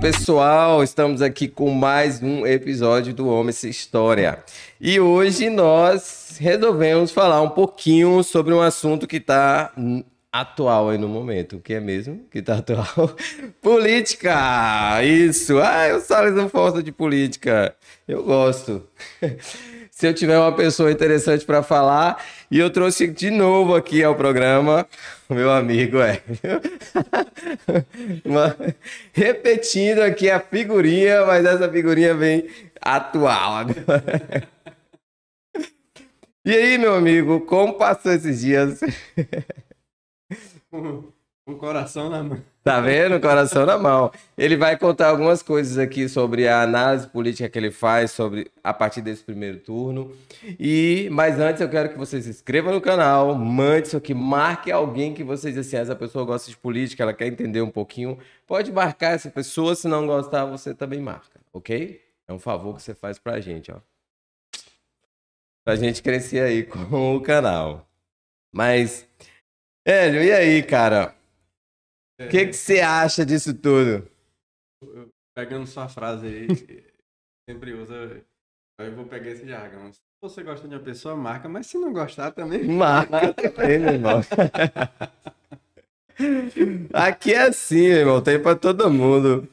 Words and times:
Pessoal! 0.00 0.82
Estamos 0.82 1.20
aqui 1.20 1.46
com 1.46 1.70
mais 1.70 2.22
um 2.22 2.46
episódio 2.46 3.12
do 3.12 3.28
Homem 3.28 3.50
Essa 3.50 3.68
História. 3.68 4.42
E 4.80 4.98
hoje 4.98 5.50
nós 5.50 6.38
resolvemos 6.40 7.10
falar 7.10 7.42
um 7.42 7.50
pouquinho 7.50 8.22
sobre 8.22 8.54
um 8.54 8.62
assunto 8.62 9.06
que 9.06 9.18
está 9.18 9.70
atual 10.32 10.88
aí 10.88 10.96
no 10.96 11.06
momento. 11.06 11.56
O 11.56 11.60
que 11.60 11.74
é 11.74 11.80
mesmo 11.80 12.24
que 12.30 12.38
está 12.38 12.56
atual? 12.56 13.14
política! 13.60 15.02
Isso! 15.04 15.58
Ah, 15.58 15.94
o 15.94 16.00
Salles 16.00 16.34
não 16.34 16.48
gosta 16.48 16.82
de 16.82 16.90
política. 16.90 17.76
Eu 18.08 18.24
gosto. 18.24 18.82
Se 20.00 20.06
eu 20.06 20.14
tiver 20.14 20.38
uma 20.38 20.50
pessoa 20.50 20.90
interessante 20.90 21.44
para 21.44 21.62
falar, 21.62 22.24
e 22.50 22.58
eu 22.58 22.70
trouxe 22.70 23.06
de 23.06 23.30
novo 23.30 23.74
aqui 23.74 24.02
ao 24.02 24.14
programa 24.14 24.88
o 25.28 25.34
meu 25.34 25.52
amigo 25.52 25.98
é. 26.00 26.22
Uma... 28.24 28.56
Repetindo 29.12 29.98
aqui 29.98 30.30
a 30.30 30.40
figurinha, 30.40 31.26
mas 31.26 31.44
essa 31.44 31.70
figurinha 31.70 32.14
vem 32.14 32.48
atual 32.80 33.56
agora. 33.56 34.48
E 36.42 36.54
aí, 36.54 36.78
meu 36.78 36.94
amigo, 36.94 37.42
como 37.42 37.74
passou 37.74 38.12
esses 38.12 38.40
dias? 38.40 38.80
Com 40.72 41.04
um 41.46 41.54
coração 41.58 42.08
na 42.08 42.22
mão. 42.22 42.42
Tá 42.62 42.78
vendo? 42.78 43.18
Coração 43.18 43.64
na 43.64 43.78
mão. 43.78 44.12
Ele 44.36 44.54
vai 44.54 44.76
contar 44.76 45.08
algumas 45.08 45.42
coisas 45.42 45.78
aqui 45.78 46.06
sobre 46.10 46.46
a 46.46 46.60
análise 46.60 47.06
política 47.08 47.48
que 47.48 47.58
ele 47.58 47.70
faz 47.70 48.10
sobre 48.10 48.50
a 48.62 48.74
partir 48.74 49.00
desse 49.00 49.24
primeiro 49.24 49.58
turno. 49.58 50.14
E 50.58 51.08
mas 51.10 51.38
antes 51.40 51.62
eu 51.62 51.70
quero 51.70 51.88
que 51.88 51.96
vocês 51.96 52.24
se 52.24 52.30
inscrevam 52.30 52.74
no 52.74 52.80
canal, 52.80 53.34
mande 53.34 53.88
isso 53.88 53.96
aqui, 53.96 54.12
marque 54.12 54.70
alguém 54.70 55.14
que 55.14 55.24
vocês 55.24 55.56
assim, 55.56 55.76
essa 55.76 55.96
pessoa 55.96 56.22
gosta 56.22 56.50
de 56.50 56.56
política, 56.58 57.02
ela 57.02 57.14
quer 57.14 57.28
entender 57.28 57.62
um 57.62 57.70
pouquinho. 57.70 58.18
Pode 58.46 58.70
marcar 58.70 59.12
essa 59.12 59.30
pessoa, 59.30 59.74
se 59.74 59.88
não 59.88 60.06
gostar, 60.06 60.44
você 60.44 60.74
também 60.74 61.00
marca, 61.00 61.40
ok? 61.54 61.98
É 62.28 62.32
um 62.32 62.38
favor 62.38 62.76
que 62.76 62.82
você 62.82 62.94
faz 62.94 63.18
pra 63.18 63.40
gente, 63.40 63.72
ó. 63.72 63.76
Pra 65.64 65.76
gente 65.76 66.02
crescer 66.02 66.40
aí 66.40 66.62
com 66.64 67.16
o 67.16 67.22
canal. 67.22 67.88
Mas, 68.52 69.06
Hélio, 69.82 70.22
e 70.22 70.30
aí, 70.30 70.62
cara? 70.62 71.14
O 72.20 72.28
que, 72.28 72.46
que 72.46 72.52
você 72.52 72.80
acha 72.80 73.24
disso 73.24 73.54
tudo? 73.54 74.06
Pegando 75.34 75.66
sua 75.66 75.88
frase 75.88 76.26
aí, 76.26 76.48
sempre 77.48 77.72
usa. 77.72 78.22
Eu 78.78 78.94
vou 78.94 79.06
pegar 79.06 79.30
esse 79.30 79.46
jargão. 79.46 79.90
Se 79.92 80.00
você 80.22 80.42
gosta 80.42 80.68
de 80.68 80.74
uma 80.74 80.82
pessoa, 80.82 81.16
marca, 81.16 81.48
mas 81.48 81.66
se 81.66 81.78
não 81.78 81.92
gostar 81.92 82.32
também. 82.32 82.64
Marca 82.68 83.32
também, 83.32 83.78
meu 83.78 83.94
irmão. 83.94 84.20
Aqui 86.92 87.32
é 87.32 87.44
assim, 87.44 87.88
meu 87.88 87.98
irmão, 87.98 88.20
tem 88.20 88.38
pra 88.38 88.54
todo 88.54 88.90
mundo. 88.90 89.48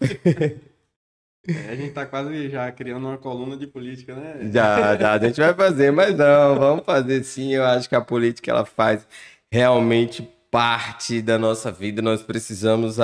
É, 1.47 1.69
a 1.69 1.75
gente 1.75 1.94
tá 1.94 2.06
quase 2.06 2.50
já 2.50 2.69
criando 2.74 3.08
uma 3.08 3.18
coluna 3.18 3.56
de 3.56 3.66
política, 3.66 4.13
né? 4.13 4.52
Já, 4.52 4.97
já, 4.97 5.13
a 5.13 5.19
gente 5.19 5.40
vai 5.40 5.53
fazer, 5.53 5.92
mas 5.92 6.18
não, 6.18 6.59
vamos 6.59 6.86
fazer 6.86 7.24
sim. 7.24 7.53
Eu 7.53 7.63
acho 7.63 7.88
que 7.88 7.96
a 7.96 8.02
política 8.02 8.52
ela 8.52 8.66
faz 8.66 9.08
realmente 9.50 10.30
parte 10.57 11.22
da 11.22 11.38
nossa 11.38 11.72
vida, 11.72 12.01
nós 12.01 12.23
precisamos 12.23 12.97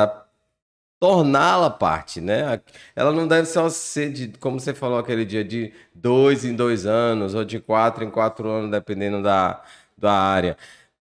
torná-la 1.00 1.70
parte, 1.70 2.20
né? 2.20 2.60
Ela 2.96 3.12
não 3.12 3.28
deve 3.28 3.46
só 3.46 3.70
ser 3.70 4.12
de, 4.12 4.30
como 4.40 4.60
você 4.60 4.74
falou 4.74 4.98
aquele 4.98 5.24
dia, 5.24 5.44
de 5.44 5.72
dois 5.94 6.44
em 6.44 6.56
dois 6.56 6.88
anos 6.88 7.36
ou 7.36 7.46
de 7.46 7.60
quatro 7.60 8.04
em 8.04 8.10
quatro 8.10 8.50
anos, 8.50 8.72
dependendo 8.72 9.22
da, 9.22 9.64
da 9.96 10.12
área. 10.12 10.58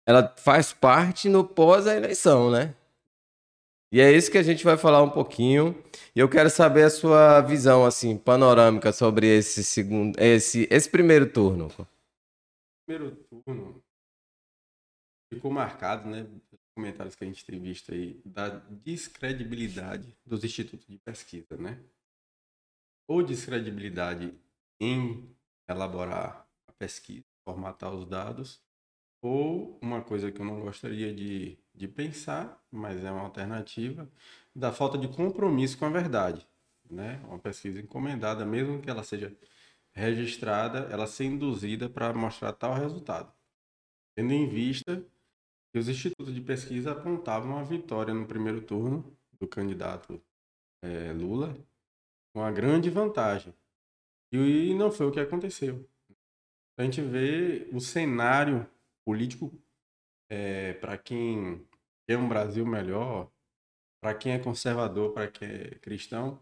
Ela 0.05 0.33
faz 0.37 0.71
parte 0.71 1.27
no 1.27 1.43
pós 1.43 1.85
a 1.85 1.93
eleição, 1.93 2.49
né? 2.49 2.73
E 3.91 3.99
é 3.99 4.09
isso 4.09 4.31
que 4.31 4.37
a 4.37 4.43
gente 4.43 4.63
vai 4.63 4.77
falar 4.77 5.03
um 5.03 5.09
pouquinho. 5.09 5.75
E 6.15 6.19
eu 6.21 6.29
quero 6.29 6.49
saber 6.49 6.83
a 6.83 6.89
sua 6.89 7.41
visão 7.41 7.85
assim 7.85 8.15
panorâmica 8.15 8.93
sobre 8.93 9.27
esse 9.27 9.65
segundo, 9.65 10.17
esse 10.17 10.65
esse 10.71 10.89
primeiro 10.89 11.27
turno. 11.27 11.69
Primeiro 12.85 13.17
turno 13.29 13.83
ficou 15.29 15.51
marcado, 15.51 16.09
né, 16.09 16.27
comentários 16.73 17.15
que 17.15 17.23
a 17.23 17.27
gente 17.27 17.45
tem 17.45 17.59
visto 17.59 17.91
aí, 17.91 18.21
da 18.23 18.49
descredibilidade 18.69 20.15
dos 20.25 20.43
institutos 20.43 20.87
de 20.87 20.97
pesquisa, 20.99 21.57
né? 21.57 21.79
Ou 23.07 23.23
descredibilidade 23.23 24.33
em 24.79 25.27
elaborar 25.67 26.47
a 26.67 26.71
pesquisa, 26.73 27.25
formatar 27.43 27.93
os 27.93 28.05
dados, 28.05 28.61
ou 29.21 29.79
uma 29.81 30.01
coisa 30.01 30.31
que 30.31 30.39
eu 30.39 30.45
não 30.45 30.59
gostaria 30.59 31.13
de, 31.13 31.57
de 31.73 31.87
pensar, 31.87 32.63
mas 32.71 33.03
é 33.03 33.11
uma 33.11 33.23
alternativa, 33.23 34.07
da 34.55 34.71
falta 34.71 34.97
de 34.97 35.07
compromisso 35.07 35.77
com 35.77 35.85
a 35.85 35.89
verdade, 35.89 36.47
né? 36.89 37.19
Uma 37.27 37.39
pesquisa 37.39 37.79
encomendada, 37.79 38.45
mesmo 38.45 38.81
que 38.81 38.89
ela 38.89 39.03
seja 39.03 39.35
registrada, 39.91 40.87
ela 40.91 41.07
ser 41.07 41.25
induzida 41.25 41.89
para 41.89 42.13
mostrar 42.13 42.53
tal 42.53 42.75
resultado. 42.75 43.33
Tendo 44.15 44.31
em 44.31 44.47
vista 44.47 45.03
os 45.77 45.87
institutos 45.87 46.33
de 46.33 46.41
pesquisa 46.41 46.91
apontavam 46.91 47.57
a 47.57 47.63
vitória 47.63 48.13
no 48.13 48.25
primeiro 48.25 48.61
turno 48.61 49.15
do 49.39 49.47
candidato 49.47 50.21
é, 50.83 51.11
Lula 51.13 51.55
com 52.33 52.41
uma 52.41 52.51
grande 52.51 52.89
vantagem. 52.89 53.53
E 54.31 54.73
não 54.75 54.91
foi 54.91 55.07
o 55.07 55.11
que 55.11 55.19
aconteceu. 55.19 55.87
A 56.77 56.83
gente 56.83 57.01
vê 57.01 57.67
o 57.71 57.79
cenário 57.79 58.67
político 59.05 59.51
é, 60.29 60.73
para 60.73 60.97
quem 60.97 61.65
quer 62.07 62.17
um 62.17 62.27
Brasil 62.27 62.65
melhor, 62.65 63.31
para 64.01 64.13
quem 64.13 64.33
é 64.33 64.39
conservador, 64.39 65.13
para 65.13 65.27
quem 65.27 65.47
é 65.47 65.69
cristão, 65.75 66.39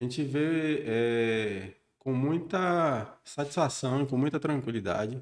a 0.00 0.04
gente 0.04 0.22
vê 0.22 0.84
é, 0.86 1.74
com 1.98 2.12
muita 2.12 3.18
satisfação 3.24 4.02
e 4.02 4.06
com 4.06 4.16
muita 4.16 4.40
tranquilidade 4.40 5.20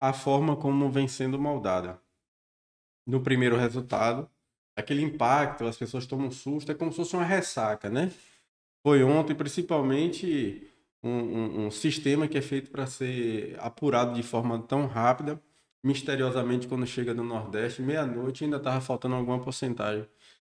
a 0.00 0.12
forma 0.12 0.56
como 0.56 0.90
vem 0.90 1.08
sendo 1.08 1.38
moldada 1.38 2.00
no 3.08 3.22
primeiro 3.22 3.56
resultado. 3.56 4.28
Aquele 4.76 5.02
impacto, 5.02 5.64
as 5.64 5.76
pessoas 5.76 6.06
tomam 6.06 6.30
susto, 6.30 6.70
é 6.70 6.74
como 6.74 6.92
se 6.92 6.98
fosse 6.98 7.16
uma 7.16 7.24
ressaca, 7.24 7.88
né? 7.90 8.12
Foi 8.82 9.02
ontem, 9.02 9.34
principalmente, 9.34 10.70
um, 11.02 11.10
um, 11.10 11.66
um 11.66 11.70
sistema 11.70 12.28
que 12.28 12.38
é 12.38 12.42
feito 12.42 12.70
para 12.70 12.86
ser 12.86 13.56
apurado 13.60 14.14
de 14.14 14.22
forma 14.22 14.60
tão 14.62 14.86
rápida. 14.86 15.40
Misteriosamente, 15.82 16.68
quando 16.68 16.86
chega 16.86 17.14
no 17.14 17.24
Nordeste, 17.24 17.82
meia-noite, 17.82 18.44
ainda 18.44 18.58
estava 18.58 18.80
faltando 18.80 19.14
alguma 19.14 19.40
porcentagem 19.40 20.06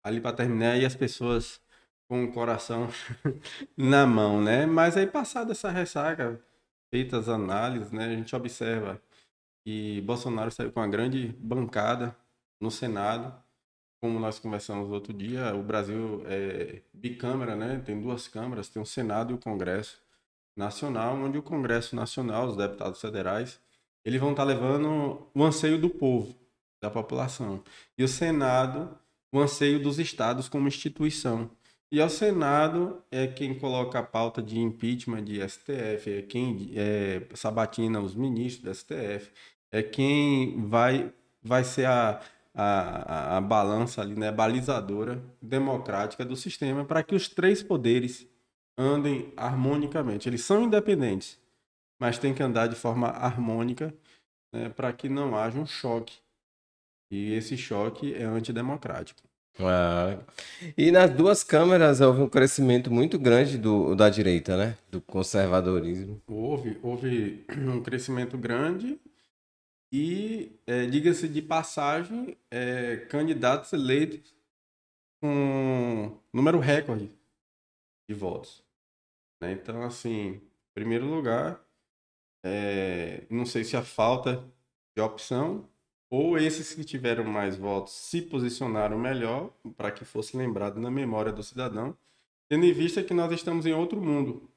ali 0.03 0.21
para 0.21 0.35
terminar 0.35 0.77
e 0.77 0.85
as 0.85 0.95
pessoas 0.95 1.61
com 2.07 2.23
o 2.25 2.31
coração 2.31 2.87
na 3.77 4.07
mão, 4.07 4.41
né? 4.41 4.65
Mas 4.65 4.97
aí, 4.97 5.07
passada 5.07 5.51
essa 5.51 5.69
ressaca, 5.71 6.39
feitas 6.91 7.27
análises, 7.29 7.91
né, 7.91 8.05
a 8.05 8.15
gente 8.15 8.35
observa 8.35 9.01
que 9.65 10.01
Bolsonaro 10.01 10.51
saiu 10.51 10.71
com 10.71 10.79
uma 10.79 10.87
grande 10.87 11.35
bancada 11.39 12.15
no 12.59 12.71
Senado. 12.71 13.33
Como 13.99 14.19
nós 14.19 14.39
conversamos 14.39 14.91
outro 14.91 15.13
dia, 15.13 15.55
o 15.55 15.63
Brasil 15.63 16.21
é 16.25 16.81
bicâmara, 16.93 17.55
né? 17.55 17.81
Tem 17.85 17.99
duas 17.99 18.27
câmaras, 18.27 18.69
tem 18.69 18.81
o 18.81 18.85
Senado 18.85 19.31
e 19.31 19.35
o 19.35 19.39
Congresso 19.39 20.01
Nacional, 20.55 21.15
onde 21.15 21.37
o 21.37 21.43
Congresso 21.43 21.95
Nacional, 21.95 22.47
os 22.47 22.57
deputados 22.57 23.01
federais, 23.01 23.59
eles 24.03 24.19
vão 24.19 24.31
estar 24.31 24.43
levando 24.43 25.27
o 25.33 25.43
anseio 25.43 25.79
do 25.79 25.89
povo, 25.89 26.35
da 26.81 26.89
população. 26.89 27.63
E 27.97 28.03
o 28.03 28.07
Senado, 28.07 28.97
o 29.31 29.39
anseio 29.39 29.81
dos 29.81 29.97
estados 29.97 30.47
como 30.47 30.67
instituição. 30.67 31.49
E 31.91 32.01
ao 32.01 32.09
Senado 32.09 33.03
é 33.11 33.27
quem 33.27 33.57
coloca 33.57 33.99
a 33.99 34.03
pauta 34.03 34.41
de 34.41 34.59
impeachment 34.59 35.23
de 35.23 35.47
STF, 35.47 36.11
é 36.11 36.21
quem 36.21 36.71
é, 36.75 37.21
sabatina 37.33 37.99
os 37.99 38.15
ministros 38.15 38.63
do 38.63 38.73
STF, 38.73 39.31
é 39.71 39.83
quem 39.83 40.67
vai, 40.67 41.11
vai 41.41 41.63
ser 41.63 41.85
a, 41.85 42.21
a, 42.55 43.33
a, 43.33 43.37
a 43.37 43.41
balança 43.41 44.01
ali, 44.01 44.15
né, 44.15 44.31
balizadora 44.31 45.21
democrática 45.41 46.23
do 46.23 46.35
sistema 46.35 46.85
para 46.85 47.03
que 47.03 47.13
os 47.13 47.27
três 47.27 47.61
poderes 47.61 48.27
andem 48.77 49.33
harmonicamente. 49.35 50.29
Eles 50.29 50.43
são 50.43 50.63
independentes, 50.63 51.37
mas 51.99 52.17
tem 52.17 52.33
que 52.33 52.41
andar 52.41 52.67
de 52.67 52.75
forma 52.75 53.07
harmônica 53.07 53.93
né, 54.53 54.69
para 54.69 54.93
que 54.93 55.09
não 55.09 55.35
haja 55.35 55.59
um 55.59 55.65
choque. 55.65 56.17
E 57.11 57.33
esse 57.33 57.57
choque 57.57 58.13
é 58.13 58.23
antidemocrático. 58.23 59.21
Ah, 59.59 60.17
e 60.77 60.91
nas 60.91 61.09
duas 61.11 61.43
câmeras 61.43 62.01
houve 62.01 62.21
um 62.21 62.27
crescimento 62.27 62.91
muito 62.91 63.17
grande 63.17 63.57
do, 63.57 63.95
da 63.95 64.09
direita, 64.09 64.57
né? 64.57 64.77
Do 64.91 64.99
conservadorismo. 64.99 66.21
Houve, 66.27 66.77
houve 66.83 67.45
um 67.57 67.81
crescimento 67.81 68.37
grande 68.37 68.99
e, 69.95 70.59
é, 70.67 70.85
diga-se 70.85 71.27
de 71.27 71.41
passagem, 71.41 72.37
é, 72.51 72.97
candidatos 73.09 73.71
eleitos 73.71 74.35
com 75.21 76.19
número 76.33 76.59
recorde 76.59 77.11
de 78.09 78.15
votos. 78.15 78.63
Né? 79.41 79.53
Então, 79.53 79.83
assim, 79.83 80.33
em 80.33 80.41
primeiro 80.73 81.05
lugar, 81.05 81.63
é, 82.43 83.25
não 83.29 83.45
sei 83.45 83.63
se 83.63 83.77
a 83.77 83.83
falta 83.83 84.43
de 84.95 85.01
opção 85.01 85.69
ou 86.09 86.37
esses 86.37 86.73
que 86.73 86.83
tiveram 86.83 87.23
mais 87.23 87.55
votos 87.55 87.93
se 87.93 88.21
posicionaram 88.21 88.99
melhor 88.99 89.51
para 89.77 89.91
que 89.91 90.03
fosse 90.03 90.35
lembrado 90.35 90.79
na 90.79 90.91
memória 90.91 91.31
do 91.31 91.41
cidadão 91.41 91.97
tendo 92.47 92.65
em 92.65 92.73
vista 92.73 93.03
que 93.03 93.13
nós 93.13 93.31
estamos 93.31 93.65
em 93.65 93.73
outro 93.73 94.01
mundo. 94.01 94.49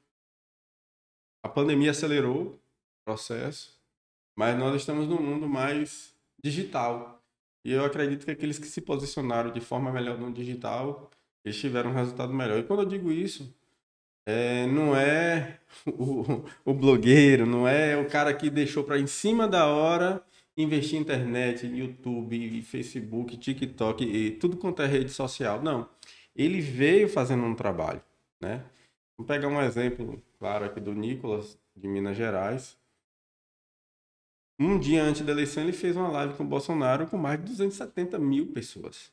A 1.43 1.49
pandemia 1.49 1.91
acelerou 1.91 2.47
o 2.47 2.59
processo, 3.05 3.78
mas 4.35 4.57
nós 4.57 4.75
estamos 4.75 5.07
num 5.07 5.21
mundo 5.21 5.47
mais 5.47 6.15
digital. 6.43 7.21
E 7.63 7.71
eu 7.71 7.83
acredito 7.83 8.25
que 8.25 8.31
aqueles 8.31 8.57
que 8.57 8.67
se 8.67 8.81
posicionaram 8.81 9.51
de 9.51 9.59
forma 9.59 9.91
melhor 9.91 10.17
no 10.17 10.31
digital, 10.31 11.09
eles 11.43 11.59
tiveram 11.59 11.91
um 11.91 11.93
resultado 11.93 12.33
melhor. 12.33 12.59
E 12.59 12.63
quando 12.63 12.83
eu 12.83 12.85
digo 12.85 13.11
isso, 13.11 13.53
é, 14.25 14.67
não 14.67 14.95
é 14.95 15.59
o, 15.85 16.43
o, 16.63 16.73
blogueiro, 16.73 17.45
não 17.45 17.67
é 17.67 17.97
o 17.97 18.07
cara 18.07 18.33
que 18.33 18.49
deixou 18.49 18.83
para 18.83 18.99
em 18.99 19.07
cima 19.07 19.47
da 19.47 19.67
hora 19.67 20.23
investir 20.55 20.97
em 20.97 21.01
internet, 21.01 21.65
YouTube, 21.65 22.61
Facebook, 22.61 23.37
TikTok 23.37 24.03
e 24.03 24.31
tudo 24.31 24.57
quanto 24.57 24.81
é 24.81 24.85
rede 24.85 25.11
social. 25.11 25.61
Não. 25.61 25.89
Ele 26.35 26.61
veio 26.61 27.09
fazendo 27.09 27.43
um 27.43 27.55
trabalho, 27.55 28.01
né? 28.41 28.63
Vamos 29.17 29.27
pegar 29.27 29.47
um 29.47 29.61
exemplo 29.61 30.21
claro 30.37 30.65
aqui 30.65 30.79
do 30.79 30.93
Nicolas, 30.93 31.57
de 31.75 31.87
Minas 31.87 32.15
Gerais. 32.15 32.77
Um 34.59 34.77
dia 34.77 35.01
antes 35.03 35.21
da 35.21 35.31
eleição, 35.31 35.63
ele 35.63 35.71
fez 35.71 35.95
uma 35.95 36.09
live 36.09 36.33
com 36.33 36.43
o 36.43 36.47
Bolsonaro 36.47 37.07
com 37.07 37.17
mais 37.17 37.39
de 37.39 37.45
270 37.45 38.19
mil 38.19 38.47
pessoas. 38.47 39.09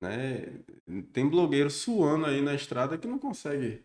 Né? 0.00 0.60
Tem 1.12 1.26
blogueiro 1.26 1.70
suando 1.70 2.26
aí 2.26 2.42
na 2.42 2.54
estrada 2.54 2.98
que 2.98 3.08
não 3.08 3.18
consegue 3.18 3.82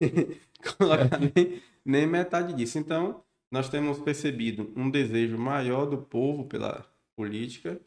colocar 0.76 1.20
nem, 1.20 1.62
nem 1.84 2.06
metade 2.06 2.52
disso. 2.52 2.78
Então, 2.78 3.22
nós 3.50 3.68
temos 3.68 4.00
percebido 4.00 4.72
um 4.74 4.90
desejo 4.90 5.38
maior 5.38 5.86
do 5.86 5.98
povo 5.98 6.46
pela 6.46 6.84
política 7.14 7.80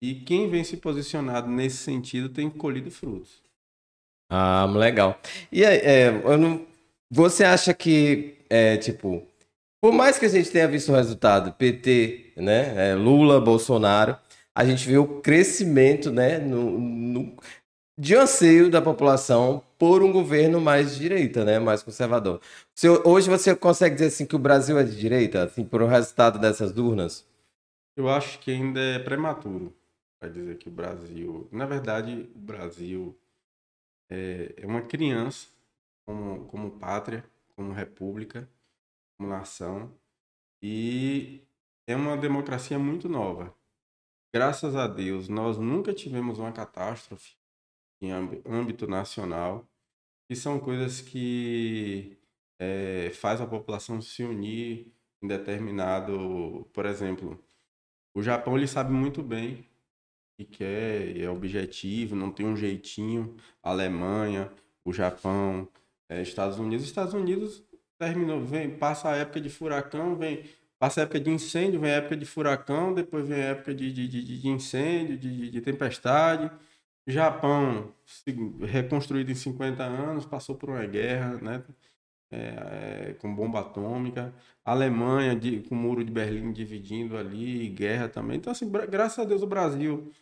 e 0.00 0.14
quem 0.14 0.48
vem 0.48 0.62
se 0.62 0.76
posicionado 0.76 1.48
nesse 1.48 1.78
sentido 1.78 2.28
tem 2.28 2.48
colhido 2.48 2.90
frutos. 2.92 3.42
Ah, 4.30 4.66
legal. 4.66 5.20
E 5.50 5.64
aí, 5.64 5.78
é, 5.78 6.36
não... 6.36 6.64
você 7.10 7.44
acha 7.44 7.72
que, 7.74 8.36
é, 8.48 8.76
tipo, 8.76 9.26
por 9.86 9.92
mais 9.92 10.18
que 10.18 10.26
a 10.26 10.28
gente 10.28 10.50
tenha 10.50 10.66
visto 10.66 10.90
o 10.90 10.96
resultado, 10.96 11.52
PT, 11.52 12.32
né, 12.38 12.90
é, 12.90 12.94
Lula, 12.96 13.40
Bolsonaro, 13.40 14.18
a 14.52 14.64
gente 14.64 14.84
viu 14.84 15.04
o 15.04 15.20
crescimento, 15.20 16.10
né, 16.10 16.38
no, 16.38 16.76
no, 16.76 17.36
de 17.96 18.16
anseio 18.16 18.68
da 18.68 18.82
população 18.82 19.62
por 19.78 20.02
um 20.02 20.10
governo 20.10 20.60
mais 20.60 20.94
de 20.94 21.02
direita, 21.02 21.44
né, 21.44 21.60
mais 21.60 21.84
conservador. 21.84 22.40
Se, 22.74 22.88
hoje 22.88 23.30
você 23.30 23.54
consegue 23.54 23.94
dizer 23.94 24.08
assim 24.08 24.26
que 24.26 24.34
o 24.34 24.40
Brasil 24.40 24.76
é 24.76 24.82
de 24.82 24.96
direita, 24.96 25.44
assim, 25.44 25.64
por 25.64 25.80
o 25.80 25.86
resultado 25.86 26.40
dessas 26.40 26.76
urnas? 26.76 27.24
Eu 27.96 28.08
acho 28.08 28.40
que 28.40 28.50
ainda 28.50 28.80
é 28.80 28.98
prematuro 28.98 29.72
para 30.18 30.28
dizer 30.28 30.58
que 30.58 30.66
o 30.68 30.72
Brasil, 30.72 31.46
na 31.52 31.64
verdade, 31.64 32.28
o 32.34 32.38
Brasil 32.40 33.16
é, 34.10 34.52
é 34.56 34.66
uma 34.66 34.82
criança 34.82 35.46
como, 36.04 36.44
como 36.46 36.72
pátria, 36.72 37.24
como 37.54 37.70
república, 37.70 38.48
como 39.16 39.28
nação 39.28 39.92
e 40.62 41.42
é 41.86 41.94
uma 41.96 42.16
democracia 42.16 42.78
muito 42.78 43.08
nova. 43.08 43.54
Graças 44.34 44.76
a 44.76 44.86
Deus, 44.86 45.28
nós 45.28 45.58
nunca 45.58 45.94
tivemos 45.94 46.38
uma 46.38 46.52
catástrofe 46.52 47.36
em 48.00 48.10
âmbito 48.10 48.86
nacional, 48.86 49.66
que 50.28 50.36
são 50.36 50.58
coisas 50.60 51.00
que 51.00 52.18
é, 52.58 53.10
faz 53.10 53.40
a 53.40 53.46
população 53.46 54.02
se 54.02 54.22
unir 54.22 54.92
em 55.22 55.28
determinado, 55.28 56.68
por 56.72 56.84
exemplo, 56.84 57.42
o 58.14 58.22
Japão 58.22 58.56
ele 58.56 58.66
sabe 58.66 58.92
muito 58.92 59.22
bem 59.22 59.66
que 60.38 60.44
quer, 60.44 61.16
é 61.18 61.28
objetivo, 61.30 62.14
não 62.14 62.30
tem 62.30 62.46
um 62.46 62.56
jeitinho. 62.56 63.36
A 63.62 63.70
Alemanha, 63.70 64.52
o 64.84 64.92
Japão, 64.92 65.68
é, 66.08 66.22
Estados 66.22 66.58
Unidos, 66.58 66.84
Estados 66.86 67.14
Unidos 67.14 67.64
terminou, 67.98 68.44
vem, 68.44 68.70
passa 68.70 69.10
a 69.10 69.16
época 69.16 69.40
de 69.40 69.48
furacão, 69.48 70.16
vem, 70.16 70.44
passa 70.78 71.00
a 71.00 71.04
época 71.04 71.20
de 71.20 71.30
incêndio, 71.30 71.80
vem 71.80 71.90
a 71.90 71.94
época 71.96 72.16
de 72.16 72.26
furacão, 72.26 72.94
depois 72.94 73.28
vem 73.28 73.42
a 73.42 73.46
época 73.46 73.74
de, 73.74 73.92
de, 73.92 74.08
de, 74.08 74.40
de 74.40 74.48
incêndio, 74.48 75.16
de, 75.18 75.50
de 75.50 75.60
tempestade. 75.60 76.50
Japão, 77.08 77.94
reconstruído 78.62 79.30
em 79.30 79.34
50 79.34 79.82
anos, 79.84 80.26
passou 80.26 80.56
por 80.56 80.70
uma 80.70 80.84
guerra, 80.86 81.36
né? 81.40 81.62
É, 82.28 83.10
é, 83.10 83.14
com 83.14 83.32
bomba 83.34 83.60
atômica. 83.60 84.34
Alemanha, 84.64 85.36
de, 85.36 85.60
com 85.62 85.76
o 85.76 85.78
muro 85.78 86.04
de 86.04 86.10
Berlim 86.10 86.52
dividindo 86.52 87.16
ali, 87.16 87.68
guerra 87.68 88.08
também. 88.08 88.36
Então, 88.38 88.50
assim, 88.52 88.68
graças 88.70 89.18
a 89.20 89.24
Deus, 89.24 89.42
o 89.42 89.46
Brasil 89.46 90.12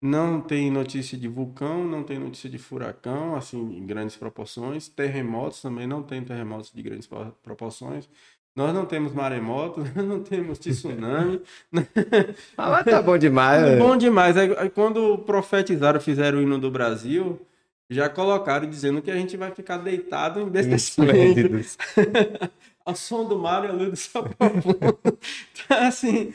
não 0.00 0.40
tem 0.40 0.70
notícia 0.70 1.16
de 1.16 1.26
vulcão, 1.26 1.84
não 1.84 2.02
tem 2.02 2.18
notícia 2.18 2.50
de 2.50 2.58
furacão, 2.58 3.34
assim, 3.34 3.58
em 3.76 3.86
grandes 3.86 4.16
proporções. 4.16 4.88
Terremotos 4.88 5.62
também 5.62 5.86
não 5.86 6.02
tem 6.02 6.22
terremotos 6.22 6.70
de 6.72 6.82
grandes 6.82 7.08
proporções. 7.42 8.08
Nós 8.54 8.72
não 8.72 8.86
temos 8.86 9.12
maremoto, 9.12 9.82
não 10.02 10.22
temos 10.22 10.58
tsunami. 10.58 11.42
ah, 12.56 12.70
mas 12.70 12.84
tá 12.84 13.02
bom 13.02 13.18
demais. 13.18 13.62
É 13.62 13.76
bom 13.76 13.96
demais. 13.96 14.36
Aí, 14.36 14.70
quando 14.70 15.18
profetizaram, 15.18 16.00
fizeram 16.00 16.38
o 16.38 16.42
hino 16.42 16.58
do 16.58 16.70
Brasil, 16.70 17.40
já 17.88 18.08
colocaram 18.08 18.68
dizendo 18.68 19.02
que 19.02 19.10
a 19.10 19.16
gente 19.16 19.36
vai 19.36 19.50
ficar 19.50 19.78
deitado 19.78 20.40
em 20.40 20.48
bestecimentos. 20.48 21.76
Ao 22.84 22.94
som 22.94 23.24
do 23.24 23.36
mar 23.36 23.64
e 23.64 23.68
a 23.68 23.72
luz 23.72 23.90
do 23.90 23.96
céu 23.96 24.24
Então, 24.38 25.86
assim, 25.86 26.32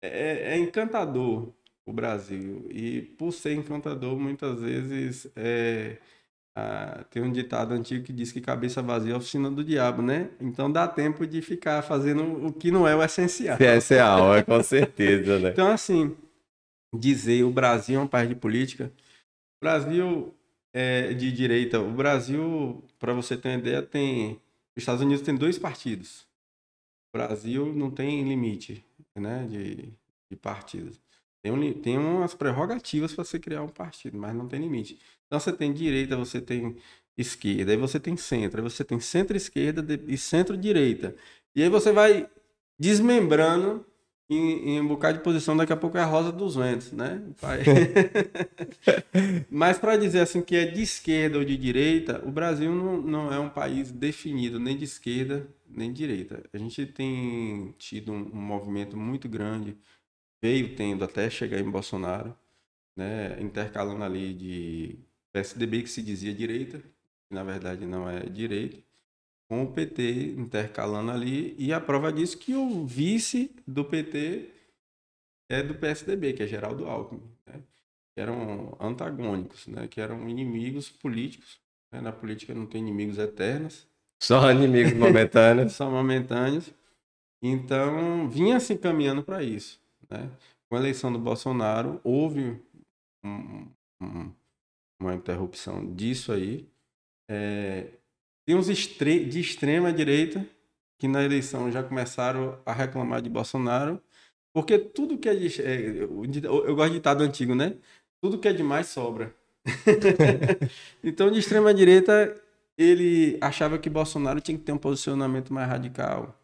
é, 0.00 0.54
é, 0.54 0.58
encantador 0.58 1.48
o 1.90 1.92
Brasil. 1.92 2.66
E 2.70 3.02
por 3.02 3.32
ser 3.32 3.54
encantador, 3.54 4.18
muitas 4.18 4.60
vezes 4.60 5.30
é, 5.36 5.98
ah, 6.56 7.04
tem 7.10 7.22
um 7.22 7.32
ditado 7.32 7.72
antigo 7.72 8.04
que 8.04 8.12
diz 8.12 8.32
que 8.32 8.40
cabeça 8.40 8.80
vazia 8.80 9.12
é 9.12 9.16
oficina 9.16 9.50
do 9.50 9.64
diabo, 9.64 10.02
né? 10.02 10.30
Então 10.40 10.70
dá 10.70 10.86
tempo 10.86 11.26
de 11.26 11.42
ficar 11.42 11.82
fazendo 11.82 12.46
o 12.46 12.52
que 12.52 12.70
não 12.70 12.86
é 12.86 12.94
o 12.94 13.02
essencial. 13.02 13.56
É 13.60 13.76
essencial, 13.76 14.34
é 14.34 14.42
com 14.42 14.62
certeza, 14.62 15.38
né? 15.38 15.50
então, 15.50 15.68
assim, 15.68 16.16
dizer 16.94 17.44
o 17.44 17.50
Brasil 17.50 18.00
é 18.00 18.02
um 18.02 18.06
país 18.06 18.28
de 18.28 18.34
política. 18.34 18.92
O 19.60 19.64
Brasil 19.64 20.34
é 20.72 21.12
de 21.12 21.32
direita. 21.32 21.80
O 21.80 21.90
Brasil, 21.90 22.82
para 22.98 23.12
você 23.12 23.36
ter 23.36 23.48
uma 23.48 23.58
ideia, 23.58 23.82
tem. 23.82 24.40
Os 24.76 24.82
Estados 24.82 25.02
Unidos 25.02 25.22
tem 25.22 25.34
dois 25.34 25.58
partidos. 25.58 26.26
O 27.12 27.18
Brasil 27.18 27.74
não 27.74 27.90
tem 27.90 28.22
limite 28.22 28.84
né, 29.16 29.44
de, 29.48 29.92
de 30.30 30.36
partidos. 30.36 31.00
Tem, 31.42 31.52
um, 31.52 31.72
tem 31.72 31.98
umas 31.98 32.34
prerrogativas 32.34 33.12
para 33.12 33.24
você 33.24 33.38
criar 33.38 33.62
um 33.62 33.68
partido, 33.68 34.18
mas 34.18 34.34
não 34.34 34.46
tem 34.46 34.60
limite. 34.60 34.98
Então 35.26 35.40
você 35.40 35.52
tem 35.52 35.72
direita, 35.72 36.16
você 36.16 36.40
tem 36.40 36.76
esquerda, 37.16 37.72
aí 37.72 37.76
você 37.76 37.98
tem 37.98 38.16
centro, 38.16 38.60
aí 38.60 38.68
você 38.68 38.84
tem 38.84 39.00
centro-esquerda 39.00 40.00
e 40.06 40.16
centro-direita. 40.16 41.14
E 41.54 41.62
aí 41.62 41.68
você 41.68 41.92
vai 41.92 42.28
desmembrando 42.78 43.84
em, 44.28 44.76
em, 44.76 44.80
um 44.80 44.86
bocado 44.86 45.18
de 45.18 45.24
posição, 45.24 45.56
daqui 45.56 45.72
a 45.72 45.76
pouco 45.76 45.98
é 45.98 46.00
a 46.00 46.06
rosa 46.06 46.30
dos 46.30 46.54
ventos, 46.54 46.92
né? 46.92 47.20
Mas 49.50 49.76
para 49.76 49.96
dizer 49.96 50.20
assim 50.20 50.40
que 50.40 50.54
é 50.54 50.66
de 50.66 50.82
esquerda 50.82 51.38
ou 51.38 51.44
de 51.44 51.56
direita, 51.56 52.22
o 52.24 52.30
Brasil 52.30 52.72
não, 52.72 53.02
não 53.02 53.32
é 53.32 53.38
um 53.40 53.48
país 53.48 53.90
definido 53.90 54.60
nem 54.60 54.76
de 54.76 54.84
esquerda 54.84 55.48
nem 55.68 55.92
de 55.92 55.98
direita. 55.98 56.42
A 56.52 56.58
gente 56.58 56.86
tem 56.86 57.74
tido 57.78 58.12
um, 58.12 58.30
um 58.32 58.40
movimento 58.40 58.96
muito 58.96 59.28
grande, 59.28 59.76
veio 60.42 60.74
tendo 60.76 61.04
até 61.04 61.28
chegar 61.28 61.58
em 61.58 61.70
Bolsonaro, 61.70 62.36
né? 62.96 63.40
Intercalando 63.40 64.04
ali 64.04 64.34
de 64.34 64.98
PSDB 65.32 65.82
que 65.82 65.90
se 65.90 66.02
dizia 66.02 66.34
direita, 66.34 66.78
que 66.78 67.34
na 67.34 67.44
verdade 67.44 67.86
não 67.86 68.08
é 68.08 68.20
direita, 68.20 68.78
com 69.48 69.64
o 69.64 69.72
PT 69.72 70.34
intercalando 70.38 71.10
ali, 71.10 71.54
e 71.58 71.72
a 71.72 71.80
prova 71.80 72.12
disso 72.12 72.38
que 72.38 72.54
o 72.54 72.86
vice 72.86 73.50
do 73.66 73.84
PT 73.84 74.48
é 75.48 75.62
do 75.62 75.74
PSDB, 75.74 76.34
que 76.34 76.44
é 76.44 76.46
Geraldo 76.46 76.86
Alckmin, 76.86 77.22
né? 77.44 77.60
que 78.14 78.20
eram 78.20 78.76
antagônicos, 78.78 79.66
né? 79.66 79.88
que 79.88 80.00
eram 80.00 80.28
inimigos 80.28 80.88
políticos. 80.88 81.58
Né? 81.90 82.00
Na 82.00 82.12
política 82.12 82.54
não 82.54 82.66
tem 82.66 82.80
inimigos 82.80 83.18
eternos. 83.18 83.88
Só 84.22 84.52
inimigos 84.52 84.92
momentâneos. 84.92 85.72
Só 85.74 85.90
momentâneos. 85.90 86.72
Então, 87.42 88.28
vinha 88.28 88.60
se 88.60 88.74
encaminhando 88.74 89.24
para 89.24 89.42
isso. 89.42 89.79
Né? 90.10 90.30
Com 90.68 90.76
a 90.76 90.80
eleição 90.80 91.12
do 91.12 91.18
Bolsonaro, 91.18 92.00
houve 92.04 92.60
um, 93.24 93.66
um, 94.02 94.32
uma 95.00 95.14
interrupção 95.14 95.94
disso 95.94 96.32
aí. 96.32 96.68
É, 97.30 97.88
tem 98.46 98.56
uns 98.56 98.66
de 98.66 99.40
extrema 99.40 99.92
direita 99.92 100.46
que 100.98 101.08
na 101.08 101.22
eleição 101.22 101.70
já 101.70 101.82
começaram 101.82 102.60
a 102.66 102.72
reclamar 102.72 103.22
de 103.22 103.30
Bolsonaro, 103.30 104.02
porque 104.52 104.78
tudo 104.78 105.16
que 105.16 105.28
é, 105.28 105.34
de, 105.34 105.62
é 105.62 105.80
eu, 105.80 106.66
eu 106.66 106.76
gosto 106.76 106.90
de 106.90 106.96
ditado 106.96 107.22
antigo, 107.22 107.54
né? 107.54 107.76
Tudo 108.20 108.38
que 108.38 108.48
é 108.48 108.52
demais 108.52 108.88
sobra. 108.88 109.34
então, 111.02 111.30
de 111.30 111.38
extrema 111.38 111.72
direita, 111.72 112.34
ele 112.76 113.38
achava 113.40 113.78
que 113.78 113.88
Bolsonaro 113.88 114.40
tinha 114.40 114.58
que 114.58 114.64
ter 114.64 114.72
um 114.72 114.78
posicionamento 114.78 115.52
mais 115.52 115.68
radical. 115.68 116.38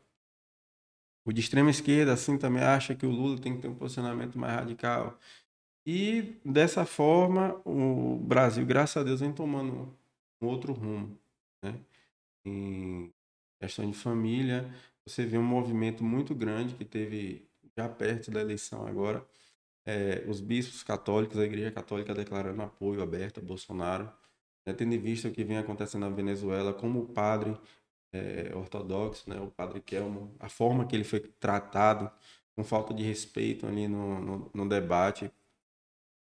O 1.27 1.33
de 1.33 1.41
extrema 1.41 1.71
esquerda, 1.71 2.13
assim, 2.13 2.39
também 2.39 2.63
acha 2.63 2.95
que 2.95 3.05
o 3.05 3.11
Lula 3.11 3.37
tem 3.41 3.57
que 3.57 3.63
ter 3.63 3.69
um 3.69 3.75
posicionamento 3.75 4.39
mais 4.39 4.55
radical. 4.55 5.19
E 5.85 6.37
dessa 6.45 6.87
forma, 6.87 7.61
o 7.65 8.17
Brasil, 8.19 8.65
graças 8.65 8.97
a 8.97 9.03
Deus, 9.03 9.21
vem 9.21 9.33
tomando 9.33 9.93
um 10.41 10.47
outro 10.47 10.73
rumo, 10.73 11.19
né? 11.61 11.75
Em 12.45 13.13
questão 13.61 13.91
de 13.91 13.97
família, 13.97 14.73
você 15.05 15.27
vê 15.27 15.37
um 15.37 15.43
movimento 15.43 16.05
muito 16.05 16.33
grande 16.33 16.75
que 16.77 16.85
teve 16.85 17.49
já 17.77 17.89
perto 17.89 18.31
da 18.31 18.41
eleição 18.41 18.87
agora, 18.87 19.27
é, 19.85 20.25
os 20.29 20.41
bispos 20.41 20.85
católicos, 20.85 21.39
a 21.39 21.45
Igreja 21.45 21.73
Católica 21.73 22.15
declarando 22.15 22.63
apoio 22.63 23.03
aberto 23.03 23.41
a 23.41 23.43
Bolsonaro, 23.43 24.11
né, 24.65 24.73
tendo 24.73 24.95
em 24.95 24.99
vista 24.99 25.29
o 25.29 25.33
que 25.33 25.45
vem 25.45 25.59
acontecendo 25.59 26.03
na 26.03 26.11
Venezuela, 26.11 26.73
como 26.73 27.01
o 27.01 27.07
padre 27.07 27.57
é, 28.17 28.53
ortodoxo, 28.55 29.29
né, 29.29 29.41
o 29.41 29.49
padre 29.49 29.81
Kelmo, 29.81 30.35
a 30.41 30.49
forma 30.49 30.87
que 30.87 30.97
ele 30.97 31.05
foi 31.05 31.21
tratado, 31.21 32.11
com 32.55 32.65
falta 32.65 32.95
de 32.95 33.03
respeito 33.03 33.67
ali 33.67 33.87
no, 33.87 34.21
no, 34.21 34.51
no 34.55 34.69
debate, 34.69 35.31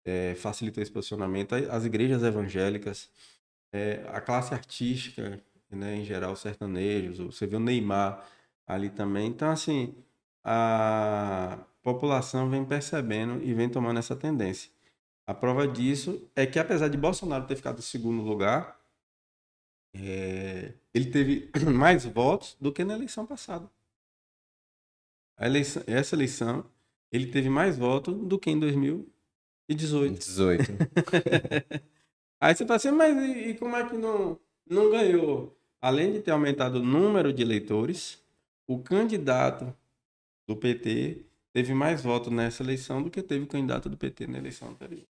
é, 0.05 0.35
facilitou 0.35 0.81
esse 0.81 0.91
posicionamento. 0.91 1.55
As 1.55 1.85
igrejas 1.85 2.23
evangélicas, 2.23 3.09
é, 3.73 4.03
a 4.07 4.21
classe 4.21 4.53
artística, 4.53 5.41
né, 5.71 5.97
em 5.97 6.05
geral, 6.05 6.35
sertanejos, 6.35 7.19
você 7.19 7.47
vê 7.47 7.55
o 7.55 7.59
Neymar 7.59 8.25
ali 8.67 8.89
também. 8.89 9.27
Então, 9.27 9.49
assim, 9.49 9.95
a 10.43 11.59
população 11.81 12.49
vem 12.49 12.63
percebendo 12.65 13.43
e 13.43 13.53
vem 13.53 13.69
tomando 13.69 13.99
essa 13.99 14.15
tendência. 14.15 14.71
A 15.25 15.33
prova 15.33 15.67
disso 15.67 16.27
é 16.35 16.45
que, 16.45 16.59
apesar 16.59 16.87
de 16.87 16.97
Bolsonaro 16.97 17.45
ter 17.45 17.55
ficado 17.55 17.79
em 17.79 17.83
segundo 17.83 18.21
lugar, 18.23 18.78
é, 19.93 20.73
ele 20.93 21.09
teve 21.11 21.49
mais 21.73 22.05
votos 22.05 22.55
do 22.59 22.71
que 22.71 22.83
na 22.83 22.93
eleição 22.93 23.25
passada. 23.25 23.69
Eleição, 25.39 25.83
essa 25.87 26.15
eleição, 26.15 26.65
ele 27.11 27.27
teve 27.27 27.49
mais 27.49 27.77
votos 27.77 28.15
do 28.15 28.37
que 28.37 28.51
em 28.51 28.59
2018. 28.59 30.19
18. 30.19 30.63
Aí 32.41 32.55
você 32.55 32.65
fala 32.65 32.77
assim, 32.77 32.91
mas 32.91 33.17
e, 33.17 33.49
e 33.49 33.57
como 33.57 33.75
é 33.75 33.87
que 33.87 33.97
não, 33.97 34.39
não 34.65 34.89
ganhou? 34.89 35.57
Além 35.81 36.11
de 36.11 36.21
ter 36.21 36.31
aumentado 36.31 36.79
o 36.79 36.85
número 36.85 37.31
de 37.31 37.41
eleitores, 37.41 38.21
o 38.67 38.79
candidato 38.79 39.73
do 40.47 40.55
PT 40.55 41.25
teve 41.53 41.73
mais 41.73 42.01
votos 42.03 42.31
nessa 42.31 42.63
eleição 42.63 43.01
do 43.01 43.09
que 43.09 43.21
teve 43.21 43.45
o 43.45 43.47
candidato 43.47 43.89
do 43.89 43.97
PT 43.97 44.27
na 44.27 44.37
eleição 44.37 44.69
anterior. 44.69 45.05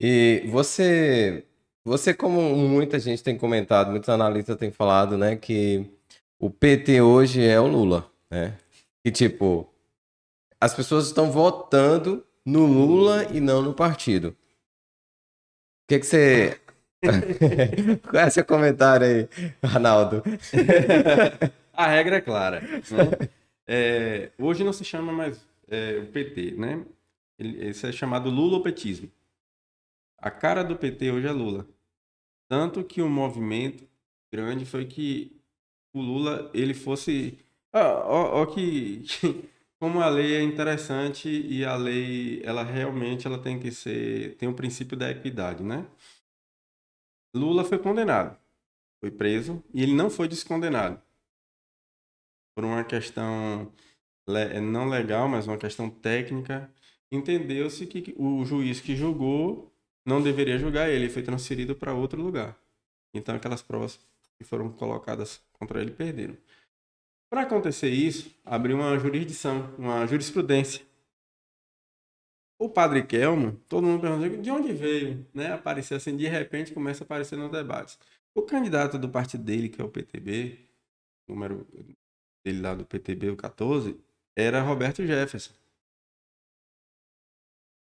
E 0.00 0.46
você, 0.50 1.46
você 1.86 2.12
como 2.12 2.40
muita 2.56 2.98
gente 2.98 3.22
tem 3.22 3.38
comentado, 3.38 3.92
muitos 3.92 4.08
analistas 4.08 4.56
têm 4.56 4.72
falado, 4.72 5.16
né, 5.16 5.36
que 5.36 5.88
o 6.36 6.50
PT 6.50 7.00
hoje 7.00 7.46
é 7.46 7.60
o 7.60 7.68
Lula, 7.68 8.10
né? 8.28 8.58
E 9.04 9.10
tipo, 9.12 9.72
as 10.60 10.74
pessoas 10.74 11.06
estão 11.06 11.30
votando 11.30 12.26
no 12.44 12.66
Lula 12.66 13.28
e 13.32 13.40
não 13.40 13.62
no 13.62 13.72
partido. 13.72 14.30
O 14.30 14.34
que, 15.88 16.00
que 16.00 16.06
você. 16.06 16.60
Qual 18.10 18.20
é 18.20 18.26
o 18.26 18.30
seu 18.32 18.44
comentário 18.44 19.06
aí, 19.06 19.28
Arnaldo? 19.62 20.24
A 21.72 21.86
regra 21.86 22.16
é 22.16 22.20
clara. 22.20 22.62
Né? 22.62 23.28
É, 23.64 24.30
hoje 24.36 24.64
não 24.64 24.72
se 24.72 24.84
chama 24.84 25.12
mais 25.12 25.40
é, 25.68 25.98
o 25.98 26.06
PT, 26.06 26.56
né? 26.58 26.84
Ele, 27.38 27.68
isso 27.68 27.86
é 27.86 27.92
chamado 27.92 28.28
lulopetismo. 28.28 29.08
A 30.18 30.32
cara 30.32 30.64
do 30.64 30.74
PT 30.74 31.12
hoje 31.12 31.28
é 31.28 31.32
Lula. 31.32 31.64
Tanto 32.48 32.84
que 32.84 33.02
o 33.02 33.08
movimento 33.08 33.88
grande 34.32 34.64
foi 34.64 34.86
que 34.86 35.40
o 35.92 36.00
Lula 36.00 36.50
ele 36.54 36.74
fosse. 36.74 37.38
Ó, 37.72 37.80
ó, 37.80 38.42
ó 38.42 38.46
que, 38.46 39.04
como 39.80 40.00
a 40.00 40.08
lei 40.08 40.34
é 40.36 40.42
interessante 40.42 41.28
e 41.28 41.64
a 41.64 41.76
lei 41.76 42.42
ela 42.44 42.62
realmente 42.62 43.26
ela 43.26 43.38
tem 43.38 43.58
que 43.58 43.70
ser 43.70 44.36
tem 44.36 44.48
o 44.48 44.54
princípio 44.54 44.96
da 44.96 45.10
equidade, 45.10 45.62
né? 45.62 45.86
Lula 47.34 47.64
foi 47.64 47.78
condenado, 47.78 48.38
foi 49.00 49.10
preso 49.10 49.62
e 49.74 49.82
ele 49.82 49.94
não 49.94 50.08
foi 50.08 50.28
descondenado 50.28 51.00
por 52.54 52.64
uma 52.64 52.82
questão 52.82 53.70
não 54.62 54.88
legal, 54.88 55.28
mas 55.28 55.46
uma 55.46 55.58
questão 55.58 55.88
técnica, 55.88 56.70
entendeu-se 57.12 57.86
que 57.86 58.14
o 58.18 58.44
juiz 58.44 58.80
que 58.80 58.96
julgou 58.96 59.72
não 60.06 60.22
deveria 60.22 60.56
julgar 60.56 60.88
ele, 60.88 61.10
foi 61.10 61.22
transferido 61.22 61.74
para 61.74 61.92
outro 61.92 62.22
lugar. 62.22 62.56
Então 63.12 63.34
aquelas 63.34 63.60
provas 63.60 63.98
que 64.38 64.44
foram 64.44 64.70
colocadas 64.70 65.42
contra 65.52 65.80
ele 65.80 65.90
perderam. 65.90 66.36
Para 67.28 67.42
acontecer 67.42 67.90
isso, 67.90 68.32
abriu 68.44 68.76
uma 68.76 68.96
jurisdição, 68.98 69.74
uma 69.76 70.06
jurisprudência. 70.06 70.86
O 72.58 72.70
padre 72.70 73.04
Kelmo, 73.04 73.60
todo 73.68 73.86
mundo 73.86 74.00
pergunta 74.00 74.38
de 74.38 74.50
onde 74.50 74.72
veio, 74.72 75.26
né? 75.34 75.52
Aparecer 75.52 75.96
assim, 75.96 76.16
de 76.16 76.26
repente 76.26 76.72
começa 76.72 77.02
a 77.02 77.04
aparecer 77.04 77.36
nos 77.36 77.50
debates. 77.50 77.98
O 78.34 78.42
candidato 78.42 78.98
do 78.98 79.08
partido 79.08 79.42
dele, 79.42 79.68
que 79.68 79.80
é 79.80 79.84
o 79.84 79.90
PTB, 79.90 80.58
número 81.28 81.66
dele 82.44 82.60
lá 82.60 82.74
do 82.74 82.86
PTB, 82.86 83.30
o 83.30 83.36
14, 83.36 83.98
era 84.36 84.62
Roberto 84.62 85.04
Jefferson. 85.04 85.52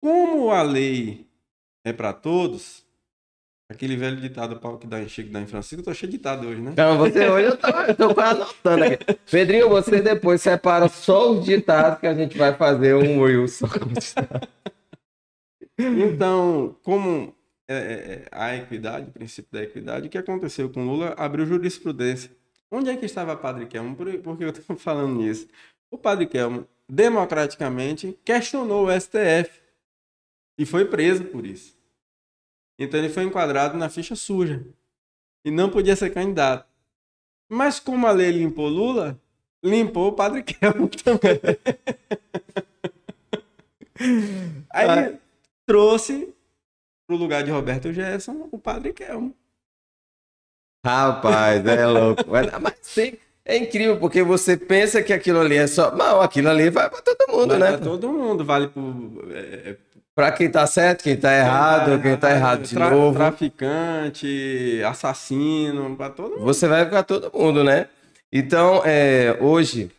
Como 0.02 0.50
a 0.50 0.62
lei 0.62 1.29
é 1.84 1.92
para 1.92 2.12
todos, 2.12 2.84
aquele 3.68 3.96
velho 3.96 4.16
ditado 4.16 4.58
pau 4.58 4.78
que 4.78 4.86
dá 4.86 5.00
em 5.00 5.08
Chico, 5.08 5.30
dá 5.30 5.40
em 5.40 5.46
Francisco, 5.46 5.80
eu 5.80 5.84
tô 5.84 5.94
cheio 5.94 6.10
de 6.10 6.18
ditado 6.18 6.46
hoje, 6.46 6.60
né? 6.60 6.74
Não, 6.76 6.98
você 6.98 7.28
hoje 7.28 7.48
eu 7.48 7.56
tô, 7.56 7.68
eu 7.68 7.94
tô 8.14 8.20
anotando 8.20 8.84
aqui. 8.84 9.04
Pedrinho, 9.30 9.68
você 9.68 10.00
depois 10.00 10.42
separa 10.42 10.88
só 10.88 11.32
os 11.32 11.44
ditados 11.44 12.00
que 12.00 12.06
a 12.06 12.14
gente 12.14 12.36
vai 12.36 12.54
fazer 12.54 12.94
um 12.94 13.20
Wilson. 13.20 13.68
então, 15.78 16.76
como 16.82 17.34
é, 17.68 17.76
é, 17.76 18.12
é, 18.12 18.28
a 18.32 18.56
equidade, 18.56 19.08
o 19.08 19.12
princípio 19.12 19.52
da 19.52 19.62
equidade, 19.62 20.06
o 20.06 20.10
que 20.10 20.18
aconteceu 20.18 20.68
com 20.68 20.84
Lula 20.84 21.14
abriu 21.16 21.46
jurisprudência 21.46 22.30
Onde 22.70 22.88
é 22.90 22.96
que 22.96 23.04
estava 23.04 23.36
Padre 23.36 23.66
Kelmo? 23.66 23.96
Por, 23.96 24.16
por 24.18 24.38
que 24.38 24.44
eu 24.44 24.50
estou 24.50 24.76
falando 24.78 25.16
nisso? 25.16 25.48
O 25.90 25.98
Padre 25.98 26.26
Kelmo, 26.26 26.66
democraticamente, 26.88 28.16
questionou 28.24 28.86
o 28.86 29.00
STF 29.00 29.60
e 30.60 30.66
foi 30.66 30.84
preso 30.84 31.24
por 31.24 31.46
isso. 31.46 31.74
Então 32.78 33.00
ele 33.00 33.08
foi 33.08 33.24
enquadrado 33.24 33.78
na 33.78 33.88
ficha 33.88 34.14
suja 34.14 34.62
e 35.42 35.50
não 35.50 35.70
podia 35.70 35.96
ser 35.96 36.12
candidato. 36.12 36.68
Mas 37.48 37.80
como 37.80 38.06
a 38.06 38.10
lei 38.10 38.30
limpou 38.30 38.68
Lula, 38.68 39.18
limpou 39.64 40.08
o 40.08 40.12
Padre 40.12 40.42
Kelmo 40.42 40.86
também. 41.02 41.40
Aí 44.68 44.86
ah. 44.86 45.18
trouxe 45.64 46.28
para 47.06 47.16
o 47.16 47.18
lugar 47.18 47.42
de 47.42 47.50
Roberto 47.50 47.90
Jefferson 47.90 48.46
o 48.52 48.58
Padre 48.58 48.92
Kelmo. 48.92 49.34
Rapaz, 50.84 51.64
é 51.64 51.86
louco. 51.86 52.24
Mas, 52.60 52.74
sim, 52.82 53.16
é 53.46 53.56
incrível, 53.56 53.98
porque 53.98 54.22
você 54.22 54.58
pensa 54.58 55.02
que 55.02 55.12
aquilo 55.12 55.40
ali 55.40 55.56
é 55.56 55.66
só. 55.66 55.94
Não, 55.96 56.20
aquilo 56.20 56.50
ali 56.50 56.68
vai 56.68 56.90
pra 56.90 57.00
todo 57.00 57.32
mundo, 57.32 57.48
vai 57.48 57.58
né? 57.58 57.76
Pra 57.78 57.78
todo 57.78 58.12
mundo, 58.12 58.44
vale 58.44 58.68
pro. 58.68 59.24
É, 59.32 59.70
é 59.70 59.76
pra 60.20 60.32
quem 60.32 60.50
tá 60.50 60.66
certo, 60.66 61.02
quem 61.02 61.16
tá 61.16 61.34
errado, 61.34 62.00
quem 62.02 62.14
tá 62.14 62.30
errado 62.30 62.62
de 62.62 62.74
tra 62.74 62.90
novo. 62.90 63.16
Traficante, 63.16 64.82
assassino, 64.86 65.96
pra 65.96 66.10
todo 66.10 66.32
mundo. 66.32 66.44
Você 66.44 66.68
vai 66.68 66.86
pra 66.86 67.02
todo 67.02 67.30
mundo, 67.32 67.64
né? 67.64 67.86
Então, 68.30 68.82
é, 68.84 69.38
hoje, 69.40 69.90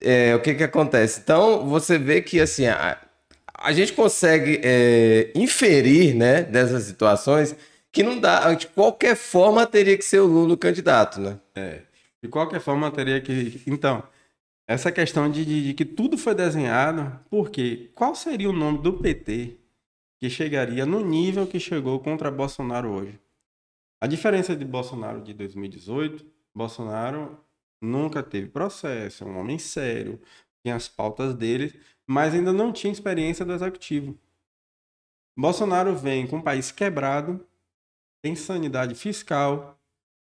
é, 0.00 0.32
o 0.36 0.40
que 0.40 0.54
que 0.54 0.62
acontece? 0.62 1.20
Então, 1.20 1.66
você 1.66 1.98
vê 1.98 2.22
que, 2.22 2.40
assim, 2.40 2.66
a, 2.66 2.96
a 3.52 3.72
gente 3.72 3.92
consegue 3.94 4.60
é, 4.62 5.32
inferir, 5.34 6.14
né, 6.14 6.42
dessas 6.42 6.84
situações 6.84 7.56
que 7.90 8.04
não 8.04 8.20
dá. 8.20 8.54
De 8.54 8.68
qualquer 8.68 9.16
forma, 9.16 9.66
teria 9.66 9.98
que 9.98 10.04
ser 10.04 10.20
o 10.20 10.26
Lula 10.26 10.54
o 10.54 10.56
candidato, 10.56 11.20
né? 11.20 11.36
É. 11.56 11.78
De 12.22 12.28
qualquer 12.28 12.60
forma, 12.60 12.88
teria 12.92 13.20
que. 13.20 13.60
Então, 13.66 14.04
essa 14.66 14.92
questão 14.92 15.30
de, 15.30 15.44
de, 15.44 15.64
de 15.66 15.74
que 15.74 15.84
tudo 15.84 16.16
foi 16.16 16.34
desenhado, 16.34 17.20
porque 17.28 17.90
qual 17.94 18.14
seria 18.14 18.48
o 18.48 18.52
nome 18.52 18.78
do 18.78 18.98
PT 18.98 19.58
que 20.18 20.30
chegaria 20.30 20.86
no 20.86 21.00
nível 21.00 21.46
que 21.46 21.58
chegou 21.58 21.98
contra 22.00 22.30
Bolsonaro 22.30 22.90
hoje? 22.90 23.20
A 24.00 24.06
diferença 24.06 24.56
de 24.56 24.64
Bolsonaro 24.64 25.20
de 25.20 25.34
2018, 25.34 26.24
Bolsonaro 26.54 27.38
nunca 27.80 28.22
teve 28.22 28.48
processo, 28.48 29.24
é 29.24 29.26
um 29.26 29.38
homem 29.38 29.58
sério, 29.58 30.20
tinha 30.62 30.76
as 30.76 30.88
pautas 30.88 31.34
dele, 31.34 31.78
mas 32.06 32.34
ainda 32.34 32.52
não 32.52 32.72
tinha 32.72 32.92
experiência 32.92 33.44
do 33.44 33.52
executivo. 33.52 34.18
Bolsonaro 35.36 35.94
vem 35.96 36.26
com 36.26 36.38
o 36.38 36.42
país 36.42 36.70
quebrado, 36.70 37.46
tem 38.22 38.36
sanidade 38.36 38.94
fiscal, 38.94 39.80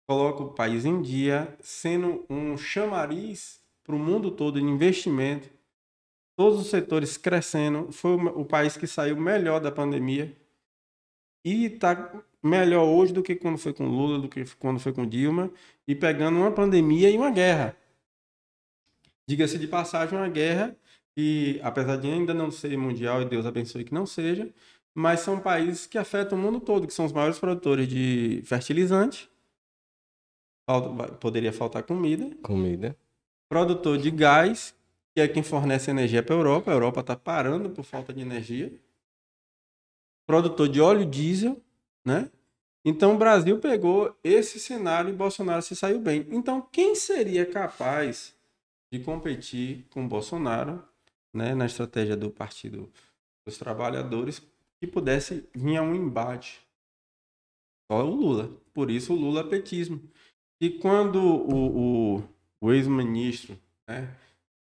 coloca 0.06 0.42
o 0.42 0.52
país 0.52 0.84
em 0.84 1.00
dia, 1.00 1.56
sendo 1.60 2.26
um 2.28 2.56
chamariz 2.56 3.57
para 3.88 3.96
o 3.96 3.98
mundo 3.98 4.30
todo 4.30 4.60
de 4.60 4.66
investimento, 4.66 5.48
todos 6.36 6.60
os 6.60 6.66
setores 6.66 7.16
crescendo. 7.16 7.90
Foi 7.90 8.16
o 8.16 8.44
país 8.44 8.76
que 8.76 8.86
saiu 8.86 9.16
melhor 9.16 9.60
da 9.62 9.72
pandemia 9.72 10.36
e 11.42 11.64
está 11.64 12.22
melhor 12.42 12.84
hoje 12.84 13.14
do 13.14 13.22
que 13.22 13.34
quando 13.34 13.56
foi 13.56 13.72
com 13.72 13.88
Lula, 13.88 14.18
do 14.18 14.28
que 14.28 14.44
quando 14.56 14.78
foi 14.78 14.92
com 14.92 15.06
Dilma, 15.06 15.50
e 15.86 15.94
pegando 15.94 16.38
uma 16.38 16.52
pandemia 16.52 17.08
e 17.08 17.16
uma 17.16 17.30
guerra. 17.30 17.74
Diga-se 19.26 19.58
de 19.58 19.66
passagem, 19.66 20.18
uma 20.18 20.28
guerra 20.28 20.76
que, 21.16 21.58
apesar 21.62 21.96
de 21.96 22.08
ainda 22.08 22.34
não 22.34 22.50
ser 22.50 22.76
mundial, 22.76 23.22
e 23.22 23.24
Deus 23.24 23.46
abençoe 23.46 23.84
que 23.84 23.94
não 23.94 24.04
seja, 24.04 24.52
mas 24.94 25.20
são 25.20 25.40
países 25.40 25.86
que 25.86 25.96
afetam 25.96 26.38
o 26.38 26.42
mundo 26.42 26.60
todo, 26.60 26.86
que 26.86 26.92
são 26.92 27.06
os 27.06 27.12
maiores 27.12 27.38
produtores 27.38 27.88
de 27.88 28.42
fertilizante. 28.44 29.30
Poderia 31.18 31.54
faltar 31.54 31.84
comida. 31.84 32.36
Comida. 32.42 32.94
Produtor 33.48 33.98
de 33.98 34.10
gás, 34.10 34.74
que 35.14 35.20
é 35.20 35.28
quem 35.28 35.42
fornece 35.42 35.90
energia 35.90 36.22
para 36.22 36.34
a 36.34 36.38
Europa. 36.38 36.70
A 36.70 36.74
Europa 36.74 37.00
está 37.00 37.16
parando 37.16 37.70
por 37.70 37.84
falta 37.84 38.12
de 38.12 38.20
energia. 38.20 38.72
Produtor 40.26 40.68
de 40.68 40.80
óleo 40.80 41.06
diesel, 41.06 41.60
né? 42.04 42.30
Então 42.84 43.14
o 43.14 43.18
Brasil 43.18 43.58
pegou 43.58 44.16
esse 44.22 44.58
cenário 44.58 45.10
e 45.10 45.16
Bolsonaro 45.16 45.62
se 45.62 45.74
saiu 45.74 46.00
bem. 46.00 46.26
Então 46.30 46.60
quem 46.60 46.94
seria 46.94 47.44
capaz 47.44 48.34
de 48.92 49.00
competir 49.00 49.86
com 49.90 50.06
Bolsonaro, 50.06 50.82
né, 51.34 51.54
na 51.54 51.66
estratégia 51.66 52.16
do 52.16 52.30
Partido 52.30 52.90
dos 53.46 53.58
Trabalhadores, 53.58 54.40
que 54.80 54.86
pudesse 54.86 55.48
vir 55.54 55.76
a 55.76 55.82
um 55.82 55.94
embate? 55.94 56.60
Só 57.90 58.04
o 58.04 58.14
Lula. 58.14 58.50
Por 58.72 58.90
isso 58.90 59.12
o 59.12 59.16
Lula 59.16 59.40
é 59.40 59.44
petismo. 59.44 60.00
E 60.60 60.70
quando 60.70 61.20
o, 61.20 62.16
o, 62.16 62.28
o 62.60 62.72
ex-ministro, 62.72 63.58
né, 63.88 64.14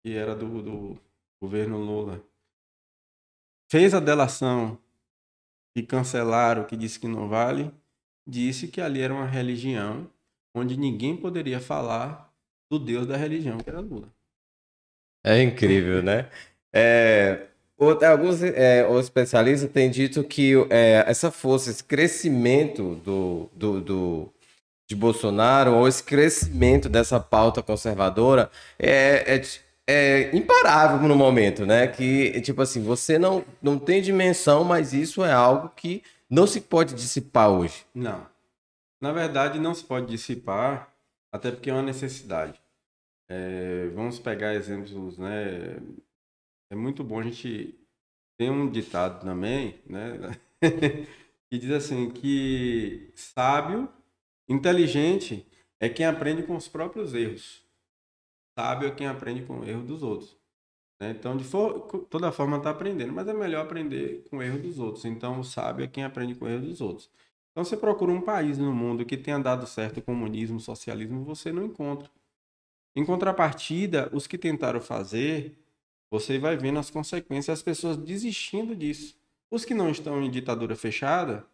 que 0.02 0.14
era 0.14 0.34
do, 0.34 0.62
do 0.62 0.98
governo 1.40 1.78
Lula, 1.78 2.22
fez 3.70 3.94
a 3.94 4.00
delação 4.00 4.78
e 5.76 5.82
cancelaram, 5.82 6.64
que 6.64 6.76
disse 6.76 7.00
que 7.00 7.08
não 7.08 7.28
vale, 7.28 7.72
disse 8.26 8.68
que 8.68 8.80
ali 8.80 9.00
era 9.00 9.12
uma 9.12 9.26
religião 9.26 10.08
onde 10.54 10.76
ninguém 10.76 11.16
poderia 11.16 11.60
falar 11.60 12.32
do 12.70 12.78
Deus 12.78 13.06
da 13.06 13.16
religião, 13.16 13.58
que 13.58 13.70
era 13.70 13.80
Lula. 13.80 14.08
É 15.24 15.42
incrível, 15.42 16.02
né? 16.02 16.28
É, 16.72 17.46
alguns 17.78 18.42
é, 18.42 18.88
especialistas 18.98 19.70
têm 19.70 19.90
dito 19.90 20.24
que 20.24 20.54
é, 20.70 21.04
essa 21.06 21.30
força, 21.30 21.70
esse 21.70 21.84
crescimento 21.84 22.96
do, 22.96 23.48
do, 23.54 23.80
do, 23.80 24.32
de 24.92 24.96
Bolsonaro, 24.96 25.74
ou 25.74 25.88
esse 25.88 26.02
crescimento 26.04 26.88
dessa 26.88 27.18
pauta 27.18 27.62
conservadora, 27.62 28.50
é, 28.78 29.36
é, 29.36 29.42
é, 29.86 30.36
imparável 30.36 31.08
no 31.08 31.16
momento, 31.16 31.64
né? 31.64 31.86
Que, 31.86 32.38
tipo 32.42 32.60
assim, 32.60 32.82
você 32.82 33.18
não, 33.18 33.44
não 33.62 33.78
tem 33.78 34.02
dimensão, 34.02 34.64
mas 34.64 34.92
isso 34.92 35.24
é 35.24 35.32
algo 35.32 35.70
que 35.70 36.02
não 36.28 36.46
se 36.46 36.60
pode 36.60 36.94
dissipar 36.94 37.50
hoje. 37.50 37.86
Não. 37.94 38.26
Na 39.00 39.12
verdade, 39.12 39.58
não 39.58 39.74
se 39.74 39.82
pode 39.82 40.06
dissipar, 40.06 40.92
até 41.32 41.50
porque 41.50 41.70
é 41.70 41.72
uma 41.72 41.82
necessidade. 41.82 42.60
É, 43.28 43.88
vamos 43.94 44.18
pegar 44.18 44.54
exemplos, 44.54 45.16
né? 45.16 45.78
É 46.70 46.74
muito 46.74 47.02
bom 47.02 47.18
a 47.18 47.22
gente 47.22 47.74
tem 48.38 48.50
um 48.50 48.70
ditado 48.70 49.24
também, 49.24 49.80
né? 49.86 50.18
que 51.50 51.58
diz 51.58 51.70
assim 51.70 52.10
que 52.10 53.10
sábio, 53.14 53.88
inteligente 54.48 55.46
é 55.80 55.88
quem 55.88 56.06
aprende 56.06 56.42
com 56.42 56.56
os 56.56 56.68
próprios 56.68 57.14
erros. 57.14 57.64
Sábio 58.58 58.88
é 58.88 58.90
quem 58.90 59.06
aprende 59.06 59.42
com 59.42 59.60
o 59.60 59.64
erro 59.64 59.82
dos 59.82 60.02
outros. 60.02 60.36
Né? 61.00 61.10
Então, 61.10 61.36
de 61.36 61.42
for, 61.42 62.06
toda 62.08 62.30
forma 62.30 62.58
está 62.58 62.70
aprendendo, 62.70 63.12
mas 63.12 63.26
é 63.26 63.34
melhor 63.34 63.64
aprender 63.64 64.22
com 64.30 64.38
o 64.38 64.42
erro 64.42 64.58
dos 64.58 64.78
outros. 64.78 65.04
Então, 65.04 65.40
o 65.40 65.44
sábio 65.44 65.84
é 65.84 65.88
quem 65.88 66.04
aprende 66.04 66.34
com 66.34 66.44
o 66.44 66.48
erro 66.48 66.66
dos 66.66 66.80
outros. 66.80 67.10
Então, 67.50 67.64
você 67.64 67.76
procura 67.76 68.12
um 68.12 68.20
país 68.20 68.56
no 68.56 68.72
mundo 68.72 69.04
que 69.04 69.16
tenha 69.16 69.38
dado 69.38 69.66
certo 69.66 70.00
comunismo, 70.00 70.60
socialismo, 70.60 71.24
você 71.24 71.52
não 71.52 71.64
encontra. 71.64 72.08
Em 72.94 73.04
contrapartida, 73.04 74.10
os 74.12 74.26
que 74.26 74.38
tentaram 74.38 74.80
fazer, 74.80 75.58
você 76.10 76.38
vai 76.38 76.56
vendo 76.56 76.78
as 76.78 76.90
consequências, 76.90 77.58
as 77.58 77.62
pessoas 77.62 77.96
desistindo 77.96 78.76
disso. 78.76 79.16
Os 79.50 79.64
que 79.64 79.74
não 79.74 79.90
estão 79.90 80.22
em 80.22 80.30
ditadura 80.30 80.76
fechada, 80.76 81.44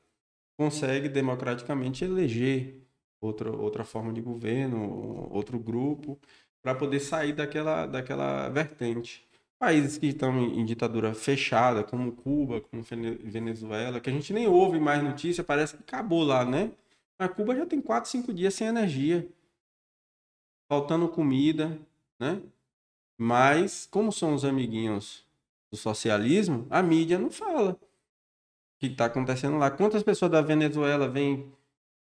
conseguem 0.58 1.08
democraticamente 1.08 2.04
eleger 2.04 2.82
outra, 3.20 3.54
outra 3.54 3.84
forma 3.84 4.12
de 4.12 4.20
governo, 4.20 5.28
outro 5.30 5.56
grupo, 5.56 6.18
para 6.60 6.74
poder 6.74 6.98
sair 6.98 7.32
daquela, 7.32 7.86
daquela 7.86 8.48
vertente. 8.48 9.24
Países 9.56 9.96
que 9.98 10.06
estão 10.06 10.36
em, 10.40 10.64
ditadura 10.64 11.14
fechada, 11.14 11.84
como 11.84 12.12
Cuba, 12.12 12.60
como 12.60 12.82
Venezuela, 12.82 14.00
que 14.00 14.10
a 14.10 14.12
gente 14.12 14.32
nem 14.32 14.48
ouve 14.48 14.80
mais 14.80 15.02
notícia, 15.02 15.44
parece 15.44 15.76
que 15.76 15.82
acabou 15.82 16.24
lá, 16.24 16.44
né? 16.44 16.72
Mas 17.18 17.32
Cuba 17.32 17.54
já 17.54 17.64
tem 17.64 17.80
4, 17.80 18.10
5 18.10 18.32
dias 18.32 18.54
sem 18.54 18.66
energia, 18.66 19.28
faltando 20.68 21.08
comida, 21.08 21.78
né? 22.20 22.42
Mas, 23.16 23.86
como 23.86 24.12
são 24.12 24.34
os 24.34 24.44
amiguinhos 24.44 25.24
do 25.70 25.76
socialismo, 25.76 26.66
a 26.70 26.82
mídia 26.82 27.18
não 27.18 27.30
fala 27.30 27.78
que 28.78 28.86
está 28.86 29.06
acontecendo 29.06 29.58
lá. 29.58 29.70
Quantas 29.70 30.02
pessoas 30.02 30.30
da 30.30 30.40
Venezuela 30.40 31.08
vêm 31.08 31.52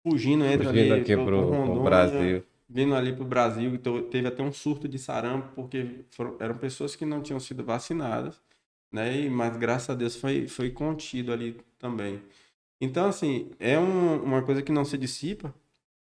fugindo, 0.04 0.46
entram 0.46 0.72
fugindo 0.72 0.94
ali 0.94 1.02
aqui 1.02 1.16
pro, 1.16 1.26
pro, 1.26 1.50
Rondônia, 1.50 1.84
Brasil 1.84 2.44
vindo 2.70 2.96
ali 2.96 3.14
para 3.14 3.24
o 3.24 3.28
Brasil, 3.28 3.74
então 3.76 4.04
teve 4.10 4.28
até 4.28 4.44
um 4.44 4.52
surto 4.52 4.88
de 4.88 5.00
sarampo, 5.00 5.54
porque 5.56 6.06
foram, 6.12 6.36
eram 6.40 6.58
pessoas 6.58 6.96
que 6.96 7.06
não 7.06 7.22
tinham 7.22 7.40
sido 7.40 7.64
vacinadas, 7.64 8.42
né? 8.92 9.22
E, 9.22 9.30
mas 9.30 9.56
graças 9.58 9.90
a 9.90 9.96
Deus 9.96 10.16
foi, 10.16 10.48
foi 10.48 10.70
contido 10.72 11.32
ali 11.32 11.60
também. 11.80 12.22
Então, 12.82 13.08
assim, 13.08 13.52
é 13.60 13.80
um, 13.80 14.22
uma 14.24 14.44
coisa 14.44 14.62
que 14.62 14.72
não 14.72 14.86
se 14.86 14.98
dissipa, 14.98 15.54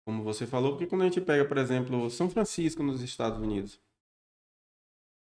como 0.05 0.23
você 0.23 0.47
falou, 0.47 0.71
porque 0.71 0.87
quando 0.87 1.03
a 1.03 1.05
gente 1.05 1.21
pega, 1.21 1.45
por 1.45 1.57
exemplo, 1.57 2.09
São 2.09 2.29
Francisco 2.29 2.81
nos 2.81 3.01
Estados 3.01 3.39
Unidos, 3.39 3.79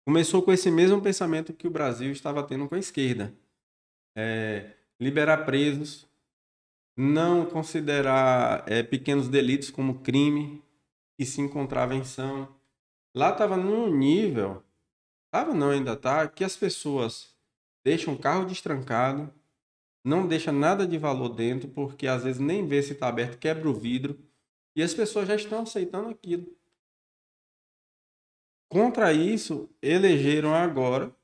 começou 0.06 0.42
com 0.42 0.52
esse 0.52 0.70
mesmo 0.70 1.02
pensamento 1.02 1.52
que 1.52 1.66
o 1.66 1.70
Brasil 1.70 2.12
estava 2.12 2.42
tendo 2.44 2.68
com 2.68 2.76
a 2.76 2.78
esquerda. 2.78 3.34
É, 4.14 4.75
liberar 5.00 5.44
presos, 5.44 6.06
não 6.96 7.44
considerar 7.44 8.64
é, 8.66 8.82
pequenos 8.82 9.28
delitos 9.28 9.70
como 9.70 10.00
crime, 10.00 10.62
e 11.18 11.24
em 11.94 12.04
São. 12.04 12.48
Lá 13.14 13.30
estava 13.30 13.56
num 13.56 13.94
nível, 13.94 14.62
estava 15.26 15.54
não, 15.54 15.70
ainda 15.70 15.96
tá, 15.96 16.28
que 16.28 16.44
as 16.44 16.56
pessoas 16.56 17.34
deixam 17.84 18.14
o 18.14 18.18
carro 18.18 18.44
destrancado, 18.44 19.32
não 20.04 20.26
deixa 20.26 20.52
nada 20.52 20.86
de 20.86 20.98
valor 20.98 21.30
dentro, 21.30 21.68
porque 21.68 22.06
às 22.06 22.24
vezes 22.24 22.40
nem 22.40 22.66
vê 22.66 22.82
se 22.82 22.92
está 22.92 23.08
aberto, 23.08 23.38
quebra 23.38 23.68
o 23.68 23.74
vidro, 23.74 24.18
e 24.74 24.82
as 24.82 24.92
pessoas 24.92 25.26
já 25.26 25.34
estão 25.34 25.62
aceitando 25.62 26.08
aquilo. 26.08 26.46
Contra 28.68 29.12
isso, 29.12 29.70
elegeram 29.80 30.54
agora 30.54 31.14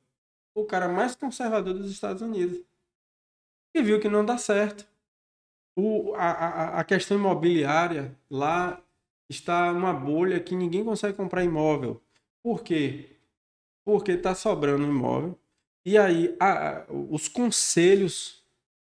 o 0.55 0.65
cara 0.65 0.89
mais 0.89 1.15
conservador 1.15 1.75
dos 1.75 1.91
Estados 1.91 2.23
Unidos. 2.23 2.65
E 3.75 3.83
viu 3.83 4.01
que 4.01 4.09
não 4.09 4.25
dá 4.25 4.37
certo. 4.37 4.87
O, 5.77 6.15
a, 6.15 6.81
a, 6.81 6.85
questão 6.85 7.17
imobiliária 7.17 8.15
lá 8.31 8.83
está 9.31 9.73
uma 9.73 9.93
bolha 9.93 10.39
que 10.39 10.55
ninguém 10.55 10.85
consegue 10.85 11.17
comprar 11.17 11.43
imóvel. 11.43 12.03
Por 12.43 12.63
quê? 12.63 13.17
Porque 13.85 14.13
está 14.13 14.35
sobrando 14.35 14.85
imóvel. 14.85 15.39
E 15.85 15.97
aí, 15.97 16.37
a, 16.39 16.85
os 16.91 17.27
conselhos 17.27 18.43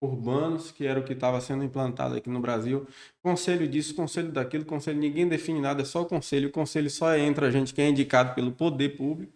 urbanos, 0.03 0.73
que 0.73 0.87
era 0.87 0.99
o 0.99 1.05
que 1.05 1.13
estava 1.13 1.39
sendo 1.43 1.63
implantado 1.63 2.17
aqui 2.17 2.31
no 2.31 2.41
Brasil, 2.41 2.89
conselho 3.23 3.69
disso, 3.69 3.95
conselho 3.95 4.33
daquilo, 4.33 4.65
conselho, 4.65 4.99
ninguém 4.99 5.29
define 5.29 5.61
nada, 5.61 5.83
é 5.83 5.85
só 5.85 6.01
o 6.01 6.07
conselho. 6.07 6.49
O 6.49 6.53
conselho 6.53 6.89
só 6.89 7.15
entra 7.17 7.49
a 7.49 7.51
gente 7.51 7.75
que 7.75 7.83
é 7.83 7.89
indicado 7.89 8.35
pelo 8.35 8.53
poder 8.53 8.97
público, 8.97 9.33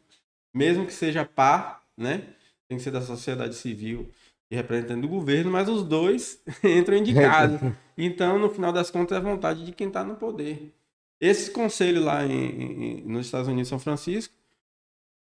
mesmo 0.54 0.86
que 0.86 0.92
seja 0.92 1.26
par, 1.26 1.82
né? 1.94 2.34
Tem 2.66 2.78
que 2.78 2.84
ser 2.84 2.90
da 2.90 3.02
sociedade 3.02 3.54
civil 3.54 4.10
e 4.54 4.56
representante 4.56 5.02
do 5.02 5.08
governo, 5.08 5.50
mas 5.50 5.68
os 5.68 5.82
dois 5.82 6.42
entram 6.62 6.96
indicados. 6.96 7.60
Então, 7.98 8.38
no 8.38 8.48
final 8.48 8.72
das 8.72 8.90
contas, 8.90 9.16
é 9.16 9.20
a 9.20 9.22
vontade 9.22 9.64
de 9.64 9.72
quem 9.72 9.88
está 9.88 10.04
no 10.04 10.14
poder. 10.14 10.72
Esse 11.20 11.50
conselho 11.50 12.02
lá 12.02 12.24
em, 12.24 12.32
em, 12.32 13.04
nos 13.04 13.26
Estados 13.26 13.48
Unidos, 13.48 13.68
São 13.68 13.78
Francisco, 13.78 14.34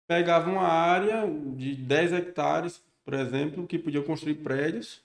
pegava 0.07 0.49
uma 0.49 0.67
área 0.67 1.27
de 1.55 1.75
10 1.75 2.13
hectares, 2.13 2.81
por 3.03 3.13
exemplo, 3.13 3.67
que 3.67 3.77
podia 3.77 4.01
construir 4.01 4.35
prédios 4.35 5.01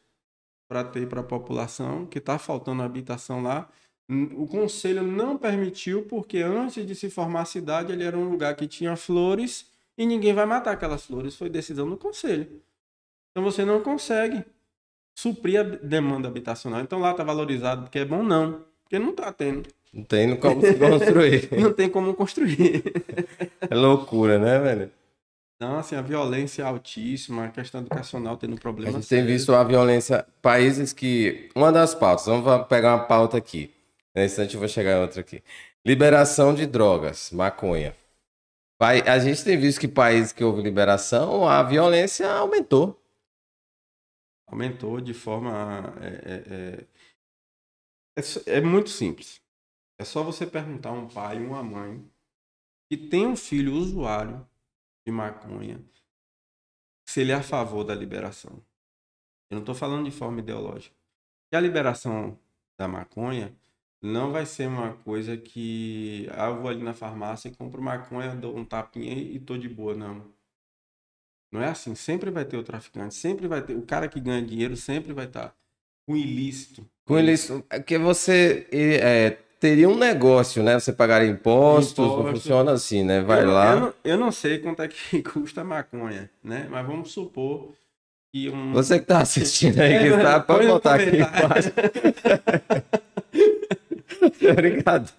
para 0.69 0.83
ter 0.85 1.09
para 1.09 1.21
a 1.21 1.25
população, 1.25 2.07
que 2.07 2.19
está 2.19 2.39
faltando 2.39 2.83
habitação 2.83 3.43
lá. 3.43 3.69
O 4.37 4.47
conselho 4.47 5.03
não 5.03 5.37
permitiu, 5.37 6.03
porque 6.03 6.39
antes 6.39 6.87
de 6.87 6.95
se 6.95 7.09
formar 7.09 7.43
a 7.43 7.47
cidade, 7.47 7.93
ele 7.93 8.05
era 8.05 8.19
um 8.19 8.29
lugar 8.29 8.55
que 8.55 8.67
tinha 8.67 8.97
flores 8.97 9.71
e 9.97 10.05
ninguém 10.05 10.35
vai 10.35 10.45
matar 10.45 10.73
aquelas 10.73 11.07
flores. 11.07 11.37
Foi 11.37 11.49
decisão 11.49 11.89
do 11.89 11.97
conselho. 11.97 12.61
Então 13.35 13.43
você 13.43 13.65
não 13.65 13.81
consegue 13.81 14.45
suprir 15.19 15.59
a 15.59 15.65
demanda 15.65 16.29
habitacional. 16.29 16.81
Então 16.81 17.01
lá 17.01 17.11
está 17.11 17.25
valorizado 17.25 17.83
porque 17.83 17.99
é 17.99 18.05
bom, 18.05 18.23
não. 18.23 18.65
Porque 18.85 18.97
não 18.97 19.11
está 19.11 19.33
tendo. 19.33 19.69
Não 19.93 20.05
tem 20.05 20.37
como 20.37 20.61
se 20.61 20.75
construir. 20.75 21.49
não 21.61 21.73
tem 21.73 21.91
como 21.91 22.15
construir. 22.15 22.85
é 23.69 23.75
loucura, 23.75 24.39
né, 24.39 24.61
velho? 24.61 24.91
Não, 25.61 25.79
assim, 25.79 25.97
a 25.97 26.03
violência 26.03 26.63
é 26.63 26.67
altíssima, 26.67 27.47
a 27.47 27.49
questão 27.49 27.81
educacional 27.81 28.37
tendo 28.37 28.57
problemas. 28.57 28.95
A 28.95 28.99
gente 28.99 29.09
tem 29.09 29.27
visto 29.27 29.53
a 29.53 29.65
violência, 29.65 30.25
países 30.41 30.93
que. 30.93 31.49
Uma 31.57 31.73
das 31.73 31.93
pautas, 31.93 32.27
vamos 32.27 32.67
pegar 32.69 32.95
uma 32.95 33.05
pauta 33.05 33.37
aqui. 33.37 33.73
Na 34.15 34.25
instante 34.25 34.55
eu 34.55 34.61
vou 34.61 34.69
chegar 34.69 34.99
em 34.99 35.01
outra 35.01 35.21
aqui. 35.21 35.43
Liberação 35.85 36.55
de 36.55 36.67
drogas, 36.67 37.31
maconha. 37.33 37.97
A 39.07 39.19
gente 39.19 39.43
tem 39.43 39.57
visto 39.57 39.81
que 39.81 39.89
países 39.89 40.33
que 40.33 40.45
houve 40.45 40.63
liberação, 40.63 41.49
a 41.49 41.63
violência 41.63 42.31
aumentou. 42.31 43.01
Aumentou 44.47 45.01
de 45.01 45.15
forma. 45.15 45.95
É, 46.01 46.87
é, 48.17 48.21
é, 48.21 48.59
é, 48.59 48.61
muito 48.61 48.91
simples. 48.91 49.43
É 49.99 50.05
só 50.05 50.23
você 50.23 50.47
perguntar 50.47 50.91
a 50.91 50.93
um 50.93 51.09
pai 51.09 51.45
uma 51.45 51.63
mãe 51.63 52.09
que 52.89 52.97
tem 52.97 53.27
um 53.27 53.37
filho 53.37 53.75
usuário 53.75 54.47
de 55.07 55.13
maconha 55.13 55.85
se 57.09 57.21
ele 57.21 57.33
é 57.33 57.35
a 57.35 57.43
favor 57.43 57.85
da 57.85 57.95
liberação. 57.95 58.65
Eu 59.51 59.57
não 59.57 59.61
estou 59.61 59.75
falando 59.75 60.05
de 60.05 60.11
forma 60.11 60.41
ideológica. 60.41 60.97
E 61.53 61.57
a 61.57 61.61
liberação 61.61 62.39
da 62.79 62.89
maconha 62.89 63.57
não 64.03 64.33
vai 64.33 64.45
ser 64.45 64.67
uma 64.67 64.95
coisa 64.99 65.37
que 65.37 66.29
ah, 66.33 66.49
eu 66.49 66.61
vou 66.61 66.69
ali 66.69 66.83
na 66.83 66.93
farmácia 66.93 67.49
e 67.49 67.55
compro 67.55 67.81
maconha, 67.81 68.35
dou 68.35 68.57
um 68.57 68.65
tapinha 68.65 69.15
e 69.15 69.39
tô 69.39 69.57
de 69.57 69.69
boa, 69.69 69.95
não. 69.95 70.33
Não 71.55 71.63
é 71.63 71.69
assim. 71.69 71.95
Sempre 71.95 72.33
vai 72.33 72.45
ter 72.45 72.57
o 72.57 72.65
traficante, 72.65 73.15
sempre 73.15 73.47
vai 73.47 73.63
ter. 73.63 73.77
O 73.77 73.83
cara 73.83 74.09
que 74.09 74.19
ganha 74.19 74.43
dinheiro 74.43 74.77
sempre 74.77 75.13
vai 75.13 75.27
estar 75.27 75.49
tá 75.49 75.55
com 76.05 76.17
ilícito. 76.17 76.85
Com 77.07 77.17
ilícito. 77.17 77.65
É 77.71 77.79
que 77.79 77.97
você 77.97 78.67
é, 78.73 79.37
teria 79.61 79.89
um 79.89 79.97
negócio, 79.97 80.65
né? 80.65 80.77
Você 80.81 80.93
pagar 80.93 81.25
impostos, 81.25 82.05
Imposto. 82.05 82.23
não 82.25 82.33
funciona 82.33 82.73
assim, 82.73 83.05
né? 83.05 83.21
Vai 83.21 83.45
eu, 83.45 83.53
lá. 83.53 83.73
Eu 83.73 83.81
não, 83.81 83.95
eu 84.03 84.19
não, 84.19 84.33
sei 84.33 84.59
quanto 84.59 84.83
é 84.83 84.89
que 84.89 85.23
custa 85.31 85.61
a 85.61 85.65
maconha, 85.65 86.29
né? 86.43 86.67
Mas 86.69 86.85
vamos 86.85 87.13
supor 87.13 87.71
que 88.33 88.51
um. 88.51 88.73
Você 88.73 88.99
que 88.99 89.07
tá 89.07 89.21
assistindo 89.21 89.79
aí, 89.79 89.97
que 90.01 90.07
está, 90.07 90.41
pode 90.41 90.67
botar 90.67 90.97
aqui 90.97 91.19
embaixo. 91.19 91.71
Obrigado. 94.51 95.13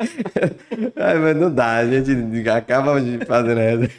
Ai, 0.98 1.18
mas 1.18 1.38
não 1.38 1.54
dá, 1.54 1.78
a 1.78 1.88
gente 1.88 2.50
acaba 2.50 3.00
de 3.00 3.26
fazer 3.26 3.58
essa. 3.58 3.90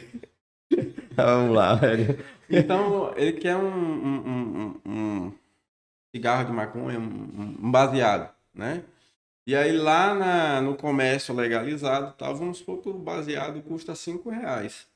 Vamos 1.16 1.56
lá, 1.56 1.74
velho. 1.74 2.18
Então, 2.48 3.12
ele 3.16 3.32
quer 3.32 3.56
um, 3.56 3.66
um, 3.66 4.80
um, 4.84 4.90
um 4.90 5.32
cigarro 6.14 6.44
de 6.44 6.52
maconha, 6.52 6.98
um, 6.98 7.70
baseado, 7.70 8.30
né? 8.54 8.82
E 9.46 9.54
aí 9.54 9.72
lá 9.72 10.14
na, 10.14 10.60
no 10.60 10.76
comércio 10.76 11.34
legalizado, 11.34 12.12
tá, 12.14 12.30
vamos 12.32 12.58
supor 12.58 12.82
que 12.82 12.88
o 12.88 12.94
baseado 12.94 13.62
custa 13.62 13.94
5 13.94 14.28
reais. 14.28 14.86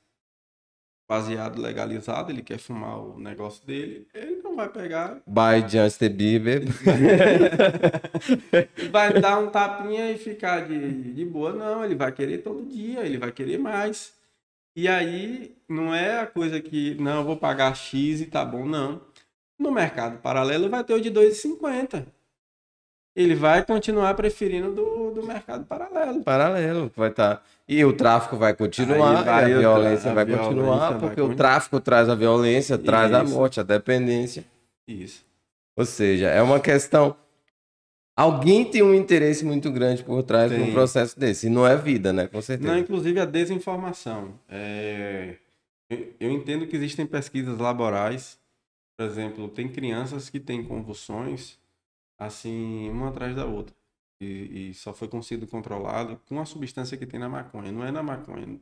Baseado 1.08 1.60
legalizado, 1.60 2.30
ele 2.30 2.42
quer 2.42 2.58
fumar 2.58 2.98
o 2.98 3.18
negócio 3.18 3.66
dele, 3.66 4.06
ele 4.14 4.42
não 4.42 4.56
vai 4.56 4.68
pegar. 4.68 5.20
By 5.26 5.68
Justin 5.68 6.10
Bieber. 6.10 6.64
vai 8.90 9.20
dar 9.20 9.38
um 9.38 9.50
tapinha 9.50 10.10
e 10.10 10.18
ficar 10.18 10.66
de, 10.66 11.14
de 11.14 11.24
boa, 11.24 11.52
não. 11.52 11.84
Ele 11.84 11.96
vai 11.96 12.12
querer 12.12 12.38
todo 12.38 12.64
dia, 12.64 13.00
ele 13.00 13.18
vai 13.18 13.32
querer 13.32 13.58
mais. 13.58 14.19
E 14.74 14.86
aí, 14.88 15.56
não 15.68 15.94
é 15.94 16.20
a 16.20 16.26
coisa 16.26 16.60
que, 16.60 16.94
não, 16.94 17.18
eu 17.18 17.24
vou 17.24 17.36
pagar 17.36 17.74
X 17.74 18.20
e 18.20 18.26
tá 18.26 18.44
bom, 18.44 18.64
não. 18.64 19.00
No 19.58 19.70
mercado 19.70 20.18
paralelo 20.18 20.70
vai 20.70 20.82
ter 20.84 20.94
o 20.94 21.00
de 21.00 21.10
2,50. 21.10 22.06
Ele 23.14 23.34
vai 23.34 23.64
continuar 23.64 24.14
preferindo 24.14 24.72
do, 24.72 25.10
do 25.10 25.26
mercado 25.26 25.64
paralelo. 25.64 26.22
Paralelo, 26.22 26.90
vai 26.96 27.10
estar. 27.10 27.36
Tá... 27.36 27.42
E 27.68 27.84
o 27.84 27.92
tráfico 27.92 28.36
vai 28.36 28.54
continuar, 28.54 29.22
vai, 29.24 29.52
a 29.52 29.58
violência 29.58 30.10
a 30.10 30.14
vai 30.14 30.24
violência 30.24 30.48
continuar, 30.48 30.90
vai 30.90 31.00
porque 31.00 31.20
o 31.20 31.34
tráfico 31.34 31.80
traz 31.80 32.08
a 32.08 32.14
violência, 32.14 32.78
traz 32.78 33.10
Isso. 33.10 33.20
a 33.20 33.24
morte, 33.24 33.60
a 33.60 33.62
dependência. 33.62 34.44
Isso. 34.86 35.24
Ou 35.76 35.84
seja, 35.84 36.28
é 36.28 36.40
uma 36.40 36.60
questão. 36.60 37.16
Alguém 38.20 38.64
tem 38.64 38.82
um 38.82 38.94
interesse 38.94 39.44
muito 39.44 39.70
grande 39.72 40.04
por 40.04 40.22
trás 40.22 40.50
de 40.50 40.60
um 40.60 40.72
processo 40.72 41.18
desse. 41.18 41.46
E 41.46 41.50
não 41.50 41.66
é 41.66 41.76
vida, 41.76 42.12
né? 42.12 42.26
Com 42.26 42.42
certeza. 42.42 42.70
Não, 42.70 42.78
inclusive 42.78 43.18
a 43.18 43.24
desinformação. 43.24 44.38
É... 44.48 45.36
Eu 46.20 46.30
entendo 46.30 46.66
que 46.66 46.76
existem 46.76 47.06
pesquisas 47.06 47.58
laborais. 47.58 48.38
Por 48.96 49.06
exemplo, 49.06 49.48
tem 49.48 49.68
crianças 49.68 50.28
que 50.28 50.38
têm 50.38 50.62
convulsões 50.62 51.58
assim, 52.20 52.90
uma 52.90 53.08
atrás 53.08 53.34
da 53.34 53.46
outra. 53.46 53.74
E, 54.20 54.68
e, 54.68 54.74
só 54.74 54.92
foi 54.92 55.08
conseguido 55.08 55.46
controlado 55.46 56.20
com 56.26 56.38
a 56.38 56.44
substância 56.44 56.98
que 56.98 57.06
tem 57.06 57.18
na 57.18 57.28
maconha. 57.28 57.72
Não 57.72 57.82
é 57.82 57.90
na 57.90 58.02
maconha, 58.02 58.60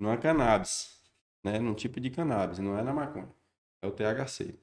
não 0.00 0.10
é 0.10 0.16
cannabis, 0.16 0.98
né? 1.44 1.58
Num 1.58 1.74
tipo 1.74 2.00
de 2.00 2.08
cannabis, 2.08 2.58
não 2.58 2.78
é 2.78 2.82
na 2.82 2.94
maconha. 2.94 3.28
É 3.82 3.86
o 3.86 3.90
THC. 3.90 4.54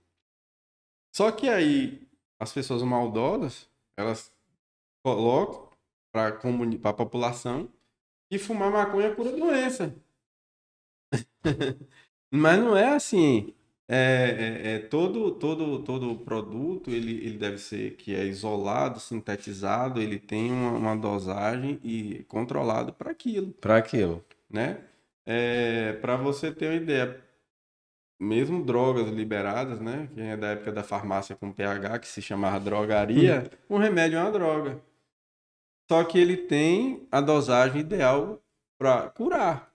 Só 1.16 1.32
que 1.32 1.48
aí 1.48 2.08
as 2.40 2.52
pessoas 2.52 2.82
maldosas, 2.82 3.70
elas 3.98 4.32
colocam 5.04 5.70
para 6.12 6.38
a 6.84 6.94
população 6.94 7.70
que 8.30 8.38
fumar 8.38 8.72
maconha 8.72 9.14
cura 9.16 9.32
doença. 9.32 9.96
Mas 12.32 12.60
não 12.60 12.78
é 12.78 12.94
assim. 12.94 13.54
É, 13.94 13.98
é, 14.64 14.76
é, 14.76 14.80
todo, 14.80 15.32
todo, 15.32 15.84
todo 15.84 16.16
produto 16.20 16.92
ele, 16.92 17.12
ele 17.26 17.38
deve 17.38 17.58
ser 17.58 17.98
que 17.98 18.16
é 18.16 18.24
isolado, 18.24 19.02
sintetizado, 19.02 20.02
ele 20.02 20.18
tem 20.18 20.50
uma, 20.50 20.72
uma 20.72 20.96
dosagem 20.96 21.78
e 21.84 22.24
controlado 22.30 22.94
para 22.94 23.12
aquilo. 23.12 23.52
Para 23.60 23.76
aquilo. 23.76 24.24
Né? 24.50 24.80
É, 25.26 25.92
para 25.94 26.16
você 26.16 26.54
ter 26.54 26.68
uma 26.68 26.76
ideia, 26.76 27.22
mesmo 28.22 28.64
drogas 28.64 29.10
liberadas, 29.10 29.80
né? 29.80 30.08
Quem 30.14 30.30
é 30.30 30.38
da 30.38 30.50
época 30.50 30.72
da 30.72 30.84
farmácia 30.84 31.36
com 31.36 31.52
pH, 31.52 31.98
que 31.98 32.08
se 32.08 32.22
chamava 32.22 32.60
drogaria, 32.60 33.50
um 33.68 33.78
remédio 33.78 34.20
é 34.20 34.22
uma 34.22 34.32
droga. 34.32 34.80
Só 35.90 36.04
que 36.04 36.20
ele 36.20 36.38
tem 36.38 37.08
a 37.12 37.20
dosagem 37.20 37.82
ideal 37.82 38.40
para 38.78 39.10
curar. 39.10 39.74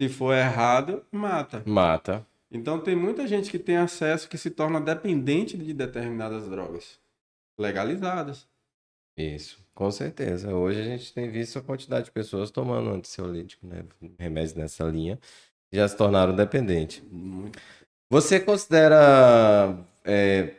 Se 0.00 0.08
for 0.08 0.32
errado, 0.32 1.04
mata. 1.12 1.62
Mata. 1.66 2.26
Então 2.50 2.80
tem 2.80 2.96
muita 2.96 3.26
gente 3.26 3.50
que 3.50 3.58
tem 3.58 3.76
acesso 3.76 4.28
que 4.28 4.38
se 4.38 4.50
torna 4.50 4.80
dependente 4.80 5.56
de 5.56 5.74
determinadas 5.74 6.48
drogas 6.48 6.98
legalizadas. 7.58 8.48
Isso, 9.16 9.62
com 9.74 9.90
certeza. 9.90 10.54
Hoje 10.54 10.80
a 10.80 10.84
gente 10.84 11.12
tem 11.12 11.30
visto 11.30 11.58
a 11.58 11.62
quantidade 11.62 12.06
de 12.06 12.10
pessoas 12.10 12.50
tomando 12.50 12.88
ansiolítico, 12.88 13.66
né? 13.66 13.84
Remédios 14.18 14.54
nessa 14.54 14.84
linha, 14.84 15.18
já 15.70 15.86
se 15.86 15.96
tornaram 15.96 16.34
dependentes. 16.34 17.02
Muito. 17.10 17.58
Você 18.12 18.38
considera. 18.38 19.74
É, 20.04 20.50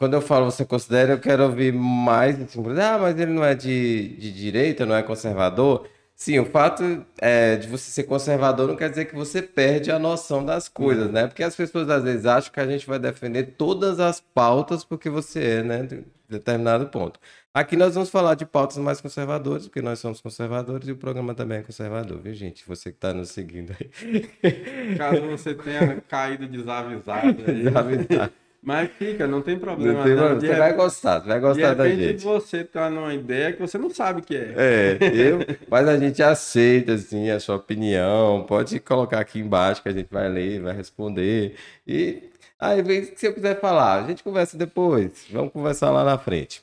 quando 0.00 0.14
eu 0.14 0.20
falo 0.20 0.46
você 0.46 0.64
considera, 0.64 1.12
eu 1.12 1.20
quero 1.20 1.44
ouvir 1.44 1.72
mais. 1.72 2.42
Assim, 2.42 2.60
ah, 2.80 2.98
mas 2.98 3.16
ele 3.20 3.30
não 3.32 3.44
é 3.44 3.54
de, 3.54 4.16
de 4.16 4.32
direita, 4.32 4.84
não 4.84 4.96
é 4.96 5.00
conservador. 5.00 5.88
Sim, 6.14 6.38
o 6.38 6.44
fato 6.44 7.04
é, 7.20 7.56
de 7.56 7.66
você 7.66 7.90
ser 7.90 8.04
conservador 8.04 8.68
não 8.68 8.76
quer 8.76 8.88
dizer 8.88 9.06
que 9.06 9.14
você 9.14 9.42
perde 9.42 9.90
a 9.90 9.98
noção 9.98 10.44
das 10.44 10.68
coisas, 10.68 11.06
uhum. 11.06 11.12
né? 11.12 11.26
Porque 11.26 11.42
as 11.42 11.56
pessoas 11.56 11.90
às 11.90 12.04
vezes 12.04 12.26
acham 12.26 12.52
que 12.52 12.60
a 12.60 12.66
gente 12.66 12.86
vai 12.86 12.98
defender 12.98 13.54
todas 13.58 13.98
as 13.98 14.20
pautas 14.20 14.84
porque 14.84 15.10
você 15.10 15.42
é, 15.42 15.62
né, 15.62 15.82
de 15.82 16.04
determinado 16.28 16.86
ponto. 16.88 17.18
Aqui 17.54 17.76
nós 17.76 17.94
vamos 17.94 18.08
falar 18.08 18.34
de 18.34 18.46
pautas 18.46 18.78
mais 18.78 19.00
conservadoras, 19.00 19.64
porque 19.64 19.82
nós 19.82 19.98
somos 19.98 20.20
conservadores 20.20 20.88
e 20.88 20.92
o 20.92 20.96
programa 20.96 21.34
também 21.34 21.58
é 21.58 21.62
conservador, 21.62 22.18
viu, 22.18 22.32
gente? 22.32 22.66
Você 22.66 22.90
que 22.90 22.96
está 22.96 23.12
nos 23.12 23.28
seguindo 23.28 23.74
aí. 23.78 24.96
Caso 24.96 25.20
você 25.22 25.54
tenha 25.54 26.00
caído 26.08 26.46
desavisado 26.46 27.44
aí. 27.46 27.62
Desavisado. 27.64 28.32
Mas 28.62 28.90
fica, 28.92 29.26
não 29.26 29.42
tem 29.42 29.58
problema. 29.58 29.92
Não 29.92 30.04
tem 30.04 30.16
problema. 30.16 30.40
Você 30.40 30.54
vai 30.54 30.72
gostar, 30.74 31.18
você 31.20 31.28
vai 31.28 31.40
gostar 31.40 31.74
da 31.74 31.88
gente. 31.88 32.22
você 32.22 32.62
tá 32.62 32.88
numa 32.88 33.12
ideia 33.12 33.52
que 33.52 33.60
você 33.60 33.76
não 33.76 33.90
sabe 33.90 34.20
o 34.20 34.22
que 34.22 34.36
é. 34.36 34.54
É, 34.56 34.98
eu, 35.12 35.40
mas 35.68 35.88
a 35.88 35.98
gente 35.98 36.22
aceita, 36.22 36.92
assim, 36.92 37.28
a 37.28 37.40
sua 37.40 37.56
opinião. 37.56 38.44
Pode 38.46 38.78
colocar 38.78 39.18
aqui 39.18 39.40
embaixo 39.40 39.82
que 39.82 39.88
a 39.88 39.92
gente 39.92 40.06
vai 40.08 40.28
ler, 40.28 40.60
vai 40.60 40.76
responder. 40.76 41.56
E 41.84 42.30
aí, 42.56 43.12
se 43.16 43.26
eu 43.26 43.34
quiser 43.34 43.58
falar, 43.58 44.04
a 44.04 44.06
gente 44.06 44.22
conversa 44.22 44.56
depois. 44.56 45.26
Vamos 45.32 45.52
conversar 45.52 45.90
lá 45.90 46.04
na 46.04 46.16
frente. 46.16 46.62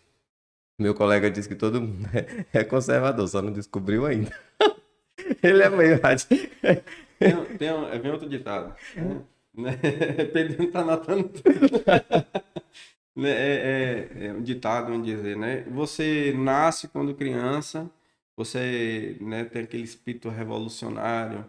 Meu 0.80 0.96
colega 0.96 1.30
disse 1.30 1.50
que 1.50 1.56
todo 1.56 1.82
mundo 1.82 2.08
é 2.54 2.64
conservador, 2.64 3.28
só 3.28 3.42
não 3.42 3.52
descobriu 3.52 4.06
ainda. 4.06 4.32
Ele 5.44 5.62
é 5.62 5.70
meio. 5.70 6.00
tem, 6.00 7.46
tem 7.58 7.74
um, 7.74 8.00
vem 8.00 8.12
outro 8.12 8.30
ditado. 8.30 8.74
Né? 8.96 9.22
Né? 9.60 9.78
Pedro 10.34 10.72
tá 10.72 10.80
anotando 10.80 11.30
tudo. 11.30 11.84
né? 13.16 13.30
é, 13.30 14.10
é, 14.22 14.26
é, 14.28 14.34
um 14.34 14.42
ditado, 14.42 14.92
vamos 14.92 15.06
dizer, 15.06 15.38
né? 15.38 15.64
Você 15.70 16.34
nasce 16.38 16.88
quando 16.88 17.14
criança, 17.14 17.90
você 18.38 19.18
né, 19.20 19.44
tem 19.44 19.64
aquele 19.64 19.84
espírito 19.84 20.30
revolucionário, 20.30 21.46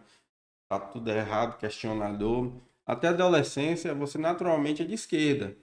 tá 0.69 0.79
tudo 0.79 1.11
errado, 1.11 1.59
questionador. 1.59 2.53
Até 2.87 3.09
a 3.09 3.11
adolescência, 3.11 3.95
você 3.95 4.19
naturalmente 4.19 4.83
é 4.83 4.85
de 4.85 4.95
esquerda. 4.95 5.57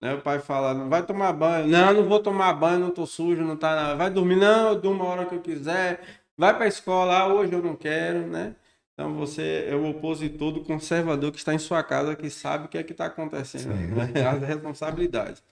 Né? 0.00 0.14
O 0.14 0.20
pai 0.20 0.38
fala, 0.38 0.74
não 0.74 0.88
vai 0.88 1.04
tomar 1.04 1.32
banho. 1.32 1.66
Não, 1.66 1.92
não 1.94 2.08
vou 2.08 2.20
tomar 2.20 2.52
banho, 2.54 2.80
não 2.80 2.90
tô 2.90 3.06
sujo, 3.06 3.42
não 3.42 3.56
tá. 3.56 3.94
Vai 3.94 4.10
dormir, 4.10 4.36
não, 4.36 4.68
eu 4.68 4.80
durmo 4.80 5.02
a 5.02 5.06
hora 5.06 5.26
que 5.26 5.34
eu 5.34 5.40
quiser. 5.40 6.00
Vai 6.36 6.56
pra 6.56 6.66
escola, 6.66 7.18
ah, 7.18 7.26
hoje 7.28 7.52
eu 7.52 7.62
não 7.62 7.76
quero, 7.76 8.26
né? 8.26 8.56
Então 9.00 9.14
você 9.14 9.64
é 9.66 9.74
o 9.74 9.88
opositor 9.88 10.52
do 10.52 10.62
conservador 10.62 11.32
que 11.32 11.38
está 11.38 11.54
em 11.54 11.58
sua 11.58 11.82
casa, 11.82 12.14
que 12.14 12.28
sabe 12.28 12.66
o 12.66 12.68
que 12.68 12.76
é 12.76 12.82
que 12.82 12.92
está 12.92 13.06
acontecendo, 13.06 13.74
né? 13.74 14.28
as 14.28 14.42
responsabilidades. 14.46 15.42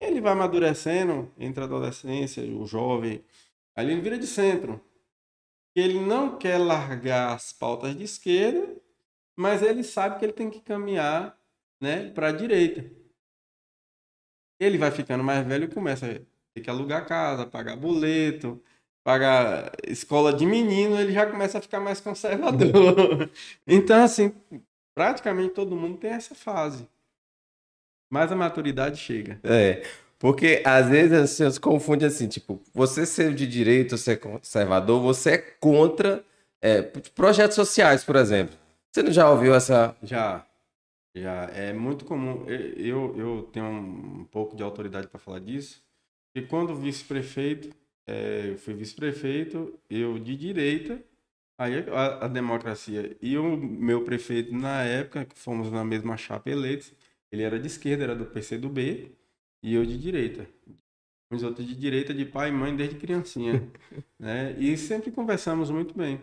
Ele 0.00 0.20
vai 0.20 0.32
amadurecendo 0.32 1.32
entre 1.38 1.62
a 1.62 1.66
adolescência, 1.66 2.42
o 2.42 2.66
jovem, 2.66 3.24
aí 3.76 3.88
ele 3.88 4.00
vira 4.00 4.18
de 4.18 4.26
centro. 4.26 4.84
Ele 5.72 6.00
não 6.00 6.36
quer 6.36 6.58
largar 6.58 7.32
as 7.32 7.52
pautas 7.52 7.96
de 7.96 8.02
esquerda, 8.02 8.74
mas 9.36 9.62
ele 9.62 9.84
sabe 9.84 10.18
que 10.18 10.24
ele 10.24 10.32
tem 10.32 10.50
que 10.50 10.60
caminhar 10.60 11.38
né, 11.80 12.10
para 12.10 12.30
a 12.30 12.32
direita. 12.32 12.90
Ele 14.58 14.78
vai 14.78 14.90
ficando 14.90 15.22
mais 15.22 15.46
velho 15.46 15.66
e 15.66 15.72
começa 15.72 16.06
a 16.06 16.18
ter 16.52 16.60
que 16.60 16.68
alugar 16.68 17.06
casa, 17.06 17.46
pagar 17.46 17.76
boleto, 17.76 18.60
pagar 19.06 19.70
escola 19.86 20.32
de 20.32 20.44
menino, 20.44 20.98
ele 20.98 21.12
já 21.12 21.24
começa 21.26 21.58
a 21.58 21.60
ficar 21.60 21.78
mais 21.78 22.00
conservador. 22.00 23.30
então, 23.64 24.02
assim, 24.02 24.34
praticamente 24.96 25.54
todo 25.54 25.76
mundo 25.76 25.96
tem 25.96 26.10
essa 26.10 26.34
fase. 26.34 26.88
Mas 28.10 28.32
a 28.32 28.36
maturidade 28.36 28.98
chega. 28.98 29.38
É. 29.44 29.84
Porque 30.18 30.60
às 30.64 30.88
vezes 30.88 31.12
as 31.12 31.30
pessoas 31.30 31.56
confundem 31.56 32.08
assim, 32.08 32.26
tipo, 32.26 32.60
você 32.74 33.06
ser 33.06 33.32
de 33.32 33.46
direito, 33.46 33.96
ser 33.96 34.16
conservador, 34.18 35.00
você 35.00 35.34
é 35.34 35.38
contra 35.38 36.24
é, 36.60 36.82
projetos 36.82 37.54
sociais, 37.54 38.02
por 38.02 38.16
exemplo. 38.16 38.56
Você 38.90 39.04
não 39.04 39.12
já 39.12 39.30
ouviu 39.30 39.54
essa. 39.54 39.94
Já. 40.02 40.44
Já. 41.14 41.44
É 41.54 41.72
muito 41.72 42.04
comum. 42.04 42.44
Eu, 42.48 43.16
eu 43.16 43.48
tenho 43.52 43.66
um 43.66 44.24
pouco 44.24 44.56
de 44.56 44.64
autoridade 44.64 45.06
para 45.06 45.20
falar 45.20 45.38
disso. 45.38 45.80
E 46.34 46.42
quando 46.42 46.74
vice-prefeito, 46.74 47.70
é, 48.06 48.50
eu 48.50 48.58
fui 48.58 48.74
vice-prefeito, 48.74 49.78
eu 49.90 50.18
de 50.18 50.36
direita, 50.36 51.02
aí 51.58 51.84
a, 51.90 52.26
a, 52.26 52.28
democracia 52.28 53.16
e 53.20 53.36
o 53.36 53.56
meu 53.56 54.04
prefeito 54.04 54.54
na 54.54 54.82
época, 54.82 55.24
que 55.24 55.38
fomos 55.38 55.70
na 55.70 55.84
mesma 55.84 56.16
chapa 56.16 56.50
eleitos, 56.50 56.92
ele 57.32 57.42
era 57.42 57.58
de 57.58 57.66
esquerda, 57.66 58.04
era 58.04 58.14
do 58.14 58.26
PCdoB, 58.26 59.12
e 59.62 59.74
eu 59.74 59.84
de 59.84 59.98
direita. 59.98 60.46
Os 61.30 61.42
outros 61.42 61.66
de 61.66 61.74
direita, 61.74 62.14
de 62.14 62.24
pai 62.24 62.50
e 62.50 62.52
mãe 62.52 62.76
desde 62.76 62.96
criancinha. 62.96 63.68
né? 64.18 64.52
E 64.58 64.76
sempre 64.76 65.10
conversamos 65.10 65.70
muito 65.70 65.96
bem. 65.96 66.20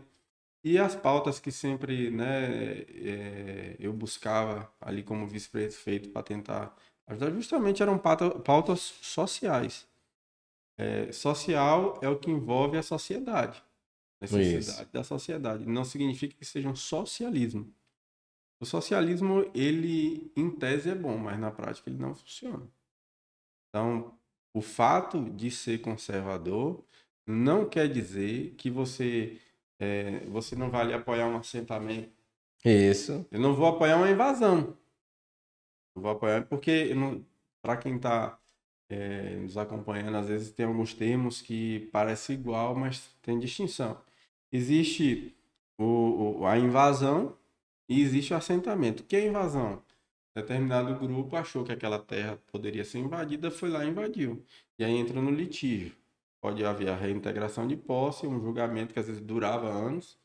E 0.63 0.78
as 0.78 0.96
pautas 0.96 1.39
que 1.39 1.52
sempre 1.52 2.10
né, 2.10 2.86
é, 2.88 3.76
eu 3.80 3.91
buscava 3.91 4.72
ali 4.80 5.04
como 5.04 5.28
vice-prefeito 5.28 6.10
para 6.10 6.24
tentar 6.24 6.74
ajudar, 7.06 7.32
justamente 7.32 7.84
eram 7.84 7.98
pautas 7.98 8.80
sociais. 9.02 9.86
É, 10.78 11.12
social 11.12 12.00
é 12.02 12.10
o 12.10 12.18
que 12.18 12.32
envolve 12.32 12.78
a 12.78 12.84
sociedade. 12.84 13.64
Necessidade 14.22 14.82
Isso. 14.82 14.94
da 14.94 15.04
sociedade. 15.04 15.66
Não 15.66 15.84
significa 15.84 16.36
que 16.36 16.46
seja 16.46 16.70
um 16.70 16.76
socialismo. 16.76 17.74
O 18.60 18.66
socialismo, 18.66 19.50
ele, 19.54 20.32
em 20.36 20.50
tese, 20.50 20.90
é 20.90 20.96
bom, 20.96 21.18
mas 21.18 21.38
na 21.38 21.52
prática 21.52 21.90
ele 21.90 22.00
não 22.00 22.16
funciona. 22.16 22.66
Então, 23.70 24.18
o 24.54 24.62
fato 24.62 25.30
de 25.32 25.52
ser 25.52 25.82
conservador 25.82 26.84
não 27.28 27.68
quer 27.68 27.92
dizer 27.92 28.56
que 28.56 28.70
você 28.70 29.40
é, 29.80 30.22
você 30.28 30.56
não 30.56 30.70
vai 30.70 30.94
apoiar 30.94 31.28
um 31.28 31.38
assentamento. 31.38 32.24
Isso. 32.64 33.26
Eu 33.30 33.40
não 33.40 33.54
vou 33.54 33.68
apoiar 33.68 33.98
uma 33.98 34.10
invasão. 34.10 34.78
Não 35.96 36.02
vou 36.02 36.12
apoiar 36.12 36.46
porque, 36.46 36.94
para 37.62 37.76
quem 37.78 37.98
está 37.98 38.40
é, 38.94 39.36
nos 39.38 39.58
acompanhando, 39.58 40.18
às 40.18 40.28
vezes 40.28 40.52
tem 40.52 40.66
alguns 40.66 40.94
termos 40.94 41.42
que 41.42 41.90
parecem 41.92 42.36
igual, 42.36 42.76
mas 42.76 43.10
tem 43.22 43.40
distinção. 43.40 44.00
Existe 44.52 45.36
o, 45.78 46.42
o, 46.42 46.46
a 46.46 46.58
invasão 46.58 47.38
e 47.90 48.02
existe 48.02 48.34
o 48.34 48.38
assentamento. 48.38 49.02
O 49.02 49.04
que 49.06 49.16
é 49.16 49.28
invasão? 49.28 49.82
Determinado 50.36 50.96
grupo 51.00 51.36
achou 51.36 51.64
que 51.64 51.72
aquela 51.72 52.00
terra 52.00 52.38
poderia 52.52 52.84
ser 52.86 53.00
invadida, 53.00 53.52
foi 53.52 53.70
lá 53.70 53.86
e 53.86 53.90
invadiu. 53.90 54.44
E 54.78 54.84
aí 54.84 54.94
entra 54.96 55.22
no 55.22 55.32
litígio. 55.32 55.96
Pode 56.42 56.64
haver 56.66 56.90
a 56.90 56.96
reintegração 56.96 57.68
de 57.68 57.76
posse, 57.78 58.28
um 58.28 58.40
julgamento 58.42 58.94
que 58.94 59.00
às 59.00 59.08
vezes 59.08 59.22
durava 59.22 59.68
anos, 59.70 60.20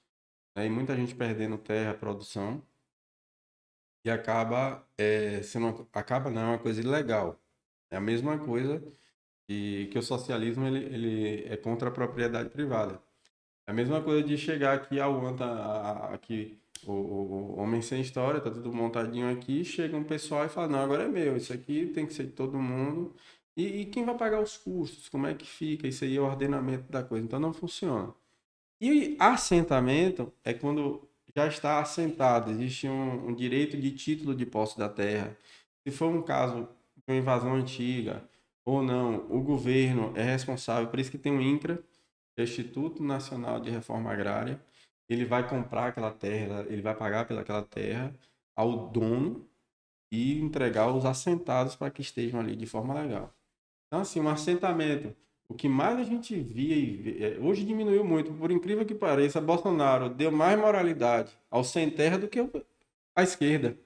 né? 0.57 0.67
e 0.67 0.71
muita 0.71 0.97
gente 0.97 1.15
perdendo 1.15 1.59
terra, 1.59 1.95
produção, 1.95 2.63
e 4.05 4.11
acaba 4.11 4.87
é, 4.99 5.43
sendo 5.43 5.89
acaba 5.93 6.31
não 6.31 6.43
é 6.43 6.45
uma 6.47 6.59
coisa 6.59 6.81
ilegal. 6.81 7.39
É 7.90 7.96
a 7.96 8.01
mesma 8.01 8.38
coisa 8.38 8.83
que, 9.46 9.87
que 9.87 9.98
o 9.98 10.03
socialismo 10.03 10.66
ele, 10.66 10.85
ele 10.85 11.44
é 11.48 11.57
contra 11.57 11.88
a 11.88 11.92
propriedade 11.92 12.51
privada. 12.51 13.01
É 13.66 13.70
a 13.70 13.74
mesma 13.74 14.03
coisa 14.03 14.27
de 14.27 14.37
chegar 14.37 14.74
aqui 14.74 14.98
anta 15.01 15.44
aqui 16.12 16.59
o, 16.87 16.92
o, 16.92 17.55
o, 17.57 17.59
homem 17.59 17.83
sem 17.83 18.01
história, 18.01 18.40
tá 18.40 18.51
tudo 18.51 18.72
montadinho 18.72 19.31
aqui, 19.31 19.64
chega 19.64 19.96
um 19.96 20.05
pessoal 20.05 20.46
e 20.46 20.48
fala, 20.48 20.68
não, 20.68 20.79
agora 20.81 21.05
é 21.05 21.09
meu, 21.09 21.37
isso 21.37 21.53
aqui 21.53 21.87
tem 21.87 22.07
que 22.07 22.14
ser 22.14 22.24
de 22.24 22.33
todo 22.33 22.59
mundo. 22.59 23.14
E, 23.57 23.83
e 23.83 23.87
quem 23.87 24.05
vai 24.05 24.16
pagar 24.16 24.40
os 24.40 24.57
custos? 24.57 25.09
Como 25.09 25.27
é 25.27 25.35
que 25.35 25.46
fica? 25.46 25.88
Isso 25.88 26.05
aí 26.05 26.16
é 26.16 26.20
o 26.20 26.24
ordenamento 26.24 26.90
da 26.90 27.03
coisa. 27.03 27.24
Então 27.24 27.40
não 27.40 27.53
funciona. 27.53 28.14
E 28.81 29.16
assentamento 29.18 30.33
é 30.44 30.55
quando 30.55 31.09
já 31.35 31.46
está 31.48 31.81
assentado, 31.81 32.51
existe 32.53 32.88
um, 32.88 33.29
um 33.29 33.35
direito 33.35 33.77
de 33.77 33.90
título 33.92 34.35
de 34.35 34.46
posse 34.46 34.79
da 34.79 34.88
terra. 34.88 35.37
Se 35.85 35.92
for 35.92 36.09
um 36.09 36.22
caso 36.22 36.68
uma 37.09 37.16
invasão 37.16 37.55
antiga 37.55 38.29
ou 38.64 38.83
não, 38.83 39.27
o 39.31 39.40
governo 39.40 40.12
é 40.14 40.23
responsável, 40.23 40.88
por 40.88 41.01
isso 41.01 41.11
que 41.11 41.18
tem 41.18 41.33
o 41.33 41.40
INCRA, 41.40 41.83
Instituto 42.38 43.03
Nacional 43.03 43.61
de 43.61 43.71
Reforma 43.71 44.12
Agrária, 44.12 44.61
ele 45.09 45.25
vai 45.25 45.49
comprar 45.49 45.88
aquela 45.88 46.12
terra, 46.12 46.66
ele 46.68 46.83
vai 46.83 46.94
pagar 46.94 47.27
pelaquela 47.27 47.62
terra 47.62 48.14
ao 48.55 48.88
dono 48.88 49.49
e 50.12 50.38
entregar 50.38 50.94
os 50.94 51.05
assentados 51.05 51.75
para 51.75 51.90
que 51.90 52.03
estejam 52.03 52.38
ali 52.38 52.55
de 52.55 52.66
forma 52.66 52.94
legal. 52.94 53.35
Então, 53.87 54.01
assim, 54.01 54.21
um 54.21 54.29
assentamento. 54.29 55.16
O 55.49 55.55
que 55.55 55.68
mais 55.68 55.99
a 55.99 56.05
gente 56.05 56.38
via 56.38 56.77
e 56.77 57.25
é, 57.25 57.38
hoje 57.38 57.64
diminuiu 57.64 58.05
muito, 58.05 58.33
por 58.35 58.51
incrível 58.51 58.85
que 58.85 58.94
pareça, 58.94 59.40
Bolsonaro 59.40 60.11
deu 60.11 60.31
mais 60.31 60.59
moralidade 60.59 61.33
ao 61.51 61.64
sem 61.64 61.90
terra 61.90 62.18
do 62.18 62.29
que 62.29 62.38
à 63.16 63.23
esquerda. 63.23 63.79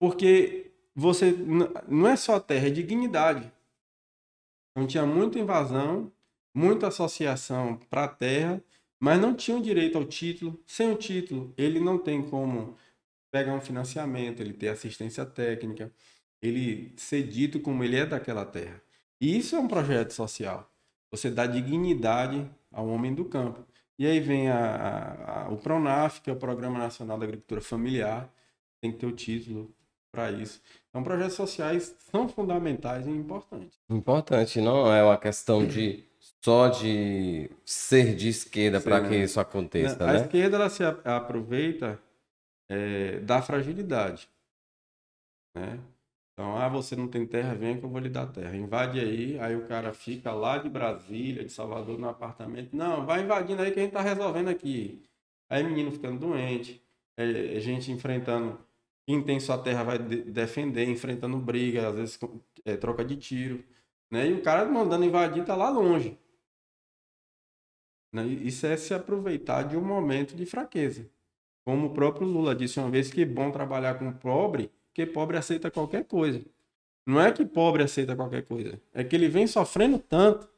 Porque 0.00 0.71
você 0.94 1.32
não 1.88 2.06
é 2.06 2.16
só 2.16 2.38
terra, 2.38 2.66
é 2.68 2.70
dignidade. 2.70 3.50
Então 4.70 4.86
tinha 4.86 5.06
muita 5.06 5.38
invasão, 5.38 6.10
muita 6.54 6.88
associação 6.88 7.76
para 7.90 8.04
a 8.04 8.08
terra, 8.08 8.62
mas 9.00 9.20
não 9.20 9.34
tinham 9.34 9.60
direito 9.60 9.98
ao 9.98 10.04
título. 10.04 10.62
Sem 10.66 10.90
o 10.90 10.96
título, 10.96 11.52
ele 11.56 11.80
não 11.80 11.98
tem 11.98 12.22
como 12.22 12.76
pegar 13.30 13.54
um 13.54 13.60
financiamento, 13.60 14.40
ele 14.40 14.52
ter 14.52 14.68
assistência 14.68 15.24
técnica, 15.24 15.92
ele 16.40 16.92
ser 16.96 17.26
dito 17.26 17.60
como 17.60 17.82
ele 17.82 17.96
é 17.96 18.06
daquela 18.06 18.44
terra. 18.44 18.82
E 19.20 19.36
isso 19.38 19.56
é 19.56 19.58
um 19.60 19.68
projeto 19.68 20.12
social. 20.12 20.70
Você 21.10 21.30
dá 21.30 21.46
dignidade 21.46 22.50
ao 22.70 22.88
homem 22.88 23.14
do 23.14 23.24
campo. 23.24 23.64
E 23.98 24.06
aí 24.06 24.20
vem 24.20 24.48
a, 24.48 24.56
a, 24.56 25.42
a, 25.44 25.48
o 25.50 25.58
PRONAF, 25.58 26.20
que 26.20 26.30
é 26.30 26.32
o 26.32 26.38
Programa 26.38 26.78
Nacional 26.78 27.18
da 27.18 27.24
Agricultura 27.24 27.60
Familiar, 27.60 28.32
tem 28.80 28.90
que 28.90 28.98
ter 28.98 29.06
o 29.06 29.12
título 29.12 29.72
para 30.10 30.30
isso. 30.30 30.60
Então, 30.92 31.02
projetos 31.02 31.34
sociais 31.34 31.96
são 32.10 32.28
fundamentais 32.28 33.06
e 33.06 33.10
importantes. 33.10 33.80
Importante, 33.88 34.60
não 34.60 34.92
é 34.92 35.02
uma 35.02 35.16
questão 35.16 35.66
de 35.66 36.04
só 36.44 36.68
de 36.68 37.50
ser 37.64 38.14
de 38.14 38.28
esquerda 38.28 38.78
para 38.78 39.08
que 39.08 39.16
isso 39.16 39.40
aconteça, 39.40 40.04
a 40.04 40.12
né? 40.12 40.20
Esquerda 40.20 40.56
ela 40.56 40.68
se 40.68 40.84
aproveita 40.84 41.98
é, 42.68 43.20
da 43.20 43.40
fragilidade, 43.40 44.28
né? 45.56 45.80
Então, 46.34 46.56
ah, 46.56 46.68
você 46.68 46.96
não 46.96 47.08
tem 47.08 47.26
terra, 47.26 47.54
vem 47.54 47.78
que 47.78 47.84
eu 47.84 47.88
vou 47.88 48.00
lhe 48.00 48.08
dar 48.08 48.26
terra. 48.26 48.56
Invade 48.56 48.98
aí, 48.98 49.38
aí 49.38 49.54
o 49.54 49.66
cara 49.66 49.92
fica 49.92 50.32
lá 50.32 50.58
de 50.58 50.68
Brasília, 50.68 51.44
de 51.44 51.52
Salvador, 51.52 51.98
no 51.98 52.08
apartamento. 52.08 52.74
Não, 52.74 53.04
vai 53.04 53.22
invadindo 53.22 53.62
aí 53.62 53.70
que 53.70 53.78
a 53.78 53.82
gente 53.82 53.92
tá 53.92 54.00
resolvendo 54.00 54.48
aqui. 54.48 55.02
Aí 55.48 55.62
menino 55.62 55.90
ficando 55.90 56.18
doente, 56.18 56.82
é, 57.16 57.56
é 57.56 57.60
gente 57.60 57.90
enfrentando. 57.92 58.58
Quem 59.06 59.22
tem 59.22 59.40
sua 59.40 59.58
terra 59.58 59.82
vai 59.82 59.98
de 59.98 60.22
defender, 60.22 60.88
enfrentando 60.88 61.36
briga, 61.38 61.88
às 61.88 61.94
vezes 61.94 62.18
é, 62.64 62.76
troca 62.76 63.04
de 63.04 63.16
tiro. 63.16 63.64
Né? 64.10 64.28
E 64.28 64.32
o 64.34 64.42
cara 64.42 64.64
mandando 64.64 65.04
invadir 65.04 65.44
tá 65.44 65.56
lá 65.56 65.68
longe. 65.68 66.16
Né? 68.12 68.26
Isso 68.26 68.66
é 68.66 68.76
se 68.76 68.92
aproveitar 68.92 69.64
de 69.64 69.76
um 69.76 69.80
momento 69.80 70.36
de 70.36 70.46
fraqueza. 70.46 71.08
Como 71.64 71.88
o 71.88 71.94
próprio 71.94 72.26
Lula 72.26 72.54
disse 72.54 72.78
uma 72.78 72.90
vez 72.90 73.10
que 73.10 73.22
é 73.22 73.26
bom 73.26 73.50
trabalhar 73.50 73.94
com 73.94 74.12
pobre, 74.12 74.70
porque 74.88 75.06
pobre 75.06 75.36
aceita 75.36 75.70
qualquer 75.70 76.04
coisa. 76.04 76.40
Não 77.06 77.20
é 77.20 77.32
que 77.32 77.44
pobre 77.44 77.82
aceita 77.82 78.14
qualquer 78.14 78.42
coisa, 78.42 78.80
é 78.94 79.02
que 79.02 79.16
ele 79.16 79.28
vem 79.28 79.46
sofrendo 79.46 79.98
tanto 79.98 80.48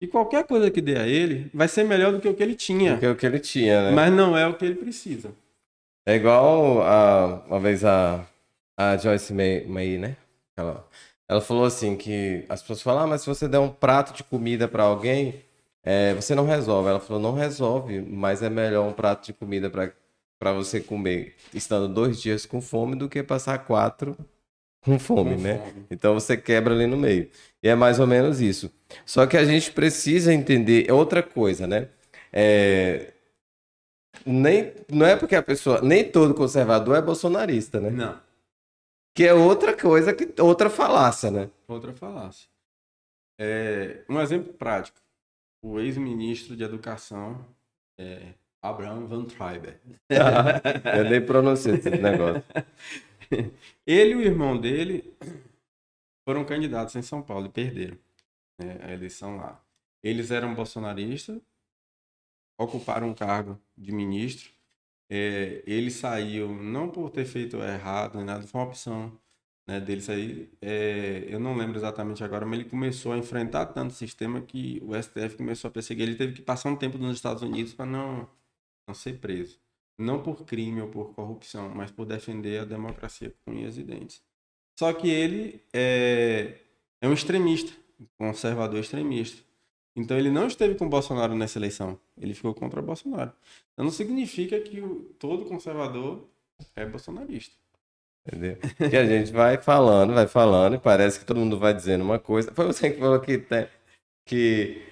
e 0.00 0.06
qualquer 0.06 0.44
coisa 0.44 0.70
que 0.70 0.80
dê 0.80 0.96
a 0.96 1.06
ele 1.06 1.50
vai 1.52 1.68
ser 1.68 1.84
melhor 1.84 2.12
do 2.12 2.20
que 2.20 2.28
o 2.28 2.34
que 2.34 2.42
ele 2.42 2.54
tinha. 2.54 2.94
Do 2.94 3.00
que 3.00 3.06
o 3.06 3.16
que 3.16 3.26
ele 3.26 3.38
tinha, 3.38 3.84
né? 3.84 3.90
Mas 3.92 4.12
não 4.12 4.36
é 4.36 4.46
o 4.46 4.54
que 4.54 4.64
ele 4.64 4.74
precisa. 4.74 5.34
É 6.06 6.16
igual 6.16 6.82
a, 6.82 7.44
uma 7.46 7.60
vez 7.60 7.84
a, 7.84 8.26
a 8.76 8.96
Joyce 8.96 9.32
May, 9.32 9.64
May 9.64 9.98
né? 9.98 10.16
Ela, 10.56 10.86
ela 11.28 11.40
falou 11.40 11.64
assim 11.64 11.96
que 11.96 12.44
as 12.48 12.60
pessoas 12.60 12.82
falam, 12.82 13.04
ah, 13.04 13.06
mas 13.06 13.22
se 13.22 13.26
você 13.26 13.48
der 13.48 13.58
um 13.58 13.68
prato 13.68 14.12
de 14.12 14.24
comida 14.24 14.66
para 14.66 14.82
alguém, 14.82 15.42
é, 15.84 16.14
você 16.14 16.34
não 16.34 16.44
resolve. 16.44 16.88
Ela 16.88 17.00
falou, 17.00 17.22
não 17.22 17.34
resolve, 17.34 18.00
mas 18.00 18.42
é 18.42 18.50
melhor 18.50 18.86
um 18.86 18.92
prato 18.92 19.26
de 19.26 19.32
comida 19.32 19.70
para 19.70 20.52
você 20.52 20.80
comer 20.80 21.36
estando 21.54 21.88
dois 21.88 22.20
dias 22.20 22.44
com 22.46 22.60
fome 22.60 22.96
do 22.96 23.08
que 23.08 23.22
passar 23.22 23.58
quatro 23.58 24.16
com 24.84 24.98
fome, 24.98 25.36
com 25.36 25.40
né? 25.40 25.58
Fome. 25.58 25.86
Então 25.90 26.14
você 26.14 26.36
quebra 26.36 26.74
ali 26.74 26.86
no 26.86 26.96
meio. 26.96 27.30
E 27.62 27.68
é 27.68 27.74
mais 27.74 28.00
ou 28.00 28.06
menos 28.06 28.40
isso. 28.40 28.70
Só 29.06 29.26
que 29.26 29.36
a 29.36 29.44
gente 29.44 29.70
precisa 29.70 30.34
entender 30.34 30.90
outra 30.90 31.22
coisa, 31.22 31.66
né? 31.66 31.88
É... 32.32 33.11
Nem, 34.26 34.72
não 34.90 35.06
é 35.06 35.16
porque 35.16 35.34
a 35.34 35.42
pessoa. 35.42 35.80
Nem 35.80 36.10
todo 36.10 36.34
conservador 36.34 36.96
é 36.96 37.02
bolsonarista, 37.02 37.80
né? 37.80 37.90
Não. 37.90 38.20
Que 39.14 39.24
é 39.24 39.34
outra 39.34 39.76
coisa, 39.76 40.14
que 40.14 40.40
outra 40.40 40.70
falácia, 40.70 41.30
né? 41.30 41.50
Outra 41.68 41.92
falácia. 41.92 42.48
É, 43.38 44.04
um 44.08 44.20
exemplo 44.20 44.52
prático. 44.52 44.98
O 45.64 45.78
ex-ministro 45.78 46.56
de 46.56 46.64
Educação, 46.64 47.44
é, 47.98 48.34
Abraham 48.62 49.06
Van 49.06 49.24
Treiber. 49.24 49.80
Eu 50.96 51.04
nem 51.10 51.24
pronunciei 51.24 51.74
esse 51.74 51.90
negócio. 51.90 52.42
Ele 53.86 54.12
e 54.12 54.14
o 54.16 54.20
irmão 54.20 54.58
dele 54.58 55.12
foram 56.24 56.44
candidatos 56.44 56.94
em 56.96 57.02
São 57.02 57.22
Paulo 57.22 57.46
e 57.46 57.50
perderam 57.50 57.98
né, 58.58 58.78
a 58.82 58.92
eleição 58.92 59.36
lá. 59.36 59.60
Eles 60.02 60.30
eram 60.30 60.54
bolsonaristas, 60.54 61.40
ocuparam 62.58 63.08
um 63.08 63.14
cargo 63.14 63.58
de 63.76 63.92
ministro. 63.92 64.50
É, 65.10 65.62
ele 65.66 65.90
saiu 65.90 66.48
não 66.54 66.88
por 66.88 67.10
ter 67.10 67.24
feito 67.26 67.58
errado, 67.62 68.16
nem 68.16 68.24
nada, 68.24 68.46
foi 68.46 68.60
uma 68.60 68.66
opção 68.66 69.18
né, 69.66 69.80
dele 69.80 70.00
sair. 70.00 70.50
É, 70.60 71.24
eu 71.28 71.38
não 71.38 71.56
lembro 71.56 71.78
exatamente 71.78 72.24
agora, 72.24 72.46
mas 72.46 72.60
ele 72.60 72.68
começou 72.68 73.12
a 73.12 73.18
enfrentar 73.18 73.66
tanto 73.66 73.90
o 73.90 73.94
sistema 73.94 74.40
que 74.40 74.80
o 74.84 74.94
STF 75.00 75.36
começou 75.36 75.68
a 75.68 75.72
perseguir. 75.72 76.06
Ele 76.08 76.16
teve 76.16 76.34
que 76.34 76.42
passar 76.42 76.70
um 76.70 76.76
tempo 76.76 76.98
nos 76.98 77.16
Estados 77.16 77.42
Unidos 77.42 77.74
para 77.74 77.86
não, 77.86 78.28
não 78.86 78.94
ser 78.94 79.18
preso. 79.20 79.60
Não 79.98 80.22
por 80.22 80.44
crime 80.44 80.80
ou 80.80 80.88
por 80.88 81.14
corrupção, 81.14 81.68
mas 81.74 81.90
por 81.90 82.06
defender 82.06 82.60
a 82.60 82.64
democracia 82.64 83.34
com 83.44 83.52
unhas 83.52 83.78
e 83.78 83.82
dentes. 83.82 84.22
Só 84.78 84.92
que 84.92 85.08
ele 85.08 85.62
é, 85.72 86.58
é 87.00 87.08
um 87.08 87.12
extremista, 87.12 87.72
conservador 88.18 88.80
extremista. 88.80 89.42
Então 89.94 90.18
ele 90.18 90.30
não 90.30 90.46
esteve 90.46 90.74
com 90.74 90.86
o 90.86 90.88
Bolsonaro 90.88 91.34
nessa 91.34 91.58
eleição. 91.58 91.98
Ele 92.18 92.34
ficou 92.34 92.54
contra 92.54 92.80
o 92.80 92.82
Bolsonaro. 92.82 93.32
Então 93.72 93.84
não 93.84 93.92
significa 93.92 94.58
que 94.60 94.80
o, 94.80 95.14
todo 95.18 95.44
conservador 95.44 96.26
é 96.74 96.86
bolsonarista. 96.86 97.54
Entendeu? 98.26 98.56
E 98.90 98.96
a 98.96 99.04
gente 99.04 99.32
vai 99.32 99.58
falando, 99.58 100.14
vai 100.14 100.28
falando, 100.28 100.76
e 100.76 100.78
parece 100.78 101.18
que 101.18 101.24
todo 101.24 101.40
mundo 101.40 101.58
vai 101.58 101.74
dizendo 101.74 102.04
uma 102.04 102.18
coisa. 102.18 102.52
Foi 102.54 102.66
você 102.66 102.90
que 102.90 103.00
falou 103.00 103.20
que, 103.20 103.44
que 104.24 104.82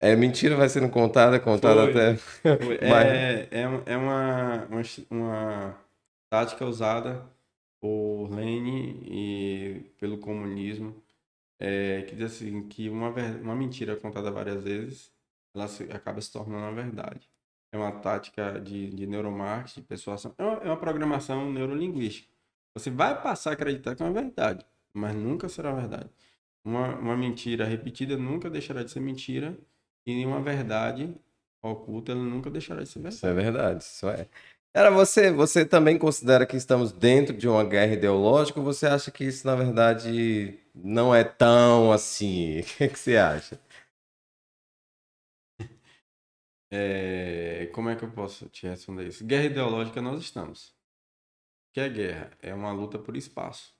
é 0.00 0.14
mentira 0.16 0.56
vai 0.56 0.68
sendo 0.68 0.90
contada, 0.90 1.38
contada 1.40 1.82
Foi. 1.82 1.90
até. 1.90 2.16
Foi. 2.16 2.78
É, 2.84 3.48
é, 3.50 3.82
é 3.86 3.96
uma, 3.96 4.66
uma, 4.66 4.82
uma 5.10 5.78
tática 6.28 6.66
usada 6.66 7.24
por 7.80 8.28
Lenin 8.30 9.00
e 9.06 9.92
pelo 9.98 10.18
comunismo, 10.18 10.94
é, 11.58 12.02
que 12.02 12.14
diz 12.16 12.32
assim, 12.34 12.68
que 12.68 12.88
uma, 12.88 13.10
uma 13.10 13.54
mentira 13.54 13.96
contada 13.96 14.30
várias 14.30 14.62
vezes, 14.64 15.12
ela 15.54 15.68
se- 15.68 15.84
acaba 15.92 16.20
se 16.20 16.32
tornando 16.32 16.64
uma 16.64 16.72
verdade. 16.74 17.28
É 17.72 17.76
uma 17.76 17.92
tática 18.00 18.60
de, 18.60 18.90
de 18.90 19.06
neuromarketing, 19.06 19.80
de 19.80 19.86
persuasão, 19.86 20.34
é 20.38 20.42
uma, 20.44 20.52
é 20.58 20.66
uma 20.66 20.76
programação 20.78 21.50
neurolinguística. 21.52 22.28
Você 22.74 22.90
vai 22.90 23.20
passar 23.22 23.50
a 23.50 23.52
acreditar 23.54 23.94
que 23.94 24.02
é 24.02 24.06
uma 24.06 24.12
verdade, 24.12 24.64
mas 24.92 25.14
nunca 25.14 25.48
será 25.48 25.72
verdade. 25.72 26.10
Uma, 26.64 26.96
uma 26.98 27.16
mentira 27.16 27.64
repetida 27.64 28.16
nunca 28.16 28.48
deixará 28.50 28.82
de 28.82 28.90
ser 28.90 29.00
mentira, 29.00 29.58
e 30.06 30.24
uma 30.24 30.40
verdade 30.42 31.14
oculta, 31.62 32.12
ela 32.12 32.22
nunca 32.22 32.50
deixará 32.50 32.82
de 32.82 32.88
ser 32.88 33.00
verdade. 33.00 33.16
Isso 33.16 33.26
é 33.26 33.32
verdade, 33.34 33.82
isso 33.82 34.08
é. 34.08 34.28
Era 34.76 34.90
você, 34.90 35.30
você 35.30 35.64
também 35.64 35.96
considera 35.96 36.44
que 36.44 36.56
estamos 36.56 36.90
dentro 36.90 37.36
de 37.36 37.46
uma 37.48 37.64
guerra 37.64 37.92
ideológica 37.92 38.58
ou 38.58 38.64
você 38.64 38.86
acha 38.86 39.08
que 39.08 39.24
isso, 39.24 39.46
na 39.46 39.54
verdade, 39.54 40.58
não 40.74 41.14
é 41.14 41.22
tão 41.22 41.92
assim? 41.92 42.58
O 42.60 42.64
que, 42.64 42.88
que 42.88 42.98
você 42.98 43.16
acha? 43.16 43.60
É, 46.72 47.66
como 47.72 47.88
é 47.88 47.94
que 47.94 48.04
eu 48.04 48.10
posso 48.10 48.48
te 48.48 48.66
responder 48.66 49.06
isso? 49.06 49.24
Guerra 49.24 49.44
ideológica 49.44 50.02
nós 50.02 50.20
estamos. 50.20 50.70
O 50.70 51.74
que 51.74 51.80
é 51.80 51.88
guerra? 51.88 52.30
É 52.42 52.52
uma 52.52 52.72
luta 52.72 52.98
por 52.98 53.16
espaço. 53.16 53.72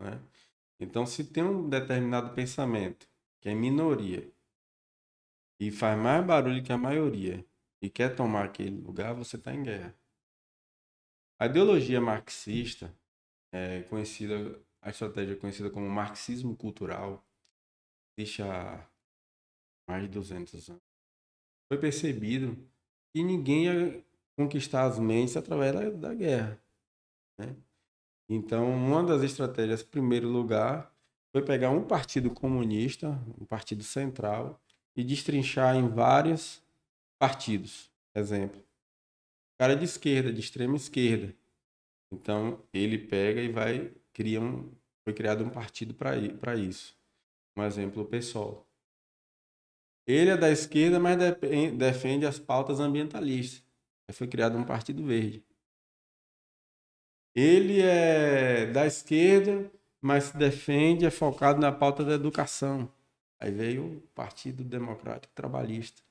Né? 0.00 0.20
Então, 0.80 1.06
se 1.06 1.24
tem 1.24 1.44
um 1.44 1.68
determinado 1.68 2.34
pensamento 2.34 3.08
que 3.40 3.48
é 3.48 3.54
minoria 3.54 4.32
e 5.60 5.70
faz 5.70 5.98
mais 5.98 6.24
barulho 6.26 6.62
que 6.62 6.72
a 6.72 6.78
maioria 6.78 7.46
e 7.80 7.88
quer 7.88 8.16
tomar 8.16 8.46
aquele 8.46 8.80
lugar, 8.80 9.14
você 9.14 9.36
está 9.36 9.54
em 9.54 9.62
guerra. 9.62 9.94
A 11.38 11.46
ideologia 11.46 12.00
marxista, 12.00 12.94
é 13.52 13.82
conhecida, 13.84 14.60
a 14.80 14.90
estratégia 14.90 15.36
conhecida 15.36 15.70
como 15.70 15.88
marxismo 15.88 16.56
cultural, 16.56 17.24
existe 18.16 18.42
há 18.42 18.88
mais 19.88 20.02
de 20.02 20.08
200 20.08 20.70
anos 20.70 20.94
foi 21.68 21.78
percebido 21.78 22.56
que 23.12 23.22
ninguém 23.22 23.64
ia 23.66 24.04
conquistar 24.36 24.84
as 24.84 24.98
mentes 24.98 25.36
através 25.36 25.72
da, 25.72 25.90
da 25.90 26.14
guerra. 26.14 26.60
né? 27.38 27.56
Então, 28.28 28.72
uma 28.72 29.02
das 29.02 29.22
estratégias, 29.22 29.82
em 29.82 29.86
primeiro 29.86 30.28
lugar, 30.28 30.92
foi 31.32 31.44
pegar 31.44 31.70
um 31.70 31.84
partido 31.84 32.30
comunista, 32.30 33.08
um 33.40 33.44
partido 33.44 33.82
central, 33.82 34.60
e 34.96 35.02
destrinchar 35.02 35.74
em 35.74 35.88
vários 35.88 36.62
partidos. 37.18 37.90
Exemplo, 38.14 38.62
cara 39.58 39.76
de 39.76 39.84
esquerda, 39.84 40.32
de 40.32 40.40
extrema 40.40 40.76
esquerda. 40.76 41.34
Então, 42.12 42.62
ele 42.72 42.98
pega 42.98 43.40
e 43.40 43.48
vai 43.48 43.94
cria 44.12 44.40
um, 44.40 44.72
foi 45.04 45.12
criado 45.12 45.44
um 45.44 45.50
partido 45.50 45.92
para 45.94 46.56
isso. 46.56 46.96
Um 47.56 47.62
exemplo, 47.62 48.02
o 48.02 48.06
PSOL. 48.06 48.66
Ele 50.06 50.30
é 50.30 50.36
da 50.36 50.50
esquerda, 50.50 51.00
mas 51.00 51.16
defende 51.76 52.26
as 52.26 52.38
pautas 52.38 52.78
ambientalistas. 52.78 53.64
Aí 54.08 54.14
foi 54.14 54.26
criado 54.26 54.56
um 54.56 54.64
partido 54.64 55.04
verde. 55.04 55.44
Ele 57.34 57.80
é 57.80 58.66
da 58.66 58.86
esquerda, 58.86 59.70
mas 60.00 60.24
se 60.24 60.36
defende, 60.36 61.04
é 61.04 61.10
focado 61.10 61.60
na 61.60 61.72
pauta 61.72 62.04
da 62.04 62.12
educação. 62.12 62.92
Aí 63.40 63.50
veio 63.50 63.96
o 63.96 64.00
Partido 64.14 64.62
Democrático 64.62 65.34
Trabalhista. 65.34 66.02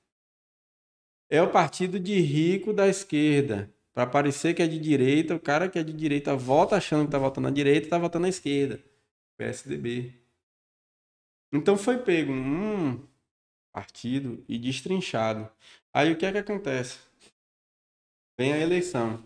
É 1.30 1.42
o 1.42 1.52
partido 1.52 2.00
de 2.00 2.20
rico 2.20 2.74
da 2.74 2.88
esquerda. 2.88 3.74
Para 3.94 4.08
parecer 4.08 4.54
que 4.54 4.62
é 4.62 4.68
de 4.68 4.80
direita, 4.80 5.36
o 5.36 5.40
cara 5.40 5.70
que 5.70 5.78
é 5.78 5.84
de 5.84 5.94
direita 5.94 6.36
vota 6.36 6.76
achando 6.76 7.02
que 7.02 7.08
está 7.08 7.20
votando 7.20 7.48
à 7.48 7.52
direita, 7.52 7.86
está 7.86 7.98
votando 7.98 8.26
à 8.26 8.30
esquerda. 8.30 8.84
PSDB. 9.38 10.14
Então 11.52 11.78
foi 11.78 12.00
pego 12.00 12.32
um 12.32 13.08
partido 13.72 14.44
e 14.48 14.58
destrinchado. 14.58 15.50
Aí 15.94 16.12
o 16.12 16.18
que 16.18 16.26
é 16.26 16.32
que 16.32 16.38
acontece? 16.40 17.00
Vem 18.38 18.54
a 18.54 18.60
eleição. 18.60 19.24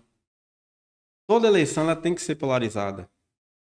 Toda 1.25 1.47
eleição 1.47 1.83
ela 1.83 1.95
tem 1.95 2.13
que 2.13 2.21
ser 2.21 2.35
polarizada. 2.35 3.09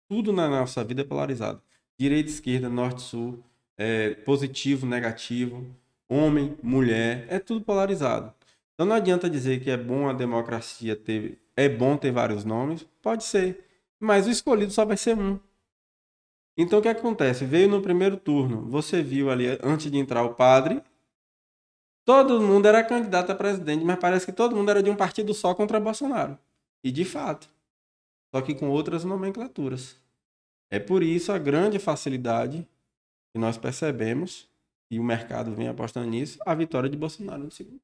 Tudo 0.08 0.34
na 0.34 0.48
nossa 0.48 0.84
vida 0.84 1.02
é 1.02 1.06
polarizado. 1.06 1.62
Direita, 2.00 2.30
esquerda, 2.30 2.70
norte, 2.70 3.02
sul, 3.02 3.44
é, 3.76 4.16
positivo, 4.16 4.86
negativo, 4.86 5.66
homem, 6.10 6.58
mulher, 6.62 7.26
é 7.30 7.40
tudo 7.40 7.64
polarizado. 7.64 8.34
Então 8.74 8.86
não 8.86 8.96
adianta 8.96 9.30
dizer 9.30 9.62
que 9.62 9.72
é 9.72 9.78
bom 9.78 10.08
a 10.08 10.14
democracia 10.14 10.96
ter, 10.96 11.42
é 11.56 11.68
bom 11.68 11.98
ter 11.98 12.12
vários 12.12 12.46
nomes, 12.46 12.86
pode 13.02 13.24
ser, 13.24 13.66
mas 14.00 14.28
o 14.28 14.30
escolhido 14.30 14.72
só 14.72 14.86
vai 14.86 14.98
ser 14.98 15.18
um. 15.18 15.40
Então 16.56 16.80
o 16.80 16.82
que 16.82 16.88
acontece? 16.88 17.46
Veio 17.46 17.70
no 17.70 17.82
primeiro 17.82 18.18
turno, 18.18 18.70
você 18.70 19.02
viu 19.02 19.30
ali 19.30 19.58
antes 19.64 19.92
de 19.92 19.98
entrar 19.98 20.24
o 20.24 20.36
padre, 20.36 20.82
todo 22.06 22.42
mundo 22.42 22.68
era 22.68 22.84
candidato 22.84 23.32
a 23.32 23.36
presidente, 23.36 23.84
mas 23.84 24.00
parece 24.00 24.26
que 24.26 24.32
todo 24.32 24.56
mundo 24.56 24.70
era 24.70 24.82
de 24.82 24.90
um 24.90 24.96
partido 24.96 25.34
só 25.34 25.54
contra 25.54 25.80
Bolsonaro. 25.80 26.38
E 26.84 26.92
de 26.92 27.04
fato. 27.04 27.50
Só 28.34 28.42
que 28.42 28.56
com 28.56 28.70
outras 28.70 29.04
nomenclaturas. 29.04 29.98
É 30.70 30.80
por 30.80 31.02
isso 31.02 31.32
a 31.32 31.38
grande 31.38 31.80
facilidade 31.80 32.68
que 33.34 33.40
nós 33.40 33.58
percebemos, 33.58 34.50
e 34.90 35.00
o 35.00 35.04
mercado 35.04 35.54
vem 35.54 35.68
apostando 35.68 36.08
nisso, 36.08 36.40
a 36.46 36.56
vitória 36.56 36.90
de 36.90 36.98
Bolsonaro 36.98 37.44
no 37.44 37.52
segundo. 37.52 37.82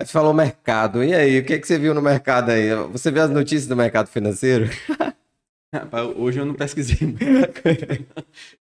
Você 0.00 0.12
falou 0.12 0.32
mercado, 0.32 1.04
e 1.04 1.14
aí? 1.14 1.38
O 1.38 1.44
que, 1.44 1.58
que 1.58 1.66
você 1.66 1.78
viu 1.78 1.92
no 1.92 2.00
mercado 2.00 2.50
aí? 2.50 2.74
Você 2.90 3.10
viu 3.10 3.22
as 3.22 3.30
notícias 3.30 3.66
do 3.66 3.76
mercado 3.76 4.08
financeiro? 4.08 4.66
Rapaz, 5.72 6.08
hoje 6.16 6.40
eu 6.40 6.46
não 6.46 6.54
pesquisei 6.54 7.06
muita 7.06 7.48
coisa. 7.48 8.06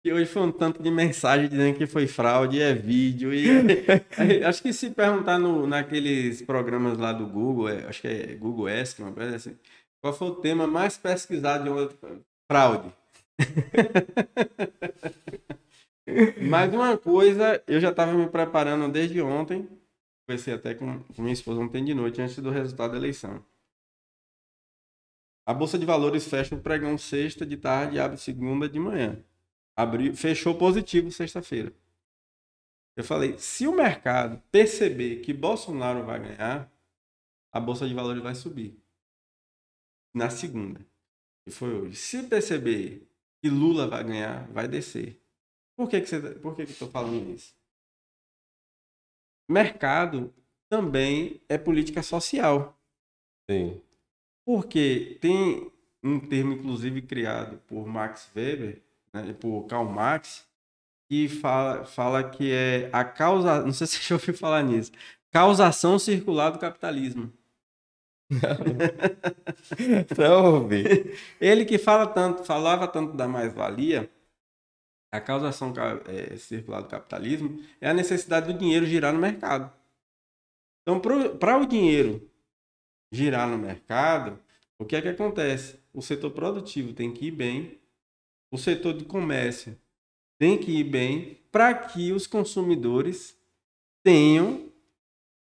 E 0.03 0.11
hoje 0.11 0.25
foi 0.25 0.41
um 0.41 0.51
tanto 0.51 0.81
de 0.81 0.89
mensagem 0.89 1.47
dizendo 1.47 1.77
que 1.77 1.85
foi 1.85 2.07
fraude, 2.07 2.61
é 2.61 2.73
vídeo. 2.73 3.31
E 3.33 3.47
acho 4.43 4.63
que 4.63 4.73
se 4.73 4.89
perguntar 4.89 5.37
no, 5.37 5.67
naqueles 5.67 6.41
programas 6.41 6.97
lá 6.97 7.13
do 7.13 7.27
Google, 7.27 7.69
é, 7.69 7.85
acho 7.85 8.01
que 8.01 8.07
é 8.07 8.35
Google 8.35 8.67
Ask, 8.67 8.99
uma 8.99 9.11
coisa 9.11 9.35
assim, 9.35 9.55
qual 10.01 10.13
foi 10.13 10.29
o 10.29 10.35
tema 10.35 10.65
mais 10.65 10.97
pesquisado 10.97 11.63
de 11.63 11.69
uma 11.69 11.89
fraude? 12.49 12.91
Mas 16.49 16.73
uma 16.73 16.97
coisa, 16.97 17.63
eu 17.67 17.79
já 17.79 17.89
estava 17.89 18.13
me 18.13 18.27
preparando 18.29 18.91
desde 18.91 19.21
ontem, 19.21 19.67
conversei 20.27 20.53
até 20.53 20.73
com, 20.73 21.03
minha 21.17 21.33
esposa 21.33 21.59
ontem 21.59 21.83
de 21.83 21.93
noite, 21.93 22.21
antes 22.21 22.37
do 22.37 22.49
resultado 22.49 22.91
da 22.91 22.97
eleição. 22.97 23.43
A 25.45 25.53
Bolsa 25.53 25.79
de 25.79 25.85
Valores 25.85 26.27
fecha 26.27 26.55
o 26.55 26.61
pregão 26.61 26.97
sexta 26.97 27.45
de 27.45 27.57
tarde 27.57 27.95
e 27.95 27.99
abre 27.99 28.17
segunda 28.17 28.69
de 28.69 28.79
manhã. 28.79 29.23
Abriu, 29.75 30.15
fechou 30.15 30.55
positivo 30.55 31.11
sexta-feira. 31.11 31.73
Eu 32.95 33.03
falei, 33.03 33.37
se 33.37 33.65
o 33.65 33.71
mercado 33.71 34.41
perceber 34.51 35.21
que 35.21 35.33
Bolsonaro 35.33 36.05
vai 36.05 36.19
ganhar, 36.19 36.71
a 37.51 37.59
Bolsa 37.59 37.87
de 37.87 37.93
Valores 37.93 38.21
vai 38.21 38.35
subir. 38.35 38.77
Na 40.13 40.29
segunda. 40.29 40.85
que 41.45 41.51
foi 41.51 41.73
hoje. 41.73 41.95
Se 41.95 42.23
perceber 42.23 43.09
que 43.41 43.49
Lula 43.49 43.87
vai 43.87 44.03
ganhar, 44.03 44.47
vai 44.51 44.67
descer. 44.67 45.18
Por 45.79 45.87
que, 45.87 46.01
que, 46.01 46.07
você, 46.07 46.19
por 46.19 46.53
que, 46.57 46.65
que 46.65 46.71
eu 46.71 46.73
estou 46.73 46.91
falando 46.91 47.33
isso? 47.33 47.55
Mercado 49.49 50.33
também 50.69 51.39
é 51.47 51.57
política 51.57 52.03
social. 52.03 52.77
Sim. 53.49 53.81
Porque 54.45 55.17
tem 55.21 55.71
um 56.03 56.19
termo, 56.19 56.51
inclusive, 56.51 57.01
criado 57.01 57.59
por 57.59 57.87
Max 57.87 58.29
Weber, 58.35 58.81
né, 59.13 59.31
por 59.39 59.67
Karl 59.67 59.85
Marx, 59.85 60.45
que 61.09 61.29
fala, 61.29 61.85
fala 61.85 62.29
que 62.29 62.51
é 62.51 62.89
a 62.91 63.05
causa. 63.05 63.61
Não 63.61 63.71
sei 63.71 63.87
se 63.87 63.99
você 63.99 64.03
já 64.09 64.15
ouviu 64.15 64.33
falar 64.33 64.61
nisso. 64.61 64.91
Causação 65.31 65.97
circular 65.97 66.49
do 66.49 66.59
capitalismo. 66.59 67.31
Não 70.17 70.55
ouvi. 70.55 70.83
Ele 71.39 71.63
que 71.63 71.77
fala 71.77 72.05
tanto, 72.05 72.43
falava 72.43 72.85
tanto 72.85 73.15
da 73.15 73.29
mais-valia, 73.29 74.11
a 75.11 75.19
causação 75.19 75.73
é, 76.05 76.35
circular 76.37 76.81
do 76.81 76.87
capitalismo 76.87 77.59
é 77.81 77.89
a 77.89 77.93
necessidade 77.93 78.51
do 78.51 78.57
dinheiro 78.57 78.85
girar 78.85 79.13
no 79.13 79.19
mercado. 79.19 79.73
Então, 80.81 80.99
para 81.39 81.57
o 81.57 81.65
dinheiro 81.65 82.29
girar 83.11 83.49
no 83.49 83.57
mercado, 83.57 84.39
o 84.77 84.85
que 84.85 84.95
é 84.95 85.01
que 85.01 85.07
acontece? 85.07 85.79
O 85.93 86.01
setor 86.01 86.31
produtivo 86.31 86.93
tem 86.93 87.13
que 87.13 87.27
ir 87.27 87.31
bem, 87.31 87.79
o 88.51 88.57
setor 88.57 88.93
de 88.93 89.05
comércio 89.05 89.77
tem 90.39 90.57
que 90.57 90.71
ir 90.71 90.83
bem 90.83 91.35
para 91.51 91.73
que 91.73 92.11
os 92.13 92.25
consumidores 92.25 93.37
tenham 94.03 94.71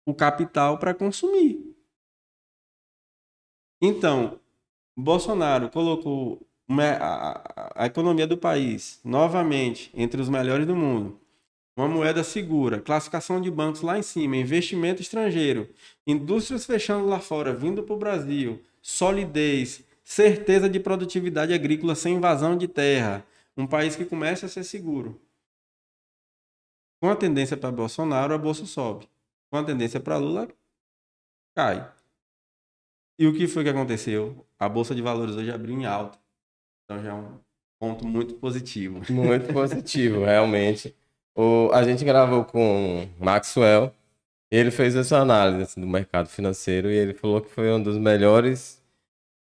o 0.05 0.15
capital 0.15 0.79
para 0.79 0.95
consumir. 0.95 1.77
Então, 3.81 4.41
Bolsonaro 4.97 5.71
colocou 5.71 6.47
uma, 6.71 6.85
a, 6.85 7.83
a, 7.83 7.87
economia 7.87 8.29
do 8.29 8.39
país 8.39 9.01
novamente 9.05 9.91
entre 9.93 10.23
os 10.23 10.29
melhores 10.29 10.65
do 10.65 10.77
mundo. 10.77 11.19
Uma 11.77 11.89
moeda 11.89 12.23
segura, 12.23 12.81
classificação 12.81 13.41
de 13.41 13.51
bancos 13.51 13.83
lá 13.83 13.99
em 13.99 14.03
cima, 14.03 14.37
investimento 14.37 15.03
estrangeiro, 15.03 15.69
indústrias 16.07 16.65
fechando 16.65 17.07
lá 17.07 17.19
fora, 17.19 17.53
vindo 17.53 17.83
para 17.83 17.95
o 17.95 17.99
Brasil, 17.99 18.63
solidez, 18.81 19.83
certeza 20.05 20.69
de 20.69 20.79
produtividade 20.79 21.53
agrícola 21.53 21.97
sem 21.97 22.15
invasão 22.15 22.57
de 22.57 22.69
terra. 22.69 23.27
Um 23.57 23.67
país 23.67 23.97
que 23.97 24.05
começa 24.05 24.47
a 24.47 24.49
ser 24.49 24.63
seguro. 24.63 25.21
Com 27.01 27.11
a 27.11 27.17
tendência 27.17 27.57
para 27.57 27.73
Bolsonaro, 27.73 28.33
a 28.33 28.39
bolsa 28.39 28.65
sobe. 28.65 29.09
Com 29.51 29.57
a 29.59 29.65
tendência 29.65 29.99
para 29.99 30.19
Lula, 30.19 30.49
cai. 31.53 31.91
E 33.19 33.27
o 33.27 33.35
que 33.35 33.49
foi 33.49 33.65
que 33.65 33.71
aconteceu? 33.71 34.47
A 34.57 34.69
Bolsa 34.69 34.95
de 34.95 35.03
Valores 35.03 35.35
hoje 35.35 35.51
abriu 35.51 35.75
em 35.75 35.85
alta. 35.85 36.20
Então 36.91 37.01
já 37.05 37.11
é 37.11 37.15
um 37.15 37.39
ponto 37.79 38.05
muito 38.05 38.35
positivo. 38.35 39.01
Muito 39.15 39.53
positivo, 39.53 40.25
realmente. 40.25 40.93
O, 41.37 41.71
a 41.73 41.85
gente 41.85 42.05
gravou 42.05 42.45
com 42.45 43.09
Maxwell, 43.17 43.95
ele 44.51 44.73
fez 44.73 44.97
essa 44.97 45.19
análise 45.19 45.63
assim, 45.63 45.81
do 45.81 45.87
mercado 45.87 46.29
financeiro 46.29 46.91
e 46.91 46.97
ele 46.97 47.15
falou 47.15 47.41
que 47.41 47.49
foi 47.49 47.71
um 47.71 47.81
dos 47.81 47.97
melhores 47.97 48.83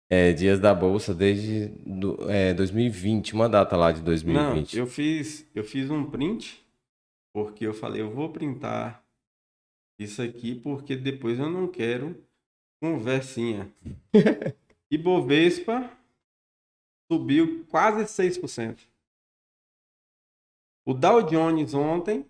é, 0.10 0.34
dias 0.34 0.60
da 0.60 0.74
Bolsa 0.74 1.14
desde 1.14 1.68
do, 1.86 2.18
é, 2.28 2.56
2020, 2.56 3.36
uma 3.36 3.48
data 3.48 3.78
lá 3.78 3.92
de 3.92 4.02
2020. 4.02 4.74
Não, 4.74 4.82
eu 4.82 4.88
fiz, 4.88 5.48
eu 5.54 5.64
fiz 5.64 5.92
um 5.92 6.10
print, 6.10 6.66
porque 7.32 7.68
eu 7.68 7.74
falei, 7.74 8.02
eu 8.02 8.10
vou 8.10 8.30
printar 8.30 9.04
isso 10.00 10.24
aqui, 10.24 10.56
porque 10.56 10.96
depois 10.96 11.38
eu 11.38 11.52
não 11.52 11.68
quero 11.68 12.20
Conversinha. 12.82 13.72
Ibovespa 14.92 15.90
subiu 17.12 17.66
quase 17.70 18.04
6%. 18.04 18.80
O 20.86 20.94
Dow 20.94 21.22
Jones 21.24 21.74
ontem, 21.74 22.26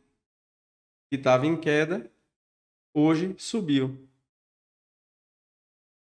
que 1.10 1.16
estava 1.16 1.46
em 1.46 1.56
queda, 1.56 2.10
hoje 2.94 3.36
subiu. 3.38 4.08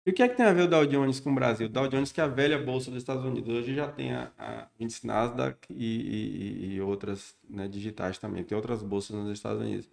E 0.06 0.12
o 0.12 0.14
que 0.14 0.22
é 0.22 0.28
que 0.28 0.36
tem 0.36 0.46
a 0.46 0.54
ver 0.54 0.64
o 0.64 0.68
Dow 0.68 0.86
Jones 0.86 1.20
com 1.20 1.32
o 1.32 1.36
Brasil? 1.36 1.68
O 1.68 1.70
Dow 1.70 1.88
Jones, 1.88 2.12
que 2.12 2.20
é 2.20 2.24
a 2.24 2.28
velha 2.28 2.62
bolsa 2.62 2.92
dos 2.92 3.02
Estados 3.02 3.24
Unidos, 3.24 3.54
hoje 3.54 3.74
já 3.74 3.90
tem 3.90 4.14
a, 4.14 4.32
a 4.38 4.68
índice 4.78 5.08
Nasdaq 5.08 5.66
e, 5.70 5.76
e, 5.76 6.74
e 6.74 6.82
outras 6.82 7.36
né, 7.50 7.68
digitais 7.68 8.18
também. 8.18 8.44
Tem 8.44 8.56
outras 8.56 8.84
bolsas 8.84 9.16
nos 9.16 9.32
Estados 9.32 9.62
Unidos. 9.62 9.90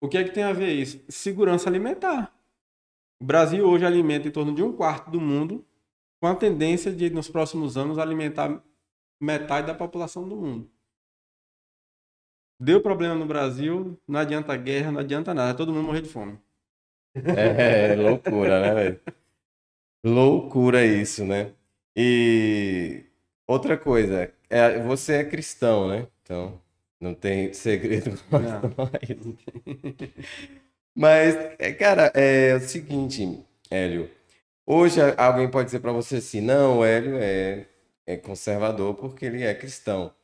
O 0.00 0.08
que 0.08 0.18
é 0.18 0.24
que 0.24 0.30
tem 0.30 0.44
a 0.44 0.52
ver 0.52 0.72
isso? 0.72 1.02
Segurança 1.08 1.70
alimentar. 1.70 2.32
O 3.18 3.24
Brasil 3.24 3.66
hoje 3.66 3.86
alimenta 3.86 4.28
em 4.28 4.30
torno 4.30 4.54
de 4.54 4.62
um 4.62 4.72
quarto 4.72 5.10
do 5.10 5.20
mundo, 5.20 5.64
com 6.24 6.28
a 6.28 6.34
tendência 6.34 6.90
de, 6.90 7.10
nos 7.10 7.28
próximos 7.28 7.76
anos, 7.76 7.98
alimentar 7.98 8.58
metade 9.20 9.66
da 9.66 9.74
população 9.74 10.26
do 10.26 10.34
mundo. 10.34 10.70
Deu 12.58 12.80
problema 12.80 13.14
no 13.14 13.26
Brasil, 13.26 14.00
não 14.08 14.20
adianta 14.20 14.56
guerra, 14.56 14.90
não 14.90 15.00
adianta 15.00 15.34
nada, 15.34 15.54
todo 15.54 15.70
mundo 15.70 15.84
morrer 15.84 16.00
de 16.00 16.08
fome. 16.08 16.38
É, 17.36 17.92
é 17.92 17.94
loucura, 17.94 18.58
né, 18.62 18.74
velho? 18.74 19.00
Loucura 20.02 20.82
isso, 20.82 21.26
né? 21.26 21.52
E 21.94 23.04
outra 23.46 23.76
coisa, 23.76 24.32
é, 24.48 24.82
você 24.82 25.16
é 25.16 25.24
cristão, 25.24 25.88
né? 25.88 26.08
Então, 26.22 26.58
não 26.98 27.14
tem 27.14 27.52
segredo 27.52 28.18
isso. 29.06 29.38
Mas, 30.96 31.36
é, 31.58 31.70
cara, 31.74 32.10
é 32.14 32.54
o 32.54 32.60
seguinte, 32.60 33.44
Hélio. 33.70 34.10
Hoje 34.66 35.00
alguém 35.18 35.50
pode 35.50 35.66
dizer 35.66 35.80
para 35.80 35.92
você 35.92 36.16
assim, 36.16 36.40
não, 36.40 36.78
o 36.78 36.84
Hélio 36.84 37.18
é, 37.18 37.68
é 38.06 38.16
conservador 38.16 38.94
porque 38.94 39.26
ele 39.26 39.42
é 39.42 39.54
cristão. 39.54 40.14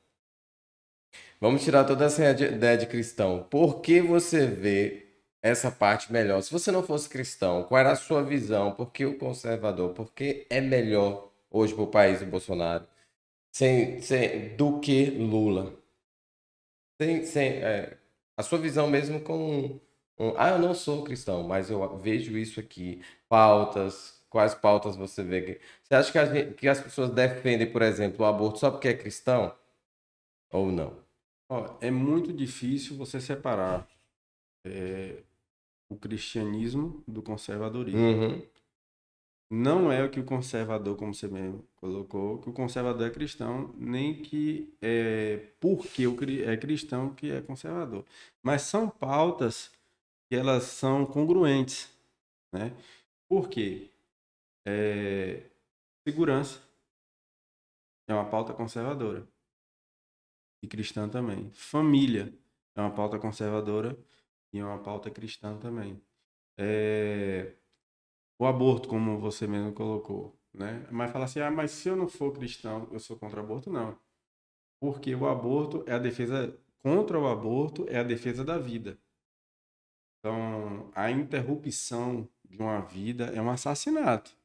Vamos 1.40 1.62
tirar 1.62 1.84
toda 1.84 2.06
essa 2.06 2.30
ideia 2.30 2.76
de 2.78 2.86
cristão. 2.86 3.46
Por 3.50 3.80
que 3.80 4.00
você 4.00 4.46
vê 4.46 5.06
essa 5.42 5.70
parte 5.70 6.12
melhor? 6.12 6.42
Se 6.42 6.50
você 6.52 6.70
não 6.70 6.82
fosse 6.82 7.08
cristão, 7.08 7.64
qual 7.64 7.80
era 7.80 7.92
a 7.92 7.96
sua 7.96 8.22
visão? 8.22 8.72
Por 8.72 8.90
que 8.92 9.04
o 9.04 9.18
conservador? 9.18 9.92
Por 9.94 10.12
que 10.12 10.46
é 10.50 10.60
melhor 10.60 11.30
hoje 11.50 11.74
para 11.74 11.82
o 11.84 11.86
país 11.86 12.22
o 12.22 12.26
Bolsonaro 12.26 12.86
sem, 13.52 14.00
sem, 14.02 14.56
do 14.56 14.80
que 14.80 15.06
Lula? 15.10 15.74
Sem, 17.00 17.24
sem, 17.24 17.48
é, 17.62 17.96
a 18.36 18.42
sua 18.42 18.58
visão 18.58 18.88
mesmo 18.88 19.20
com 19.20 19.80
ah, 20.36 20.50
eu 20.50 20.58
não 20.58 20.74
sou 20.74 21.02
cristão, 21.02 21.42
mas 21.42 21.70
eu 21.70 21.96
vejo 21.96 22.36
isso 22.36 22.60
aqui. 22.60 23.02
Pautas, 23.28 24.19
quais 24.30 24.54
pautas 24.54 24.96
você 24.96 25.22
vê? 25.22 25.60
Você 25.82 25.94
acha 25.94 26.12
que, 26.12 26.26
gente, 26.26 26.54
que 26.54 26.68
as 26.68 26.80
pessoas 26.80 27.10
defendem, 27.10 27.70
por 27.70 27.82
exemplo, 27.82 28.24
o 28.24 28.28
aborto 28.28 28.60
só 28.60 28.70
porque 28.70 28.88
é 28.88 28.94
cristão? 28.94 29.54
Ou 30.52 30.70
não? 30.70 30.96
Ó, 31.48 31.76
é 31.80 31.90
muito 31.90 32.32
difícil 32.32 32.96
você 32.96 33.20
separar 33.20 33.86
é, 34.64 35.22
o 35.88 35.96
cristianismo 35.96 37.02
do 37.06 37.20
conservadorismo. 37.22 38.00
Uhum. 38.00 38.42
Não 39.52 39.90
é 39.90 40.04
o 40.04 40.08
que 40.08 40.20
o 40.20 40.24
conservador, 40.24 40.96
como 40.96 41.12
você 41.12 41.26
mesmo 41.26 41.66
colocou, 41.74 42.38
que 42.38 42.48
o 42.48 42.52
conservador 42.52 43.08
é 43.08 43.10
cristão, 43.10 43.74
nem 43.76 44.14
que 44.22 44.72
é 44.80 45.48
porque 45.58 46.04
é 46.46 46.56
cristão 46.56 47.12
que 47.12 47.32
é 47.32 47.40
conservador. 47.40 48.04
Mas 48.40 48.62
são 48.62 48.88
pautas 48.88 49.72
que 50.28 50.36
elas 50.36 50.62
são 50.62 51.04
congruentes, 51.04 51.92
né? 52.52 52.72
Por 53.28 53.48
quê? 53.48 53.90
É... 54.66 55.50
Segurança 56.06 56.60
é 58.08 58.14
uma 58.14 58.28
pauta 58.28 58.52
conservadora 58.52 59.26
e 60.62 60.68
cristã 60.68 61.08
também. 61.08 61.50
Família 61.52 62.32
é 62.74 62.80
uma 62.80 62.90
pauta 62.90 63.18
conservadora 63.18 63.98
e 64.52 64.58
é 64.58 64.64
uma 64.64 64.78
pauta 64.78 65.10
cristã 65.10 65.56
também. 65.58 66.00
É... 66.58 67.54
O 68.38 68.46
aborto, 68.46 68.88
como 68.88 69.18
você 69.18 69.46
mesmo 69.46 69.72
colocou, 69.72 70.34
né? 70.52 70.86
Mas 70.90 71.12
fala 71.12 71.26
assim, 71.26 71.40
ah, 71.40 71.50
mas 71.50 71.70
se 71.72 71.88
eu 71.88 71.96
não 71.96 72.08
for 72.08 72.32
cristão, 72.32 72.88
eu 72.90 72.98
sou 72.98 73.18
contra 73.18 73.40
o 73.40 73.44
aborto? 73.44 73.70
Não. 73.70 73.98
Porque 74.80 75.14
o 75.14 75.28
aborto 75.28 75.84
é 75.86 75.92
a 75.92 75.98
defesa 75.98 76.58
contra 76.82 77.18
o 77.18 77.28
aborto 77.28 77.86
é 77.88 77.98
a 77.98 78.02
defesa 78.02 78.44
da 78.44 78.58
vida. 78.58 78.98
Então, 80.18 80.90
a 80.94 81.10
interrupção 81.10 82.28
de 82.44 82.58
uma 82.58 82.80
vida 82.80 83.26
é 83.26 83.40
um 83.40 83.50
assassinato. 83.50 84.36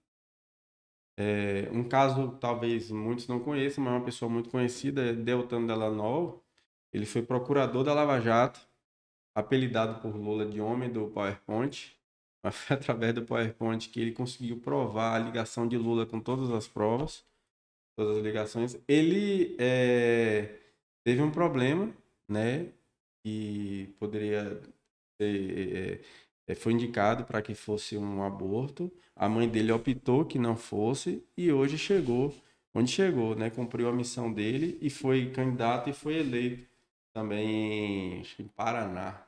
É, 1.17 1.69
um 1.71 1.87
caso, 1.87 2.37
talvez 2.39 2.91
muitos 2.91 3.27
não 3.27 3.39
conheçam, 3.39 3.83
mas 3.83 3.93
uma 3.93 4.03
pessoa 4.05 4.29
muito 4.29 4.49
conhecida 4.49 5.01
é 5.01 5.13
Deltan 5.13 5.65
Delanol. 5.65 6.43
Ele 6.93 7.05
foi 7.05 7.21
procurador 7.21 7.83
da 7.83 7.93
Lava 7.93 8.19
Jato, 8.19 8.59
apelidado 9.35 10.01
por 10.01 10.15
Lula 10.15 10.45
de 10.45 10.61
homem 10.61 10.91
do 10.91 11.07
PowerPoint. 11.09 11.95
Mas 12.43 12.55
foi 12.55 12.75
através 12.75 13.13
do 13.13 13.23
PowerPoint 13.25 13.89
que 13.89 13.99
ele 13.99 14.11
conseguiu 14.11 14.59
provar 14.59 15.15
a 15.15 15.19
ligação 15.19 15.67
de 15.67 15.77
Lula 15.77 16.05
com 16.05 16.19
todas 16.21 16.51
as 16.51 16.67
provas, 16.67 17.25
todas 17.97 18.17
as 18.17 18.23
ligações. 18.23 18.77
Ele 18.87 19.55
é, 19.59 20.59
teve 21.03 21.21
um 21.23 21.31
problema, 21.31 21.91
né? 22.29 22.71
E 23.25 23.95
poderia 23.99 24.61
é, 25.19 25.25
é, 25.25 26.01
foi 26.53 26.73
indicado 26.73 27.23
para 27.25 27.41
que 27.41 27.55
fosse 27.55 27.97
um 27.97 28.21
aborto. 28.23 28.91
A 29.15 29.27
mãe 29.27 29.47
dele 29.49 29.71
optou 29.71 30.25
que 30.25 30.37
não 30.37 30.55
fosse 30.55 31.23
e 31.35 31.51
hoje 31.51 31.77
chegou 31.77 32.33
onde 32.75 32.91
chegou, 32.91 33.35
né? 33.35 33.49
Cumpriu 33.49 33.87
a 33.87 33.93
missão 33.93 34.31
dele 34.31 34.77
e 34.81 34.89
foi 34.89 35.31
candidato 35.31 35.89
e 35.89 35.93
foi 35.93 36.15
eleito 36.15 36.69
também 37.13 38.21
em 38.37 38.47
Paraná. 38.49 39.25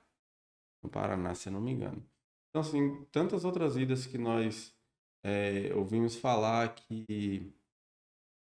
No 0.84 0.90
Paraná, 0.90 1.34
se 1.34 1.48
eu 1.48 1.54
não 1.54 1.62
me 1.62 1.72
engano. 1.72 2.06
Então, 2.50 2.62
assim, 2.62 3.06
tantas 3.12 3.46
outras 3.46 3.76
vidas 3.76 4.06
que 4.06 4.18
nós 4.18 4.76
é, 5.24 5.74
ouvimos 5.74 6.16
falar 6.16 6.76
que 6.76 7.54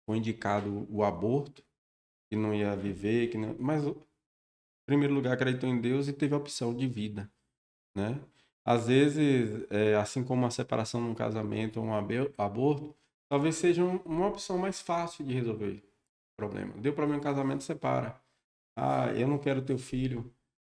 foi 0.06 0.18
indicado 0.18 0.88
o 0.90 1.04
aborto, 1.04 1.64
que 2.30 2.38
não 2.38 2.54
ia 2.54 2.76
viver, 2.76 3.30
que 3.30 3.38
não... 3.38 3.56
mas 3.60 3.84
em 3.84 3.96
primeiro 4.86 5.14
lugar 5.14 5.34
acreditou 5.34 5.70
em 5.70 5.82
Deus 5.82 6.08
e 6.08 6.14
teve 6.14 6.34
a 6.34 6.38
opção 6.38 6.74
de 6.74 6.88
vida, 6.88 7.30
né? 7.96 8.20
Às 8.66 8.88
vezes, 8.88 9.66
é, 9.70 9.96
assim 9.96 10.24
como 10.24 10.46
a 10.46 10.50
separação 10.50 11.00
num 11.00 11.14
casamento 11.14 11.80
ou 11.80 11.86
um 11.86 11.94
aborto, 12.38 12.96
talvez 13.30 13.56
seja 13.56 13.84
uma 13.84 14.28
opção 14.28 14.58
mais 14.58 14.82
fácil 14.82 15.24
de 15.24 15.34
resolver 15.34 15.84
o 16.34 16.36
problema. 16.36 16.74
Deu 16.78 16.94
problema 16.94 17.18
no 17.18 17.24
casamento, 17.24 17.64
separa. 17.64 18.20
Ah, 18.76 19.14
eu 19.14 19.28
não 19.28 19.38
quero 19.38 19.62
teu 19.62 19.78
filho, 19.78 20.34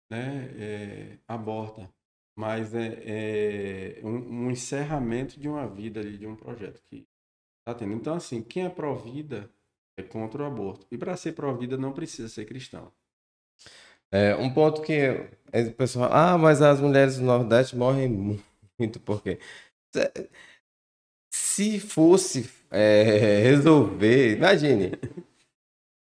né? 0.09 0.49
É, 0.57 1.17
aborta. 1.27 1.91
Mas 2.35 2.73
é, 2.75 3.99
é 3.99 4.05
um, 4.05 4.45
um, 4.45 4.51
encerramento 4.51 5.39
de 5.39 5.49
uma 5.49 5.67
vida 5.67 5.99
ali, 5.99 6.17
de 6.17 6.27
um 6.27 6.35
projeto 6.35 6.81
que 6.83 7.07
tá 7.65 7.73
tendo. 7.73 7.93
Então, 7.93 8.15
assim, 8.15 8.41
quem 8.41 8.65
é 8.65 8.69
pró-vida 8.69 9.51
é 9.97 10.03
contra 10.03 10.43
o 10.43 10.45
aborto. 10.45 10.87
E 10.91 10.97
para 10.97 11.17
ser 11.17 11.33
pró-vida 11.33 11.77
não 11.77 11.91
precisa 11.91 12.29
ser 12.29 12.45
cristão. 12.45 12.93
É, 14.11 14.35
um 14.35 14.51
ponto 14.51 14.81
que 14.81 15.09
o 15.53 15.71
pessoal 15.73 16.09
ah, 16.11 16.37
mas 16.37 16.61
as 16.61 16.79
mulheres 16.79 17.17
do 17.17 17.23
Nordeste 17.23 17.75
morrem 17.75 18.09
muito, 18.79 18.99
porque 18.99 19.39
se 21.31 21.79
fosse 21.79 22.49
é, 22.71 23.39
resolver, 23.43 24.37
imagine, 24.37 24.91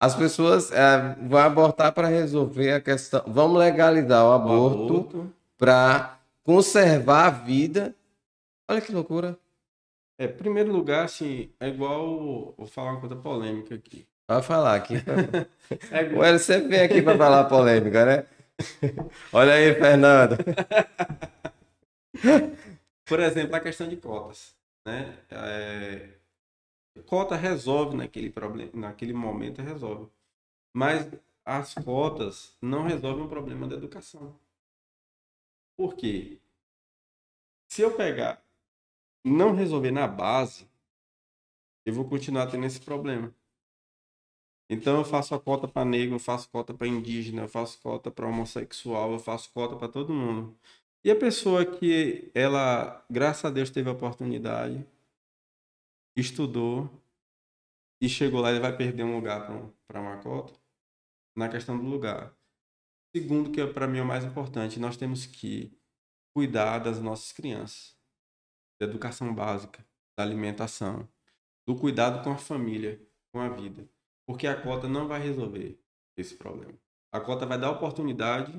as 0.01 0.17
pessoas 0.17 0.73
é, 0.73 1.15
vão 1.29 1.41
abortar 1.41 1.93
para 1.93 2.09
resolver 2.09 2.73
a 2.73 2.81
questão, 2.81 3.23
vamos 3.27 3.59
legalizar 3.59 4.25
o 4.25 4.33
aborto, 4.33 4.97
aborto. 4.97 5.35
para 5.57 6.21
conservar 6.43 7.27
a 7.27 7.31
vida. 7.31 7.95
Olha 8.69 8.81
que 8.81 8.93
loucura. 8.93 9.39
É, 10.19 10.27
primeiro 10.27 10.73
lugar, 10.73 11.05
assim, 11.05 11.51
é 11.59 11.69
igual. 11.69 12.55
Vou 12.57 12.67
falar 12.67 12.93
uma 12.93 13.01
coisa 13.01 13.17
polêmica 13.17 13.75
aqui. 13.75 14.07
Vai 14.33 14.43
falar 14.43 14.77
aqui. 14.77 14.95
igual... 14.95 16.27
Ele 16.27 16.39
sempre 16.39 16.69
vem 16.69 16.81
aqui 16.81 17.03
para 17.03 17.19
falar 17.19 17.45
polêmica, 17.45 18.07
né? 18.07 18.27
Olha 19.33 19.55
aí, 19.55 19.75
Fernando. 19.75 20.37
Por 23.05 23.21
exemplo, 23.21 23.57
a 23.57 23.61
questão 23.61 23.89
de 23.89 23.97
cotas. 23.97 24.55
Né? 24.87 25.19
É... 25.31 26.09
Cota 27.07 27.37
resolve 27.37 27.97
naquele, 27.97 28.31
problema, 28.31 28.71
naquele 28.75 29.13
momento, 29.13 29.61
resolve. 29.61 30.11
Mas 30.75 31.11
as 31.45 31.75
cotas 31.75 32.57
não 32.61 32.85
resolvem 32.85 33.25
o 33.25 33.29
problema 33.29 33.67
da 33.67 33.77
educação. 33.77 34.35
Por 35.77 35.95
quê? 35.95 36.39
Se 37.69 37.83
eu 37.83 37.95
pegar 37.95 38.43
não 39.25 39.55
resolver 39.55 39.91
na 39.91 40.07
base, 40.07 40.69
eu 41.85 41.93
vou 41.93 42.09
continuar 42.09 42.47
tendo 42.47 42.67
esse 42.67 42.81
problema. 42.81 43.35
Então 44.73 44.97
eu 44.97 45.05
faço 45.05 45.35
a 45.35 45.41
cota 45.41 45.69
para 45.69 45.85
negro, 45.85 46.15
eu 46.15 46.19
faço 46.19 46.49
cota 46.49 46.73
para 46.73 46.87
indígena, 46.87 47.43
eu 47.43 47.49
faço 47.49 47.79
cota 47.83 48.11
para 48.11 48.27
homossexual, 48.27 49.13
eu 49.13 49.19
faço 49.19 49.53
cota 49.53 49.77
para 49.77 49.87
todo 49.89 50.15
mundo. 50.15 50.57
E 51.05 51.11
a 51.11 51.17
pessoa 51.17 51.67
que 51.67 52.31
ela, 52.35 53.05
graças 53.11 53.45
a 53.45 53.51
Deus, 53.51 53.71
teve 53.71 53.91
a 53.91 53.93
oportunidade, 53.93 54.87
estudou 56.17 56.89
e 58.01 58.09
chegou 58.09 58.41
lá, 58.41 58.51
ele 58.51 58.61
vai 58.61 58.75
perder 58.75 59.05
um 59.05 59.15
lugar 59.15 59.47
para 59.87 60.01
uma 60.01 60.17
cota 60.23 60.59
na 61.37 61.51
questão 61.51 61.77
do 61.79 61.85
lugar. 61.85 62.35
Segundo, 63.15 63.51
que 63.51 63.61
é 63.61 63.67
para 63.67 63.87
mim 63.87 63.99
é 63.99 64.03
o 64.03 64.07
mais 64.07 64.25
importante, 64.25 64.81
nós 64.81 64.97
temos 64.97 65.27
que 65.27 65.71
cuidar 66.35 66.79
das 66.79 66.99
nossas 66.99 67.31
crianças, 67.31 67.95
da 68.81 68.87
educação 68.87 69.35
básica, 69.35 69.85
da 70.17 70.25
alimentação, 70.25 71.07
do 71.67 71.77
cuidado 71.77 72.25
com 72.25 72.31
a 72.31 72.39
família, 72.39 72.99
com 73.31 73.39
a 73.39 73.51
vida. 73.51 73.87
Porque 74.33 74.47
a 74.47 74.59
cota 74.59 74.89
não 74.89 75.07
vai 75.07 75.21
resolver 75.21 75.79
esse 76.17 76.35
problema. 76.37 76.73
A 77.13 77.21
cota 77.21 77.45
vai 77.45 77.59
dar 77.59 77.71
oportunidade 77.71 78.51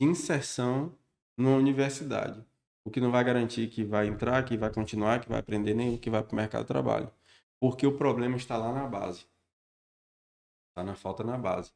de 0.00 0.06
inserção 0.06 0.96
numa 1.36 1.58
universidade. 1.58 2.42
O 2.82 2.90
que 2.90 2.98
não 2.98 3.10
vai 3.10 3.22
garantir 3.22 3.68
que 3.68 3.84
vai 3.84 4.06
entrar, 4.06 4.42
que 4.46 4.56
vai 4.56 4.72
continuar, 4.72 5.20
que 5.20 5.28
vai 5.28 5.40
aprender, 5.40 5.74
nem 5.74 5.98
que 5.98 6.08
vai 6.08 6.22
para 6.24 6.32
o 6.32 6.36
mercado 6.36 6.62
de 6.62 6.68
trabalho. 6.68 7.12
Porque 7.60 7.86
o 7.86 7.98
problema 7.98 8.38
está 8.38 8.56
lá 8.56 8.72
na 8.72 8.88
base. 8.88 9.26
Está 10.70 10.82
na 10.82 10.94
falta 10.94 11.22
na 11.22 11.36
base. 11.36 11.70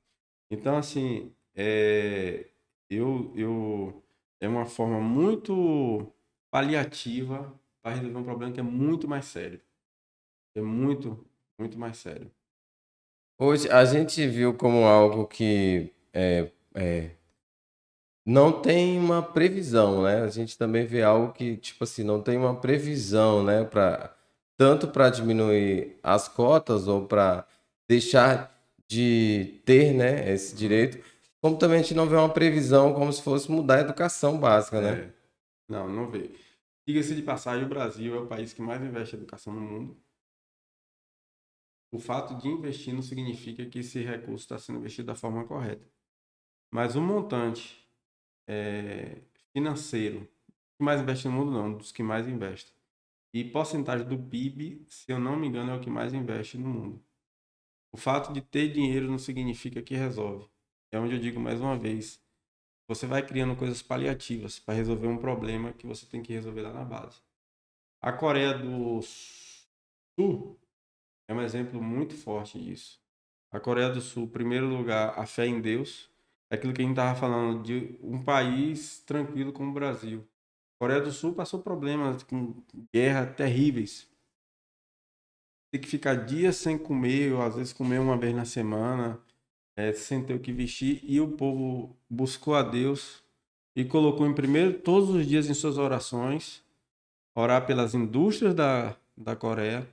Então, 0.51 0.79
assim, 0.79 1.31
é, 1.55 2.49
eu, 2.89 3.31
eu, 3.37 4.03
é 4.41 4.49
uma 4.49 4.65
forma 4.65 5.03
muito 5.03 6.11
paliativa 6.51 7.61
para 7.83 7.95
resolver 7.95 8.19
um 8.19 8.25
problema 8.25 8.55
que 8.55 8.61
é 8.61 8.63
muito 8.63 9.07
mais 9.07 9.27
sério. 9.27 9.61
É 10.55 10.63
muito, 10.63 11.23
muito 11.59 11.79
mais 11.79 11.99
sério. 11.99 12.35
Hoje 13.39 13.71
a 13.71 13.85
gente 13.85 14.27
viu 14.27 14.55
como 14.55 14.85
algo 14.85 15.27
que 15.27 15.93
é, 16.11 16.51
é, 16.75 17.11
não 18.25 18.63
tem 18.63 18.99
uma 18.99 19.23
previsão, 19.23 20.03
né? 20.03 20.23
A 20.23 20.29
gente 20.29 20.57
também 20.57 20.87
vê 20.87 21.03
algo 21.03 21.35
que, 21.35 21.59
tipo 21.59 21.85
assim, 21.85 22.03
não 22.03 22.23
tem 22.23 22.39
uma 22.39 22.59
previsão, 22.59 23.45
né? 23.45 23.63
Pra, 23.65 24.17
tanto 24.57 24.89
para 24.89 25.11
diminuir 25.11 25.99
as 26.03 26.29
cotas 26.29 26.89
ou 26.89 27.07
para 27.07 27.47
deixar 27.87 28.51
de 28.89 29.61
ter 29.67 29.93
né, 29.93 30.33
esse 30.33 30.55
direito, 30.57 30.99
como 31.43 31.59
também 31.59 31.81
a 31.81 31.83
gente 31.83 31.95
não 31.95 32.09
vê 32.09 32.17
uma 32.17 32.29
previsão 32.33 32.95
como 32.95 33.13
se 33.13 33.21
fosse 33.23 33.51
mudar 33.51 33.77
a 33.77 33.81
educação 33.81 34.39
básica, 34.39 34.81
né? 34.81 34.93
É. 34.93 35.13
Não, 35.69 35.89
não 35.89 36.11
vê. 36.11 36.31
Diga-se 36.89 37.15
de 37.15 37.23
passagem, 37.23 37.67
o 37.67 37.69
Brasil 37.69 38.15
é 38.15 38.19
o 38.21 38.27
país 38.27 38.53
que 38.53 38.63
mais 38.63 38.81
investe 38.81 39.15
em 39.15 39.19
educação 39.19 39.53
no 39.53 39.61
mundo 39.61 39.97
o 41.91 41.99
fato 41.99 42.35
de 42.37 42.49
investir 42.49 42.95
não 42.95 43.03
significa 43.03 43.67
que 43.67 43.79
esse 43.81 44.03
recurso 44.03 44.45
está 44.45 44.59
sendo 44.59 44.79
investido 44.79 45.07
da 45.07 45.15
forma 45.15 45.45
correta. 45.47 45.89
Mas 46.71 46.97
o 46.97 47.01
montante 47.01 47.87
é, 48.49 49.23
financeiro 49.53 50.29
que 50.77 50.85
mais 50.85 51.01
investe 51.01 51.27
no 51.27 51.33
mundo, 51.33 51.51
não, 51.51 51.77
dos 51.77 51.91
que 51.91 52.03
mais 52.03 52.29
investem. 52.29 52.75
E 53.33 53.45
porcentagem 53.45 54.07
do 54.07 54.19
PIB, 54.19 54.85
se 54.89 55.11
eu 55.11 55.19
não 55.19 55.37
me 55.37 55.47
engano, 55.47 55.73
é 55.73 55.77
o 55.77 55.81
que 55.81 55.91
mais 55.91 56.13
investe 56.13 56.59
no 56.59 56.69
mundo. 56.69 57.03
O 57.93 57.97
fato 57.97 58.33
de 58.33 58.43
ter 58.43 58.73
dinheiro 58.73 59.11
não 59.11 59.19
significa 59.19 59.83
que 59.83 59.95
resolve. 59.95 60.49
É 60.93 60.99
onde 60.99 61.15
eu 61.15 61.21
digo 61.21 61.41
mais 61.41 61.61
uma 61.61 61.79
vez: 61.79 62.23
você 62.87 63.07
vai 63.07 63.27
criando 63.27 63.57
coisas 63.57 63.83
paliativas 63.83 64.59
para 64.59 64.75
resolver 64.75 65.07
um 65.07 65.19
problema 65.19 65.73
que 65.73 65.87
você 65.87 66.07
tem 66.07 66.23
que 66.23 66.33
resolver 66.33 66.63
lá 66.63 66.73
na 66.73 66.85
base. 66.85 67.21
A 68.03 68.13
Coreia 68.13 68.55
do 68.57 69.01
Sul 69.03 70.59
é 71.29 71.35
um 71.35 71.41
exemplo 71.41 71.83
muito 71.83 72.15
forte 72.15 72.59
disso. 72.59 73.01
A 73.51 73.59
Coreia 73.59 73.89
do 73.89 74.01
Sul, 74.01 74.29
primeiro 74.29 74.69
lugar, 74.69 75.19
a 75.19 75.27
fé 75.27 75.47
em 75.47 75.61
Deus. 75.61 76.11
É 76.51 76.55
aquilo 76.55 76.73
que 76.73 76.81
a 76.81 76.85
gente 76.85 76.93
estava 76.93 77.19
falando 77.19 77.63
de 77.63 77.99
um 78.03 78.23
país 78.23 79.01
tranquilo 79.01 79.53
como 79.53 79.71
o 79.71 79.75
Brasil. 79.75 80.21
A 80.77 80.85
Coreia 80.85 81.01
do 81.01 81.11
Sul 81.11 81.33
passou 81.33 81.61
problemas 81.61 82.23
com 82.23 82.55
guerra 82.95 83.27
terríveis. 83.27 84.09
Tem 85.73 85.81
que 85.81 85.89
ficar 85.89 86.15
dias 86.15 86.57
sem 86.57 86.79
comer, 86.79 87.33
ou 87.33 87.43
às 87.43 87.57
vezes 87.57 87.73
comer 87.73 87.99
uma 87.99 88.17
vez 88.17 88.35
na 88.35 88.45
semana, 88.45 89.19
é, 89.77 89.93
sem 89.93 90.23
ter 90.25 90.35
o 90.35 90.41
que 90.41 90.53
vestir. 90.53 91.01
E 91.03 91.21
o 91.21 91.29
povo 91.29 91.97
buscou 92.09 92.55
a 92.55 92.63
Deus 92.63 93.25
e 93.75 93.85
colocou 93.85 94.27
em 94.27 94.35
primeiro 94.35 94.79
todos 94.81 95.11
os 95.11 95.27
dias 95.27 95.51
em 95.51 95.55
suas 95.55 95.77
orações, 95.77 96.63
orar 97.35 97.67
pelas 97.67 97.95
indústrias 97.95 98.55
da, 98.55 98.97
da 99.17 99.35
Coreia, 99.35 99.87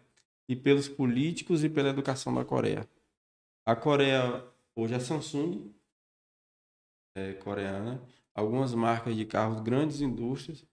e 0.48 0.56
pelos 0.56 0.88
políticos 0.88 1.64
e 1.64 1.70
pela 1.70 1.90
educação 1.90 2.34
da 2.34 2.44
Coreia. 2.44 2.88
A 3.66 3.76
Coreia 3.76 4.46
hoje 4.76 4.94
é 4.94 5.00
Samsung, 5.00 5.74
é, 7.16 7.34
coreana, 7.34 8.04
algumas 8.34 8.74
marcas 8.74 9.16
de 9.16 9.26
carros, 9.26 9.62
grandes 9.62 10.02
indústrias, 10.02 10.66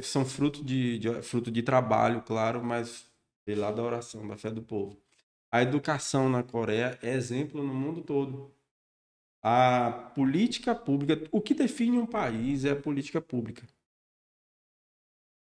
são 0.00 0.24
fruto 0.24 0.62
de, 0.64 0.98
de, 0.98 1.22
fruto 1.22 1.50
de 1.50 1.62
trabalho, 1.62 2.22
claro, 2.22 2.62
mas 2.62 3.10
veio 3.46 3.60
lá 3.60 3.70
da 3.70 3.82
oração, 3.82 4.26
da 4.26 4.36
fé 4.36 4.50
do 4.50 4.62
povo. 4.62 5.00
A 5.50 5.62
educação 5.62 6.28
na 6.28 6.42
Coreia 6.42 6.98
é 7.02 7.14
exemplo 7.14 7.62
no 7.62 7.74
mundo 7.74 8.02
todo. 8.02 8.54
A 9.42 10.10
política 10.14 10.74
pública, 10.74 11.28
o 11.30 11.40
que 11.40 11.54
define 11.54 11.98
um 11.98 12.06
país 12.06 12.64
é 12.64 12.72
a 12.72 12.76
política 12.76 13.20
pública. 13.20 13.66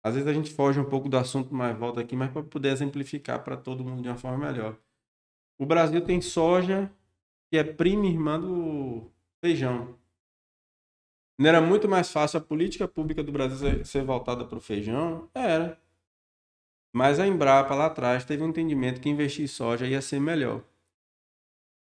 Às 0.04 0.16
vezes 0.16 0.28
a 0.28 0.34
gente 0.34 0.52
foge 0.52 0.80
um 0.80 0.90
pouco 0.90 1.08
do 1.08 1.18
assunto, 1.18 1.54
mas 1.54 1.78
volta 1.78 2.02
aqui, 2.02 2.16
mas 2.16 2.32
para 2.32 2.44
poder 2.44 2.70
exemplificar 2.70 3.44
para 3.44 3.56
todo 3.56 3.84
mundo 3.84 4.02
de 4.02 4.10
uma 4.10 4.18
forma 4.18 4.52
melhor. 4.52 4.78
O 5.60 5.66
Brasil 5.66 6.02
tem 6.04 6.20
soja, 6.22 6.92
que 7.52 7.58
é 7.58 7.64
prima 7.64 8.08
irmã 8.08 8.40
do 8.40 9.12
feijão. 9.40 9.96
Não 11.38 11.50
era 11.50 11.62
muito 11.62 11.88
mais 11.88 12.12
fácil 12.12 12.38
a 12.40 12.42
política 12.42 12.88
pública 12.88 13.24
do 13.24 13.32
Brasil 13.32 13.84
ser 13.86 14.04
voltada 14.04 14.46
para 14.46 14.58
o 14.58 14.62
feijão? 14.62 15.30
Era. 15.34 15.80
Mas 16.94 17.20
a 17.20 17.28
Embrapa 17.28 17.74
lá 17.74 17.86
atrás 17.86 18.26
teve 18.26 18.44
um 18.44 18.50
entendimento 18.50 19.00
que 19.00 19.10
investir 19.10 19.46
em 19.46 19.48
soja 19.48 19.88
ia 19.88 20.02
ser 20.02 20.20
melhor. 20.20 20.64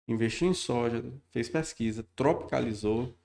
Investiu 0.07 0.47
em 0.47 0.53
soja, 0.53 1.03
fez 1.32 1.49
pesquisa, 1.49 2.05
tropicalizou. 2.16 3.16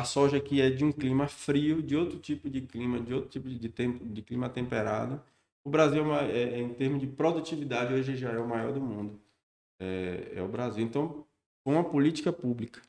A 0.00 0.04
soja 0.04 0.40
que 0.40 0.62
é 0.62 0.70
de 0.70 0.82
um 0.82 0.90
clima 0.90 1.28
frio, 1.28 1.82
de 1.82 1.94
outro 1.94 2.18
tipo 2.18 2.48
de 2.48 2.62
clima, 2.62 2.98
de 2.98 3.12
outro 3.12 3.28
tipo 3.28 3.50
de, 3.50 3.68
tempo, 3.68 4.02
de 4.02 4.22
clima 4.22 4.48
temperado. 4.48 5.22
O 5.62 5.68
Brasil, 5.68 6.02
é, 6.14 6.30
é, 6.30 6.58
em 6.58 6.72
termos 6.72 7.00
de 7.00 7.06
produtividade, 7.06 7.92
hoje 7.92 8.16
já 8.16 8.30
é 8.32 8.38
o 8.38 8.48
maior 8.48 8.72
do 8.72 8.80
mundo. 8.80 9.20
É, 9.78 10.32
é 10.36 10.42
o 10.42 10.48
Brasil. 10.48 10.82
Então, 10.82 11.26
foi 11.62 11.74
uma 11.74 11.84
política 11.84 12.32
pública. 12.32 12.80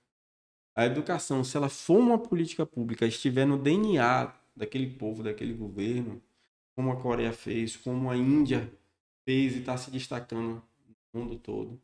A 0.74 0.86
educação, 0.86 1.44
se 1.44 1.58
ela 1.58 1.68
for 1.68 2.00
uma 2.00 2.18
política 2.18 2.66
pública, 2.66 3.06
estiver 3.06 3.46
no 3.46 3.58
DNA 3.58 4.34
daquele 4.56 4.88
povo, 4.88 5.22
daquele 5.22 5.54
governo, 5.54 6.22
como 6.74 6.94
a 6.94 6.96
Coreia 6.96 7.34
fez, 7.34 7.76
como 7.76 8.10
a 8.10 8.16
Índia 8.16 8.72
fez 9.26 9.58
e 9.58 9.60
está 9.60 9.76
se 9.76 9.92
destacando 9.92 10.64
no 11.14 11.22
mundo 11.22 11.38
todo. 11.38 11.78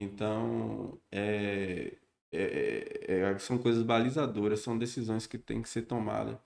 Então, 0.00 0.96
é, 1.10 1.96
é, 2.32 3.04
é, 3.08 3.38
são 3.38 3.58
coisas 3.58 3.82
balizadoras, 3.82 4.60
são 4.60 4.78
decisões 4.78 5.26
que 5.26 5.38
têm 5.38 5.62
que 5.62 5.68
ser 5.68 5.82
tomadas. 5.82 6.36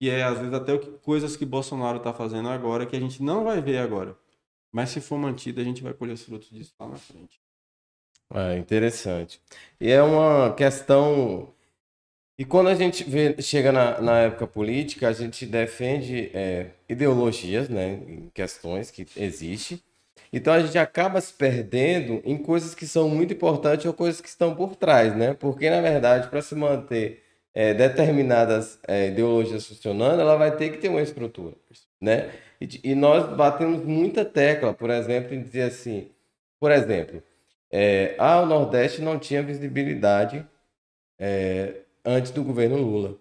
E 0.00 0.08
é, 0.08 0.22
às 0.22 0.38
vezes, 0.38 0.54
até 0.54 0.78
coisas 0.78 1.36
que 1.36 1.44
Bolsonaro 1.44 1.98
está 1.98 2.12
fazendo 2.12 2.48
agora 2.48 2.86
que 2.86 2.96
a 2.96 3.00
gente 3.00 3.22
não 3.22 3.44
vai 3.44 3.60
ver 3.60 3.78
agora. 3.78 4.16
Mas 4.72 4.90
se 4.90 5.00
for 5.00 5.18
mantida, 5.18 5.60
a 5.60 5.64
gente 5.64 5.82
vai 5.82 5.92
colher 5.92 6.14
os 6.14 6.22
frutos 6.22 6.50
disso 6.50 6.72
lá 6.80 6.88
na 6.88 6.96
frente. 6.96 7.40
É 8.32 8.56
interessante. 8.56 9.40
E 9.80 9.90
é 9.90 10.02
uma 10.02 10.54
questão 10.54 11.52
e 12.40 12.44
quando 12.46 12.68
a 12.68 12.74
gente 12.74 13.04
vê, 13.04 13.36
chega 13.42 13.70
na, 13.70 14.00
na 14.00 14.18
época 14.20 14.46
política, 14.46 15.08
a 15.08 15.12
gente 15.12 15.44
defende 15.44 16.30
é, 16.32 16.70
ideologias, 16.88 17.68
né, 17.68 18.00
questões 18.32 18.90
que 18.90 19.06
existem. 19.14 19.78
Então 20.32 20.52
a 20.52 20.60
gente 20.60 20.78
acaba 20.78 21.20
se 21.20 21.32
perdendo 21.32 22.22
em 22.24 22.36
coisas 22.38 22.74
que 22.74 22.86
são 22.86 23.08
muito 23.08 23.32
importantes 23.32 23.86
ou 23.86 23.92
coisas 23.92 24.20
que 24.20 24.28
estão 24.28 24.54
por 24.54 24.76
trás, 24.76 25.16
né? 25.16 25.34
Porque 25.34 25.68
na 25.68 25.80
verdade, 25.80 26.28
para 26.28 26.40
se 26.42 26.54
manter 26.54 27.22
é, 27.52 27.74
determinadas 27.74 28.78
é, 28.86 29.08
ideologias 29.08 29.66
funcionando, 29.66 30.20
ela 30.20 30.36
vai 30.36 30.56
ter 30.56 30.70
que 30.70 30.78
ter 30.78 30.88
uma 30.88 31.02
estrutura, 31.02 31.54
né? 32.00 32.30
E, 32.60 32.92
e, 32.92 32.94
nós 32.94 33.34
batemos 33.36 33.84
muita 33.84 34.24
tecla, 34.24 34.74
por 34.74 34.90
exemplo, 34.90 35.34
em 35.34 35.42
dizer 35.42 35.62
assim, 35.62 36.10
por 36.60 36.70
exemplo, 36.70 37.22
é, 37.70 38.14
ah, 38.18 38.40
o 38.42 38.46
Nordeste 38.46 39.00
não 39.00 39.18
tinha 39.18 39.42
visibilidade 39.42 40.46
é, 41.18 41.82
antes 42.04 42.32
do 42.32 42.44
governo 42.44 42.76
Lula. 42.76 43.16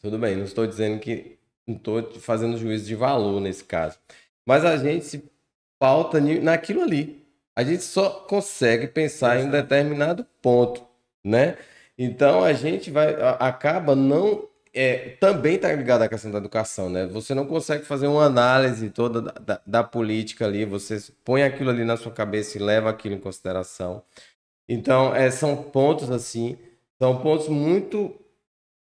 Tudo 0.00 0.18
bem, 0.18 0.36
não 0.36 0.44
estou 0.44 0.66
dizendo 0.66 0.98
que. 1.00 1.38
Não 1.66 1.76
estou 1.76 2.12
fazendo 2.14 2.58
juízo 2.58 2.86
de 2.86 2.96
valor 2.96 3.40
nesse 3.40 3.62
caso. 3.62 3.96
Mas 4.44 4.64
a 4.64 4.76
gente 4.76 5.04
se 5.04 5.31
pauta 5.82 6.20
naquilo 6.20 6.82
ali. 6.82 7.26
A 7.56 7.64
gente 7.64 7.82
só 7.82 8.08
consegue 8.10 8.86
pensar 8.86 9.40
em 9.40 9.46
um 9.46 9.50
determinado 9.50 10.24
ponto, 10.40 10.86
né? 11.24 11.56
Então 11.98 12.44
a 12.44 12.52
gente 12.52 12.90
vai 12.90 13.16
acaba 13.40 13.96
não 13.96 14.48
é, 14.72 15.16
também 15.20 15.56
está 15.56 15.72
ligado 15.72 16.02
à 16.02 16.08
questão 16.08 16.30
da 16.30 16.38
educação, 16.38 16.88
né? 16.88 17.06
Você 17.06 17.34
não 17.34 17.46
consegue 17.46 17.84
fazer 17.84 18.06
uma 18.06 18.24
análise 18.24 18.90
toda 18.90 19.20
da, 19.20 19.32
da, 19.32 19.60
da, 19.66 19.84
política 19.84 20.46
ali, 20.46 20.64
você 20.64 20.98
põe 21.24 21.42
aquilo 21.42 21.70
ali 21.70 21.84
na 21.84 21.96
sua 21.96 22.12
cabeça 22.12 22.56
e 22.56 22.62
leva 22.62 22.88
aquilo 22.88 23.14
em 23.16 23.18
consideração. 23.18 24.02
Então, 24.68 25.14
é, 25.14 25.30
são 25.30 25.56
pontos 25.56 26.10
assim 26.10 26.56
são 27.02 27.18
pontos 27.18 27.48
muito 27.48 28.14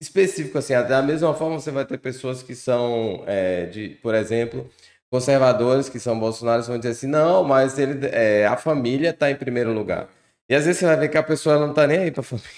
específicos, 0.01 0.69
assim. 0.69 0.73
Da 0.89 1.01
mesma 1.01 1.33
forma, 1.33 1.57
você 1.57 1.71
vai 1.71 1.85
ter 1.85 1.97
pessoas 1.97 2.43
que 2.43 2.53
são, 2.53 3.23
é, 3.25 3.65
de, 3.67 3.91
por 4.01 4.13
exemplo, 4.13 4.69
conservadores, 5.11 5.89
que 5.89 5.99
são 5.99 6.19
bolsonaros, 6.19 6.67
vão 6.67 6.77
dizer 6.77 6.91
assim, 6.91 7.07
não, 7.07 7.43
mas 7.43 7.79
ele, 7.79 8.07
é, 8.07 8.45
a 8.45 8.55
família 8.55 9.09
está 9.09 9.29
em 9.29 9.35
primeiro 9.35 9.73
lugar. 9.73 10.09
E 10.49 10.55
às 10.55 10.65
vezes 10.65 10.79
você 10.79 10.85
vai 10.85 10.97
ver 10.97 11.09
que 11.09 11.17
a 11.17 11.23
pessoa 11.23 11.59
não 11.59 11.71
está 11.71 11.85
nem 11.87 11.99
aí 11.99 12.11
para 12.11 12.21
a 12.21 12.23
família. 12.23 12.49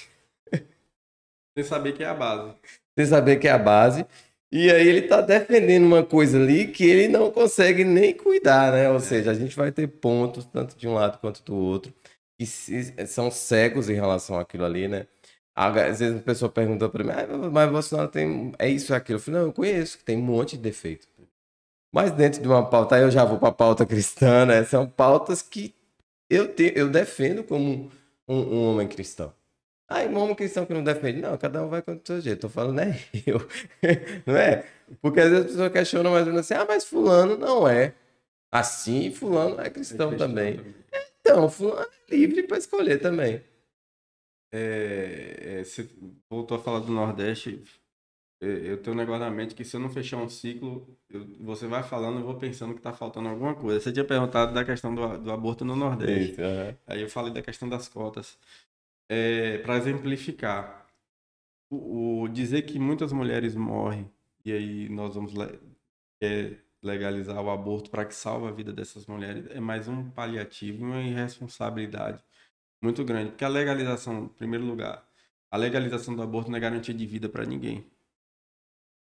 Sem 1.57 1.63
saber 1.63 1.93
que 1.93 2.03
é 2.03 2.07
a 2.07 2.13
base. 2.13 2.53
Sem 2.97 3.05
saber 3.05 3.37
que 3.37 3.47
é 3.47 3.51
a 3.51 3.57
base. 3.57 4.05
E 4.51 4.69
aí 4.69 4.87
ele 4.87 4.99
está 4.99 5.21
defendendo 5.21 5.85
uma 5.85 6.03
coisa 6.03 6.37
ali 6.37 6.67
que 6.67 6.83
ele 6.83 7.07
não 7.07 7.31
consegue 7.31 7.85
nem 7.85 8.13
cuidar, 8.13 8.73
né? 8.73 8.89
Ou 8.89 8.97
é. 8.97 8.99
seja, 8.99 9.31
a 9.31 9.33
gente 9.33 9.55
vai 9.55 9.71
ter 9.71 9.87
pontos, 9.87 10.45
tanto 10.45 10.77
de 10.77 10.87
um 10.87 10.93
lado 10.93 11.19
quanto 11.19 11.41
do 11.43 11.55
outro, 11.55 11.93
que 12.37 12.45
são 13.07 13.31
cegos 13.31 13.89
em 13.89 13.93
relação 13.93 14.37
àquilo 14.37 14.65
ali, 14.65 14.89
né? 14.89 15.07
Às 15.55 15.99
vezes 15.99 16.17
a 16.17 16.23
pessoa 16.23 16.51
pergunta 16.51 16.89
para 16.89 17.03
mim, 17.03 17.11
ah, 17.11 17.49
mas 17.51 17.71
Bolsonaro 17.71 18.09
tem. 18.09 18.53
É 18.57 18.67
isso, 18.69 18.93
é 18.93 18.97
aquilo. 18.97 19.19
Eu 19.19 19.21
falei, 19.21 19.39
não, 19.39 19.47
eu 19.47 19.53
conheço, 19.53 19.97
que 19.97 20.03
tem 20.03 20.17
um 20.17 20.21
monte 20.21 20.57
de 20.57 20.63
defeito. 20.63 21.07
Mas 21.93 22.11
dentro 22.11 22.41
de 22.41 22.47
uma 22.47 22.67
pauta, 22.67 22.95
aí 22.95 23.01
eu 23.03 23.11
já 23.11 23.25
vou 23.25 23.37
para 23.37 23.49
a 23.49 23.53
pauta 23.53 23.85
cristã, 23.85 24.45
né? 24.45 24.63
São 24.63 24.87
pautas 24.87 25.41
que 25.41 25.75
eu, 26.29 26.53
te, 26.53 26.71
eu 26.75 26.89
defendo 26.89 27.43
como 27.43 27.91
um, 28.27 28.35
um 28.35 28.71
homem 28.71 28.87
cristão. 28.87 29.33
Aí, 29.89 30.07
um 30.07 30.17
homem 30.17 30.33
cristão 30.35 30.65
que 30.65 30.73
não 30.73 30.83
defende, 30.83 31.19
não, 31.19 31.37
cada 31.37 31.61
um 31.61 31.67
vai 31.67 31.81
com 31.81 31.91
o 31.91 32.01
seu 32.01 32.21
jeito. 32.21 32.41
Tô 32.41 32.49
falando, 32.49 32.79
é 32.79 32.97
eu. 33.27 33.45
não 34.25 34.37
é? 34.37 34.65
Porque 35.01 35.19
às 35.19 35.29
vezes 35.29 35.45
a 35.45 35.49
pessoa 35.49 35.69
questiona 35.69 36.09
mais 36.09 36.25
ou 36.25 36.31
menos 36.31 36.49
assim, 36.49 36.53
ah, 36.53 36.65
mas 36.65 36.85
fulano 36.85 37.37
não 37.37 37.67
é. 37.67 37.93
Assim, 38.49 39.11
fulano 39.11 39.59
é 39.59 39.69
cristão, 39.69 40.07
é 40.07 40.09
cristão 40.11 40.29
também. 40.29 40.57
também. 40.57 40.75
Então, 41.19 41.49
fulano 41.49 41.87
é 42.09 42.15
livre 42.15 42.43
para 42.43 42.57
escolher 42.57 42.99
também. 42.99 43.43
É, 44.53 45.59
é, 45.59 45.63
você 45.63 45.89
voltou 46.29 46.57
a 46.57 46.61
falar 46.61 46.79
do 46.79 46.91
Nordeste. 46.91 47.61
Eu 48.41 48.81
tenho 48.81 48.95
um 48.95 48.97
negócio 48.97 49.19
na 49.19 49.29
mente 49.29 49.53
que 49.53 49.63
se 49.63 49.75
eu 49.75 49.79
não 49.79 49.89
fechar 49.89 50.17
um 50.17 50.27
ciclo, 50.27 50.97
eu, 51.07 51.27
você 51.41 51.67
vai 51.67 51.83
falando, 51.83 52.19
eu 52.19 52.25
vou 52.25 52.35
pensando 52.35 52.73
que 52.73 52.79
está 52.79 52.91
faltando 52.91 53.29
alguma 53.29 53.53
coisa. 53.53 53.79
Você 53.79 53.91
tinha 53.91 54.03
perguntado 54.03 54.51
da 54.51 54.65
questão 54.65 54.95
do, 54.95 55.19
do 55.19 55.31
aborto 55.31 55.63
no 55.63 55.75
Nordeste. 55.75 56.41
Uhum. 56.41 56.75
Aí 56.87 57.01
eu 57.01 57.09
falei 57.09 57.31
da 57.31 57.43
questão 57.43 57.69
das 57.69 57.87
cotas. 57.87 58.39
É, 59.07 59.59
Para 59.59 59.77
exemplificar, 59.77 60.87
o, 61.69 62.23
o, 62.23 62.27
dizer 62.29 62.63
que 62.63 62.79
muitas 62.79 63.13
mulheres 63.13 63.55
morrem 63.55 64.09
e 64.43 64.51
aí 64.51 64.89
nós 64.89 65.13
vamos 65.13 65.33
le, 65.33 65.59
é, 66.21 66.55
legalizar 66.81 67.39
o 67.43 67.49
aborto 67.51 67.91
para 67.91 68.05
que 68.05 68.15
salve 68.15 68.47
a 68.47 68.51
vida 68.51 68.73
dessas 68.73 69.05
mulheres 69.05 69.45
é 69.51 69.59
mais 69.59 69.87
um 69.87 70.09
paliativo, 70.09 70.83
uma 70.83 71.01
irresponsabilidade 71.01 72.23
muito 72.81 73.03
grande. 73.03 73.31
Porque 73.31 73.45
a 73.45 73.49
legalização, 73.49 74.23
em 74.25 74.27
primeiro 74.29 74.65
lugar, 74.65 75.05
a 75.51 75.57
legalização 75.57 76.15
do 76.15 76.23
aborto 76.23 76.49
não 76.49 76.57
é 76.57 76.59
garantia 76.59 76.93
de 76.93 77.05
vida 77.05 77.29
para 77.29 77.45
ninguém. 77.45 77.85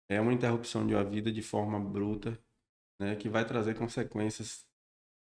É 0.10 0.22
uma 0.22 0.34
interrupção 0.34 0.86
de 0.86 0.94
uma 0.94 1.04
vida 1.04 1.32
de 1.32 1.42
forma 1.42 1.80
bruta, 1.80 2.40
né, 3.00 3.16
que 3.16 3.30
vai 3.30 3.46
trazer 3.46 3.76
consequências 3.78 4.66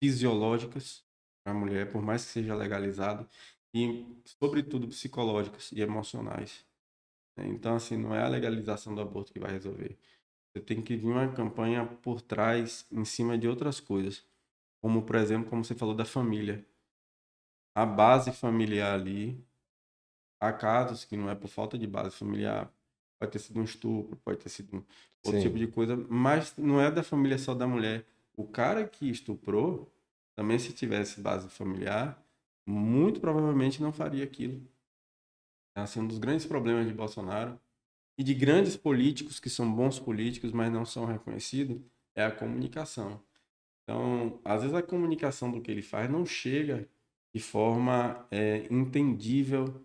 fisiológicas 0.02 1.04
para 1.44 1.52
a 1.52 1.58
mulher, 1.58 1.90
por 1.92 2.02
mais 2.02 2.24
que 2.24 2.32
seja 2.32 2.54
legalizado, 2.54 3.28
e, 3.74 4.06
sobretudo, 4.40 4.88
psicológicas 4.88 5.72
e 5.72 5.80
emocionais. 5.80 6.66
Então, 7.38 7.76
assim, 7.76 7.96
não 7.96 8.14
é 8.14 8.22
a 8.22 8.28
legalização 8.28 8.94
do 8.94 9.00
aborto 9.00 9.32
que 9.32 9.40
vai 9.40 9.50
resolver. 9.50 9.98
Você 10.54 10.62
tem 10.62 10.82
que 10.82 10.96
vir 10.96 11.06
uma 11.06 11.32
campanha 11.32 11.86
por 11.86 12.20
trás, 12.20 12.86
em 12.90 13.04
cima 13.04 13.38
de 13.38 13.48
outras 13.48 13.80
coisas. 13.80 14.26
Como, 14.82 15.02
por 15.02 15.16
exemplo, 15.16 15.48
como 15.48 15.64
você 15.64 15.74
falou 15.74 15.94
da 15.94 16.04
família 16.04 16.66
a 17.74 17.86
base 17.86 18.32
familiar 18.32 18.94
ali. 18.94 19.42
Há 20.40 20.52
casos 20.52 21.04
que 21.04 21.16
não 21.16 21.30
é 21.30 21.34
por 21.34 21.48
falta 21.48 21.78
de 21.78 21.86
base 21.86 22.16
familiar, 22.16 22.72
pode 23.22 23.32
ter 23.32 23.38
sido 23.38 23.60
um 23.60 23.64
estupro, 23.64 24.16
pode 24.24 24.38
ter 24.38 24.48
sido 24.48 24.76
um 24.76 24.82
outro 25.24 25.40
Sim. 25.40 25.46
tipo 25.46 25.56
de 25.56 25.68
coisa, 25.68 25.96
mas 26.08 26.54
não 26.56 26.80
é 26.80 26.90
da 26.90 27.04
família 27.04 27.38
só 27.38 27.54
da 27.54 27.66
mulher. 27.66 28.04
O 28.36 28.44
cara 28.44 28.84
que 28.84 29.08
estuprou, 29.08 29.92
também 30.34 30.58
se 30.58 30.72
tivesse 30.72 31.20
base 31.20 31.48
familiar, 31.48 32.20
muito 32.66 33.20
provavelmente 33.20 33.80
não 33.80 33.92
faria 33.92 34.24
aquilo. 34.24 34.60
É 35.76 35.82
assim, 35.82 36.00
um 36.00 36.06
dos 36.06 36.18
grandes 36.18 36.46
problemas 36.46 36.86
de 36.86 36.92
Bolsonaro 36.92 37.58
e 38.18 38.24
de 38.24 38.34
grandes 38.34 38.76
políticos 38.76 39.38
que 39.38 39.48
são 39.48 39.72
bons 39.72 40.00
políticos, 40.00 40.50
mas 40.50 40.72
não 40.72 40.84
são 40.84 41.04
reconhecidos, 41.04 41.80
é 42.16 42.24
a 42.24 42.30
comunicação. 42.30 43.22
Então, 43.84 44.40
às 44.44 44.62
vezes 44.62 44.76
a 44.76 44.82
comunicação 44.82 45.50
do 45.50 45.60
que 45.60 45.70
ele 45.70 45.82
faz 45.82 46.10
não 46.10 46.26
chega 46.26 46.88
de 47.32 47.40
forma 47.40 48.26
é, 48.30 48.66
entendível 48.68 49.80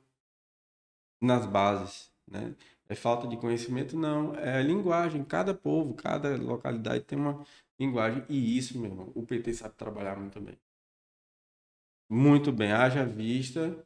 nas 1.22 1.46
bases. 1.46 2.12
Né? 2.28 2.54
É 2.90 2.96
falta 2.96 3.28
de 3.28 3.38
conhecimento? 3.38 3.98
Não, 3.98 4.34
é 4.36 4.62
linguagem. 4.62 5.24
Cada 5.24 5.54
povo, 5.54 5.94
cada 5.94 6.36
localidade 6.38 7.04
tem 7.04 7.18
uma 7.20 7.46
linguagem. 7.80 8.26
E 8.30 8.58
isso, 8.58 8.80
meu 8.80 8.90
irmão, 8.92 9.12
o 9.14 9.26
PT 9.26 9.54
sabe 9.54 9.76
trabalhar 9.76 10.18
muito 10.18 10.40
bem. 10.40 10.58
Muito 12.10 12.52
bem. 12.52 12.72
Haja 12.72 13.06
vista 13.06 13.86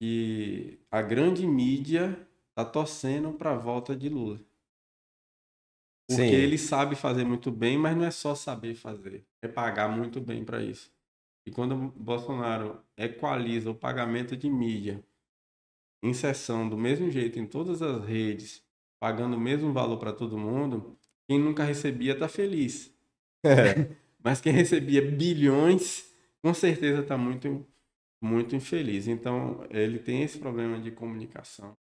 que 0.00 0.80
a 0.90 1.02
grande 1.02 1.46
mídia 1.46 2.26
está 2.48 2.64
torcendo 2.64 3.32
para 3.32 3.52
a 3.52 3.58
volta 3.58 3.94
de 3.94 4.08
Lula. 4.08 4.40
Porque 6.08 6.22
Sim. 6.22 6.34
ele 6.34 6.58
sabe 6.58 6.96
fazer 6.96 7.24
muito 7.24 7.52
bem, 7.52 7.78
mas 7.78 7.96
não 7.96 8.04
é 8.04 8.10
só 8.10 8.34
saber 8.34 8.74
fazer, 8.74 9.24
é 9.40 9.46
pagar 9.46 9.88
muito 9.88 10.20
bem 10.20 10.44
para 10.44 10.60
isso. 10.60 10.90
E 11.46 11.52
quando 11.52 11.76
Bolsonaro 11.96 12.82
equaliza 12.96 13.70
o 13.70 13.74
pagamento 13.74 14.36
de 14.36 14.50
mídia 14.50 15.04
em 16.02 16.14
sessão 16.14 16.68
do 16.68 16.76
mesmo 16.76 17.10
jeito 17.10 17.38
em 17.38 17.46
todas 17.46 17.82
as 17.82 18.04
redes, 18.04 18.62
pagando 18.98 19.36
o 19.36 19.40
mesmo 19.40 19.72
valor 19.72 19.98
para 19.98 20.12
todo 20.12 20.38
mundo, 20.38 20.98
quem 21.28 21.38
nunca 21.38 21.64
recebia 21.64 22.12
está 22.12 22.28
feliz. 22.28 22.92
É. 23.44 23.94
Mas 24.22 24.40
quem 24.40 24.52
recebia 24.52 25.00
bilhões, 25.00 26.14
com 26.42 26.52
certeza 26.52 27.00
está 27.00 27.16
muito, 27.16 27.66
muito 28.22 28.54
infeliz. 28.54 29.08
Então, 29.08 29.66
ele 29.70 29.98
tem 29.98 30.22
esse 30.22 30.38
problema 30.38 30.78
de 30.78 30.90
comunicação. 30.90 31.76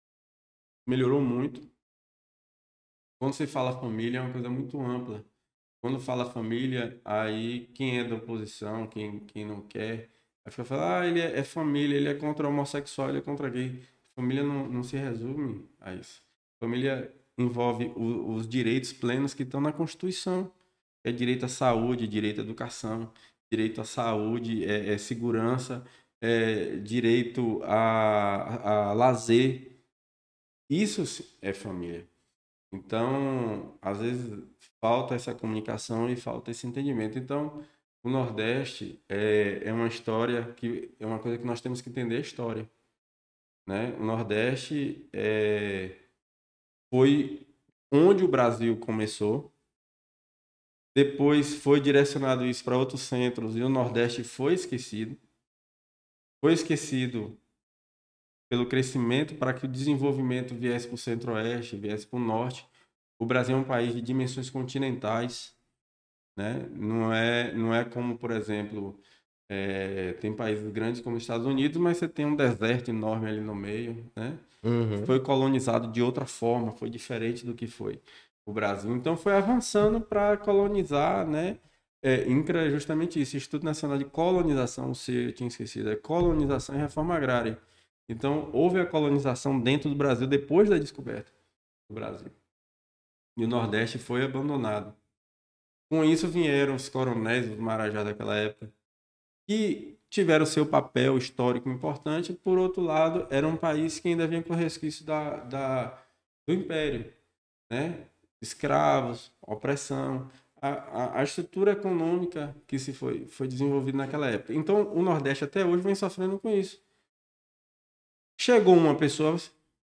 Melhorou 0.86 1.20
muito. 1.20 1.60
Quando 3.20 3.34
se 3.34 3.46
fala 3.46 3.80
família, 3.80 4.18
é 4.18 4.20
uma 4.20 4.32
coisa 4.32 4.50
muito 4.50 4.80
ampla. 4.80 5.24
Quando 5.80 6.00
fala 6.00 6.30
família, 6.30 7.00
aí 7.04 7.66
quem 7.74 7.98
é 8.00 8.04
da 8.04 8.16
oposição, 8.16 8.86
quem, 8.86 9.20
quem 9.20 9.44
não 9.44 9.60
quer, 9.62 10.10
aí 10.44 10.50
fica 10.50 10.64
falando, 10.64 11.02
ah, 11.02 11.06
ele 11.06 11.20
é, 11.20 11.38
é 11.38 11.44
família, 11.44 11.96
ele 11.96 12.08
é 12.08 12.14
contra 12.14 12.48
homossexual, 12.48 13.10
ele 13.10 13.18
é 13.18 13.22
contra 13.22 13.48
gay. 13.48 13.86
Família 14.14 14.42
não, 14.44 14.68
não 14.68 14.82
se 14.82 14.96
resume 14.96 15.68
a 15.80 15.94
isso. 15.94 16.22
Família 16.60 17.12
envolve 17.36 17.86
o, 17.96 18.34
os 18.34 18.48
direitos 18.48 18.92
plenos 18.92 19.34
que 19.34 19.42
estão 19.42 19.60
na 19.60 19.72
Constituição. 19.72 20.50
É 21.02 21.12
direito 21.12 21.44
à 21.44 21.48
saúde, 21.48 22.06
direito 22.06 22.40
à 22.40 22.44
educação, 22.44 23.12
direito 23.50 23.80
à 23.80 23.84
saúde, 23.84 24.64
é, 24.64 24.94
é 24.94 24.98
segurança, 24.98 25.84
é 26.20 26.76
direito 26.76 27.60
a, 27.64 28.88
a 28.88 28.92
lazer. 28.92 29.78
Isso 30.70 31.24
é 31.42 31.52
família. 31.52 32.08
Então, 32.72 33.76
às 33.82 33.98
vezes 33.98 34.42
falta 34.80 35.14
essa 35.14 35.34
comunicação 35.34 36.08
e 36.10 36.16
falta 36.16 36.50
esse 36.50 36.66
entendimento. 36.66 37.18
Então, 37.18 37.62
o 38.02 38.08
Nordeste 38.08 39.00
é, 39.08 39.62
é 39.64 39.72
uma 39.72 39.86
história 39.86 40.52
que 40.56 40.94
é 40.98 41.06
uma 41.06 41.18
coisa 41.18 41.38
que 41.38 41.46
nós 41.46 41.60
temos 41.60 41.80
que 41.80 41.88
entender 41.88 42.16
a 42.16 42.20
história. 42.20 42.68
Né? 43.66 43.94
O 43.98 44.04
Nordeste 44.04 45.08
é, 45.12 45.96
foi 46.92 47.46
onde 47.90 48.24
o 48.24 48.28
Brasil 48.28 48.76
começou. 48.78 49.52
Depois 50.96 51.56
foi 51.56 51.80
direcionado 51.80 52.46
isso 52.46 52.62
para 52.62 52.76
outros 52.76 53.00
centros 53.02 53.56
e 53.56 53.62
o 53.62 53.68
Nordeste 53.68 54.22
foi 54.22 54.54
esquecido. 54.54 55.18
Foi 56.40 56.52
esquecido 56.52 57.38
pelo 58.50 58.68
crescimento 58.68 59.34
para 59.34 59.52
que 59.54 59.64
o 59.64 59.68
desenvolvimento 59.68 60.54
viesse 60.54 60.86
para 60.86 60.94
o 60.94 60.98
centro-oeste, 60.98 61.76
viesse 61.76 62.06
para 62.06 62.18
o 62.18 62.22
norte. 62.22 62.68
O 63.18 63.26
Brasil 63.26 63.56
é 63.56 63.58
um 63.58 63.64
país 63.64 63.94
de 63.94 64.02
dimensões 64.02 64.50
continentais, 64.50 65.56
né? 66.36 66.68
Não 66.70 67.12
é, 67.12 67.52
não 67.52 67.74
é 67.74 67.84
como, 67.84 68.18
por 68.18 68.30
exemplo, 68.30 69.00
é, 69.48 70.12
tem 70.14 70.32
países 70.32 70.70
grandes 70.72 71.00
como 71.00 71.16
os 71.16 71.22
Estados 71.22 71.46
Unidos, 71.46 71.76
mas 71.76 71.98
você 71.98 72.08
tem 72.08 72.26
um 72.26 72.36
deserto 72.36 72.90
enorme 72.90 73.28
ali 73.28 73.40
no 73.40 73.54
meio, 73.54 74.10
né? 74.16 74.38
Uhum. 74.62 75.04
Foi 75.04 75.20
colonizado 75.20 75.92
de 75.92 76.00
outra 76.02 76.24
forma, 76.24 76.72
foi 76.72 76.88
diferente 76.88 77.44
do 77.44 77.54
que 77.54 77.66
foi 77.66 78.00
o 78.46 78.52
Brasil. 78.52 78.94
Então 78.96 79.16
foi 79.16 79.34
avançando 79.34 80.00
para 80.00 80.36
colonizar, 80.36 81.26
né? 81.26 81.58
É, 82.02 82.28
INCRA 82.28 82.66
é 82.66 82.70
justamente 82.70 83.20
isso, 83.20 83.36
Instituto 83.36 83.64
Nacional 83.64 83.96
de 83.96 84.04
Colonização, 84.04 84.94
se 84.94 85.14
eu 85.26 85.32
tinha 85.32 85.48
esquecido, 85.48 85.90
é 85.90 85.96
colonização 85.96 86.74
e 86.74 86.78
reforma 86.78 87.14
agrária. 87.14 87.58
Então 88.08 88.50
houve 88.52 88.78
a 88.78 88.86
colonização 88.86 89.58
dentro 89.58 89.88
do 89.88 89.96
Brasil 89.96 90.26
depois 90.26 90.68
da 90.68 90.76
descoberta 90.78 91.32
do 91.88 91.94
Brasil. 91.94 92.30
E 93.36 93.44
o 93.44 93.48
Nordeste 93.48 93.98
foi 93.98 94.22
abandonado. 94.22 94.94
Com 95.90 96.04
isso 96.04 96.28
vieram 96.28 96.74
os 96.74 96.88
coronéis, 96.88 97.50
os 97.50 97.58
marajás 97.58 98.04
daquela 98.04 98.36
época, 98.36 98.70
que 99.46 99.98
tiveram 100.08 100.46
seu 100.46 100.64
papel 100.64 101.18
histórico 101.18 101.68
importante, 101.68 102.32
por 102.32 102.58
outro 102.58 102.82
lado, 102.82 103.26
era 103.30 103.46
um 103.46 103.56
país 103.56 103.98
que 103.98 104.08
ainda 104.08 104.26
vinha 104.26 104.42
com 104.42 104.54
resquício 104.54 105.04
da, 105.04 105.38
da, 105.38 105.98
do 106.46 106.54
império, 106.54 107.12
né? 107.70 108.06
escravos, 108.40 109.32
opressão, 109.42 110.30
a, 110.60 110.68
a, 110.68 111.20
a, 111.20 111.24
estrutura 111.24 111.72
econômica 111.72 112.54
que 112.66 112.78
se 112.78 112.92
foi, 112.92 113.26
foi 113.26 113.48
desenvolvida 113.48 113.98
naquela 113.98 114.28
época. 114.28 114.54
Então, 114.54 114.94
o 114.94 115.02
Nordeste 115.02 115.44
até 115.44 115.64
hoje 115.64 115.82
vem 115.82 115.94
sofrendo 115.94 116.38
com 116.38 116.48
isso. 116.50 116.80
Chegou 118.38 118.74
uma 118.74 118.94
pessoa 118.94 119.36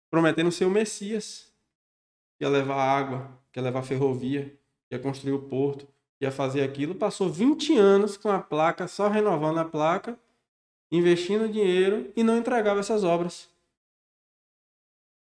prometendo 0.09 0.51
ser 0.51 0.65
o 0.65 0.69
Messias, 0.69 1.51
ia 2.39 2.49
levar 2.49 2.75
água, 2.75 3.39
ia 3.55 3.61
levar 3.61 3.83
ferrovia, 3.83 4.57
ia 4.89 4.99
construir 4.99 5.33
o 5.33 5.41
porto, 5.43 5.87
ia 6.21 6.31
fazer 6.31 6.61
aquilo, 6.61 6.93
passou 6.93 7.29
20 7.29 7.75
anos 7.77 8.15
com 8.15 8.29
a 8.29 8.39
placa, 8.39 8.87
só 8.87 9.07
renovando 9.07 9.57
a 9.57 9.65
placa, 9.65 10.17
investindo 10.91 11.51
dinheiro 11.51 12.11
e 12.15 12.23
não 12.23 12.37
entregava 12.37 12.79
essas 12.79 13.03
obras. 13.03 13.49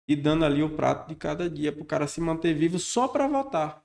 E 0.06 0.14
dando 0.14 0.44
ali 0.44 0.62
o 0.62 0.70
prato 0.70 1.08
de 1.08 1.16
cada 1.16 1.50
dia 1.50 1.72
para 1.72 1.82
o 1.82 1.86
cara 1.86 2.06
se 2.06 2.20
manter 2.20 2.54
vivo 2.54 2.78
só 2.78 3.08
para 3.08 3.26
votar. 3.26 3.82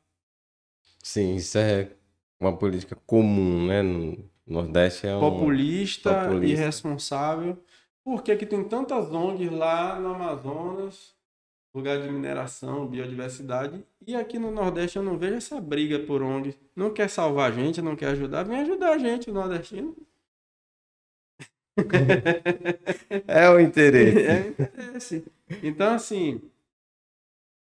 Sim, 1.02 1.36
isso 1.36 1.58
é 1.58 1.92
uma 2.40 2.56
política 2.56 2.96
comum, 3.08 3.66
né? 3.66 3.82
No 3.82 4.30
Nordeste 4.46 5.08
é 5.08 5.16
um... 5.16 5.20
Populista, 5.20 6.26
Populista. 6.26 6.62
irresponsável. 6.62 7.58
Por 8.04 8.22
que, 8.22 8.36
que 8.36 8.46
tem 8.46 8.64
tantas 8.64 9.12
ONGs 9.12 9.52
lá 9.52 10.00
no 10.00 10.14
Amazonas 10.14 11.14
lugar 11.74 12.02
de 12.02 12.10
mineração, 12.10 12.88
biodiversidade. 12.88 13.84
E 14.06 14.16
aqui 14.16 14.40
no 14.40 14.52
Nordeste 14.52 14.98
eu 14.98 15.04
não 15.04 15.18
vejo 15.18 15.36
essa 15.36 15.60
briga 15.62 16.00
por 16.00 16.22
ONG. 16.22 16.56
Não 16.76 16.94
quer 16.94 17.10
salvar 17.10 17.52
a 17.52 17.56
gente, 17.56 17.82
não 17.82 17.96
quer 17.96 18.08
ajudar, 18.10 18.44
vem 18.44 18.62
ajudar 18.62 18.94
a 18.94 18.98
gente, 18.98 19.30
o 19.30 19.34
nordestino. 19.34 19.96
é 23.28 23.50
o 23.50 23.60
interesse. 23.60 24.26
É 24.26 24.42
o 24.42 24.50
interesse. 24.50 25.26
Então, 25.64 25.94
assim, 25.94 26.42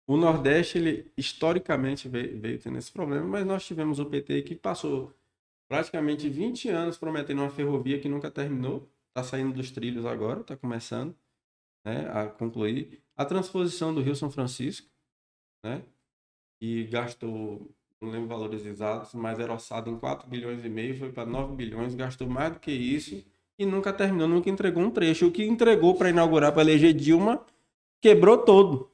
o 0.07 0.17
Nordeste, 0.17 0.77
ele 0.77 1.11
historicamente 1.17 2.07
veio, 2.07 2.39
veio 2.39 2.59
tendo 2.59 2.77
esse 2.77 2.91
problema, 2.91 3.25
mas 3.25 3.45
nós 3.45 3.65
tivemos 3.65 3.99
o 3.99 4.05
PT 4.05 4.43
que 4.43 4.55
passou 4.55 5.13
praticamente 5.67 6.29
20 6.29 6.69
anos 6.69 6.97
prometendo 6.97 7.39
uma 7.41 7.49
ferrovia 7.49 7.99
que 7.99 8.07
nunca 8.07 8.29
terminou. 8.29 8.87
Está 9.09 9.23
saindo 9.23 9.53
dos 9.53 9.71
trilhos 9.71 10.05
agora, 10.05 10.41
está 10.41 10.55
começando 10.55 11.15
né, 11.85 12.09
a 12.11 12.27
concluir 12.27 13.01
a 13.15 13.25
transposição 13.25 13.93
do 13.93 14.01
Rio 14.01 14.15
São 14.15 14.29
Francisco, 14.29 14.87
né? 15.63 15.83
E 16.61 16.83
gastou, 16.85 17.69
não 18.01 18.09
lembro 18.09 18.27
valores 18.27 18.65
exatos, 18.65 19.13
mas 19.13 19.39
era 19.39 19.53
orçado 19.53 19.89
em 19.89 19.97
4 19.97 20.27
bilhões 20.27 20.63
e 20.63 20.69
meio, 20.69 20.97
foi 20.97 21.11
para 21.11 21.25
9 21.25 21.55
bilhões, 21.55 21.95
gastou 21.95 22.27
mais 22.27 22.53
do 22.53 22.59
que 22.59 22.71
isso 22.71 23.23
e 23.57 23.65
nunca 23.65 23.93
terminou, 23.93 24.27
nunca 24.27 24.49
entregou 24.49 24.83
um 24.83 24.91
trecho. 24.91 25.27
O 25.27 25.31
que 25.31 25.43
entregou 25.43 25.95
para 25.95 26.09
inaugurar, 26.09 26.51
para 26.51 26.61
eleger 26.61 26.93
Dilma, 26.93 27.45
quebrou 28.01 28.37
todo. 28.37 28.91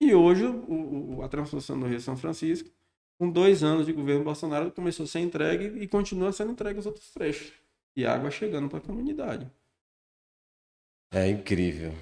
E 0.00 0.14
hoje, 0.14 0.46
o, 0.46 1.16
o, 1.16 1.22
a 1.22 1.28
transposição 1.28 1.78
do 1.78 1.86
Rio 1.86 2.00
São 2.00 2.16
Francisco, 2.16 2.70
com 3.18 3.30
dois 3.30 3.62
anos 3.62 3.86
de 3.86 3.92
governo 3.92 4.24
Bolsonaro, 4.24 4.70
começou 4.70 5.04
a 5.04 5.06
ser 5.06 5.20
entregue 5.20 5.82
e 5.82 5.86
continua 5.86 6.32
sendo 6.32 6.52
entregue 6.52 6.78
os 6.78 6.86
outros 6.86 7.10
trechos. 7.10 7.52
E 7.94 8.06
água 8.06 8.30
chegando 8.30 8.68
para 8.68 8.78
a 8.78 8.82
comunidade. 8.82 9.50
É 11.12 11.28
incrível. 11.28 11.92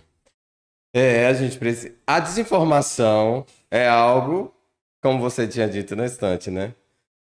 É, 0.93 1.27
a 1.27 1.33
gente 1.33 1.59
precisa. 1.59 1.95
A 2.07 2.21
desinformação 2.21 3.45
é 3.71 3.89
algo, 3.89 4.55
como 5.03 5.21
você 5.21 5.47
tinha 5.47 5.69
dito 5.69 5.95
no 5.95 6.05
instante, 6.05 6.51
né? 6.51 6.75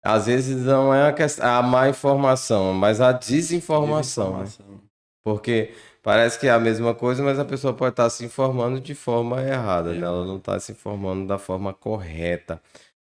Às 0.03 0.25
vezes 0.25 0.65
não 0.65 0.93
é 0.93 1.07
a, 1.07 1.13
questão, 1.13 1.45
a 1.45 1.61
má 1.61 1.87
informação, 1.87 2.73
mas 2.73 2.99
a 2.99 3.11
desinformação. 3.11 4.37
Né? 4.37 4.43
desinformação. 4.43 4.75
Né? 4.75 4.81
Porque 5.23 5.73
parece 6.01 6.37
que 6.37 6.47
é 6.47 6.51
a 6.51 6.59
mesma 6.59 6.93
coisa, 6.93 7.23
mas 7.23 7.39
a 7.39 7.45
pessoa 7.45 7.73
pode 7.73 7.93
estar 7.93 8.09
se 8.09 8.25
informando 8.25 8.81
de 8.81 8.93
forma 8.93 9.41
errada, 9.41 9.91
é. 9.91 9.99
né? 9.99 10.05
ela 10.05 10.25
não 10.25 10.37
está 10.37 10.59
se 10.59 10.73
informando 10.73 11.25
da 11.25 11.37
forma 11.37 11.73
correta. 11.73 12.61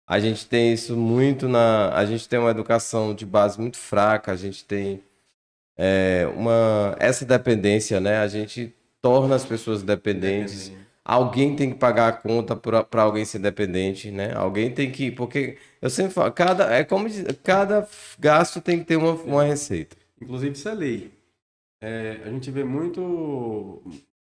A 0.07 0.19
gente 0.19 0.47
tem 0.47 0.73
isso 0.73 0.95
muito 0.95 1.49
na. 1.49 1.93
A 1.93 2.05
gente 2.05 2.27
tem 2.29 2.39
uma 2.39 2.51
educação 2.51 3.13
de 3.13 3.25
base 3.25 3.59
muito 3.59 3.77
fraca, 3.77 4.31
a 4.31 4.35
gente 4.37 4.63
tem 4.65 5.03
é, 5.77 6.25
uma 6.35 6.95
essa 6.99 7.25
dependência, 7.25 7.99
né? 7.99 8.19
A 8.19 8.27
gente 8.27 8.73
torna 9.07 9.35
as 9.35 9.45
pessoas 9.45 9.81
dependentes. 9.83 10.73
Alguém 11.03 11.55
tem 11.55 11.71
que 11.71 11.77
pagar 11.77 12.09
a 12.09 12.11
conta 12.11 12.53
para 12.57 13.01
alguém 13.01 13.23
ser 13.23 13.39
dependente, 13.39 14.11
né? 14.11 14.33
Alguém 14.35 14.69
tem 14.69 14.91
que. 14.91 15.09
Porque 15.09 15.57
eu 15.81 15.89
sempre 15.89 16.11
falo, 16.11 16.29
cada, 16.33 16.69
é 16.73 16.83
como 16.83 17.07
cada 17.41 17.87
gasto 18.19 18.59
tem 18.59 18.79
que 18.79 18.85
ter 18.85 18.97
uma, 18.97 19.13
uma 19.13 19.43
receita. 19.43 19.95
Inclusive, 20.21 20.51
isso 20.51 20.67
é 20.67 20.73
lei. 20.73 21.13
É, 21.79 22.19
a 22.25 22.29
gente 22.29 22.51
vê 22.51 22.65
muito 22.65 23.81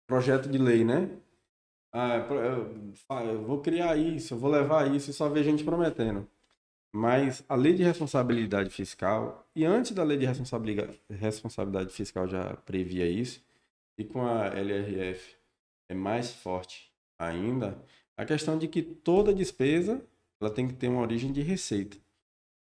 projeto 0.06 0.50
de 0.50 0.58
lei, 0.58 0.84
né? 0.84 1.08
Ah, 1.90 2.26
eu 3.24 3.42
vou 3.46 3.60
criar 3.62 3.96
isso, 3.96 4.34
eu 4.34 4.38
vou 4.38 4.50
levar 4.50 4.94
isso 4.94 5.10
e 5.10 5.14
só 5.14 5.30
ver 5.30 5.44
gente 5.44 5.64
prometendo. 5.64 6.28
Mas 6.92 7.42
a 7.48 7.54
lei 7.54 7.72
de 7.72 7.82
responsabilidade 7.82 8.68
fiscal, 8.68 9.48
e 9.56 9.64
antes 9.64 9.92
da 9.92 10.02
lei 10.02 10.18
de 10.18 10.26
responsabilidade, 10.26 11.00
responsabilidade 11.08 11.90
fiscal 11.90 12.28
já 12.28 12.54
previa 12.66 13.08
isso, 13.08 13.40
e 13.98 14.04
com 14.04 14.24
a 14.24 14.46
LRF 14.46 15.36
é 15.88 15.94
mais 15.94 16.32
forte 16.32 16.90
ainda, 17.18 17.82
a 18.16 18.24
questão 18.24 18.56
de 18.56 18.68
que 18.68 18.80
toda 18.80 19.34
despesa 19.34 20.00
ela 20.40 20.50
tem 20.50 20.68
que 20.68 20.74
ter 20.74 20.88
uma 20.88 21.02
origem 21.02 21.32
de 21.32 21.42
receita. 21.42 21.96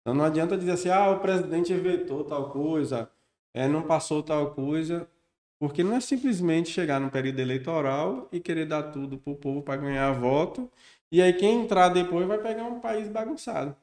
Então 0.01 0.13
não 0.13 0.23
adianta 0.23 0.55
dizer 0.55 0.71
assim, 0.71 0.89
ah, 0.89 1.09
o 1.09 1.19
presidente 1.19 1.73
vetou 1.73 2.23
tal 2.23 2.51
coisa, 2.51 3.09
é, 3.53 3.67
não 3.67 3.81
passou 3.81 4.21
tal 4.21 4.53
coisa, 4.53 5.09
porque 5.57 5.83
não 5.83 5.95
é 5.95 5.99
simplesmente 5.99 6.69
chegar 6.69 6.99
no 6.99 7.09
período 7.09 7.39
eleitoral 7.39 8.29
e 8.31 8.39
querer 8.39 8.67
dar 8.67 8.83
tudo 8.83 9.17
para 9.17 9.33
o 9.33 9.35
povo 9.35 9.63
para 9.63 9.81
ganhar 9.81 10.11
voto, 10.11 10.69
e 11.11 11.21
aí 11.21 11.33
quem 11.33 11.61
entrar 11.61 11.89
depois 11.89 12.27
vai 12.27 12.37
pegar 12.37 12.65
um 12.65 12.79
país 12.79 13.07
bagunçado. 13.07 13.75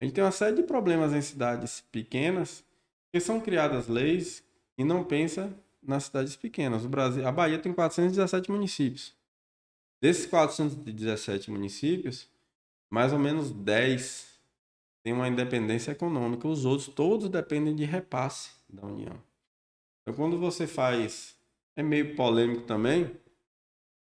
A 0.00 0.04
gente 0.04 0.14
tem 0.14 0.24
uma 0.24 0.32
série 0.32 0.56
de 0.56 0.62
problemas 0.62 1.12
em 1.12 1.20
cidades 1.20 1.82
pequenas 1.92 2.64
que 3.12 3.20
são 3.20 3.38
criadas 3.38 3.86
leis 3.86 4.42
e 4.78 4.84
não 4.84 5.04
pensa 5.04 5.52
nas 5.82 6.04
cidades 6.04 6.36
pequenas. 6.36 6.84
O 6.84 6.88
Brasil, 6.88 7.26
a 7.26 7.32
Bahia 7.32 7.58
tem 7.58 7.72
417 7.72 8.50
municípios. 8.50 9.14
Desses 10.00 10.26
417 10.26 11.50
municípios, 11.50 12.28
mais 12.90 13.12
ou 13.12 13.18
menos 13.18 13.50
10 13.50 14.40
têm 15.02 15.12
uma 15.12 15.28
independência 15.28 15.92
econômica. 15.92 16.48
Os 16.48 16.64
outros 16.64 16.88
todos 16.88 17.28
dependem 17.28 17.74
de 17.74 17.84
repasse 17.84 18.52
da 18.68 18.86
União. 18.86 19.20
Então, 20.02 20.14
quando 20.14 20.38
você 20.38 20.66
faz, 20.66 21.36
é 21.76 21.82
meio 21.82 22.16
polêmico 22.16 22.62
também, 22.62 23.10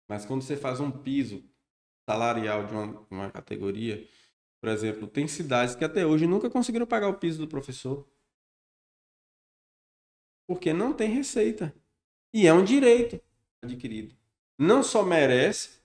mas 0.07 0.25
quando 0.25 0.41
você 0.41 0.55
faz 0.55 0.79
um 0.79 0.91
piso 0.91 1.43
salarial 2.07 2.65
de 2.65 2.73
uma, 2.73 3.07
uma 3.09 3.31
categoria, 3.31 4.07
por 4.59 4.69
exemplo, 4.69 5.07
tem 5.07 5.27
cidades 5.27 5.75
que 5.75 5.85
até 5.85 6.05
hoje 6.05 6.27
nunca 6.27 6.49
conseguiram 6.49 6.85
pagar 6.85 7.07
o 7.07 7.15
piso 7.15 7.39
do 7.39 7.47
professor. 7.47 8.05
Porque 10.49 10.73
não 10.73 10.93
tem 10.93 11.11
receita. 11.11 11.71
E 12.33 12.47
é 12.47 12.51
um 12.51 12.63
direito 12.63 13.21
adquirido. 13.61 14.15
Não 14.57 14.81
só 14.81 15.03
merece, 15.03 15.77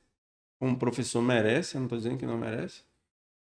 como 0.59 0.73
o 0.73 0.79
professor 0.79 1.21
merece, 1.21 1.75
eu 1.75 1.81
não 1.81 1.87
estou 1.87 1.99
dizendo 1.99 2.17
que 2.17 2.25
não 2.25 2.39
merece, 2.39 2.81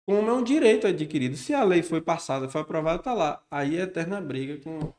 como 0.08 0.30
é 0.30 0.32
um 0.32 0.42
direito 0.42 0.86
adquirido. 0.86 1.36
Se 1.36 1.52
a 1.52 1.62
lei 1.62 1.82
foi 1.82 2.00
passada, 2.00 2.48
foi 2.48 2.62
aprovada, 2.62 3.00
está 3.00 3.12
lá. 3.12 3.44
Aí 3.50 3.76
é 3.76 3.82
eterna 3.82 4.18
briga 4.18 4.56
com 4.64 4.94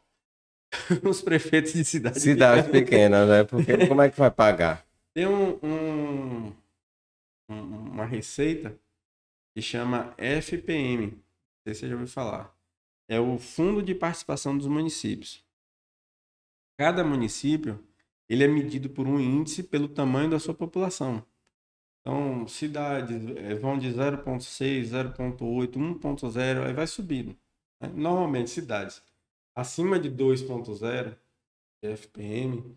os 1.09 1.23
prefeitos 1.23 1.73
de 1.73 1.83
cidades 1.83 2.21
Cidades 2.21 2.69
pequenas, 2.69 3.27
né? 3.27 3.43
Porque 3.43 3.75
como 3.89 4.03
é 4.03 4.09
que 4.11 4.19
vai 4.19 4.29
pagar? 4.29 4.85
Tem 5.15 5.25
um, 5.25 5.57
um, 5.63 6.53
uma 7.49 8.05
receita 8.05 8.77
que 9.55 9.61
chama 9.63 10.13
FPM. 10.19 11.07
Não 11.07 11.17
sei 11.63 11.73
se 11.73 11.79
você 11.79 11.87
já 11.87 11.95
ouviu 11.95 12.07
falar. 12.07 12.55
É 13.09 13.19
o 13.19 13.39
Fundo 13.39 13.81
de 13.81 13.95
Participação 13.95 14.55
dos 14.55 14.67
Municípios. 14.67 15.43
Cada 16.81 17.03
município 17.03 17.79
ele 18.27 18.43
é 18.43 18.47
medido 18.47 18.89
por 18.89 19.07
um 19.07 19.19
índice 19.19 19.61
pelo 19.61 19.87
tamanho 19.87 20.31
da 20.31 20.39
sua 20.39 20.55
população. 20.55 21.23
Então, 21.99 22.47
cidades 22.47 23.23
eh, 23.37 23.53
vão 23.53 23.77
de 23.77 23.87
0,6, 23.87 24.85
0,8, 24.85 25.73
1,0, 25.73 26.65
aí 26.65 26.73
vai 26.73 26.87
subindo. 26.87 27.37
Né? 27.79 27.91
Normalmente, 27.93 28.49
cidades 28.49 28.99
acima 29.53 29.99
de 29.99 30.09
2,0 30.09 31.15
FPM, 31.83 32.75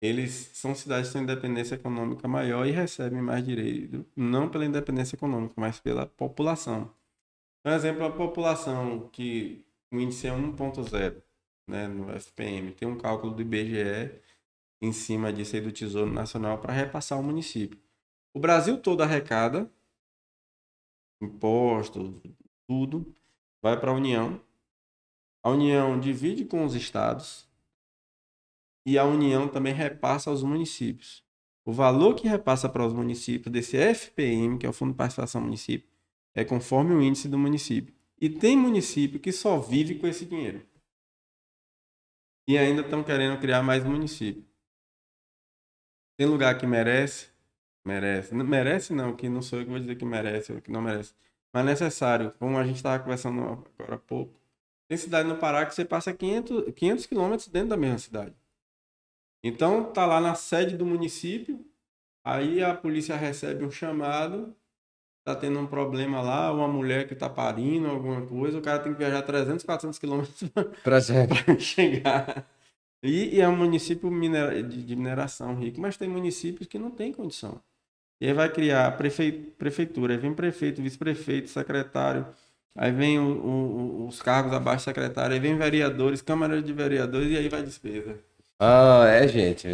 eles 0.00 0.52
são 0.54 0.72
cidades 0.72 1.08
que 1.08 1.14
têm 1.14 1.22
independência 1.24 1.74
econômica 1.74 2.28
maior 2.28 2.64
e 2.64 2.70
recebem 2.70 3.20
mais 3.20 3.44
direito, 3.44 4.06
não 4.14 4.48
pela 4.48 4.64
independência 4.64 5.16
econômica, 5.16 5.54
mas 5.56 5.80
pela 5.80 6.06
população. 6.06 6.88
Por 7.64 7.72
exemplo, 7.72 8.04
a 8.04 8.12
população 8.12 9.08
que 9.08 9.66
o 9.90 9.98
índice 9.98 10.28
é 10.28 10.30
1,0 10.30 11.23
né, 11.66 11.88
no 11.88 12.10
FPM, 12.18 12.72
tem 12.72 12.86
um 12.86 12.98
cálculo 12.98 13.34
do 13.34 13.42
IBGE 13.42 14.20
em 14.80 14.92
cima 14.92 15.32
disso 15.32 15.56
aí 15.56 15.62
do 15.62 15.72
Tesouro 15.72 16.12
Nacional 16.12 16.58
para 16.58 16.72
repassar 16.72 17.18
o 17.18 17.22
município. 17.22 17.78
O 18.32 18.40
Brasil 18.40 18.78
todo 18.78 19.02
arrecada 19.02 19.70
impostos, 21.20 22.14
tudo, 22.66 23.14
vai 23.62 23.78
para 23.78 23.90
a 23.90 23.94
União. 23.94 24.40
A 25.42 25.50
União 25.50 25.98
divide 25.98 26.44
com 26.44 26.64
os 26.64 26.74
estados 26.74 27.48
e 28.86 28.98
a 28.98 29.04
União 29.04 29.48
também 29.48 29.72
repassa 29.72 30.30
aos 30.30 30.42
municípios. 30.42 31.24
O 31.64 31.72
valor 31.72 32.14
que 32.14 32.28
repassa 32.28 32.68
para 32.68 32.86
os 32.86 32.92
municípios 32.92 33.50
desse 33.50 33.76
FPM, 33.76 34.58
que 34.58 34.66
é 34.66 34.68
o 34.68 34.72
Fundo 34.72 34.92
de 34.92 34.98
Participação 34.98 35.40
Município, 35.40 35.88
é 36.34 36.44
conforme 36.44 36.94
o 36.94 37.02
índice 37.02 37.26
do 37.26 37.38
município. 37.38 37.94
E 38.20 38.28
tem 38.28 38.56
município 38.56 39.18
que 39.18 39.32
só 39.32 39.58
vive 39.58 39.94
com 39.94 40.06
esse 40.06 40.26
dinheiro. 40.26 40.62
E 42.46 42.58
ainda 42.58 42.82
estão 42.82 43.02
querendo 43.02 43.40
criar 43.40 43.62
mais 43.62 43.84
município. 43.84 44.44
Tem 46.16 46.26
lugar 46.26 46.56
que 46.58 46.66
merece, 46.66 47.28
merece. 47.84 48.34
Não, 48.34 48.44
merece 48.44 48.92
não, 48.92 49.16
que 49.16 49.28
não 49.28 49.42
sou 49.42 49.58
eu 49.58 49.64
que 49.64 49.70
vou 49.70 49.80
dizer 49.80 49.96
que 49.96 50.04
merece 50.04 50.52
ou 50.52 50.60
que 50.60 50.70
não 50.70 50.82
merece. 50.82 51.14
Mas 51.52 51.64
necessário, 51.64 52.32
como 52.38 52.58
a 52.58 52.64
gente 52.64 52.76
estava 52.76 53.02
conversando 53.02 53.40
agora 53.40 53.94
há 53.94 53.98
pouco. 53.98 54.38
Tem 54.88 54.98
cidade 54.98 55.28
no 55.28 55.38
Pará 55.38 55.64
que 55.64 55.74
você 55.74 55.84
passa 55.84 56.12
500, 56.12 56.74
500 56.74 57.06
quilômetros 57.06 57.48
dentro 57.48 57.70
da 57.70 57.76
mesma 57.76 57.98
cidade. 57.98 58.34
Então, 59.42 59.92
tá 59.92 60.06
lá 60.06 60.20
na 60.20 60.34
sede 60.34 60.76
do 60.76 60.86
município, 60.86 61.64
aí 62.24 62.62
a 62.62 62.74
polícia 62.74 63.16
recebe 63.16 63.64
um 63.64 63.70
chamado, 63.70 64.56
tá 65.24 65.34
tendo 65.34 65.58
um 65.58 65.66
problema 65.66 66.20
lá, 66.20 66.52
uma 66.52 66.68
mulher 66.68 67.08
que 67.08 67.14
tá 67.14 67.28
parindo, 67.30 67.88
alguma 67.88 68.20
coisa, 68.26 68.58
o 68.58 68.62
cara 68.62 68.78
tem 68.78 68.92
que 68.92 68.98
viajar 68.98 69.22
300, 69.22 69.64
400 69.64 69.98
quilômetros 69.98 70.50
Pra 71.26 71.58
chegar. 71.58 72.46
E, 73.02 73.36
e, 73.36 73.40
é 73.40 73.48
um 73.48 73.56
município 73.56 74.10
minera, 74.10 74.62
de, 74.62 74.82
de, 74.82 74.96
mineração 74.96 75.54
rico, 75.56 75.80
mas 75.80 75.96
tem 75.96 76.08
municípios 76.08 76.68
que 76.68 76.78
não 76.78 76.90
tem 76.90 77.12
condição. 77.12 77.60
E 78.20 78.26
aí 78.26 78.32
vai 78.32 78.50
criar 78.50 78.96
prefe, 78.96 79.32
prefeitura, 79.32 80.14
aí 80.14 80.18
vem 80.18 80.34
prefeito, 80.34 80.82
vice-prefeito, 80.82 81.48
secretário, 81.48 82.26
aí 82.76 82.92
vem 82.92 83.18
o, 83.18 83.24
o, 83.24 84.06
os 84.08 84.22
cargos 84.22 84.52
abaixo 84.52 84.84
do 84.84 84.88
secretário, 84.88 85.34
aí 85.34 85.40
vem 85.40 85.56
vereadores, 85.56 86.22
câmara 86.22 86.62
de 86.62 86.72
vereadores, 86.72 87.30
e 87.30 87.36
aí 87.36 87.48
vai 87.48 87.62
despesa. 87.62 88.18
Ah, 88.58 89.06
é, 89.08 89.26
gente. 89.28 89.68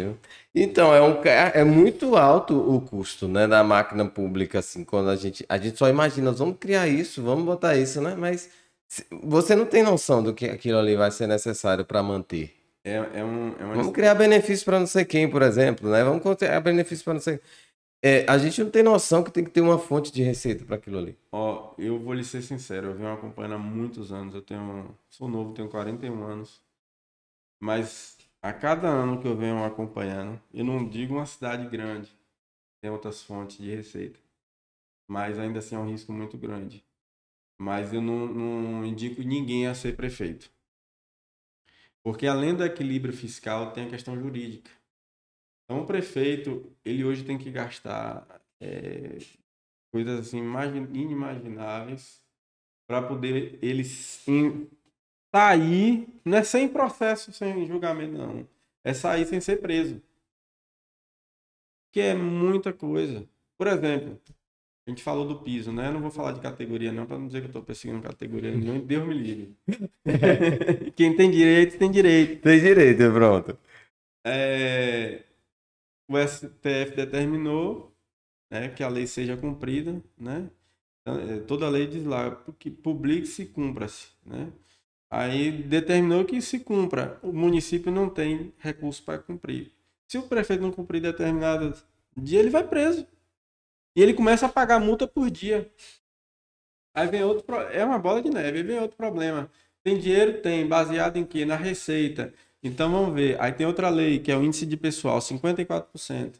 Então, 0.53 0.93
é, 0.93 1.01
um, 1.01 1.21
é 1.23 1.63
muito 1.63 2.15
alto 2.15 2.57
o 2.57 2.81
custo, 2.81 3.27
né, 3.27 3.47
da 3.47 3.63
máquina 3.63 4.05
pública, 4.05 4.59
assim, 4.59 4.83
quando 4.83 5.09
a 5.09 5.15
gente, 5.15 5.45
a 5.47 5.57
gente 5.57 5.77
só 5.77 5.87
imagina, 5.87 6.31
vamos 6.31 6.57
criar 6.59 6.87
isso, 6.87 7.23
vamos 7.23 7.45
botar 7.45 7.77
isso, 7.77 8.01
né, 8.01 8.15
mas 8.17 8.49
você 9.23 9.55
não 9.55 9.65
tem 9.65 9.81
noção 9.83 10.21
do 10.21 10.33
que 10.33 10.45
aquilo 10.45 10.77
ali 10.79 10.95
vai 10.95 11.11
ser 11.11 11.27
necessário 11.27 11.85
para 11.85 12.03
manter. 12.03 12.53
É, 12.83 12.95
é, 12.95 13.23
um, 13.23 13.55
é 13.59 13.63
uma... 13.63 13.75
Vamos 13.75 13.93
criar 13.93 14.15
benefício 14.15 14.65
para 14.65 14.79
não 14.79 14.87
sei 14.87 15.05
quem, 15.05 15.29
por 15.29 15.41
exemplo, 15.41 15.89
né, 15.89 16.03
vamos 16.03 16.21
criar 16.35 16.59
benefício 16.59 17.05
para 17.05 17.13
não 17.13 17.21
sei 17.21 17.39
é, 18.03 18.25
a 18.27 18.35
gente 18.39 18.63
não 18.63 18.71
tem 18.71 18.81
noção 18.81 19.23
que 19.23 19.29
tem 19.29 19.43
que 19.43 19.51
ter 19.51 19.61
uma 19.61 19.77
fonte 19.77 20.11
de 20.11 20.23
receita 20.23 20.65
para 20.65 20.75
aquilo 20.75 20.97
ali. 20.97 21.15
Ó, 21.31 21.75
eu 21.77 21.99
vou 21.99 22.13
lhe 22.13 22.23
ser 22.23 22.41
sincero, 22.41 22.87
eu 22.87 22.95
venho 22.95 23.13
acompanhando 23.13 23.55
há 23.55 23.59
muitos 23.59 24.11
anos, 24.11 24.33
eu 24.33 24.41
tenho, 24.41 24.89
sou 25.07 25.29
novo, 25.29 25.53
tenho 25.53 25.69
41 25.69 26.23
anos, 26.23 26.59
mas 27.59 28.17
a 28.41 28.51
cada 28.51 28.87
ano 28.87 29.21
que 29.21 29.27
eu 29.27 29.37
venho 29.37 29.63
acompanhando, 29.63 30.41
eu 30.53 30.65
não 30.65 30.87
digo 30.87 31.15
uma 31.15 31.25
cidade 31.25 31.67
grande, 31.69 32.11
tem 32.81 32.89
outras 32.89 33.21
fontes 33.21 33.57
de 33.57 33.69
receita, 33.73 34.19
mas 35.07 35.37
ainda 35.37 35.59
assim 35.59 35.75
é 35.75 35.79
um 35.79 35.89
risco 35.89 36.11
muito 36.11 36.37
grande. 36.37 36.83
Mas 37.59 37.93
eu 37.93 38.01
não, 38.01 38.27
não 38.27 38.85
indico 38.85 39.21
ninguém 39.21 39.67
a 39.67 39.75
ser 39.75 39.95
prefeito. 39.95 40.51
Porque 42.03 42.25
além 42.25 42.55
do 42.55 42.65
equilíbrio 42.65 43.13
fiscal, 43.13 43.71
tem 43.71 43.85
a 43.85 43.89
questão 43.89 44.19
jurídica. 44.19 44.71
Então 45.65 45.83
o 45.83 45.85
prefeito, 45.85 46.75
ele 46.83 47.05
hoje 47.05 47.23
tem 47.23 47.37
que 47.37 47.51
gastar 47.51 48.41
é, 48.59 49.19
coisas 49.91 50.19
assim 50.21 50.39
inimagináveis 50.93 52.19
para 52.87 53.01
poder 53.01 53.59
ele 53.61 53.83
sair, 55.33 56.07
não 56.25 56.37
é 56.37 56.43
sem 56.43 56.67
processo, 56.67 57.31
sem 57.31 57.65
julgamento, 57.65 58.17
não. 58.17 58.47
É 58.83 58.93
sair 58.93 59.25
sem 59.25 59.39
ser 59.39 59.57
preso. 59.57 60.01
Que 61.91 62.01
é 62.01 62.13
muita 62.13 62.73
coisa. 62.73 63.27
Por 63.57 63.67
exemplo, 63.67 64.19
a 64.87 64.89
gente 64.89 65.03
falou 65.03 65.27
do 65.27 65.39
piso, 65.41 65.71
né? 65.71 65.87
Eu 65.87 65.93
não 65.93 66.01
vou 66.01 66.11
falar 66.11 66.31
de 66.31 66.41
categoria, 66.41 66.91
não, 66.91 67.05
para 67.05 67.17
não 67.17 67.27
dizer 67.27 67.39
que 67.39 67.45
eu 67.45 67.49
estou 67.49 67.63
perseguindo 67.63 68.01
categoria 68.01 68.51
nenhuma. 68.51 68.79
Deus 68.79 69.07
me 69.07 69.13
livre. 69.13 69.55
Quem 70.95 71.15
tem 71.15 71.29
direito, 71.29 71.77
tem 71.77 71.91
direito. 71.91 72.41
Tem 72.41 72.59
direito, 72.59 73.11
pronto. 73.13 73.57
É... 74.25 75.23
O 76.09 76.17
STF 76.17 76.95
determinou 76.95 77.95
né, 78.51 78.67
que 78.69 78.83
a 78.83 78.89
lei 78.89 79.07
seja 79.07 79.37
cumprida, 79.37 80.03
né? 80.17 80.49
Então, 81.01 81.19
é, 81.19 81.39
toda 81.39 81.69
lei 81.69 81.87
diz 81.87 82.03
lá 82.03 82.35
que 82.59 82.69
publique-se 82.69 83.43
e 83.43 83.47
cumpra-se, 83.47 84.09
né? 84.25 84.51
Aí 85.11 85.51
determinou 85.51 86.23
que 86.23 86.41
se 86.41 86.59
cumpra. 86.59 87.19
O 87.21 87.33
município 87.33 87.91
não 87.91 88.09
tem 88.09 88.53
recurso 88.57 89.03
para 89.03 89.19
cumprir. 89.19 89.73
Se 90.07 90.17
o 90.17 90.23
prefeito 90.23 90.63
não 90.63 90.71
cumprir 90.71 91.01
determinado 91.01 91.73
dia, 92.15 92.39
ele 92.39 92.49
vai 92.49 92.65
preso. 92.65 93.05
E 93.93 94.01
ele 94.01 94.13
começa 94.13 94.45
a 94.45 94.49
pagar 94.49 94.79
multa 94.79 95.05
por 95.05 95.29
dia. 95.29 95.69
Aí 96.93 97.07
vem 97.07 97.23
outro. 97.25 97.55
É 97.73 97.83
uma 97.83 97.99
bola 97.99 98.21
de 98.21 98.29
neve. 98.29 98.59
Aí 98.59 98.63
vem 98.63 98.79
outro 98.79 98.95
problema. 98.95 99.51
Tem 99.83 99.99
dinheiro? 99.99 100.41
Tem. 100.41 100.65
Baseado 100.65 101.17
em 101.17 101.25
quê? 101.25 101.45
Na 101.45 101.57
receita. 101.57 102.33
Então 102.63 102.89
vamos 102.89 103.13
ver. 103.13 103.39
Aí 103.41 103.51
tem 103.51 103.67
outra 103.67 103.89
lei, 103.89 104.17
que 104.19 104.31
é 104.31 104.37
o 104.37 104.43
índice 104.43 104.65
de 104.65 104.77
pessoal, 104.77 105.19
54%. 105.19 106.35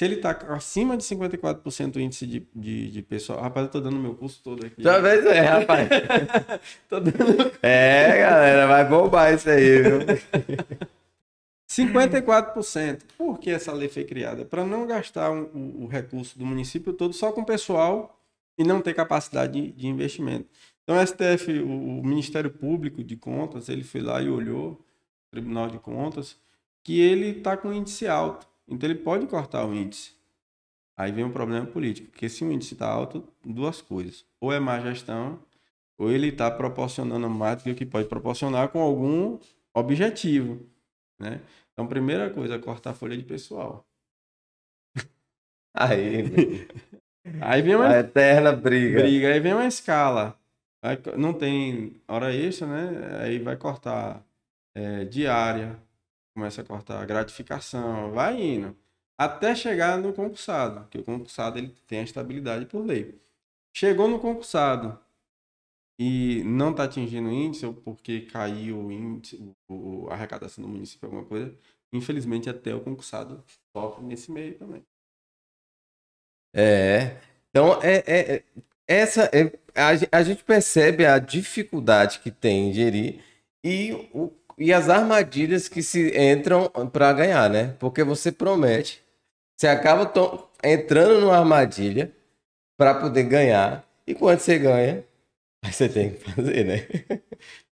Se 0.00 0.06
ele 0.06 0.14
está 0.14 0.30
acima 0.30 0.96
de 0.96 1.04
54% 1.04 1.96
o 1.96 2.00
índice 2.00 2.26
de, 2.26 2.48
de, 2.56 2.90
de, 2.90 3.02
pessoal. 3.02 3.38
Rapaz, 3.38 3.66
eu 3.66 3.70
tô 3.70 3.80
dando 3.82 3.98
meu 3.98 4.14
curso 4.14 4.40
todo 4.42 4.64
aqui. 4.64 4.82
Talvez 4.82 5.26
é, 5.26 5.40
rapaz. 5.40 5.90
tô 6.88 7.00
dando... 7.00 7.52
É, 7.62 8.18
galera, 8.18 8.66
vai 8.66 8.88
bombar 8.88 9.34
isso 9.34 9.50
aí, 9.50 9.82
viu? 9.82 9.98
54%. 11.68 13.02
Por 13.18 13.38
que 13.38 13.50
essa 13.50 13.74
lei 13.74 13.90
foi 13.90 14.04
criada? 14.04 14.42
Para 14.42 14.64
não 14.64 14.86
gastar 14.86 15.30
um, 15.30 15.42
o, 15.52 15.84
o, 15.84 15.86
recurso 15.86 16.38
do 16.38 16.46
município 16.46 16.94
todo 16.94 17.12
só 17.12 17.30
com 17.30 17.44
pessoal 17.44 18.18
e 18.56 18.64
não 18.64 18.80
ter 18.80 18.94
capacidade 18.94 19.52
de, 19.52 19.70
de 19.70 19.86
investimento. 19.86 20.48
Então, 20.82 20.96
o 20.96 21.06
STF, 21.06 21.60
o 21.60 22.02
Ministério 22.02 22.50
Público 22.50 23.04
de 23.04 23.16
Contas, 23.18 23.68
ele 23.68 23.84
foi 23.84 24.00
lá 24.00 24.22
e 24.22 24.30
olhou, 24.30 24.70
o 24.70 25.30
Tribunal 25.30 25.68
de 25.68 25.78
Contas, 25.78 26.38
que 26.82 26.98
ele 26.98 27.36
está 27.36 27.54
com 27.54 27.70
índice 27.70 28.06
alto. 28.06 28.48
Então, 28.70 28.88
ele 28.88 28.98
pode 28.98 29.26
cortar 29.26 29.66
o 29.66 29.74
índice. 29.74 30.12
Aí 30.96 31.10
vem 31.12 31.24
um 31.24 31.32
problema 31.32 31.66
político, 31.66 32.10
porque 32.10 32.28
se 32.28 32.44
o 32.44 32.52
índice 32.52 32.74
está 32.74 32.86
alto, 32.90 33.26
duas 33.44 33.80
coisas. 33.80 34.24
Ou 34.40 34.52
é 34.52 34.60
má 34.60 34.78
gestão, 34.80 35.38
ou 35.98 36.10
ele 36.10 36.28
está 36.28 36.50
proporcionando 36.50 37.28
mais 37.28 37.62
do 37.62 37.74
que 37.74 37.86
pode 37.86 38.08
proporcionar 38.08 38.68
com 38.68 38.80
algum 38.80 39.38
objetivo. 39.74 40.60
Né? 41.18 41.40
Então, 41.72 41.86
primeira 41.86 42.30
coisa, 42.30 42.58
cortar 42.58 42.90
a 42.90 42.94
folha 42.94 43.16
de 43.16 43.24
pessoal. 43.24 43.86
Aí, 45.74 46.66
Aí 47.40 47.62
vem 47.62 47.76
uma 47.76 47.88
a 47.88 48.00
eterna 48.00 48.52
briga. 48.52 49.00
briga, 49.00 49.28
aí 49.32 49.40
vem 49.40 49.52
uma 49.52 49.66
escala. 49.66 50.38
Aí 50.82 50.98
não 51.16 51.32
tem 51.34 52.00
hora 52.08 52.34
extra, 52.34 52.66
né? 52.66 53.20
Aí 53.22 53.38
vai 53.38 53.56
cortar 53.56 54.24
é, 54.74 55.04
diária, 55.04 55.78
começa 56.34 56.62
a 56.62 56.64
cortar 56.64 57.04
gratificação, 57.06 58.12
vai 58.12 58.40
indo. 58.42 58.76
Até 59.18 59.54
chegar 59.54 59.98
no 59.98 60.12
concursado, 60.12 60.88
que 60.88 60.98
o 60.98 61.04
concursado 61.04 61.58
ele 61.58 61.68
tem 61.86 62.00
a 62.00 62.04
estabilidade 62.04 62.66
por 62.66 62.84
lei. 62.84 63.20
Chegou 63.76 64.08
no 64.08 64.18
concursado 64.20 64.98
e 65.98 66.42
não 66.44 66.70
está 66.70 66.84
atingindo 66.84 67.28
o 67.28 67.32
índice, 67.32 67.66
ou 67.66 67.74
porque 67.74 68.22
caiu 68.22 68.78
o 68.86 68.92
índice, 68.92 69.54
o, 69.68 70.08
a 70.08 70.14
arrecadação 70.14 70.62
do 70.62 70.68
município, 70.68 71.06
alguma 71.06 71.24
coisa, 71.24 71.54
infelizmente 71.92 72.48
até 72.48 72.74
o 72.74 72.80
concursado 72.80 73.44
sofre 73.76 74.04
nesse 74.04 74.32
meio 74.32 74.56
também. 74.58 74.84
É. 76.54 77.20
Então, 77.50 77.80
é, 77.82 78.02
é- 78.06 78.34
é- 78.36 78.44
essa 78.86 79.24
é- 79.32 79.58
a, 79.74 80.18
a 80.18 80.22
gente 80.22 80.42
percebe 80.44 81.04
a 81.06 81.18
dificuldade 81.18 82.20
que 82.20 82.30
tem 82.30 82.70
em 82.70 82.72
gerir 82.72 83.22
e, 83.64 83.92
o, 84.12 84.32
e 84.60 84.74
as 84.74 84.90
armadilhas 84.90 85.68
que 85.68 85.82
se 85.82 86.12
entram 86.14 86.68
para 86.92 87.10
ganhar, 87.14 87.48
né? 87.48 87.74
Porque 87.78 88.04
você 88.04 88.30
promete, 88.30 89.02
você 89.56 89.66
acaba 89.66 90.12
entrando 90.62 91.22
numa 91.22 91.38
armadilha 91.38 92.12
para 92.78 92.94
poder 92.94 93.22
ganhar 93.22 93.82
e 94.06 94.14
quando 94.14 94.38
você 94.38 94.58
ganha, 94.58 95.02
aí 95.64 95.72
você 95.72 95.88
tem 95.88 96.10
que 96.10 96.30
fazer, 96.30 96.64
né? 96.64 96.86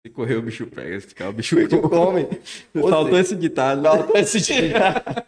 Se 0.05 0.11
correr 0.13 0.35
o 0.35 0.43
bicho 0.43 0.67
pega, 0.67 1.01
se 1.01 1.07
ficar 1.07 1.29
o 1.29 1.33
bicho 1.33 1.55
O 1.57 1.61
bicho 1.61 1.81
come. 1.83 2.29
Ou 2.75 2.89
Faltou 2.91 3.17
esse 3.17 3.37
ditado. 3.37 3.81
né? 3.81 3.89
Faltou 3.89 4.17
esse 4.17 4.41
ditado. 4.41 5.25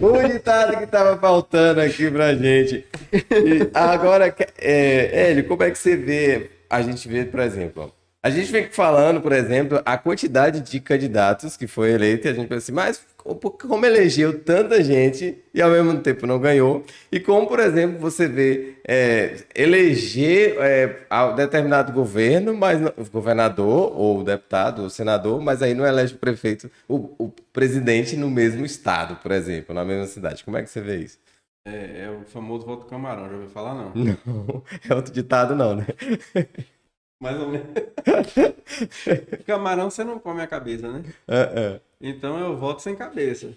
O 0.00 0.28
ditado 0.28 0.78
que 0.78 0.86
tava 0.86 1.18
faltando 1.18 1.80
aqui 1.80 2.08
pra 2.08 2.32
gente. 2.34 2.86
E 3.12 3.68
agora, 3.74 4.32
é, 4.58 5.30
Hélio, 5.30 5.48
como 5.48 5.64
é 5.64 5.70
que 5.72 5.78
você 5.78 5.96
vê? 5.96 6.50
A 6.70 6.80
gente 6.82 7.08
vê, 7.08 7.24
por 7.24 7.40
exemplo, 7.40 7.92
a 8.26 8.30
gente 8.30 8.50
vem 8.50 8.68
falando, 8.68 9.20
por 9.20 9.30
exemplo, 9.30 9.80
a 9.84 9.96
quantidade 9.96 10.60
de 10.60 10.80
candidatos 10.80 11.56
que 11.56 11.68
foi 11.68 11.92
eleito 11.92 12.26
e 12.26 12.30
a 12.30 12.34
gente 12.34 12.48
pensa 12.48 12.58
assim, 12.58 12.72
mas 12.72 13.00
como 13.22 13.86
elegeu 13.86 14.40
tanta 14.40 14.82
gente 14.82 15.38
e 15.54 15.62
ao 15.62 15.70
mesmo 15.70 16.00
tempo 16.00 16.26
não 16.26 16.40
ganhou? 16.40 16.84
E 17.10 17.20
como, 17.20 17.46
por 17.46 17.60
exemplo, 17.60 17.98
você 18.00 18.26
vê 18.26 18.74
é, 18.86 19.36
eleger 19.54 20.56
é, 20.58 21.06
determinado 21.36 21.92
governo, 21.92 22.52
mas 22.52 22.80
não- 22.80 22.92
governador 23.12 23.92
ou 23.96 24.24
deputado 24.24 24.82
ou 24.82 24.90
senador, 24.90 25.40
mas 25.40 25.62
aí 25.62 25.72
não 25.72 25.86
elege 25.86 26.14
o 26.14 26.18
prefeito, 26.18 26.68
o, 26.88 26.96
o 27.18 27.32
presidente 27.52 28.16
no 28.16 28.28
mesmo 28.28 28.64
estado, 28.66 29.14
por 29.22 29.30
exemplo, 29.30 29.72
na 29.72 29.84
mesma 29.84 30.06
cidade. 30.06 30.42
Como 30.42 30.56
é 30.56 30.62
que 30.64 30.68
você 30.70 30.80
vê 30.80 30.96
isso? 30.96 31.18
É, 31.64 32.04
é 32.06 32.10
o 32.10 32.24
famoso 32.24 32.66
voto 32.66 32.86
camarão, 32.86 33.28
já 33.28 33.34
ouviu 33.34 33.50
falar 33.50 33.74
não? 33.74 33.92
Não, 33.94 34.62
é 34.88 34.94
outro 34.94 35.12
ditado 35.12 35.54
não, 35.54 35.76
né? 35.76 35.86
Mais 37.20 37.38
ou 37.40 37.48
menos. 37.48 37.76
camarão 39.46 39.90
você 39.90 40.04
não 40.04 40.18
come 40.18 40.42
a 40.42 40.46
cabeça, 40.46 40.90
né? 40.92 41.04
Ah, 41.28 41.80
Então 42.00 42.38
eu 42.40 42.56
voto 42.56 42.82
sem 42.82 42.96
cabeça. 42.96 43.54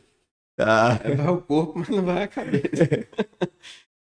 ah. 0.60 1.00
É, 1.00 1.12
vai 1.12 1.28
o 1.30 1.42
corpo, 1.42 1.80
mas 1.80 1.90
não 1.90 2.04
vai 2.04 2.24
a 2.24 2.28
cabeça. 2.28 2.90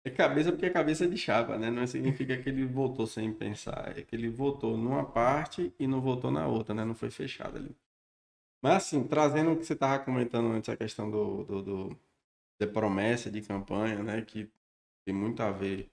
É 0.04 0.10
cabeça 0.10 0.50
porque 0.52 0.66
é 0.66 0.70
cabeça 0.70 1.06
de 1.06 1.16
chapa, 1.16 1.58
né? 1.58 1.70
Não 1.70 1.86
significa 1.86 2.36
que 2.40 2.48
ele 2.48 2.64
votou 2.64 3.06
sem 3.06 3.32
pensar. 3.32 3.96
É 3.98 4.02
que 4.02 4.14
ele 4.16 4.28
votou 4.28 4.76
numa 4.76 5.04
parte 5.04 5.72
e 5.78 5.86
não 5.86 6.00
votou 6.00 6.30
na 6.30 6.46
outra, 6.46 6.74
né? 6.74 6.84
Não 6.84 6.94
foi 6.94 7.10
fechado 7.10 7.56
ali. 7.58 7.76
Mas 8.62 8.74
assim, 8.84 9.04
trazendo 9.08 9.52
o 9.52 9.58
que 9.58 9.64
você 9.66 9.74
estava 9.74 10.04
comentando 10.04 10.48
antes, 10.52 10.68
a 10.70 10.76
questão 10.76 11.10
do, 11.10 11.44
do, 11.44 11.62
do- 11.62 12.00
da 12.60 12.66
promessa 12.68 13.30
de 13.30 13.42
campanha, 13.42 14.02
né? 14.02 14.22
Que 14.22 14.50
tem 15.06 15.14
muito 15.14 15.42
a 15.42 15.50
ver 15.52 15.90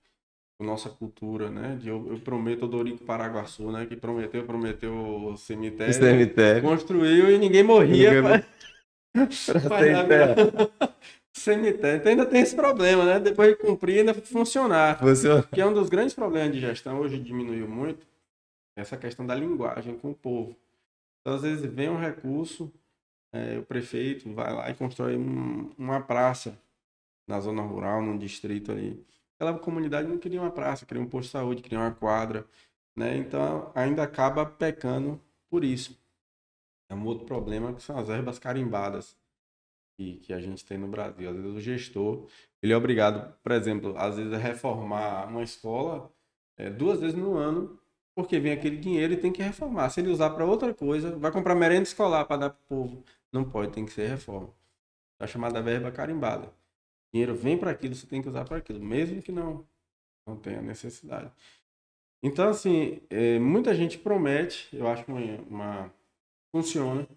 nossa 0.63 0.89
cultura, 0.89 1.49
né? 1.49 1.77
De 1.81 1.89
eu, 1.89 2.07
eu 2.09 2.19
prometo 2.19 2.63
o 2.63 2.67
Dorico 2.67 3.03
Paraguaçu, 3.03 3.71
né? 3.71 3.85
Que 3.85 3.95
prometeu, 3.95 4.43
prometeu 4.45 4.93
o 4.93 5.37
cemitério. 5.37 5.93
Cemitério. 5.93 6.61
Construiu 6.61 7.29
e 7.29 7.37
ninguém 7.37 7.63
morria. 7.63 8.21
Ninguém 8.21 8.23
pra- 8.23 8.45
Pra. 9.67 10.89
Cemitério. 11.35 11.97
Então 11.99 12.11
ainda 12.11 12.25
tem 12.25 12.41
esse 12.41 12.55
problema, 12.55 13.03
né? 13.05 13.19
Depois 13.19 13.49
de 13.49 13.55
cumprir, 13.57 13.99
ainda 13.99 14.13
funcionar. 14.13 14.97
Funciona. 14.99 15.43
Que 15.43 15.59
é 15.61 15.65
um 15.65 15.73
dos 15.73 15.89
grandes 15.89 16.13
problemas 16.13 16.53
de 16.53 16.59
gestão, 16.61 16.99
hoje 16.99 17.19
diminuiu 17.19 17.67
muito, 17.67 18.05
essa 18.77 18.95
questão 18.97 19.25
da 19.25 19.35
linguagem 19.35 19.97
com 19.97 20.11
o 20.11 20.15
povo. 20.15 20.55
Então, 21.21 21.35
às 21.35 21.41
vezes, 21.41 21.65
vem 21.65 21.89
um 21.89 21.99
recurso, 21.99 22.71
é, 23.33 23.57
o 23.57 23.63
prefeito 23.63 24.31
vai 24.33 24.53
lá 24.53 24.69
e 24.69 24.73
constrói 24.75 25.17
um- 25.17 25.71
uma 25.77 25.99
praça 26.01 26.57
na 27.27 27.39
zona 27.41 27.61
rural, 27.61 28.01
num 28.01 28.17
distrito 28.17 28.71
ali. 28.71 29.03
Aquela 29.35 29.57
comunidade 29.59 30.07
não 30.07 30.17
queria 30.17 30.41
uma 30.41 30.51
praça, 30.51 30.85
queria 30.85 31.03
um 31.03 31.07
posto 31.07 31.27
de 31.27 31.31
saúde, 31.31 31.61
queria 31.61 31.79
uma 31.79 31.91
quadra, 31.91 32.45
né? 32.95 33.17
Então, 33.17 33.71
ainda 33.75 34.03
acaba 34.03 34.45
pecando 34.45 35.21
por 35.49 35.63
isso. 35.63 35.99
É 36.89 36.95
um 36.95 37.05
outro 37.05 37.25
problema 37.25 37.73
que 37.73 37.81
são 37.81 37.97
as 37.97 38.07
verbas 38.07 38.39
carimbadas 38.39 39.17
que, 39.97 40.17
que 40.17 40.33
a 40.33 40.39
gente 40.39 40.65
tem 40.65 40.77
no 40.77 40.87
Brasil. 40.87 41.29
Às 41.29 41.35
vezes 41.35 41.55
o 41.55 41.61
gestor, 41.61 42.27
ele 42.61 42.73
é 42.73 42.77
obrigado, 42.77 43.33
por 43.41 43.51
exemplo, 43.51 43.97
às 43.97 44.17
vezes 44.17 44.33
a 44.33 44.37
reformar 44.37 45.27
uma 45.27 45.43
escola 45.43 46.11
é, 46.57 46.69
duas 46.69 46.99
vezes 47.01 47.15
no 47.15 47.35
ano, 47.37 47.79
porque 48.15 48.39
vem 48.39 48.51
aquele 48.53 48.77
dinheiro 48.77 49.13
e 49.13 49.17
tem 49.17 49.31
que 49.31 49.43
reformar. 49.43 49.89
Se 49.89 49.99
ele 49.99 50.09
usar 50.09 50.29
para 50.31 50.45
outra 50.45 50.73
coisa, 50.73 51.17
vai 51.17 51.31
comprar 51.31 51.55
merenda 51.55 51.83
escolar 51.83 52.25
para 52.25 52.37
dar 52.37 52.49
para 52.51 52.63
o 52.63 52.67
povo. 52.67 53.03
Não 53.31 53.43
pode, 53.49 53.71
tem 53.73 53.85
que 53.85 53.91
ser 53.91 54.07
reforma. 54.07 54.53
É 55.19 55.25
a 55.25 55.27
chamada 55.27 55.61
verba 55.61 55.91
carimbada. 55.91 56.51
Dinheiro 57.15 57.33
vem 57.33 57.57
para 57.57 57.71
aquilo, 57.71 57.95
você 57.95 58.05
tem 58.05 58.21
que 58.21 58.27
usar 58.27 58.43
para 58.43 58.57
aquilo, 58.57 58.83
mesmo 58.83 59.21
que 59.21 59.31
não, 59.31 59.65
não 60.27 60.35
tenha 60.35 60.61
necessidade. 60.61 61.31
Então, 62.21 62.49
assim, 62.49 62.99
é, 63.09 63.39
muita 63.39 63.73
gente 63.73 63.97
promete, 63.97 64.67
eu 64.75 64.85
acho 64.85 65.09
uma, 65.09 65.21
uma 65.43 65.93
funciona, 66.53 67.07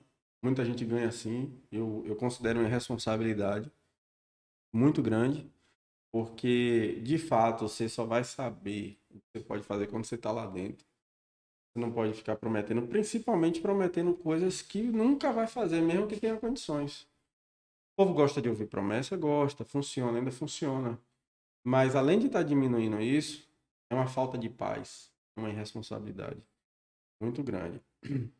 muita 0.40 0.64
gente 0.64 0.84
ganha 0.84 1.08
assim. 1.08 1.52
Eu, 1.72 2.04
eu 2.06 2.14
considero 2.14 2.60
uma 2.60 2.68
responsabilidade 2.68 3.72
muito 4.72 5.02
grande, 5.02 5.50
porque 6.12 7.00
de 7.02 7.18
fato 7.18 7.68
você 7.68 7.88
só 7.88 8.04
vai 8.04 8.22
saber 8.22 8.96
o 9.10 9.14
que 9.18 9.24
você 9.32 9.44
pode 9.44 9.64
fazer 9.64 9.88
quando 9.88 10.04
você 10.04 10.14
está 10.14 10.30
lá 10.30 10.46
dentro. 10.46 10.86
Você 11.72 11.80
não 11.80 11.90
pode 11.90 12.12
ficar 12.12 12.36
prometendo, 12.36 12.86
principalmente 12.86 13.60
prometendo 13.60 14.14
coisas 14.14 14.62
que 14.62 14.80
nunca 14.80 15.32
vai 15.32 15.48
fazer, 15.48 15.80
mesmo 15.80 16.06
que 16.06 16.20
tenha 16.20 16.36
condições. 16.36 17.04
O 17.98 18.04
povo 18.04 18.14
gosta 18.14 18.40
de 18.40 18.48
ouvir 18.48 18.68
promessa, 18.68 19.16
gosta, 19.16 19.64
funciona, 19.64 20.18
ainda 20.18 20.30
funciona. 20.30 20.96
Mas 21.64 21.96
além 21.96 22.20
de 22.20 22.26
estar 22.26 22.44
diminuindo 22.44 23.00
isso, 23.00 23.50
é 23.90 23.94
uma 23.96 24.06
falta 24.06 24.38
de 24.38 24.48
paz, 24.48 25.10
uma 25.36 25.50
irresponsabilidade 25.50 26.40
muito 27.20 27.42
grande. 27.42 27.82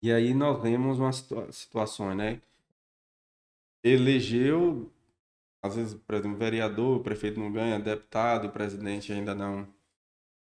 E 0.00 0.12
aí 0.12 0.32
nós 0.32 0.62
vemos 0.62 1.00
uma 1.00 1.12
situa 1.12 1.50
situações, 1.50 2.16
né? 2.16 2.40
Elegeu, 3.82 4.92
às 5.60 5.74
vezes, 5.74 5.94
por 5.94 6.14
exemplo, 6.14 6.38
vereador, 6.38 7.00
o 7.00 7.02
prefeito 7.02 7.40
não 7.40 7.50
ganha, 7.50 7.80
deputado, 7.80 8.46
o 8.46 8.52
presidente 8.52 9.12
ainda 9.12 9.34
não 9.34 9.66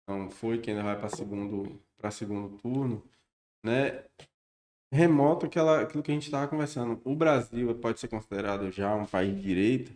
não 0.07 0.29
foi, 0.29 0.59
que 0.59 0.69
ainda 0.69 0.83
vai 0.83 0.95
para 0.99 1.09
segundo 1.09 1.81
para 1.97 2.11
segundo 2.11 2.55
turno, 2.59 3.03
né? 3.63 4.03
Remoto 4.91 5.45
aquela, 5.45 5.81
aquilo 5.81 6.01
que 6.01 6.11
a 6.11 6.13
gente 6.13 6.25
estava 6.25 6.47
conversando. 6.47 7.01
O 7.03 7.15
Brasil 7.15 7.73
pode 7.75 7.99
ser 7.99 8.07
considerado 8.07 8.71
já 8.71 8.95
um 8.95 9.05
país 9.05 9.35
de 9.35 9.41
direita. 9.41 9.91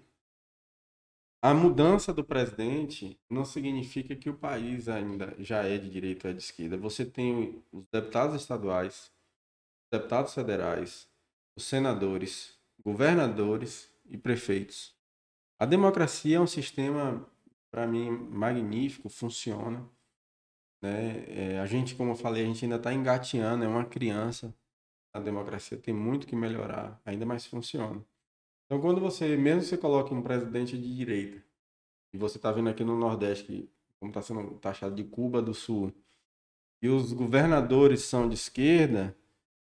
A 1.43 1.53
mudança 1.53 2.13
do 2.13 2.23
presidente 2.23 3.19
não 3.29 3.43
significa 3.43 4.15
que 4.15 4.29
o 4.29 4.37
país 4.37 4.87
ainda 4.87 5.33
já 5.39 5.63
é 5.63 5.77
de 5.77 5.89
direita 5.89 6.27
ou 6.27 6.31
é 6.31 6.35
de 6.35 6.43
esquerda. 6.43 6.77
Você 6.77 7.03
tem 7.03 7.63
os 7.71 7.87
deputados 7.87 8.35
estaduais, 8.35 9.11
deputados 9.91 10.33
federais, 10.35 11.07
os 11.55 11.63
senadores, 11.63 12.59
governadores 12.83 13.89
e 14.05 14.17
prefeitos. 14.17 14.93
A 15.57 15.65
democracia 15.65 16.37
é 16.37 16.39
um 16.39 16.47
sistema, 16.47 17.27
para 17.71 17.87
mim, 17.87 18.09
magnífico, 18.09 19.09
funciona. 19.09 19.89
Né? 20.81 21.25
É, 21.27 21.59
a 21.59 21.65
gente, 21.65 21.95
como 21.95 22.11
eu 22.11 22.15
falei, 22.15 22.43
a 22.43 22.47
gente 22.47 22.65
ainda 22.65 22.75
está 22.75 22.93
engateando, 22.93 23.63
é 23.63 23.67
uma 23.67 23.85
criança. 23.85 24.53
A 25.13 25.19
democracia 25.19 25.77
tem 25.77 25.93
muito 25.93 26.25
que 26.25 26.35
melhorar, 26.35 27.01
ainda 27.05 27.25
mais 27.25 27.45
funciona. 27.45 28.03
Então, 28.65 28.79
quando 28.79 29.01
você, 29.01 29.35
mesmo 29.35 29.63
você 29.63 29.77
coloca 29.77 30.13
um 30.13 30.21
presidente 30.21 30.77
de 30.77 30.95
direita, 30.95 31.43
e 32.13 32.17
você 32.17 32.37
está 32.37 32.51
vendo 32.51 32.69
aqui 32.69 32.83
no 32.83 32.97
Nordeste, 32.97 33.45
que, 33.45 33.69
como 33.99 34.11
está 34.11 34.21
sendo 34.21 34.57
taxado 34.59 34.95
de 34.95 35.03
Cuba 35.03 35.41
do 35.41 35.53
Sul, 35.53 35.93
e 36.81 36.87
os 36.87 37.13
governadores 37.13 38.01
são 38.01 38.27
de 38.27 38.35
esquerda, 38.35 39.15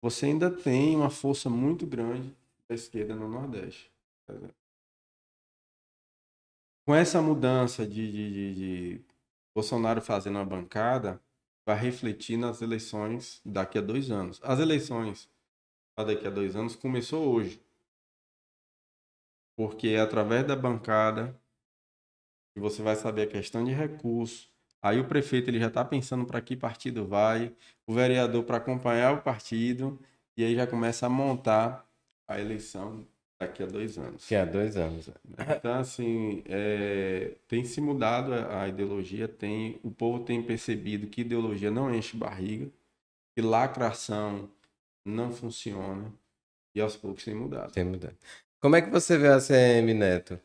você 0.02 0.28
ainda 0.28 0.52
tem 0.52 0.96
uma 0.96 1.10
força 1.10 1.50
muito 1.50 1.86
grande 1.86 2.36
da 2.68 2.76
esquerda 2.76 3.16
no 3.16 3.28
Nordeste. 3.28 3.92
Com 6.86 6.94
essa 6.94 7.22
mudança 7.22 7.86
de, 7.88 8.12
de, 8.12 8.34
de, 8.34 8.56
de 8.56 9.02
Bolsonaro 9.56 10.02
fazendo 10.02 10.38
a 10.38 10.46
bancada, 10.46 11.22
vai 11.66 11.78
refletir 11.78 12.38
nas 12.38 12.62
eleições 12.62 13.42
daqui 13.46 13.78
a 13.78 13.82
dois 13.82 14.12
anos. 14.12 14.40
As 14.44 14.60
eleições 14.60 15.30
daqui 15.98 16.28
a 16.28 16.30
dois 16.30 16.56
anos 16.56 16.76
começou 16.76 17.34
hoje. 17.34 17.62
Porque 19.56 19.90
é 19.90 20.00
através 20.00 20.46
da 20.46 20.56
bancada 20.56 21.40
que 22.54 22.60
você 22.60 22.82
vai 22.82 22.96
saber 22.96 23.24
a 23.24 23.28
questão 23.28 23.64
de 23.64 23.72
recurso. 23.72 24.52
Aí 24.82 25.00
o 25.00 25.08
prefeito 25.08 25.50
ele 25.50 25.60
já 25.60 25.68
está 25.68 25.86
pensando 25.86 26.26
para 26.26 26.42
que 26.42 26.58
partido 26.58 27.08
vai, 27.08 27.56
o 27.88 27.94
vereador 27.94 28.44
para 28.44 28.58
acompanhar 28.58 29.14
o 29.14 29.22
partido, 29.22 30.00
e 30.36 30.44
aí 30.44 30.56
já 30.56 30.68
começa 30.68 31.06
a 31.06 31.10
montar 31.10 31.88
a 32.28 32.40
eleição 32.40 33.08
daqui 33.40 33.64
a 33.64 33.66
dois 33.66 33.98
anos. 33.98 34.22
Daqui 34.22 34.36
a 34.36 34.46
dois 34.46 34.78
anos. 34.78 35.10
Então, 35.58 35.74
assim, 35.80 36.44
é, 36.48 37.34
tem 37.48 37.64
se 37.66 37.82
mudado 37.82 38.34
a, 38.34 38.64
a, 38.64 38.68
ideologia, 38.68 39.28
tem, 39.28 39.80
o 39.84 39.92
povo 39.92 40.24
tem 40.24 40.42
percebido 40.42 41.08
que 41.08 41.22
ideologia 41.22 41.72
não 41.72 41.94
enche 41.94 42.18
barriga, 42.18 42.70
que 43.36 43.42
lacração 43.42 44.50
não 45.06 45.32
funciona, 45.32 46.12
e 46.76 46.82
aos 46.82 46.96
poucos 46.96 47.24
tem 47.24 47.36
mudado. 47.36 47.72
Tem 47.72 47.84
mudado. 47.84 48.16
Como 48.60 48.76
é 48.76 48.82
que 48.82 48.90
você 48.90 49.18
vê 49.18 49.28
a 49.28 49.40
CM, 49.40 49.94
Neto? 49.94 50.40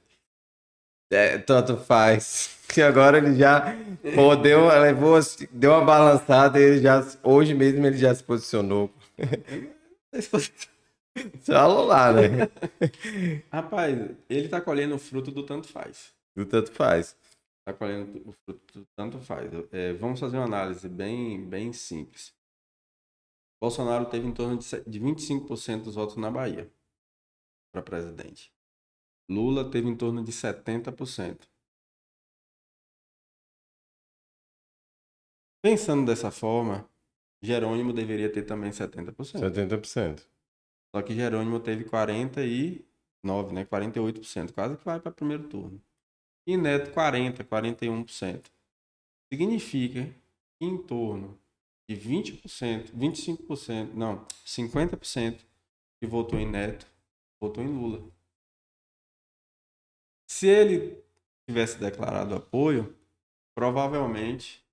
É, 1.11 1.39
tanto 1.39 1.77
faz. 1.77 2.57
Que 2.69 2.83
agora 2.83 3.17
ele 3.17 3.35
já 3.35 3.75
pô, 4.15 4.37
deu, 4.37 4.69
levou, 4.69 5.19
deu 5.51 5.71
uma 5.71 5.83
balançada 5.83 6.61
e 6.61 6.63
ele 6.63 6.83
já, 6.83 7.03
hoje 7.23 7.55
mesmo 7.55 7.87
ele 7.87 7.97
já 7.97 8.15
se 8.15 8.23
posicionou. 8.23 8.93
Falou 11.41 11.85
lá, 11.87 12.13
né? 12.13 12.49
Rapaz, 13.51 14.17
ele 14.29 14.49
tá 14.49 14.61
colhendo 14.61 14.95
o 14.95 14.99
fruto 14.99 15.31
do 15.31 15.45
tanto 15.45 15.69
faz. 15.69 16.15
Do 16.37 16.45
tanto 16.47 16.73
faz. 16.73 17.17
Tá 17.65 17.73
colhendo 17.73 18.23
o 18.29 18.33
fruto 18.33 18.81
do 18.81 18.87
tanto 18.97 19.19
faz. 19.19 19.51
É, 19.73 19.93
vamos 19.95 20.21
fazer 20.21 20.37
uma 20.37 20.47
análise 20.47 20.89
bem, 20.89 21.45
bem 21.45 21.73
simples. 21.73 22.35
Bolsonaro 23.61 24.07
teve 24.07 24.27
em 24.27 24.33
torno 24.33 24.59
de 24.59 25.01
25% 25.01 25.83
dos 25.83 25.97
votos 25.97 26.17
na 26.17 26.31
Bahia 26.31 26.71
para 27.73 27.83
presidente. 27.83 28.53
Lula 29.29 29.71
teve 29.71 29.89
em 29.89 29.97
torno 29.97 30.25
de 30.25 30.33
70%. 30.33 31.49
Pensando 35.61 36.07
dessa 36.07 36.31
forma, 36.31 36.89
Jerônimo 37.43 37.93
deveria 37.93 38.33
ter 38.33 38.45
também 38.45 38.71
70%. 38.71 39.15
70%. 39.15 40.27
Só 40.95 41.03
que 41.03 41.15
Jerônimo 41.15 41.61
teve 41.61 41.85
49, 41.85 43.53
né? 43.53 43.65
48%, 43.65 44.53
quase 44.53 44.77
que 44.77 44.85
vai 44.85 44.99
para 45.01 45.11
o 45.11 45.15
primeiro 45.15 45.49
turno. 45.49 45.83
E 46.47 46.57
Neto 46.57 46.93
40, 46.93 47.45
41%. 47.45 48.51
Significa 49.31 50.05
que 50.59 50.65
em 50.65 50.79
torno 50.79 51.39
de 51.89 51.97
20%, 51.97 52.93
25%, 52.93 53.93
não, 53.95 54.25
50% 54.47 55.45
que 56.01 56.07
votou 56.07 56.39
em 56.39 56.47
Neto, 56.47 56.87
votou 57.41 57.63
em 57.63 57.69
Lula. 57.69 58.11
Se 60.31 60.47
ele 60.47 61.03
tivesse 61.47 61.79
declarado 61.79 62.35
apoio, 62.35 62.95
provavelmente 63.55 64.65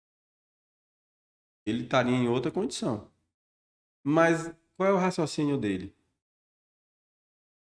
ele 1.65 1.83
estaria 1.83 2.15
em 2.15 2.27
outra 2.27 2.51
condição. 2.51 3.09
Mas 4.03 4.53
qual 4.75 4.89
é 4.89 4.93
o 4.93 4.97
raciocínio 4.97 5.57
dele? 5.57 5.95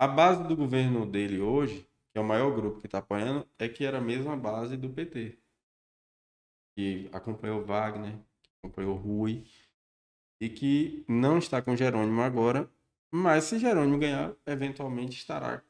A 0.04 0.08
base 0.08 0.44
do 0.44 0.54
governo 0.54 1.06
dele 1.06 1.40
hoje, 1.40 1.88
que 2.12 2.18
é 2.18 2.20
o 2.20 2.26
maior 2.26 2.54
grupo 2.54 2.82
que 2.82 2.88
está 2.88 2.98
apoiando, 2.98 3.48
é 3.58 3.70
que 3.70 3.86
era 3.86 4.00
a 4.00 4.02
mesma 4.02 4.36
base 4.36 4.76
do 4.76 4.90
PT. 4.90 5.40
Que 6.76 7.10
acompanhou 7.14 7.64
Wagner, 7.64 8.12
que 8.42 8.50
acompanhou 8.62 8.98
Rui, 8.98 9.46
e 10.42 10.50
que 10.50 11.06
não 11.08 11.38
está 11.38 11.62
com 11.62 11.74
Jerônimo 11.74 12.22
agora, 12.22 12.70
mas 13.10 13.46
se 13.46 13.58
Jerônimo 13.58 13.98
ganhar, 13.98 14.36
eventualmente 14.46 15.16
estará 15.16 15.64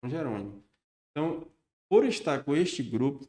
com 0.00 0.08
Jerônimo. 0.08 0.64
Então, 1.10 1.46
por 1.86 2.06
estar 2.06 2.42
com 2.42 2.56
este 2.56 2.82
grupo, 2.82 3.28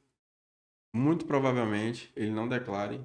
muito 0.96 1.26
provavelmente 1.26 2.14
ele 2.16 2.32
não 2.32 2.48
declare 2.48 3.02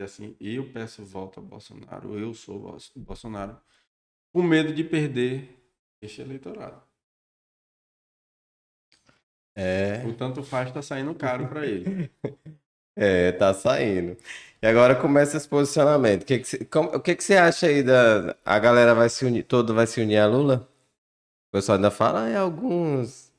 assim, 0.00 0.34
eu 0.40 0.72
peço 0.72 1.04
volta 1.04 1.38
ao 1.38 1.44
Bolsonaro, 1.44 2.18
eu 2.18 2.32
sou 2.32 2.78
Bolsonaro, 2.96 3.60
com 4.32 4.42
medo 4.42 4.72
de 4.72 4.82
perder 4.82 5.54
este 6.00 6.22
eleitorado. 6.22 6.93
É. 9.56 10.02
O 10.06 10.14
tanto 10.14 10.42
faz 10.42 10.68
está 10.68 10.82
saindo 10.82 11.14
caro 11.14 11.48
para 11.48 11.66
ele. 11.66 12.10
É, 12.96 13.32
tá 13.32 13.52
saindo. 13.52 14.16
E 14.62 14.66
agora 14.68 14.94
começa 14.94 15.36
esse 15.36 15.48
posicionamento. 15.48 16.22
O 16.22 16.26
que, 16.26 16.38
que, 16.38 16.44
você, 16.46 16.64
como, 16.64 16.90
o 16.90 17.00
que, 17.00 17.16
que 17.16 17.24
você 17.24 17.36
acha 17.36 17.66
aí 17.66 17.82
da. 17.82 18.36
A 18.44 18.56
galera 18.60 18.94
vai 18.94 19.08
se 19.08 19.24
unir, 19.24 19.42
todo 19.42 19.74
vai 19.74 19.84
se 19.84 20.00
unir 20.00 20.18
a 20.18 20.28
Lula? 20.28 20.68
O 21.48 21.56
pessoal 21.56 21.74
ainda 21.76 21.90
fala, 21.90 22.24
ah, 22.24 22.28
é 22.28 22.36
alguns. 22.36 23.32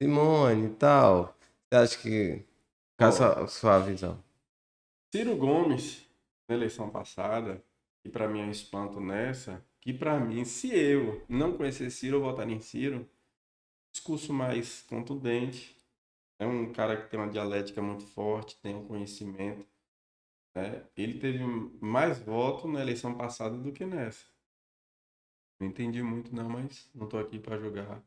Simone 0.00 0.66
e 0.66 0.74
tal. 0.74 1.34
Você 1.72 1.78
acha 1.78 1.98
que. 1.98 2.44
Qual 2.98 3.08
a 3.08 3.12
sua, 3.12 3.48
sua 3.48 3.78
visão? 3.78 4.22
Ciro 5.10 5.36
Gomes, 5.36 6.06
na 6.48 6.54
eleição 6.54 6.90
passada, 6.90 7.62
e 8.04 8.10
para 8.10 8.28
mim 8.28 8.40
é 8.40 8.44
um 8.44 8.50
espanto 8.50 9.00
nessa, 9.00 9.64
que 9.80 9.92
para 9.92 10.20
mim, 10.20 10.44
se 10.44 10.74
eu 10.74 11.24
não 11.28 11.56
conhecer 11.56 11.90
Ciro, 11.90 12.18
eu 12.18 12.20
votaria 12.20 12.54
em 12.54 12.60
Ciro. 12.60 13.08
Discurso 13.98 14.32
mais 14.32 14.82
contundente. 14.82 15.76
É 16.38 16.46
um 16.46 16.72
cara 16.72 16.96
que 16.96 17.10
tem 17.10 17.18
uma 17.18 17.28
dialética 17.28 17.82
muito 17.82 18.06
forte, 18.06 18.56
tem 18.60 18.76
um 18.76 18.86
conhecimento. 18.86 19.66
Né? 20.54 20.86
Ele 20.96 21.18
teve 21.18 21.44
mais 21.80 22.20
votos 22.20 22.70
na 22.70 22.80
eleição 22.80 23.16
passada 23.16 23.58
do 23.58 23.72
que 23.72 23.84
nessa. 23.84 24.24
Não 25.60 25.66
entendi 25.66 26.00
muito 26.00 26.32
não, 26.32 26.48
mas 26.48 26.88
não 26.94 27.06
estou 27.06 27.18
aqui 27.18 27.40
para 27.40 27.58
julgar 27.58 28.00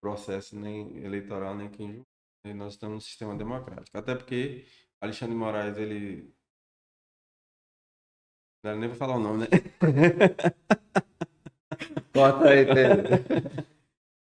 processo 0.00 0.58
nem 0.58 1.04
eleitoral, 1.04 1.54
nem 1.54 1.68
quem 1.68 1.92
julga. 1.92 2.06
Nós 2.54 2.72
estamos 2.72 2.94
no 2.94 3.00
sistema 3.02 3.36
democrático. 3.36 3.98
Até 3.98 4.14
porque 4.14 4.64
Alexandre 5.02 5.34
Moraes, 5.34 5.76
ele. 5.76 6.34
Não 8.64 8.78
nem 8.78 8.88
vou 8.88 8.96
falar 8.96 9.16
o 9.16 9.20
nome, 9.20 9.40
né? 9.40 9.48
Corta 12.14 12.48
aí, 12.48 12.64
Pedro. 12.64 13.64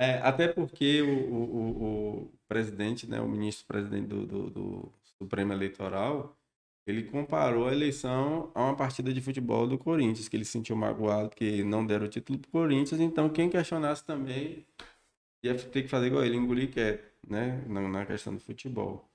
É, 0.02 0.18
até 0.24 0.48
porque 0.48 1.00
o, 1.04 1.32
o, 1.32 2.24
o, 2.24 2.32
presidente, 2.48 3.08
né, 3.08 3.22
o 3.22 3.28
ministro-presidente 3.30 4.08
do, 4.08 4.26
do, 4.26 4.50
do, 4.50 4.94
Supremo 5.20 5.54
Eleitoral, 5.54 6.36
ele 6.88 7.04
comparou 7.04 7.68
a 7.68 7.72
eleição 7.72 8.52
a 8.56 8.64
uma 8.64 8.76
partida 8.76 9.14
de 9.14 9.22
futebol 9.22 9.68
do 9.68 9.78
Corinthians, 9.78 10.28
que 10.28 10.36
ele 10.36 10.44
se 10.44 10.54
sentiu 10.54 10.76
magoado 10.76 11.30
que 11.30 11.64
não 11.64 11.86
deram 11.86 12.08
o 12.08 12.10
título 12.10 12.40
para 12.40 12.50
o 12.50 12.52
Corinthians, 12.52 13.00
então 13.00 13.30
quem 13.30 13.48
questionasse 13.48 14.04
também 14.04 14.66
ia 15.44 15.56
ter 15.56 15.84
que 15.84 15.88
fazer 15.88 16.08
igual 16.08 16.26
ele, 16.26 16.38
engolir 16.38 16.72
quieto, 16.72 17.14
né, 17.28 17.64
na, 17.68 17.88
na 17.88 18.06
questão 18.06 18.34
do 18.34 18.40
futebol. 18.42 19.08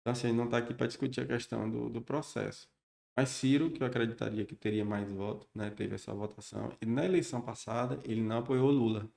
Então, 0.00 0.12
assim, 0.12 0.28
ele 0.28 0.36
não 0.36 0.44
está 0.44 0.58
aqui 0.58 0.74
para 0.74 0.86
discutir 0.86 1.22
a 1.22 1.26
questão 1.26 1.68
do, 1.68 1.90
do 1.90 2.00
processo. 2.02 2.68
Mas 3.16 3.30
Ciro, 3.30 3.70
que 3.72 3.82
eu 3.82 3.86
acreditaria 3.88 4.44
que 4.46 4.54
teria 4.54 4.84
mais 4.84 5.10
votos, 5.10 5.48
né, 5.54 5.70
teve 5.70 5.96
essa 5.96 6.14
votação. 6.14 6.72
E 6.80 6.86
na 6.86 7.04
eleição 7.04 7.40
passada, 7.42 8.00
ele 8.04 8.22
não 8.22 8.38
apoiou 8.38 8.70
Lula. 8.70 9.10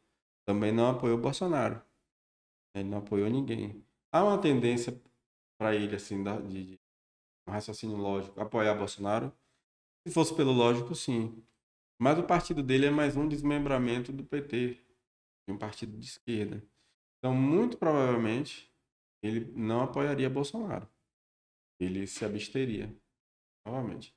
Também 0.45 0.71
não 0.71 0.89
apoiou 0.89 1.17
Bolsonaro. 1.17 1.81
Ele 2.75 2.89
não 2.89 2.99
apoiou 2.99 3.29
ninguém. 3.29 3.85
Há 4.11 4.23
uma 4.23 4.39
tendência 4.39 5.01
para 5.57 5.75
ele, 5.75 5.95
assim, 5.95 6.23
de, 6.23 6.65
de 6.65 6.79
um 7.47 7.51
raciocínio 7.51 7.97
lógico, 7.97 8.39
apoiar 8.39 8.75
Bolsonaro. 8.75 9.31
Se 10.05 10.13
fosse 10.13 10.35
pelo 10.35 10.51
lógico, 10.51 10.93
sim. 10.95 11.43
Mas 11.99 12.19
o 12.19 12.23
partido 12.23 12.61
dele 12.61 12.87
é 12.87 12.91
mais 12.91 13.15
um 13.15 13.27
desmembramento 13.27 14.11
do 14.11 14.23
PT, 14.23 14.73
de 15.47 15.53
um 15.53 15.57
partido 15.57 15.97
de 15.97 16.05
esquerda. 16.05 16.63
Então, 17.17 17.33
muito 17.33 17.77
provavelmente, 17.77 18.69
ele 19.21 19.51
não 19.55 19.81
apoiaria 19.81 20.29
Bolsonaro. 20.29 20.89
Ele 21.79 22.05
se 22.05 22.25
absteria, 22.25 22.93
novamente. 23.65 24.13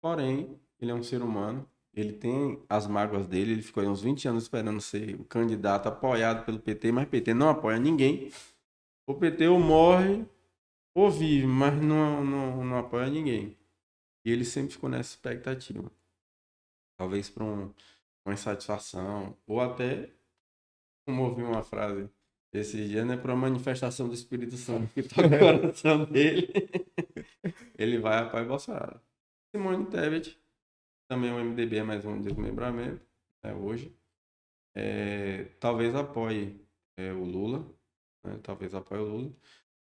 Porém, 0.00 0.60
ele 0.80 0.90
é 0.90 0.94
um 0.94 1.02
ser 1.02 1.22
humano, 1.22 1.68
ele 1.94 2.12
tem 2.12 2.62
as 2.68 2.86
mágoas 2.86 3.26
dele, 3.26 3.52
ele 3.52 3.62
ficou 3.62 3.82
aí 3.82 3.88
uns 3.88 4.02
20 4.02 4.28
anos 4.28 4.44
esperando 4.44 4.80
ser 4.80 5.14
o 5.20 5.24
candidato 5.24 5.88
apoiado 5.88 6.44
pelo 6.44 6.60
PT, 6.60 6.92
mas 6.92 7.04
o 7.06 7.08
PT 7.08 7.34
não 7.34 7.48
apoia 7.48 7.78
ninguém. 7.78 8.30
O 9.06 9.14
PT 9.14 9.48
ou 9.48 9.58
morre 9.58 10.24
ou 10.94 11.10
vive, 11.10 11.46
mas 11.46 11.80
não, 11.80 12.24
não, 12.24 12.64
não 12.64 12.78
apoia 12.78 13.08
ninguém. 13.08 13.56
E 14.24 14.30
ele 14.30 14.44
sempre 14.44 14.72
ficou 14.72 14.90
nessa 14.90 15.10
expectativa. 15.10 15.90
Talvez 16.96 17.30
para 17.30 17.44
um, 17.44 17.72
uma 18.24 18.34
insatisfação, 18.34 19.36
ou 19.46 19.60
até, 19.60 20.10
como 21.06 21.22
ouvi 21.22 21.42
uma 21.42 21.62
frase 21.62 22.10
esse 22.52 22.86
dia, 22.88 23.04
né, 23.04 23.16
para 23.16 23.32
uma 23.32 23.48
manifestação 23.48 24.08
do 24.08 24.14
Espírito 24.14 24.56
Santo 24.56 24.92
que 24.94 25.02
toca 25.02 25.26
o 25.26 25.38
coração 25.38 26.04
dele, 26.06 26.48
ele 27.76 27.98
vai 27.98 28.18
apoiar 28.18 28.44
Bolsonaro. 28.44 29.00
Simone 29.54 29.86
Tebet, 29.86 30.38
também 31.08 31.32
o 31.32 31.38
MDB 31.40 31.78
é 31.78 31.82
mais 31.82 32.04
um 32.04 32.20
desmembramento, 32.20 33.04
né, 33.42 33.54
hoje. 33.54 33.96
É, 34.74 35.44
talvez 35.60 35.94
apoie 35.94 36.60
é, 36.96 37.12
o 37.12 37.24
Lula, 37.24 37.66
né, 38.24 38.38
talvez 38.42 38.74
apoie 38.74 39.00
o 39.00 39.04
Lula, 39.04 39.32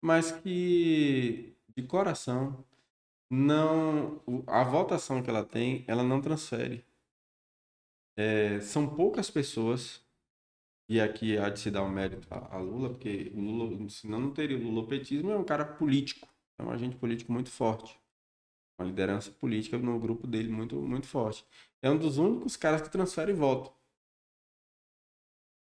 mas 0.02 0.32
que 0.32 1.56
de 1.76 1.84
coração 1.84 2.66
não 3.30 4.22
a 4.48 4.64
votação 4.64 5.24
que 5.24 5.30
ela 5.30 5.46
tem, 5.46 5.86
ela 5.88 6.04
não 6.04 6.22
transfere. 6.22 6.86
É, 8.18 8.60
são 8.62 8.96
poucas 8.96 9.30
pessoas 9.30 10.06
e 10.90 11.00
aqui 11.00 11.38
há 11.38 11.50
de 11.50 11.60
se 11.60 11.72
dar 11.72 11.84
um 11.84 11.90
mérito 11.90 12.28
a, 12.32 12.56
a 12.58 12.60
Lula, 12.60 12.90
porque 12.90 13.32
o 13.36 13.40
Lula, 13.40 13.90
senão 13.90 14.20
não 14.20 14.34
teria 14.34 14.58
o 14.58 14.64
lulopetismo, 14.64 15.32
é 15.32 15.38
um 15.38 15.46
cara 15.46 15.66
político, 15.66 16.28
é 16.58 16.64
um 16.64 16.72
agente 16.72 16.98
político 16.98 17.32
muito 17.32 17.50
forte. 17.52 18.01
Uma 18.82 18.88
liderança 18.88 19.32
política 19.32 19.78
no 19.78 20.00
grupo 20.00 20.26
dele 20.26 20.50
muito, 20.50 20.76
muito 20.82 21.08
forte. 21.08 21.46
É 21.84 21.90
um 21.90 21.98
dos 21.98 22.18
únicos 22.18 22.58
caras 22.58 22.82
que 22.82 22.90
transfere 22.90 23.32
voto. 23.32 23.72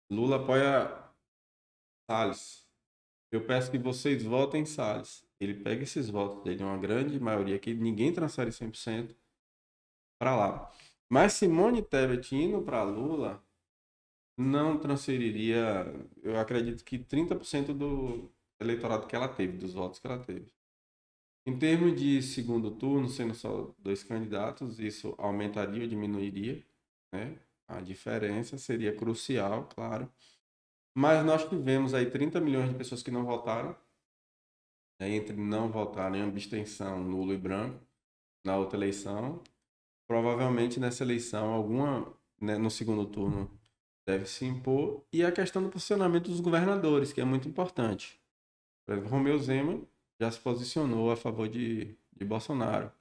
Lula 0.08 0.36
apoia 0.36 1.10
Salles. 2.08 2.68
Eu 3.32 3.44
peço 3.44 3.70
que 3.70 3.78
vocês 3.78 4.22
votem 4.22 4.64
Salles. 4.64 5.24
Ele 5.40 5.54
pega 5.54 5.82
esses 5.82 6.08
votos 6.08 6.42
dele, 6.44 6.62
uma 6.62 6.78
grande 6.78 7.18
maioria, 7.18 7.58
que 7.58 7.74
ninguém 7.74 8.12
transfere 8.12 8.50
100% 8.50 9.16
para 10.20 10.36
lá. 10.36 10.72
Mas 11.08 11.32
Simone 11.32 11.82
Tebet 11.82 12.34
indo 12.36 12.62
para 12.62 12.84
Lula 12.84 13.42
não 14.36 14.78
transferiria, 14.78 15.84
eu 16.22 16.38
acredito 16.38 16.84
que 16.84 16.98
30% 16.98 17.74
do 17.74 18.30
eleitorado 18.60 19.06
que 19.06 19.16
ela 19.16 19.28
teve, 19.28 19.58
dos 19.58 19.74
votos 19.74 19.98
que 19.98 20.06
ela 20.06 20.18
teve. 20.24 20.52
Em 21.46 21.58
termos 21.58 21.98
de 21.98 22.22
segundo 22.22 22.70
turno, 22.70 23.08
sendo 23.08 23.34
só 23.34 23.74
dois 23.78 24.02
candidatos, 24.02 24.78
isso 24.78 25.14
aumentaria 25.18 25.82
ou 25.82 25.88
diminuiria, 25.88 26.62
né? 27.12 27.38
A 27.66 27.80
diferença 27.80 28.58
seria 28.58 28.94
crucial, 28.94 29.68
claro. 29.74 30.10
Mas 30.94 31.24
nós 31.24 31.48
tivemos 31.48 31.94
aí 31.94 32.10
30 32.10 32.40
milhões 32.40 32.68
de 32.68 32.74
pessoas 32.74 33.02
que 33.02 33.10
não 33.10 33.24
votaram, 33.24 33.76
né? 35.00 35.08
entre 35.08 35.36
não 35.36 35.70
votar 35.70 36.14
em 36.14 36.22
abstenção, 36.22 37.02
nulo 37.02 37.32
e 37.32 37.38
branco, 37.38 37.80
na 38.44 38.56
outra 38.56 38.76
eleição. 38.76 39.42
Provavelmente 40.06 40.80
nessa 40.80 41.04
eleição, 41.04 41.52
alguma, 41.52 42.12
né, 42.40 42.58
no 42.58 42.70
segundo 42.70 43.06
turno, 43.06 43.48
deve 44.04 44.26
se 44.26 44.44
impor. 44.44 45.04
E 45.12 45.24
a 45.24 45.30
questão 45.30 45.62
do 45.62 45.70
posicionamento 45.70 46.28
dos 46.28 46.40
governadores, 46.40 47.12
que 47.12 47.20
é 47.20 47.24
muito 47.24 47.48
importante. 47.48 48.20
Romeu 49.08 49.38
Zema 49.38 49.80
já 50.20 50.30
se 50.30 50.38
posicionou 50.38 51.10
a 51.10 51.16
favor 51.16 51.48
de, 51.48 51.88
de 52.14 52.24
Bolsonaro. 52.24 52.92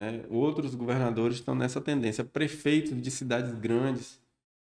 É, 0.00 0.20
outros 0.30 0.76
governadores 0.76 1.38
estão 1.38 1.54
nessa 1.54 1.80
tendência. 1.80 2.22
Prefeitos 2.22 3.00
de 3.02 3.10
cidades 3.10 3.52
grandes 3.58 4.20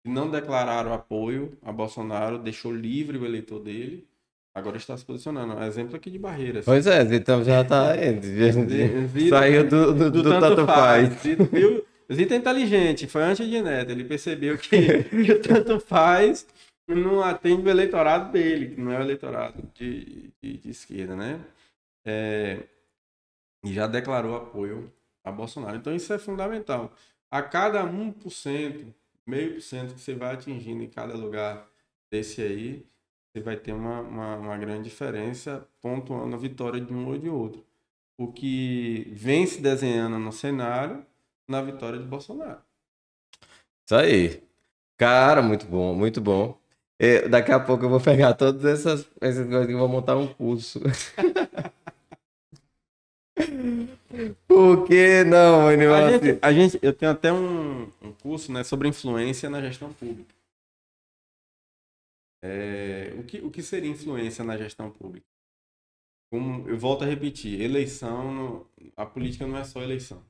que 0.04 0.12
não 0.12 0.30
declararam 0.30 0.94
apoio 0.94 1.58
a 1.64 1.72
Bolsonaro, 1.72 2.38
deixou 2.38 2.72
livre 2.72 3.18
o 3.18 3.26
eleitor 3.26 3.60
dele, 3.60 4.08
agora 4.54 4.78
está 4.78 4.96
se 4.96 5.04
posicionando. 5.04 5.60
Exemplo 5.64 5.96
aqui 5.96 6.12
de 6.12 6.20
Barreiras. 6.20 6.64
Pois 6.64 6.86
é, 6.86 7.02
então 7.02 7.44
já 7.44 7.62
está 7.62 7.96
Saiu 9.30 9.68
do, 9.68 9.94
do, 9.94 10.12
do, 10.12 10.22
do 10.22 10.30
tanto, 10.30 10.56
tanto 10.56 10.66
faz. 10.68 11.10
faz. 11.16 11.50
Viu? 11.52 11.84
Zita 12.14 12.36
é 12.36 12.38
inteligente, 12.38 13.08
foi 13.08 13.24
antes 13.24 13.50
de 13.50 13.62
Neto. 13.64 13.92
Ele 13.92 14.04
percebeu 14.04 14.56
que, 14.60 15.04
que 15.10 15.32
o 15.32 15.42
tanto 15.42 15.80
faz 15.80 16.46
não 16.94 17.22
atende 17.22 17.64
o 17.64 17.70
eleitorado 17.70 18.32
dele, 18.32 18.76
que 18.76 18.82
não 18.82 18.92
é 18.92 19.00
o 19.00 19.02
eleitorado 19.02 19.64
de, 19.74 20.32
de, 20.42 20.58
de 20.58 20.70
esquerda, 20.70 21.16
né? 21.16 21.44
É, 22.06 22.68
e 23.64 23.74
já 23.74 23.88
declarou 23.88 24.36
apoio 24.36 24.94
a 25.24 25.32
Bolsonaro. 25.32 25.78
Então 25.78 25.96
isso 25.96 26.14
é 26.14 26.20
fundamental. 26.20 26.94
A 27.32 27.42
cada 27.42 27.84
1%, 27.84 28.94
meio 29.26 29.54
por 29.54 29.62
cento 29.62 29.96
que 29.96 30.00
você 30.00 30.14
vai 30.14 30.36
atingindo 30.36 30.84
em 30.84 30.90
cada 30.90 31.16
lugar 31.16 31.68
desse 32.12 32.42
aí, 32.42 32.86
você 33.34 33.42
vai 33.42 33.58
ter 33.58 33.74
uma, 33.74 34.02
uma, 34.02 34.36
uma, 34.38 34.58
grande 34.58 34.84
diferença 34.84 35.68
pontuando 35.82 36.36
a 36.36 36.40
vitória 36.40 36.80
de 36.80 36.94
um 36.94 37.08
ou 37.08 37.18
de 37.18 37.28
outro. 37.28 37.66
O 38.18 38.32
que 38.32 39.12
vem 39.12 39.46
se 39.46 39.60
desenhando 39.60 40.18
no 40.20 40.32
cenário 40.32 41.06
na 41.48 41.62
vitória 41.62 42.00
de 42.00 42.06
Bolsonaro. 42.06 42.62
Isso 43.86 43.96
aí. 43.96 44.44
Cara, 44.98 45.42
muito 45.42 45.66
bom, 45.66 45.94
muito 45.94 46.22
bom. 46.22 46.58
E 47.00 47.28
daqui 47.28 47.52
a 47.52 47.60
pouco 47.60 47.86
eu 47.86 47.90
vou 47.90 48.00
pegar 48.00 48.34
todas 48.34 48.64
essas, 48.64 49.08
essas 49.20 49.48
coisas 49.48 49.70
e 49.70 49.74
vou 49.74 49.88
montar 49.88 50.16
um 50.16 50.28
curso. 50.28 50.80
Por 54.48 54.88
que 54.88 55.24
não, 55.26 55.68
a 55.68 56.12
gente, 56.12 56.40
a 56.42 56.54
gente, 56.54 56.80
Eu 56.82 56.94
tenho 56.94 57.12
até 57.12 57.34
um, 57.34 57.92
um 58.02 58.14
curso 58.14 58.52
né, 58.52 58.64
sobre 58.64 58.88
influência 58.88 59.50
na 59.50 59.62
gestão 59.62 59.92
pública. 59.92 60.34
É, 62.42 63.14
o, 63.18 63.24
que, 63.24 63.40
o 63.40 63.52
que 63.52 63.62
seria 63.62 63.90
influência 63.90 64.44
na 64.44 64.56
gestão 64.56 64.90
pública? 64.90 65.26
Como, 66.32 66.68
eu 66.70 66.78
volto 66.78 67.04
a 67.04 67.08
repetir, 67.08 67.60
eleição, 67.60 68.66
a 68.96 69.06
política 69.06 69.46
não 69.46 69.58
é 69.58 69.64
só 69.64 69.82
eleição. 69.82 70.24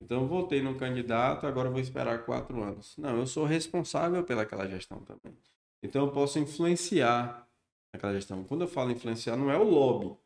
Então 0.00 0.22
eu 0.22 0.26
votei 0.26 0.60
no 0.60 0.76
candidato, 0.76 1.46
agora 1.46 1.70
vou 1.70 1.80
esperar 1.80 2.24
quatro 2.24 2.62
anos. 2.62 2.96
Não, 2.98 3.16
eu 3.16 3.26
sou 3.26 3.44
responsável 3.44 4.22
pelaquela 4.24 4.68
gestão 4.68 5.00
também. 5.00 5.36
Então 5.86 6.06
eu 6.06 6.12
posso 6.12 6.38
influenciar 6.38 7.48
aquela 7.92 8.14
gestão. 8.14 8.44
Quando 8.44 8.62
eu 8.62 8.68
falo 8.68 8.90
influenciar, 8.90 9.36
não 9.36 9.50
é 9.50 9.56
o 9.58 9.64
lobby. 9.64 10.16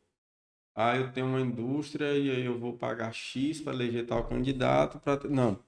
Ah, 0.75 0.95
eu 0.97 1.11
tenho 1.11 1.27
uma 1.27 1.41
indústria 1.41 2.17
e 2.17 2.29
aí 2.31 2.45
eu 2.45 2.57
vou 2.59 2.73
pagar 2.77 3.13
X 3.13 3.61
para 3.61 3.73
eleger 3.73 4.05
tal 4.05 4.27
candidato. 4.27 4.99
Pra... 4.99 5.19
Não. 5.29 5.59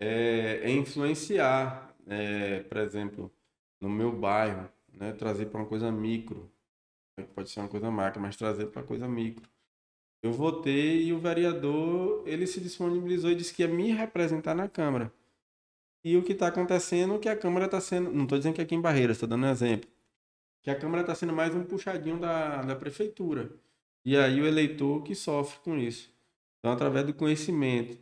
É, 0.00 0.60
é 0.62 0.70
influenciar, 0.70 1.94
é, 2.06 2.60
por 2.60 2.78
exemplo, 2.78 3.32
no 3.80 3.88
meu 3.88 4.12
bairro, 4.12 4.68
né, 4.92 5.12
trazer 5.12 5.46
para 5.46 5.60
uma 5.60 5.66
coisa 5.66 5.90
micro. 5.90 6.50
Pode 7.34 7.50
ser 7.50 7.60
uma 7.60 7.68
coisa 7.68 7.90
macro, 7.90 8.20
mas 8.22 8.36
trazer 8.36 8.66
para 8.66 8.82
coisa 8.82 9.08
micro 9.08 9.48
eu 10.22 10.32
votei 10.32 11.04
e 11.04 11.12
o 11.12 11.18
vereador 11.18 12.22
ele 12.26 12.46
se 12.46 12.60
disponibilizou 12.60 13.30
e 13.30 13.34
disse 13.34 13.54
que 13.54 13.62
ia 13.62 13.68
me 13.68 13.92
representar 13.92 14.54
na 14.54 14.68
Câmara. 14.68 15.12
E 16.04 16.16
o 16.16 16.22
que 16.22 16.32
está 16.32 16.48
acontecendo 16.48 17.16
é 17.16 17.18
que 17.18 17.28
a 17.28 17.36
Câmara 17.36 17.66
está 17.66 17.80
sendo. 17.80 18.12
Não 18.12 18.24
estou 18.24 18.38
dizendo 18.38 18.54
que 18.54 18.62
aqui 18.62 18.74
em 18.74 18.80
Barreiras, 18.80 19.16
estou 19.16 19.28
dando 19.28 19.46
um 19.46 19.50
exemplo. 19.50 19.88
Que 20.62 20.70
a 20.70 20.78
Câmara 20.78 21.02
está 21.02 21.14
sendo 21.14 21.32
mais 21.32 21.54
um 21.54 21.64
puxadinho 21.64 22.18
da, 22.18 22.62
da 22.62 22.76
Prefeitura. 22.76 23.50
E 24.04 24.16
aí 24.16 24.40
o 24.40 24.46
eleitor 24.46 25.02
que 25.02 25.14
sofre 25.14 25.60
com 25.60 25.76
isso. 25.76 26.10
Então, 26.58 26.72
através 26.72 27.06
do 27.06 27.14
conhecimento 27.14 27.98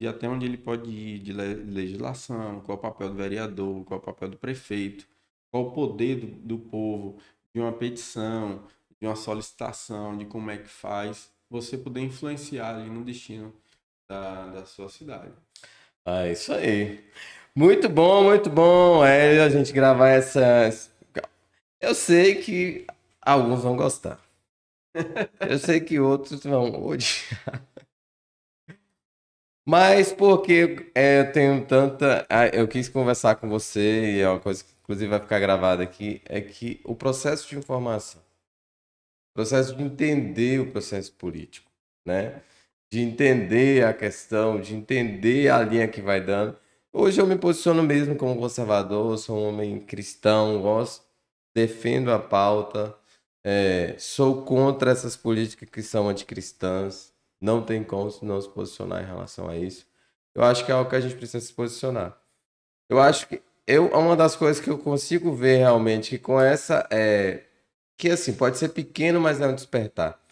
de 0.00 0.08
até 0.08 0.28
onde 0.28 0.44
ele 0.46 0.56
pode 0.56 0.90
ir 0.90 1.18
de 1.20 1.32
legislação, 1.32 2.60
qual 2.60 2.76
é 2.76 2.78
o 2.78 2.82
papel 2.82 3.08
do 3.08 3.14
vereador, 3.14 3.84
qual 3.84 3.98
é 3.98 4.02
o 4.02 4.04
papel 4.04 4.28
do 4.30 4.36
prefeito, 4.36 5.06
qual 5.50 5.68
o 5.68 5.72
poder 5.72 6.16
do, 6.16 6.26
do 6.26 6.58
povo, 6.58 7.18
de 7.54 7.60
uma 7.60 7.72
petição, 7.72 8.64
de 9.00 9.06
uma 9.06 9.16
solicitação, 9.16 10.16
de 10.16 10.24
como 10.24 10.50
é 10.50 10.58
que 10.58 10.68
faz 10.68 11.30
você 11.48 11.78
poder 11.78 12.00
influenciar 12.00 12.76
ali 12.76 12.90
no 12.90 13.04
destino 13.04 13.54
da, 14.08 14.46
da 14.48 14.66
sua 14.66 14.88
cidade. 14.88 15.32
Ah, 16.04 16.28
isso 16.28 16.52
aí. 16.52 17.02
Muito 17.54 17.88
bom, 17.88 18.24
muito 18.24 18.50
bom. 18.50 19.04
É 19.04 19.40
a 19.42 19.48
gente 19.48 19.72
gravar 19.72 20.08
essas. 20.10 20.90
Eu 21.80 21.94
sei 21.94 22.36
que 22.42 22.86
alguns 23.22 23.62
vão 23.62 23.76
gostar. 23.76 24.20
Eu 25.48 25.58
sei 25.58 25.80
que 25.80 25.98
outros 26.00 26.42
vão 26.44 26.84
odiar. 26.86 27.44
Mas 29.66 30.12
porque 30.12 30.90
é, 30.94 31.20
eu 31.20 31.32
tenho 31.32 31.66
tanta. 31.66 32.26
Eu 32.52 32.68
quis 32.68 32.88
conversar 32.88 33.36
com 33.36 33.48
você, 33.48 34.16
e 34.16 34.20
é 34.20 34.28
uma 34.28 34.40
coisa 34.40 34.62
que 34.64 34.70
inclusive 34.82 35.08
vai 35.10 35.20
ficar 35.20 35.38
gravada 35.38 35.82
aqui, 35.82 36.20
é 36.26 36.40
que 36.40 36.80
o 36.84 36.94
processo 36.94 37.48
de 37.48 37.56
informação 37.56 38.20
processo 39.32 39.74
de 39.76 39.82
entender 39.82 40.60
o 40.60 40.70
processo 40.70 41.12
político, 41.12 41.70
né? 42.04 42.42
De 42.94 43.00
entender 43.00 43.84
a 43.84 43.92
questão, 43.92 44.60
de 44.60 44.72
entender 44.72 45.48
a 45.48 45.60
linha 45.60 45.88
que 45.88 46.00
vai 46.00 46.20
dando. 46.20 46.56
Hoje 46.92 47.20
eu 47.20 47.26
me 47.26 47.36
posiciono 47.36 47.82
mesmo 47.82 48.14
como 48.14 48.38
conservador, 48.38 49.18
sou 49.18 49.36
um 49.36 49.48
homem 49.48 49.80
cristão, 49.80 50.62
gosto, 50.62 51.04
defendo 51.52 52.12
a 52.12 52.20
pauta, 52.20 52.94
é, 53.42 53.96
sou 53.98 54.42
contra 54.42 54.92
essas 54.92 55.16
políticas 55.16 55.68
que 55.68 55.82
são 55.82 56.08
anticristãs, 56.08 57.12
não 57.40 57.64
tem 57.64 57.82
como 57.82 58.12
não 58.22 58.40
se 58.40 58.48
posicionar 58.48 59.02
em 59.02 59.06
relação 59.06 59.48
a 59.48 59.56
isso. 59.56 59.84
Eu 60.32 60.44
acho 60.44 60.64
que 60.64 60.70
é 60.70 60.74
algo 60.76 60.88
que 60.88 60.94
a 60.94 61.00
gente 61.00 61.16
precisa 61.16 61.44
se 61.44 61.52
posicionar. 61.52 62.16
Eu 62.88 63.00
acho 63.00 63.26
que 63.26 63.42
eu, 63.66 63.88
uma 63.88 64.14
das 64.14 64.36
coisas 64.36 64.62
que 64.62 64.70
eu 64.70 64.78
consigo 64.78 65.32
ver 65.34 65.56
realmente 65.56 66.10
que 66.10 66.18
com 66.20 66.40
essa 66.40 66.86
é, 66.92 67.42
que 67.96 68.08
assim, 68.08 68.34
pode 68.34 68.56
ser 68.56 68.68
pequeno, 68.68 69.20
mas 69.20 69.40
é 69.40 69.48
um 69.48 69.54
despertar. 69.56 70.23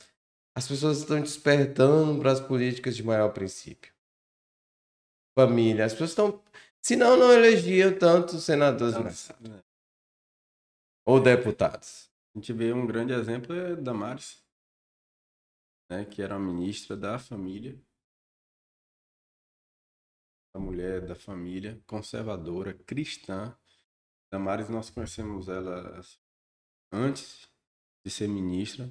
As 0.54 0.68
pessoas 0.68 0.98
estão 0.98 1.20
despertando 1.20 2.20
para 2.20 2.32
as 2.32 2.40
políticas 2.40 2.94
de 2.94 3.02
maior 3.02 3.32
princípio. 3.32 3.92
Família. 5.34 5.86
As 5.86 5.92
pessoas 5.92 6.10
estão. 6.10 6.44
Senão, 6.82 7.16
não 7.16 7.32
elegiam 7.32 7.96
tantos 7.96 8.42
senadores. 8.44 9.28
Né? 9.40 9.62
Ou 11.06 11.20
deputados. 11.20 12.10
A 12.34 12.38
gente 12.38 12.52
vê 12.52 12.72
um 12.72 12.86
grande 12.86 13.12
exemplo 13.12 13.54
é 13.54 13.76
Damares, 13.76 14.42
né, 15.90 16.04
que 16.04 16.22
era 16.22 16.36
a 16.36 16.38
ministra 16.38 16.96
da 16.96 17.18
família. 17.18 17.78
mulher 20.54 21.04
da 21.06 21.14
família, 21.14 21.82
conservadora, 21.86 22.72
cristã. 22.72 23.56
Damares, 24.30 24.68
nós 24.68 24.90
conhecemos 24.90 25.48
ela 25.48 26.00
antes 26.90 27.46
de 28.04 28.10
ser 28.10 28.28
ministra. 28.28 28.90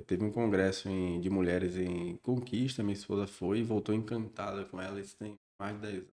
Teve 0.00 0.24
um 0.24 0.32
congresso 0.32 0.88
em, 0.88 1.20
de 1.20 1.28
mulheres 1.28 1.76
em 1.76 2.16
Conquista, 2.18 2.82
minha 2.82 2.94
esposa 2.94 3.26
foi 3.26 3.58
e 3.58 3.62
voltou 3.62 3.94
encantada 3.94 4.64
com 4.64 4.80
ela. 4.80 5.00
Isso 5.00 5.16
tem 5.16 5.38
mais 5.58 5.74
de 5.76 5.82
10 5.82 5.94
anos. 5.98 6.12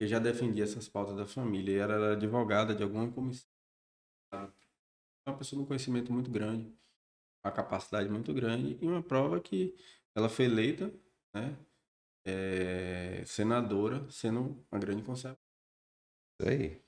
Eu 0.00 0.08
já 0.08 0.18
defendia 0.18 0.64
essas 0.64 0.88
pautas 0.88 1.16
da 1.16 1.26
família 1.26 1.72
e 1.72 1.78
ela 1.78 1.94
era 1.94 2.12
advogada 2.12 2.74
de 2.74 2.82
alguma 2.82 3.10
comissão. 3.10 3.48
É 5.26 5.30
uma 5.30 5.36
pessoa 5.38 5.62
um 5.62 5.66
conhecimento 5.66 6.12
muito 6.12 6.30
grande, 6.30 6.72
uma 7.44 7.52
capacidade 7.52 8.08
muito 8.08 8.32
grande 8.34 8.78
e 8.80 8.86
uma 8.86 9.02
prova 9.02 9.40
que 9.40 9.74
ela 10.14 10.28
foi 10.28 10.46
eleita, 10.46 10.92
né, 11.34 11.56
é, 12.24 13.24
senadora, 13.26 14.08
sendo 14.10 14.64
uma 14.70 14.80
grande 14.80 15.02
conservadora. 15.02 15.40
Isso 16.40 16.48
aí. 16.48 16.82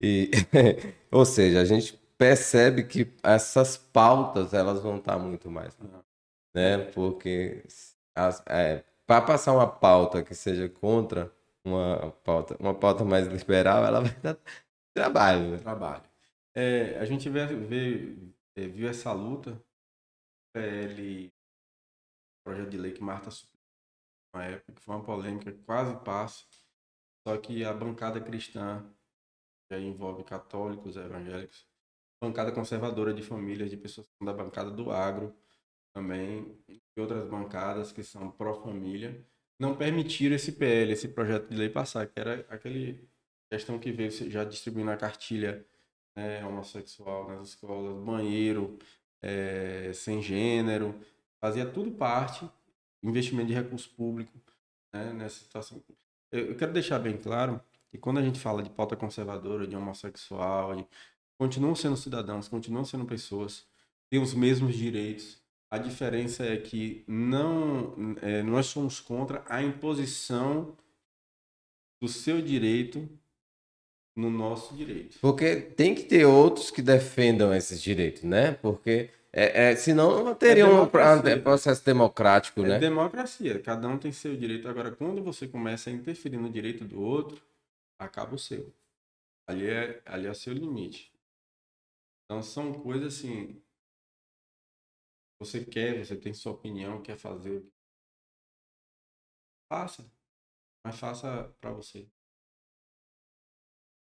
E, 0.00 0.30
ou 1.10 1.24
seja, 1.24 1.60
a 1.60 1.64
gente 1.64 1.98
percebe 2.18 2.84
que 2.84 3.12
essas 3.22 3.76
pautas 3.76 4.54
elas 4.54 4.82
vão 4.82 4.96
estar 4.96 5.18
muito 5.18 5.50
mais, 5.50 5.76
né? 6.54 6.78
Porque 6.94 7.62
é, 8.48 8.82
para 9.06 9.24
passar 9.24 9.52
uma 9.52 9.66
pauta 9.66 10.22
que 10.22 10.34
seja 10.34 10.68
contra 10.68 11.32
uma 11.64 12.10
pauta, 12.24 12.56
uma 12.58 12.74
pauta 12.74 13.04
mais 13.04 13.26
liberal, 13.26 13.84
ela 13.84 14.00
vai 14.00 14.14
dar 14.20 14.38
trabalho. 14.94 15.50
Né? 15.50 15.58
Trabalho. 15.58 16.02
É, 16.54 16.98
a 16.98 17.04
gente 17.04 17.28
vê, 17.28 17.46
vê, 17.46 18.16
é, 18.54 18.66
viu 18.66 18.88
essa 18.88 19.12
luta, 19.12 19.60
PL, 20.54 21.30
projeto 22.42 22.70
de 22.70 22.78
lei 22.78 22.92
que 22.92 23.02
Marta 23.02 23.28
uma 24.32 24.44
época 24.44 24.72
que 24.72 24.80
foi 24.80 24.94
uma 24.94 25.04
polêmica, 25.04 25.52
quase 25.64 25.96
passa, 26.04 26.44
só 27.26 27.36
que 27.38 27.64
a 27.64 27.72
bancada 27.72 28.20
cristã, 28.20 28.84
que 29.68 29.76
envolve 29.78 30.22
católicos, 30.24 30.96
evangélicos, 30.96 31.66
bancada 32.20 32.52
conservadora 32.52 33.12
de 33.12 33.22
famílias, 33.22 33.70
de 33.70 33.76
pessoas 33.76 34.06
da 34.22 34.32
bancada 34.32 34.70
do 34.70 34.90
agro 34.90 35.34
também, 35.94 36.58
e 36.68 37.00
outras 37.00 37.24
bancadas 37.24 37.92
que 37.92 38.02
são 38.02 38.30
pró-família, 38.30 39.24
não 39.58 39.76
permitiram 39.76 40.36
esse 40.36 40.52
PL, 40.52 40.92
esse 40.92 41.08
projeto 41.08 41.48
de 41.48 41.56
lei 41.56 41.70
passar, 41.70 42.06
que 42.06 42.18
era 42.20 42.46
aquele 42.50 43.08
questão 43.50 43.78
que 43.78 43.90
veio 43.92 44.10
já 44.30 44.44
distribuindo 44.44 44.90
a 44.90 44.96
cartilha 44.96 45.66
né, 46.14 46.44
homossexual 46.44 47.28
nas 47.28 47.48
escolas, 47.48 48.02
banheiro 48.04 48.78
é, 49.22 49.92
sem 49.94 50.20
gênero, 50.22 50.98
fazia 51.40 51.66
tudo 51.66 51.90
parte, 51.92 52.48
investimento 53.02 53.48
de 53.48 53.54
recurso 53.54 53.90
público 53.90 54.32
né, 54.92 55.12
nessa 55.12 55.40
situação. 55.40 55.82
Eu, 56.32 56.56
quero 56.56 56.72
deixar 56.72 56.98
bem 56.98 57.16
claro 57.16 57.60
que 57.90 57.98
quando 57.98 58.18
a 58.18 58.22
gente 58.22 58.40
fala 58.40 58.62
de 58.62 58.70
pauta 58.70 58.96
conservadora, 58.96 59.66
de 59.66 59.76
homossexual, 59.76 60.76
de, 60.76 60.86
continuam 61.38 61.74
sendo 61.74 61.96
cidadãos, 61.96 62.48
continuam 62.48 62.84
sendo 62.84 63.04
pessoas, 63.04 63.64
têm 64.10 64.20
os 64.20 64.34
mesmos 64.34 64.76
direitos. 64.76 65.38
A 65.70 65.78
diferença 65.78 66.44
é 66.44 66.56
que 66.56 67.04
não, 67.06 68.16
é, 68.22 68.42
nós 68.42 68.66
somos 68.66 69.00
contra 69.00 69.44
a 69.48 69.62
imposição 69.62 70.76
do 72.00 72.08
seu 72.08 72.40
direito 72.40 73.08
no 74.14 74.30
nosso 74.30 74.74
direito. 74.74 75.18
Porque 75.20 75.56
tem 75.56 75.94
que 75.94 76.04
ter 76.04 76.24
outros 76.24 76.70
que 76.70 76.80
defendam 76.80 77.52
esses 77.54 77.82
direitos, 77.82 78.22
né? 78.22 78.52
Porque 78.52 79.10
é, 79.32 79.70
é, 79.72 79.76
senão 79.76 80.24
não 80.24 80.34
teria 80.34 80.62
é 80.62 80.66
um 80.66 80.88
processo 81.42 81.84
democrático, 81.84 82.60
é 82.62 82.68
né? 82.68 82.78
democracia. 82.78 83.58
Cada 83.60 83.86
um 83.86 83.98
tem 83.98 84.10
seu 84.10 84.34
direito. 84.34 84.66
Agora, 84.66 84.90
quando 84.92 85.22
você 85.22 85.46
começa 85.46 85.90
a 85.90 85.92
interferir 85.92 86.38
no 86.38 86.48
direito 86.48 86.84
do 86.84 87.02
outro, 87.02 87.42
acaba 87.98 88.34
o 88.34 88.38
seu. 88.38 88.72
Ali 89.46 89.66
é, 89.66 90.00
ali 90.06 90.26
é 90.26 90.30
o 90.30 90.34
seu 90.34 90.54
limite. 90.54 91.12
Então, 92.26 92.42
são 92.42 92.72
coisas 92.82 93.14
assim. 93.14 93.62
Você 95.38 95.64
quer, 95.64 96.04
você 96.04 96.16
tem 96.16 96.34
sua 96.34 96.52
opinião, 96.52 97.02
quer 97.02 97.16
fazer. 97.16 97.64
Faça. 99.68 100.10
Mas 100.84 100.98
faça 100.98 101.44
para 101.60 101.72
você 101.72 102.08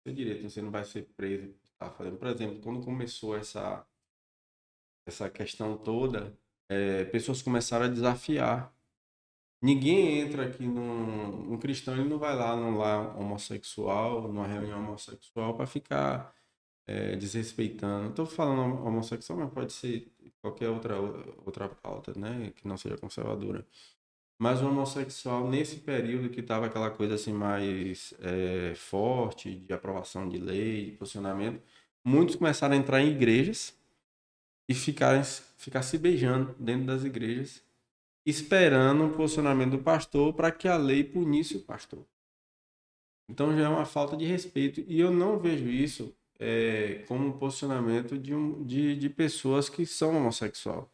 seu 0.02 0.12
direito, 0.12 0.48
você 0.48 0.60
não 0.60 0.70
vai 0.70 0.84
ser 0.84 1.05
preso 1.16 1.55
por 1.78 1.93
fazendo. 1.97 2.16
Por 2.18 2.28
exemplo, 2.28 2.60
quando 2.60 2.84
começou 2.84 3.36
essa, 3.36 3.86
essa 5.06 5.30
questão 5.30 5.76
toda, 5.76 6.36
é, 6.68 7.05
pessoas 7.06 7.43
começaram 7.43 7.86
a 7.86 7.89
desafiar. 7.89 8.74
Ninguém 9.60 10.20
entra 10.20 10.47
aqui 10.47 10.66
num. 10.66 11.52
Um 11.52 11.59
cristão 11.59 11.94
ele 11.94 12.09
não 12.09 12.18
vai 12.18 12.34
lá 12.34 12.56
num 12.56 12.76
lar 12.78 13.16
homossexual, 13.16 14.22
numa 14.22 14.47
reunião 14.47 14.80
homossexual, 14.80 15.56
para 15.56 15.66
ficar 15.66 16.34
é, 16.87 17.17
desrespeitando. 17.17 18.11
Estou 18.11 18.27
falando 18.27 18.85
homossexual, 18.85 19.39
mas 19.39 19.51
pode 19.53 19.73
ser 19.73 20.11
qualquer 20.41 20.69
outra, 20.69 21.01
outra 21.45 21.69
pauta, 21.69 22.13
né? 22.17 22.53
Que 22.57 22.67
não 22.67 22.77
seja 22.77 22.97
conservadora. 22.97 23.67
Mas 24.39 24.61
o 24.61 24.67
homossexual, 24.69 25.49
nesse 25.49 25.77
período 25.77 26.29
que 26.29 26.41
estava 26.41 26.67
aquela 26.67 26.91
coisa 26.91 27.15
assim 27.15 27.33
mais 27.33 28.13
é, 28.21 28.75
forte, 28.75 29.55
de 29.55 29.73
aprovação 29.73 30.29
de 30.29 30.39
lei, 30.39 30.87
de 30.87 30.93
posicionamento, 30.93 31.63
muitos 32.05 32.37
começaram 32.37 32.75
a 32.75 32.79
entrar 32.79 33.01
em 33.01 33.13
igrejas 33.13 33.73
e 34.69 34.75
ficar, 34.75 35.23
ficar 35.25 35.83
se 35.83 35.97
beijando 35.97 36.55
dentro 36.59 36.87
das 36.87 37.05
igrejas, 37.05 37.63
esperando 38.27 39.07
o 39.07 39.17
posicionamento 39.17 39.73
do 39.73 39.79
pastor 39.79 40.33
para 40.35 40.51
que 40.51 40.67
a 40.67 40.77
lei 40.77 41.05
punisse 41.05 41.57
o 41.57 41.61
pastor. 41.61 42.05
Então 43.29 43.57
já 43.57 43.65
é 43.65 43.69
uma 43.69 43.85
falta 43.85 44.17
de 44.17 44.25
respeito. 44.25 44.85
E 44.89 44.99
eu 44.99 45.11
não 45.11 45.39
vejo 45.39 45.69
isso 45.69 46.15
é, 46.44 47.05
como 47.06 47.28
um 47.28 47.32
posicionamento 47.32 48.19
de, 48.19 48.35
um, 48.35 48.64
de, 48.64 48.97
de 48.97 49.09
pessoas 49.09 49.69
que 49.69 49.86
são 49.86 50.16
homossexuais. 50.16 50.85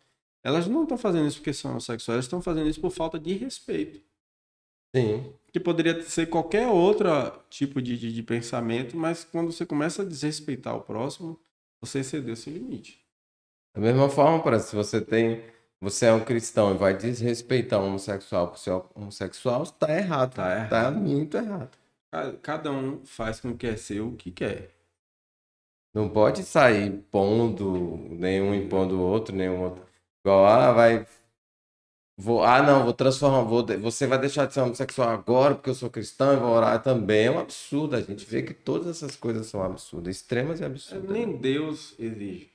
Elas 0.44 0.68
não 0.68 0.82
estão 0.82 0.98
fazendo 0.98 1.26
isso 1.26 1.38
porque 1.38 1.54
são 1.54 1.70
homossexuais, 1.70 2.16
elas 2.16 2.24
estão 2.26 2.42
fazendo 2.42 2.68
isso 2.68 2.80
por 2.80 2.90
falta 2.90 3.18
de 3.18 3.32
respeito. 3.32 4.00
Sim. 4.94 5.32
Que 5.50 5.58
poderia 5.58 6.02
ser 6.02 6.26
qualquer 6.26 6.68
outro 6.68 7.08
tipo 7.48 7.80
de, 7.80 7.96
de, 7.98 8.12
de 8.12 8.22
pensamento, 8.22 8.94
mas 8.94 9.24
quando 9.24 9.50
você 9.50 9.64
começa 9.64 10.02
a 10.02 10.04
desrespeitar 10.04 10.76
o 10.76 10.82
próximo, 10.82 11.40
você 11.80 12.00
excedeu 12.00 12.36
seu 12.36 12.52
limite. 12.52 13.02
Da 13.74 13.80
mesma 13.80 14.10
forma, 14.10 14.42
parece, 14.42 14.70
se 14.70 14.76
você 14.76 15.00
tem. 15.00 15.42
Você 15.80 16.06
é 16.06 16.12
um 16.12 16.24
cristão 16.24 16.74
e 16.74 16.76
vai 16.76 16.96
desrespeitar 16.96 17.80
um 17.80 17.86
homossexual 17.86 18.48
por 18.48 18.58
ser 18.58 18.72
homossexual, 18.96 19.62
está 19.62 19.96
errado. 19.96 20.30
Está 20.30 20.56
errado. 20.56 20.70
Tá 20.70 20.90
muito 20.90 21.36
errado. 21.36 21.78
Cada 22.42 22.72
um 22.72 23.06
faz 23.06 23.38
com 23.38 23.56
que 23.56 23.66
é 23.66 23.76
seu 23.76 24.08
o 24.08 24.16
que 24.16 24.32
quer. 24.32 24.77
Não 25.98 26.08
pode 26.08 26.44
sair 26.44 26.92
pondo, 27.10 27.98
nenhum 28.12 28.54
impondo 28.54 28.96
o 28.96 29.00
outro, 29.00 29.34
nenhum 29.34 29.64
outro. 29.64 29.82
Igual, 30.24 30.46
ah, 30.46 30.72
vai. 30.72 31.04
Vou, 32.16 32.44
ah, 32.44 32.62
não, 32.62 32.84
vou 32.84 32.92
transformar. 32.92 33.42
Vou, 33.42 33.66
você 33.80 34.06
vai 34.06 34.16
deixar 34.16 34.46
de 34.46 34.54
ser 34.54 34.60
homossexual 34.60 35.08
agora 35.08 35.56
porque 35.56 35.70
eu 35.70 35.74
sou 35.74 35.90
cristão 35.90 36.34
e 36.34 36.36
vou 36.36 36.50
orar 36.50 36.80
também. 36.80 37.26
É 37.26 37.30
um 37.32 37.40
absurdo. 37.40 37.96
A 37.96 38.00
gente 38.00 38.24
vê 38.24 38.44
que 38.44 38.54
todas 38.54 38.86
essas 38.86 39.16
coisas 39.16 39.48
são 39.48 39.60
absurdas, 39.60 40.14
extremas 40.14 40.60
e 40.60 40.64
absurdas. 40.64 41.10
Nem 41.10 41.36
Deus 41.36 41.96
exige. 41.98 42.52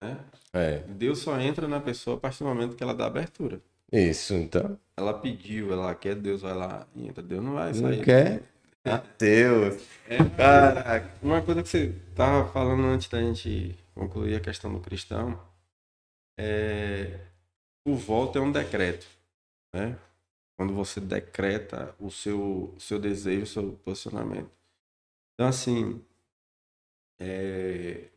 Né? 0.00 0.20
É. 0.52 0.78
Deus 0.86 1.18
só 1.18 1.40
entra 1.40 1.66
na 1.66 1.80
pessoa 1.80 2.16
a 2.16 2.20
partir 2.20 2.44
do 2.44 2.48
momento 2.48 2.76
que 2.76 2.82
ela 2.84 2.94
dá 2.94 3.06
abertura. 3.06 3.60
Isso, 3.90 4.34
então. 4.34 4.78
Ela 4.96 5.14
pediu, 5.14 5.72
ela 5.72 5.92
quer, 5.96 6.14
Deus 6.14 6.42
vai 6.42 6.54
lá 6.54 6.86
e 6.94 7.08
entra. 7.08 7.24
Deus 7.24 7.42
não 7.42 7.54
vai 7.54 7.74
sair. 7.74 7.96
Não 7.96 8.04
quer? 8.04 8.51
Deus. 9.18 9.82
É, 10.08 10.18
Caraca. 10.36 11.14
Uma 11.22 11.40
coisa 11.42 11.62
que 11.62 11.68
você 11.68 11.94
tava 12.14 12.50
falando 12.52 12.84
antes 12.84 13.08
da 13.08 13.20
gente 13.20 13.78
concluir 13.94 14.36
a 14.36 14.40
questão 14.40 14.72
do 14.72 14.80
cristão 14.80 15.40
é, 16.38 17.20
o 17.86 17.94
voto 17.94 18.38
é 18.38 18.40
um 18.40 18.52
decreto, 18.52 19.06
né? 19.74 19.98
Quando 20.56 20.74
você 20.74 21.00
decreta 21.00 21.94
o 21.98 22.10
seu, 22.10 22.74
seu 22.78 22.98
desejo, 22.98 23.42
o 23.42 23.46
seu 23.46 23.72
posicionamento. 23.84 24.50
Então, 25.34 25.48
assim, 25.48 26.04
é, 27.18 28.08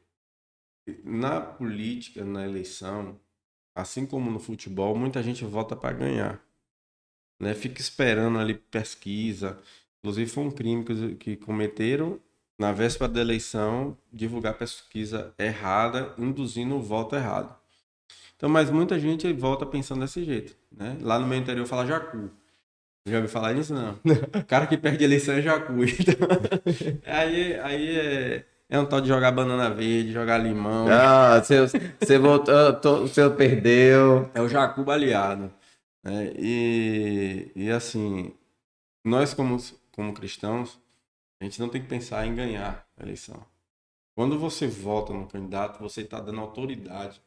na 1.04 1.42
política, 1.42 2.24
na 2.24 2.44
eleição, 2.46 3.20
assim 3.76 4.06
como 4.06 4.30
no 4.30 4.40
futebol, 4.40 4.96
muita 4.96 5.24
gente 5.24 5.44
vota 5.46 5.76
para 5.76 5.96
ganhar. 5.96 6.42
Né? 7.40 7.54
Fica 7.54 7.82
esperando 7.82 8.40
ali 8.40 8.54
pesquisa. 8.54 9.62
Inclusive, 10.06 10.30
foi 10.30 10.44
um 10.44 10.52
crime 10.52 10.84
que, 10.84 11.16
que 11.16 11.36
cometeram 11.36 12.20
na 12.60 12.72
véspera 12.72 13.12
da 13.12 13.22
eleição 13.22 13.98
divulgar 14.14 14.54
pesquisa 14.54 15.34
errada, 15.36 16.14
induzindo 16.16 16.76
o 16.76 16.80
voto 16.82 17.16
errado. 17.16 17.56
Então, 18.38 18.48
mas 18.48 18.70
muita 18.70 19.00
gente 19.00 19.34
volta 19.34 19.66
pensando 19.66 20.02
desse 20.02 20.24
jeito, 20.24 20.56
né? 20.72 20.96
Lá 21.02 21.18
no 21.18 21.26
meu 21.26 21.40
interior 21.40 21.66
fala 21.66 21.88
jacu. 21.88 22.30
Já 23.08 23.16
ouviu 23.16 23.30
falar 23.32 23.54
nisso? 23.54 23.74
Não. 23.74 23.98
O 24.40 24.46
cara 24.46 24.68
que 24.68 24.78
perde 24.78 25.04
eleição 25.04 25.34
é 25.34 25.42
jacu. 25.42 25.74
Então, 25.84 26.28
aí 27.08 27.60
aí 27.62 27.98
é, 27.98 28.46
é 28.70 28.80
um 28.80 28.86
tal 28.86 29.02
de 29.02 29.08
jogar 29.08 29.32
banana 29.32 29.72
verde, 29.72 30.12
jogar 30.12 30.38
limão. 30.38 30.88
Ah, 30.88 31.42
você, 31.42 31.66
você 32.00 32.20
voltou, 32.20 33.04
o 33.04 33.08
seu 33.08 33.32
perdeu. 33.32 34.30
É 34.36 34.42
o 34.42 34.48
jacu 34.48 34.84
baleado. 34.84 35.52
Né? 36.04 36.32
E, 36.38 37.52
e 37.56 37.72
assim, 37.72 38.32
nós 39.06 39.36
como, 39.36 39.58
como 39.96 40.14
cristãos, 40.14 40.78
a 41.40 41.46
gente 41.46 41.60
não 41.60 41.70
tem 41.70 41.82
que 41.82 41.88
pensar 41.88 42.28
em 42.28 42.36
ganhar 42.36 42.88
a 42.98 43.04
eleição. 43.04 43.46
Quando 44.14 44.38
você 44.38 44.68
vota 44.68 45.14
no 45.14 45.28
candidato, 45.28 45.80
você 45.80 46.02
está 46.02 46.20
dando 46.20 46.42
autoridade 46.42 47.22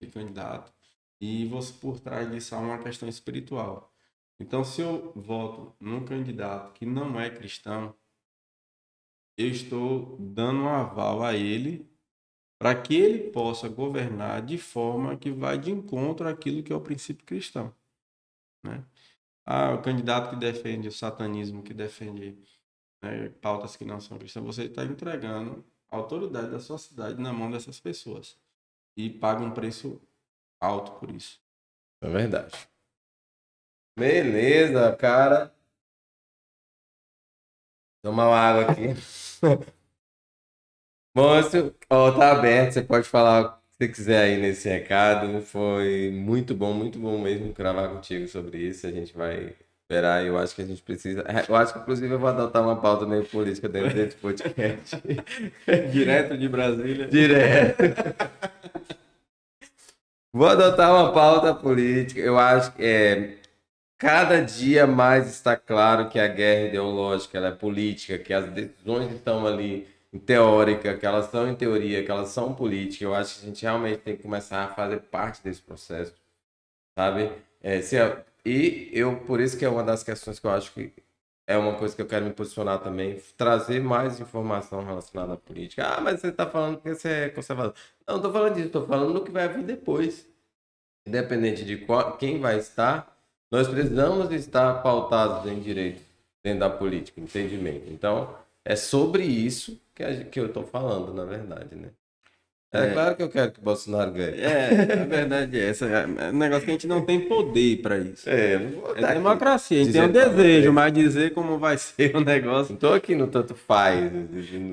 de 0.00 0.08
candidato 0.08 0.72
e 1.20 1.46
você 1.46 1.72
por 1.72 1.98
trás 1.98 2.30
disso 2.30 2.54
há 2.54 2.58
uma 2.58 2.78
questão 2.78 3.08
espiritual. 3.08 3.92
Então, 4.38 4.64
se 4.64 4.82
eu 4.82 5.12
voto 5.16 5.74
num 5.80 6.04
candidato 6.04 6.72
que 6.72 6.86
não 6.86 7.18
é 7.18 7.30
cristão, 7.30 7.94
eu 9.36 9.48
estou 9.48 10.16
dando 10.18 10.60
um 10.60 10.68
aval 10.68 11.22
a 11.22 11.34
ele 11.34 11.90
para 12.58 12.74
que 12.80 12.94
ele 12.94 13.30
possa 13.30 13.68
governar 13.68 14.42
de 14.42 14.58
forma 14.58 15.16
que 15.16 15.30
vai 15.30 15.58
de 15.58 15.70
encontro 15.70 16.28
àquilo 16.28 16.62
que 16.62 16.72
é 16.72 16.76
o 16.76 16.80
princípio 16.80 17.24
cristão. 17.24 17.74
Né? 18.62 18.84
Ah, 19.46 19.72
o 19.74 19.80
candidato 19.80 20.30
que 20.30 20.36
defende 20.36 20.88
o 20.88 20.92
satanismo, 20.92 21.62
que 21.62 21.72
defende 21.72 22.36
né, 23.00 23.28
pautas 23.40 23.76
que 23.76 23.84
não 23.84 24.00
são 24.00 24.18
cristãs, 24.18 24.44
você 24.44 24.64
está 24.64 24.84
entregando 24.84 25.64
a 25.88 25.96
autoridade 25.96 26.50
da 26.50 26.58
sua 26.58 26.78
cidade 26.78 27.22
na 27.22 27.32
mão 27.32 27.48
dessas 27.48 27.78
pessoas 27.78 28.36
e 28.96 29.08
paga 29.08 29.44
um 29.44 29.52
preço 29.52 30.00
alto 30.60 30.92
por 30.98 31.10
isso. 31.10 31.40
É 32.00 32.08
verdade. 32.08 32.68
Beleza, 33.96 34.94
cara. 34.96 35.54
Tomar 38.02 38.28
uma 38.28 38.38
água 38.38 38.72
aqui. 38.72 38.88
Monstro, 41.16 41.74
ó, 41.88 42.12
tá 42.12 42.32
aberto, 42.32 42.74
você 42.74 42.82
pode 42.82 43.08
falar 43.08 43.62
você 43.78 43.88
quiser 43.88 44.22
aí 44.22 44.40
nesse 44.40 44.68
recado. 44.68 45.40
Foi 45.42 46.10
muito 46.12 46.54
bom, 46.54 46.72
muito 46.72 46.98
bom 46.98 47.20
mesmo 47.20 47.52
gravar 47.52 47.88
contigo 47.88 48.26
sobre 48.26 48.58
isso. 48.58 48.86
A 48.86 48.90
gente 48.90 49.14
vai 49.14 49.54
esperar, 49.82 50.24
eu 50.24 50.38
acho 50.38 50.54
que 50.54 50.62
a 50.62 50.66
gente 50.66 50.82
precisa. 50.82 51.24
Eu 51.48 51.54
acho 51.54 51.72
que, 51.72 51.78
inclusive, 51.78 52.12
eu 52.12 52.18
vou 52.18 52.28
adotar 52.28 52.62
uma 52.62 52.76
pauta 52.76 53.06
meio 53.06 53.24
política 53.24 53.68
dentro 53.68 53.94
desse 53.94 54.16
podcast. 54.16 55.00
Direto 55.92 56.36
de 56.36 56.48
Brasília. 56.48 57.06
Direto. 57.06 57.82
Vou 60.32 60.48
adotar 60.48 60.92
uma 60.92 61.12
pauta 61.12 61.54
política. 61.54 62.20
Eu 62.20 62.38
acho 62.38 62.72
que 62.72 62.82
é, 62.82 63.36
cada 63.98 64.40
dia 64.42 64.86
mais 64.86 65.28
está 65.28 65.56
claro 65.56 66.08
que 66.08 66.18
a 66.18 66.28
guerra 66.28 66.68
ideológica 66.68 67.38
ela 67.38 67.48
é 67.48 67.52
política, 67.52 68.18
que 68.18 68.32
as 68.32 68.46
decisões 68.50 69.12
estão 69.12 69.46
ali 69.46 69.86
teórica, 70.18 70.96
que 70.96 71.06
elas 71.06 71.26
são 71.26 71.48
em 71.48 71.54
teoria, 71.54 72.04
que 72.04 72.10
elas 72.10 72.28
são 72.30 72.54
políticas. 72.54 73.02
Eu 73.02 73.14
acho 73.14 73.38
que 73.38 73.42
a 73.42 73.48
gente 73.48 73.62
realmente 73.62 73.98
tem 73.98 74.16
que 74.16 74.22
começar 74.22 74.64
a 74.64 74.68
fazer 74.74 75.00
parte 75.02 75.42
desse 75.42 75.60
processo, 75.62 76.14
sabe? 76.98 77.32
É, 77.62 77.80
se 77.82 77.98
a, 77.98 78.24
e 78.44 78.90
eu, 78.92 79.16
por 79.20 79.40
isso 79.40 79.58
que 79.58 79.64
é 79.64 79.68
uma 79.68 79.82
das 79.82 80.04
questões 80.04 80.38
que 80.38 80.46
eu 80.46 80.50
acho 80.50 80.72
que 80.72 80.92
é 81.46 81.56
uma 81.56 81.74
coisa 81.74 81.94
que 81.94 82.02
eu 82.02 82.06
quero 82.06 82.24
me 82.24 82.32
posicionar 82.32 82.80
também, 82.80 83.20
trazer 83.36 83.80
mais 83.80 84.20
informação 84.20 84.84
relacionada 84.84 85.34
à 85.34 85.36
política. 85.36 85.84
Ah, 85.86 86.00
mas 86.00 86.20
você 86.20 86.28
está 86.28 86.46
falando 86.48 86.80
que 86.80 86.94
você 86.94 87.08
é 87.08 87.28
conservador. 87.28 87.74
Não 88.06 88.16
estou 88.16 88.32
falando 88.32 88.54
disso, 88.54 88.66
estou 88.66 88.86
falando 88.86 89.12
do 89.14 89.24
que 89.24 89.30
vai 89.30 89.48
vir 89.48 89.62
depois. 89.64 90.26
Independente 91.06 91.64
de 91.64 91.78
qual, 91.78 92.16
quem 92.16 92.40
vai 92.40 92.58
estar, 92.58 93.16
nós 93.50 93.68
precisamos 93.68 94.32
estar 94.32 94.82
pautados 94.82 95.50
em 95.50 95.60
direito 95.60 96.02
dentro 96.42 96.60
da 96.60 96.70
política, 96.70 97.20
entendimento. 97.20 97.90
Então, 97.90 98.34
é 98.66 98.74
sobre 98.74 99.22
isso 99.24 99.80
que, 99.94 100.02
a, 100.02 100.24
que 100.24 100.40
eu 100.40 100.46
estou 100.46 100.64
falando, 100.64 101.14
na 101.14 101.24
verdade, 101.24 101.76
né? 101.76 101.90
É, 102.72 102.88
é, 102.88 102.90
claro 102.92 103.16
que 103.16 103.22
eu 103.22 103.28
quero 103.28 103.52
que 103.52 103.60
o 103.60 103.62
Bolsonaro 103.62 104.10
ganhe. 104.10 104.40
É, 104.40 105.02
a 105.02 105.04
verdade 105.04 105.58
é 105.58 105.70
essa. 105.70 105.86
É 105.86 106.30
um 106.30 106.36
negócio 106.36 106.64
que 106.64 106.70
a 106.70 106.74
gente 106.74 106.88
não 106.88 107.04
tem 107.04 107.28
poder 107.28 107.80
para 107.80 107.96
isso. 107.96 108.28
É, 108.28 108.54
é 108.96 109.14
democracia. 109.14 109.80
A 109.80 109.84
gente 109.84 109.92
tem 109.92 110.02
um 110.02 110.10
desejo, 110.10 110.72
mas 110.72 110.92
dizer 110.92 111.32
como 111.32 111.58
vai 111.58 111.78
ser 111.78 112.14
o 112.16 112.20
negócio. 112.20 112.72
Não 112.72 112.78
tô 112.80 112.92
aqui 112.92 113.14
no 113.14 113.28
tanto 113.28 113.54
faz. 113.54 114.12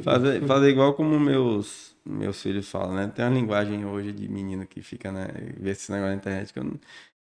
Fazer, 0.03 0.41
fazer 0.41 0.69
igual 0.69 0.95
como 0.95 1.19
meus, 1.19 1.95
meus 2.03 2.41
filhos 2.41 2.67
falam, 2.67 2.95
né? 2.95 3.11
Tem 3.15 3.23
uma 3.23 3.33
linguagem 3.33 3.85
hoje 3.85 4.11
de 4.11 4.27
menino 4.27 4.65
que 4.65 4.81
fica, 4.81 5.11
né? 5.11 5.27
Vê 5.57 5.69
esse 5.69 5.91
negócio 5.91 6.13
na 6.13 6.17
internet 6.17 6.51
que 6.51 6.57
eu 6.59 6.63
não. 6.63 6.79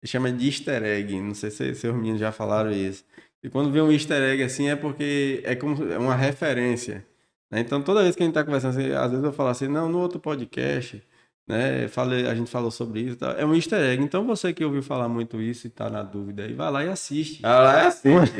Chama 0.03 0.31
de 0.31 0.45
easter 0.45 0.83
egg. 0.83 1.19
Não 1.21 1.33
sei 1.33 1.49
se 1.49 1.73
seus 1.75 1.95
meninos 1.95 2.19
já 2.19 2.31
falaram 2.33 2.71
isso. 2.71 3.05
E 3.43 3.49
quando 3.49 3.71
vê 3.71 3.81
um 3.81 3.91
easter 3.91 4.21
egg 4.21 4.43
assim 4.43 4.69
é 4.69 4.75
porque 4.75 5.41
é 5.45 5.55
como 5.55 5.83
é 5.91 5.97
uma 5.97 6.15
referência. 6.15 7.05
Né? 7.49 7.59
Então 7.61 7.81
toda 7.81 8.03
vez 8.03 8.15
que 8.15 8.23
a 8.23 8.25
gente 8.25 8.31
está 8.31 8.43
conversando, 8.43 8.79
assim, 8.79 8.91
às 8.91 9.11
vezes 9.11 9.25
eu 9.25 9.33
falo 9.33 9.49
assim, 9.49 9.67
não, 9.67 9.89
no 9.89 9.99
outro 9.99 10.19
podcast, 10.19 11.01
né? 11.47 11.87
Falei, 11.87 12.27
a 12.27 12.35
gente 12.35 12.51
falou 12.51 12.69
sobre 12.69 13.01
isso. 13.01 13.17
Tá? 13.17 13.35
É 13.37 13.45
um 13.45 13.55
easter 13.55 13.79
egg. 13.79 14.03
Então 14.03 14.25
você 14.27 14.53
que 14.53 14.65
ouviu 14.65 14.83
falar 14.83 15.07
muito 15.07 15.41
isso 15.41 15.65
e 15.65 15.69
está 15.69 15.89
na 15.89 16.03
dúvida 16.03 16.43
aí, 16.43 16.53
vai 16.53 16.69
lá 16.69 16.83
e 16.83 16.89
assiste. 16.89 17.41
Vai 17.41 17.63
lá 17.63 17.83
e 17.83 17.87
assiste. 17.87 18.35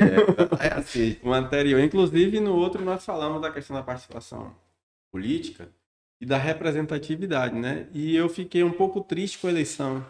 é, 0.60 0.74
assiste. 0.76 1.22
O 1.24 1.32
anterior. 1.32 1.80
Inclusive, 1.80 2.40
no 2.42 2.54
outro 2.56 2.84
nós 2.84 3.06
falamos 3.06 3.42
da 3.42 3.50
questão 3.50 3.76
da 3.76 3.84
participação 3.84 4.54
política 5.10 5.70
e 6.20 6.26
da 6.26 6.38
representatividade, 6.38 7.56
né? 7.56 7.88
E 7.94 8.16
eu 8.16 8.28
fiquei 8.28 8.64
um 8.64 8.72
pouco 8.72 9.02
triste 9.02 9.38
com 9.38 9.48
a 9.48 9.52
eleição 9.52 10.06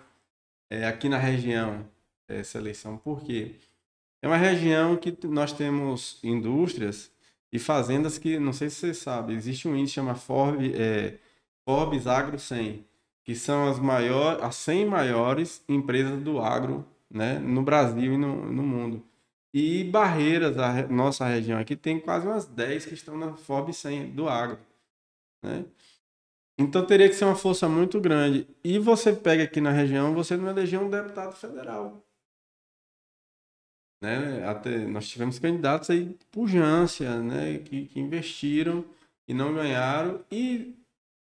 é, 0.69 0.87
aqui 0.87 1.07
na 1.07 1.17
região, 1.17 1.85
essa 2.27 2.57
eleição. 2.57 2.97
Por 2.97 3.21
quê? 3.23 3.55
É 4.21 4.27
uma 4.27 4.37
região 4.37 4.97
que 4.97 5.15
nós 5.27 5.53
temos 5.53 6.19
indústrias 6.23 7.11
e 7.51 7.59
fazendas 7.59 8.17
que, 8.17 8.39
não 8.39 8.51
sei 8.51 8.69
se 8.69 8.77
você 8.77 8.93
sabe, 8.93 9.33
existe 9.33 9.67
um 9.67 9.75
índice 9.75 9.93
que 9.93 9.95
chama 9.95 10.15
Forbes, 10.15 10.73
é, 10.75 11.17
Forbes 11.65 12.07
Agro 12.07 12.39
100, 12.39 12.85
que 13.23 13.35
são 13.35 13.67
as, 13.67 13.79
maiores, 13.79 14.43
as 14.43 14.55
100 14.55 14.85
maiores 14.85 15.63
empresas 15.67 16.21
do 16.21 16.39
agro 16.39 16.85
né, 17.09 17.39
no 17.39 17.61
Brasil 17.61 18.13
e 18.13 18.17
no, 18.17 18.51
no 18.51 18.63
mundo. 18.63 19.03
E 19.53 19.83
Barreiras, 19.83 20.57
a 20.57 20.87
nossa 20.87 21.25
região 21.25 21.59
aqui, 21.59 21.75
tem 21.75 21.99
quase 21.99 22.27
umas 22.27 22.45
10 22.45 22.85
que 22.85 22.93
estão 22.93 23.17
na 23.17 23.33
Forbes 23.33 23.77
100 23.77 24.11
do 24.11 24.27
agro. 24.27 24.59
Né? 25.43 25.65
Então 26.57 26.85
teria 26.85 27.07
que 27.07 27.15
ser 27.15 27.25
uma 27.25 27.35
força 27.35 27.69
muito 27.69 27.99
grande. 28.01 28.47
E 28.63 28.79
você 28.79 29.13
pega 29.13 29.43
aqui 29.43 29.61
na 29.61 29.71
região, 29.71 30.13
você 30.13 30.35
não 30.35 30.49
elegeu 30.49 30.81
um 30.81 30.89
deputado 30.89 31.35
federal. 31.35 32.03
Né? 34.01 34.47
Até, 34.47 34.77
nós 34.85 35.07
tivemos 35.07 35.39
candidatos 35.39 35.89
aí 35.89 36.15
pujança, 36.31 37.21
né? 37.21 37.59
Que, 37.59 37.87
que 37.87 37.99
investiram 37.99 38.85
e 39.27 39.33
não 39.33 39.53
ganharam. 39.53 40.21
E 40.31 40.75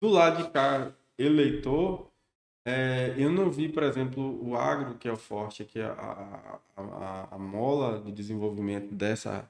do 0.01 0.09
lado 0.09 0.45
de 0.45 0.51
cá, 0.51 0.93
eleitor, 1.19 2.11
é, 2.67 3.15
eu 3.17 3.31
não 3.31 3.51
vi, 3.51 3.69
por 3.69 3.83
exemplo, 3.85 4.45
o 4.45 4.57
agro, 4.57 4.97
que 4.97 5.09
é 5.09 5.13
o 5.13 5.17
forte, 5.17 5.65
que 5.65 5.79
é 5.79 5.85
a, 5.85 6.61
a, 6.77 6.83
a, 6.83 7.29
a 7.37 7.39
mola 7.39 8.01
de 8.01 8.11
desenvolvimento 8.11 8.93
dessa 8.95 9.49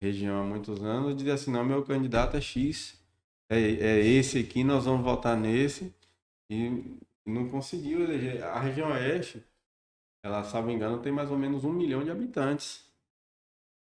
região 0.00 0.40
há 0.40 0.44
muitos 0.44 0.82
anos, 0.82 1.16
dizer 1.16 1.32
assim, 1.32 1.50
não, 1.50 1.64
meu 1.64 1.82
candidato 1.82 2.36
é 2.36 2.40
X, 2.40 2.98
é, 3.50 3.58
é 3.58 4.00
esse 4.00 4.38
aqui, 4.38 4.64
nós 4.64 4.84
vamos 4.84 5.04
votar 5.04 5.36
nesse. 5.36 5.94
E 6.50 6.98
não 7.24 7.48
conseguiu 7.48 8.02
eleger. 8.02 8.42
A 8.44 8.60
região 8.60 8.90
oeste, 8.90 9.42
ela, 10.26 10.42
salvo 10.44 10.70
engano, 10.70 10.98
tem 10.98 11.12
mais 11.12 11.30
ou 11.30 11.38
menos 11.38 11.64
um 11.64 11.72
milhão 11.72 12.02
de 12.02 12.10
habitantes. 12.10 12.84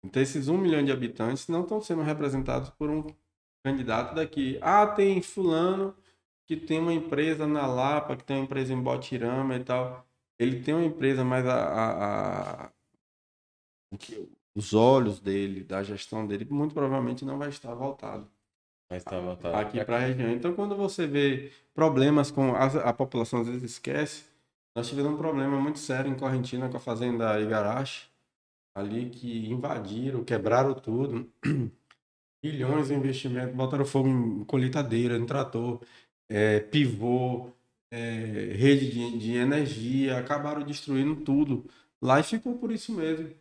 Então, 0.03 0.21
esses 0.21 0.47
um 0.47 0.57
milhão 0.57 0.83
de 0.83 0.91
habitantes 0.91 1.47
não 1.47 1.61
estão 1.61 1.81
sendo 1.81 2.01
representados 2.03 2.69
por 2.69 2.89
um 2.89 3.07
candidato 3.63 4.13
daqui. 4.13 4.59
Ah, 4.61 4.85
tem 4.85 5.21
fulano 5.21 5.95
que 6.45 6.55
tem 6.55 6.79
uma 6.79 6.93
empresa 6.93 7.47
na 7.47 7.65
Lapa, 7.65 8.15
que 8.15 8.23
tem 8.23 8.37
uma 8.37 8.43
empresa 8.43 8.73
em 8.73 8.81
Botirama 8.81 9.55
e 9.55 9.63
tal. 9.63 10.05
Ele 10.37 10.61
tem 10.61 10.73
uma 10.73 10.85
empresa, 10.85 11.23
mas 11.23 11.45
a, 11.47 11.55
a, 11.55 12.65
a 12.65 12.71
os 14.53 14.73
olhos 14.73 15.19
dele, 15.19 15.63
da 15.63 15.81
gestão 15.83 16.27
dele, 16.27 16.45
muito 16.49 16.73
provavelmente 16.73 17.25
não 17.25 17.37
vai 17.37 17.49
estar 17.49 17.73
voltado. 17.73 18.29
Vai 18.89 18.99
estar 18.99 19.19
voltado. 19.19 19.55
Aqui 19.55 19.83
para 19.83 19.97
a 19.97 19.99
região. 19.99 20.29
Então, 20.31 20.53
quando 20.53 20.75
você 20.75 21.07
vê 21.07 21.51
problemas 21.73 22.29
com 22.29 22.53
a, 22.53 22.65
a 22.65 22.93
população, 22.93 23.41
às 23.41 23.47
vezes 23.47 23.63
esquece 23.63 24.34
nós 24.75 24.89
tivemos 24.89 25.13
um 25.13 25.17
problema 25.17 25.57
muito 25.59 25.79
sério 25.79 26.11
em 26.11 26.17
Correntina 26.17 26.67
com 26.67 26.75
a 26.75 26.81
fazenda 26.81 27.39
Igarashi, 27.39 28.09
ali 28.75 29.09
que 29.09 29.47
invadiram, 29.49 30.23
quebraram 30.25 30.73
tudo. 30.73 31.31
Bilhões 32.43 32.89
de 32.89 32.93
investimento, 32.93 33.55
botaram 33.55 33.85
fogo 33.85 34.09
em 34.09 34.43
colheitadeira, 34.43 35.17
em 35.17 35.25
trator, 35.25 35.81
é, 36.29 36.59
pivô, 36.59 37.49
é, 37.89 38.51
rede 38.53 38.91
de, 38.91 39.17
de 39.17 39.35
energia, 39.35 40.19
acabaram 40.19 40.61
destruindo 40.61 41.15
tudo. 41.21 41.65
Lá 42.01 42.19
e 42.19 42.23
ficou 42.23 42.57
por 42.57 42.69
isso 42.71 42.91
mesmo. 42.91 43.33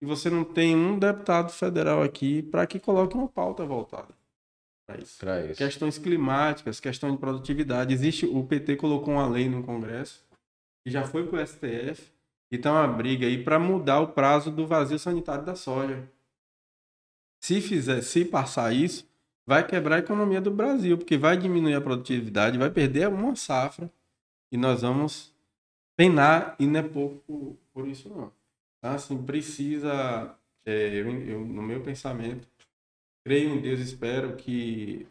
E 0.00 0.06
você 0.06 0.30
não 0.30 0.44
tem 0.44 0.76
um 0.76 0.98
deputado 0.98 1.50
federal 1.50 2.02
aqui 2.02 2.42
para 2.42 2.66
que 2.66 2.78
coloque 2.78 3.16
uma 3.16 3.28
pauta 3.28 3.66
voltada 3.66 4.14
para 4.86 4.98
isso. 4.98 5.18
isso. 5.50 5.58
Questões 5.58 5.98
climáticas, 5.98 6.80
questão 6.80 7.10
de 7.10 7.18
produtividade. 7.18 7.92
Existe, 7.92 8.26
o 8.26 8.44
PT 8.44 8.76
colocou 8.76 9.14
uma 9.14 9.28
lei 9.28 9.48
no 9.48 9.62
Congresso 9.62 10.24
que 10.84 10.90
já 10.90 11.04
foi 11.04 11.26
para 11.26 11.42
o 11.42 11.46
STF 11.46 12.10
e 12.50 12.56
está 12.56 12.72
uma 12.72 12.88
briga 12.88 13.26
aí 13.26 13.42
para 13.42 13.58
mudar 13.58 14.00
o 14.00 14.08
prazo 14.08 14.50
do 14.50 14.66
vazio 14.66 14.98
sanitário 14.98 15.44
da 15.44 15.54
soja. 15.54 16.08
Se 17.40 17.60
fizer, 17.60 18.02
se 18.02 18.24
passar 18.24 18.72
isso, 18.74 19.08
vai 19.46 19.66
quebrar 19.66 19.96
a 19.96 20.00
economia 20.00 20.40
do 20.40 20.50
Brasil, 20.50 20.96
porque 20.96 21.16
vai 21.16 21.36
diminuir 21.36 21.74
a 21.74 21.80
produtividade, 21.80 22.58
vai 22.58 22.70
perder 22.70 23.08
uma 23.08 23.34
safra 23.34 23.90
e 24.50 24.56
nós 24.56 24.82
vamos 24.82 25.34
penar 25.96 26.54
e 26.58 26.66
não 26.66 26.80
é 26.80 26.82
pouco 26.82 27.58
por, 27.72 27.88
isso 27.88 28.08
não. 28.08 28.32
Então, 28.78 28.92
assim, 28.92 29.22
precisa 29.22 30.36
é, 30.64 30.88
eu, 30.88 31.10
eu, 31.26 31.40
no 31.40 31.62
meu 31.62 31.80
pensamento, 31.82 32.46
creio 33.24 33.50
em 33.54 33.60
Deus, 33.60 33.80
espero 33.80 34.36
que 34.36 35.06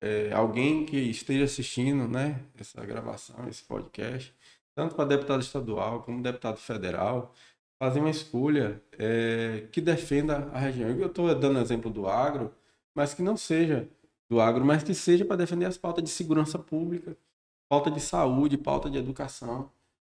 é, 0.00 0.32
alguém 0.32 0.86
que 0.86 0.96
esteja 0.96 1.44
assistindo, 1.44 2.08
né, 2.08 2.40
essa 2.58 2.84
gravação, 2.84 3.48
esse 3.48 3.62
podcast, 3.64 4.34
tanto 4.74 4.94
para 4.94 5.04
deputado 5.04 5.40
estadual 5.42 6.02
como 6.02 6.22
deputado 6.22 6.56
federal, 6.58 7.32
fazer 7.78 8.00
uma 8.00 8.10
escolha 8.10 8.82
é, 8.98 9.66
que 9.72 9.80
defenda 9.80 10.48
a 10.52 10.58
região. 10.58 10.90
Eu 10.90 11.06
estou 11.06 11.34
dando 11.34 11.58
exemplo 11.60 11.90
do 11.90 12.08
agro, 12.08 12.52
mas 12.94 13.14
que 13.14 13.22
não 13.22 13.36
seja 13.36 13.88
do 14.28 14.40
agro, 14.40 14.64
mas 14.64 14.82
que 14.82 14.94
seja 14.94 15.24
para 15.24 15.36
defender 15.36 15.66
as 15.66 15.76
pautas 15.76 16.02
de 16.04 16.10
segurança 16.10 16.58
pública, 16.58 17.16
pauta 17.68 17.90
de 17.90 18.00
saúde, 18.00 18.56
pauta 18.58 18.90
de 18.90 18.98
educação 18.98 19.70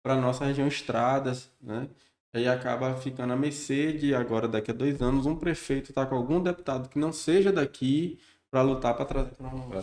para 0.03 0.15
nossa 0.15 0.45
região, 0.45 0.67
estradas, 0.67 1.51
né? 1.61 1.89
Aí 2.34 2.47
acaba 2.47 2.95
ficando 2.95 3.34
a 3.34 3.35
mercê 3.35 3.93
de 3.93 4.13
agora, 4.13 4.47
daqui 4.47 4.71
a 4.71 4.73
dois 4.73 5.01
anos, 5.01 5.25
um 5.25 5.35
prefeito 5.35 5.91
estar 5.91 6.03
tá 6.03 6.09
com 6.09 6.15
algum 6.15 6.41
deputado 6.41 6.89
que 6.89 6.99
não 6.99 7.11
seja 7.11 7.51
daqui 7.51 8.19
para 8.51 8.61
lutar 8.61 8.95
para 8.95 9.05
trazer 9.05 9.31
para 9.31 9.47
uma 9.47 9.81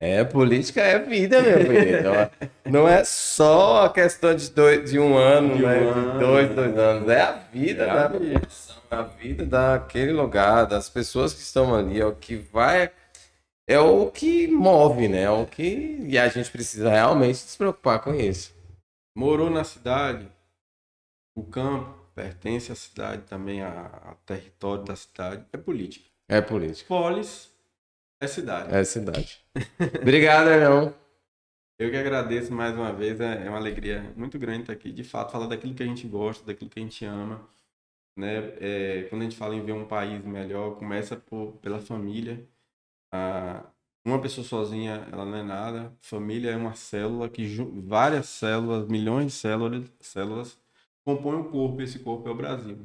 é, 0.00 0.22
política 0.22 0.80
é 0.80 0.98
vida, 1.00 1.42
meu 1.42 1.58
filho. 1.58 2.02
Não 2.64 2.86
é 2.86 3.02
só 3.04 3.86
a 3.86 3.92
questão 3.92 4.34
de, 4.34 4.48
dois, 4.50 4.88
de 4.90 4.98
um 4.98 5.16
ano, 5.16 5.56
de, 5.56 5.62
né? 5.62 5.80
um 5.80 6.12
de 6.12 6.18
dois, 6.20 6.54
dois 6.54 6.78
anos. 6.78 7.08
É 7.08 7.20
a 7.20 7.32
vida 7.32 7.84
é 7.84 7.90
a 7.90 7.94
da 7.94 8.18
vida. 8.18 8.48
a 8.90 9.02
vida 9.02 9.44
daquele 9.44 10.12
lugar, 10.12 10.66
das 10.66 10.88
pessoas 10.88 11.34
que 11.34 11.40
estão 11.40 11.74
ali, 11.74 12.00
é 12.00 12.06
o 12.06 12.14
que 12.14 12.36
vai. 12.36 12.92
É 13.66 13.78
o 13.80 14.08
que 14.10 14.46
move, 14.46 15.08
né? 15.08 15.22
É 15.22 15.30
o 15.30 15.44
que. 15.44 15.98
E 16.06 16.16
a 16.16 16.28
gente 16.28 16.50
precisa 16.50 16.90
realmente 16.90 17.38
se 17.38 17.58
preocupar 17.58 18.00
com 18.00 18.14
isso. 18.14 18.54
Morou 19.16 19.50
na 19.50 19.64
cidade, 19.64 20.28
o 21.36 21.42
campo 21.42 21.92
pertence 22.14 22.70
à 22.70 22.74
cidade 22.76 23.22
também, 23.22 23.62
a, 23.62 24.14
território 24.24 24.84
da 24.84 24.94
cidade. 24.94 25.44
É 25.52 25.56
política. 25.56 26.08
É 26.28 26.40
política. 26.40 26.86
Polis 26.86 27.50
é 28.20 28.26
cidade. 28.26 28.74
É 28.74 28.84
cidade. 28.84 29.40
Obrigado, 30.02 30.48
irmão. 30.48 30.94
Eu 31.78 31.90
que 31.90 31.96
agradeço 31.96 32.52
mais 32.52 32.74
uma 32.74 32.92
vez. 32.92 33.20
É, 33.20 33.46
é 33.46 33.48
uma 33.48 33.58
alegria 33.58 34.12
muito 34.16 34.38
grande 34.38 34.62
estar 34.62 34.72
aqui. 34.72 34.90
De 34.90 35.04
fato, 35.04 35.30
falar 35.30 35.46
daquilo 35.46 35.74
que 35.74 35.82
a 35.82 35.86
gente 35.86 36.06
gosta, 36.08 36.44
daquilo 36.44 36.68
que 36.68 36.80
a 36.80 36.82
gente 36.82 37.04
ama. 37.04 37.48
Né? 38.16 38.52
É, 38.60 39.02
quando 39.08 39.22
a 39.22 39.24
gente 39.24 39.36
fala 39.36 39.54
em 39.54 39.64
ver 39.64 39.72
um 39.72 39.86
país 39.86 40.24
melhor, 40.24 40.76
começa 40.76 41.16
por, 41.16 41.52
pela 41.62 41.78
família. 41.80 42.44
Ah, 43.12 43.64
uma 44.04 44.20
pessoa 44.20 44.44
sozinha, 44.44 45.06
ela 45.12 45.24
não 45.24 45.38
é 45.38 45.42
nada. 45.42 45.92
Família 46.00 46.50
é 46.50 46.56
uma 46.56 46.74
célula 46.74 47.28
que 47.28 47.46
várias 47.86 48.26
células, 48.26 48.88
milhões 48.88 49.26
de 49.26 49.32
células, 49.32 49.84
células 50.00 50.58
compõem 51.04 51.40
o 51.40 51.44
corpo. 51.50 51.80
Esse 51.80 52.00
corpo 52.00 52.28
é 52.28 52.32
o 52.32 52.34
Brasil. 52.34 52.78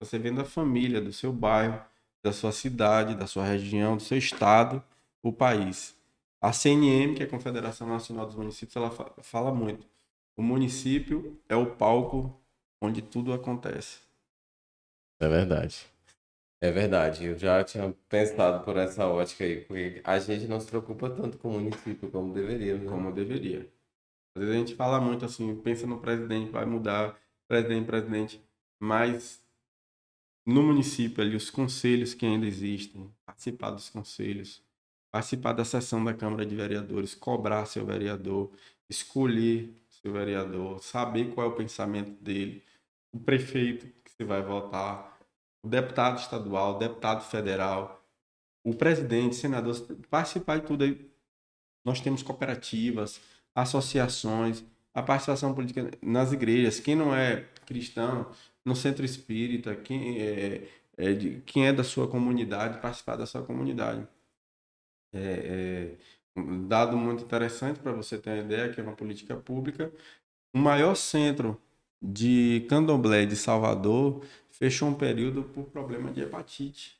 Você 0.00 0.18
vendo 0.18 0.40
a 0.40 0.44
família 0.44 1.00
do 1.00 1.12
seu 1.12 1.32
bairro, 1.32 1.80
da 2.24 2.32
sua 2.32 2.52
cidade, 2.52 3.14
da 3.14 3.26
sua 3.26 3.44
região, 3.44 3.98
do 3.98 4.02
seu 4.02 4.16
estado, 4.16 4.82
o 5.22 5.30
país. 5.30 5.94
A 6.40 6.54
CNM, 6.54 7.14
que 7.14 7.22
é 7.22 7.26
a 7.26 7.28
Confederação 7.28 7.86
Nacional 7.86 8.24
dos 8.24 8.34
Municípios, 8.34 8.74
ela 8.74 8.90
fala 9.22 9.52
muito. 9.52 9.86
O 10.34 10.42
município 10.42 11.38
é 11.48 11.54
o 11.54 11.76
palco 11.76 12.34
onde 12.80 13.02
tudo 13.02 13.32
acontece. 13.34 13.98
É 15.20 15.28
verdade. 15.28 15.86
É 16.62 16.70
verdade. 16.70 17.26
Eu 17.26 17.38
já 17.38 17.62
tinha 17.62 17.94
pensado 18.08 18.64
por 18.64 18.78
essa 18.78 19.06
ótica 19.06 19.44
aí, 19.44 19.60
porque 19.60 20.00
a 20.02 20.18
gente 20.18 20.46
não 20.46 20.58
se 20.58 20.66
preocupa 20.66 21.10
tanto 21.10 21.36
com 21.36 21.48
o 21.48 21.52
município 21.52 22.10
como 22.10 22.32
deveria. 22.32 22.78
Né? 22.78 22.90
Como 22.90 23.12
deveria. 23.12 23.70
Às 24.34 24.42
vezes 24.42 24.54
a 24.54 24.58
gente 24.58 24.74
fala 24.74 24.98
muito 24.98 25.26
assim, 25.26 25.54
pensa 25.56 25.86
no 25.86 26.00
presidente, 26.00 26.50
vai 26.50 26.64
mudar, 26.64 27.16
presidente, 27.46 27.86
presidente, 27.86 28.44
mas 28.80 29.43
no 30.46 30.62
município 30.62 31.22
ali, 31.22 31.36
os 31.36 31.50
conselhos 31.50 32.14
que 32.14 32.26
ainda 32.26 32.46
existem, 32.46 33.10
participar 33.24 33.70
dos 33.70 33.88
conselhos, 33.88 34.62
participar 35.10 35.52
da 35.52 35.64
sessão 35.64 36.04
da 36.04 36.12
Câmara 36.12 36.44
de 36.44 36.54
Vereadores, 36.54 37.14
cobrar 37.14 37.64
seu 37.66 37.86
vereador, 37.86 38.50
escolher 38.88 39.74
seu 39.88 40.12
vereador, 40.12 40.82
saber 40.82 41.32
qual 41.32 41.46
é 41.46 41.50
o 41.50 41.56
pensamento 41.56 42.10
dele, 42.22 42.62
o 43.12 43.18
prefeito 43.18 43.86
que 44.04 44.10
você 44.10 44.24
vai 44.24 44.42
votar, 44.42 45.18
o 45.64 45.68
deputado 45.68 46.18
estadual, 46.18 46.76
o 46.76 46.78
deputado 46.78 47.24
federal, 47.24 48.04
o 48.62 48.74
presidente, 48.74 49.36
senador, 49.36 49.74
participar 50.10 50.60
de 50.60 50.66
tudo 50.66 50.84
aí. 50.84 51.10
Nós 51.84 52.00
temos 52.00 52.22
cooperativas, 52.22 53.20
associações, 53.54 54.64
a 54.92 55.02
participação 55.02 55.54
política 55.54 55.90
nas 56.02 56.32
igrejas. 56.32 56.80
Quem 56.80 56.94
não 56.94 57.14
é 57.14 57.48
cristão, 57.66 58.30
no 58.64 58.74
centro 58.74 59.04
espírita, 59.04 59.74
quem 59.76 60.20
é, 60.20 60.68
é 60.96 61.12
de, 61.12 61.40
quem 61.42 61.66
é 61.66 61.72
da 61.72 61.84
sua 61.84 62.08
comunidade, 62.08 62.80
participar 62.80 63.16
da 63.16 63.26
sua 63.26 63.42
comunidade. 63.42 64.06
É, 65.12 65.96
é 66.36 66.40
um 66.40 66.66
dado 66.66 66.96
muito 66.96 67.24
interessante 67.24 67.78
para 67.80 67.92
você 67.92 68.18
ter 68.18 68.30
uma 68.30 68.38
ideia, 68.38 68.72
que 68.72 68.80
é 68.80 68.82
uma 68.82 68.96
política 68.96 69.36
pública. 69.36 69.92
O 70.54 70.58
maior 70.58 70.94
centro 70.94 71.60
de 72.02 72.66
candomblé 72.68 73.24
de 73.24 73.36
Salvador 73.36 74.24
fechou 74.50 74.88
um 74.88 74.94
período 74.94 75.44
por 75.44 75.64
problema 75.66 76.10
de 76.10 76.22
hepatite. 76.22 76.98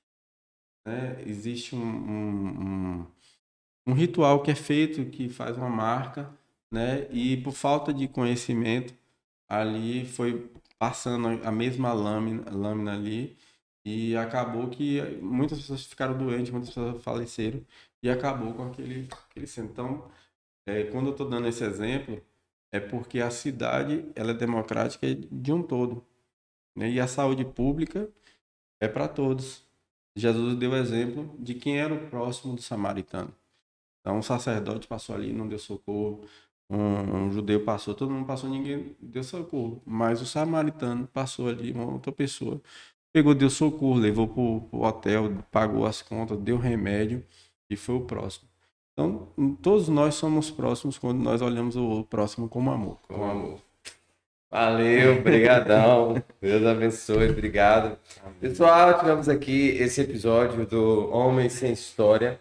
Né? 0.87 1.23
Existe 1.27 1.75
um, 1.75 1.83
um, 1.83 2.47
um, 2.47 3.07
um 3.89 3.93
ritual 3.93 4.43
que 4.43 4.51
é 4.51 4.55
feito, 4.55 5.05
que 5.11 5.29
faz 5.29 5.57
uma 5.57 5.69
marca, 5.69 6.31
né? 6.71 7.07
e 7.11 7.37
por 7.39 7.53
falta 7.53 7.93
de 7.93 8.09
conhecimento, 8.09 8.95
ali 9.49 10.07
foi 10.07 10.51
passando 10.85 11.29
a 11.43 11.51
mesma 11.51 11.95
lâmina, 11.95 12.45
lâmina 12.51 12.93
ali 12.93 13.35
e 13.87 14.15
acabou 14.19 14.69
que 14.69 15.01
muitas 15.23 15.59
pessoas 15.59 15.87
ficaram 15.87 16.17
doentes, 16.19 16.51
muitas 16.51 16.69
pessoas 16.69 17.03
faleceram 17.03 17.65
e 18.03 18.11
acabou 18.11 18.53
com 18.53 18.69
aquele, 18.69 19.09
aquele 19.31 19.47
centro. 19.47 19.73
Então, 19.73 20.11
é, 20.67 20.85
quando 20.85 21.07
eu 21.07 21.13
estou 21.13 21.27
dando 21.27 21.49
esse 21.49 21.65
exemplo, 21.65 22.21
é 22.71 22.79
porque 22.79 23.21
a 23.21 23.31
cidade 23.31 24.05
ela 24.15 24.33
é 24.33 24.35
democrática 24.35 25.07
de 25.15 25.53
um 25.55 25.63
todo. 25.63 26.05
Né? 26.77 26.91
E 26.91 27.01
a 27.01 27.07
saúde 27.07 27.47
pública 27.47 28.07
é 28.79 28.87
para 28.87 29.09
todos. 29.09 29.63
Jesus 30.15 30.55
deu 30.59 30.77
exemplo 30.77 31.35
de 31.39 31.55
quem 31.55 31.79
era 31.79 31.95
o 31.95 32.11
próximo 32.11 32.55
do 32.55 32.61
samaritano. 32.61 33.35
Então, 34.01 34.19
um 34.19 34.23
sacerdote 34.23 34.87
passou 34.87 35.15
ali, 35.15 35.33
não 35.33 35.49
deu 35.49 35.59
socorro 35.59 36.29
um, 36.71 37.27
um, 37.27 37.33
judeu 37.33 37.65
passou, 37.65 37.95
todo 37.95 38.11
mundo 38.11 38.27
passou, 38.27 38.49
ninguém 38.49 38.97
deu 39.01 39.23
socorro. 39.23 39.83
Mas 39.85 40.21
o 40.21 40.27
samaritano 40.27 41.07
passou 41.07 41.49
ali, 41.49 41.73
uma 41.73 41.91
outra 41.93 42.13
pessoa, 42.13 42.61
pegou, 43.13 43.35
deu 43.35 43.51
socorro, 43.51 43.99
levou 43.99 44.29
para 44.29 44.79
o 44.79 44.85
hotel, 44.85 45.45
pagou 45.51 45.87
as 45.87 46.03
contas, 46.03 46.39
deu 46.39 46.57
remédio 46.57 47.25
e 47.71 47.77
foi 47.77 47.97
o 47.97 48.01
próximo. 48.01 48.49
Então, 48.93 49.29
todos 49.61 49.89
nós 49.89 50.15
somos 50.15 50.51
próximos 50.51 50.99
quando 50.99 51.21
nós 51.21 51.43
olhamos 51.43 51.77
o 51.77 52.05
próximo 52.05 52.49
como 52.49 52.71
amor. 52.71 52.99
Com 53.09 53.25
amor. 53.29 53.59
Valeu, 54.55 55.21
brigadão. 55.21 56.23
Deus 56.41 56.65
abençoe, 56.65 57.29
obrigado. 57.29 57.99
Pessoal, 58.41 58.97
tivemos 59.01 59.29
aqui 59.29 59.71
esse 59.71 60.01
episódio 60.01 60.65
do 60.65 61.11
Homem 61.11 61.49
Sem 61.49 61.73
História. 61.73 62.41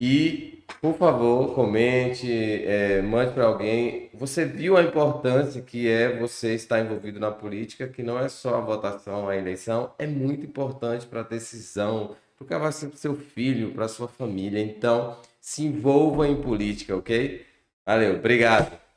E, 0.00 0.64
por 0.80 0.94
favor, 0.96 1.54
comente, 1.54 2.30
é, 2.30 3.02
mande 3.02 3.32
para 3.32 3.46
alguém. 3.46 4.10
Você 4.14 4.44
viu 4.44 4.76
a 4.76 4.82
importância 4.82 5.60
que 5.60 5.88
é 5.88 6.16
você 6.18 6.54
estar 6.54 6.80
envolvido 6.80 7.18
na 7.18 7.30
política, 7.32 7.88
que 7.88 8.02
não 8.02 8.18
é 8.18 8.28
só 8.28 8.56
a 8.56 8.60
votação, 8.60 9.28
a 9.28 9.36
eleição, 9.36 9.92
é 9.98 10.06
muito 10.06 10.46
importante 10.46 11.06
para 11.06 11.20
a 11.20 11.24
decisão, 11.24 12.16
porque 12.36 12.56
vai 12.56 12.70
ser 12.72 12.88
para 12.88 12.96
seu 12.96 13.16
filho, 13.16 13.72
para 13.72 13.88
sua 13.88 14.06
família. 14.06 14.60
Então, 14.60 15.16
se 15.40 15.64
envolva 15.64 16.28
em 16.28 16.40
política, 16.40 16.96
ok? 16.96 17.44
Valeu, 17.84 18.16
obrigado. 18.16 18.87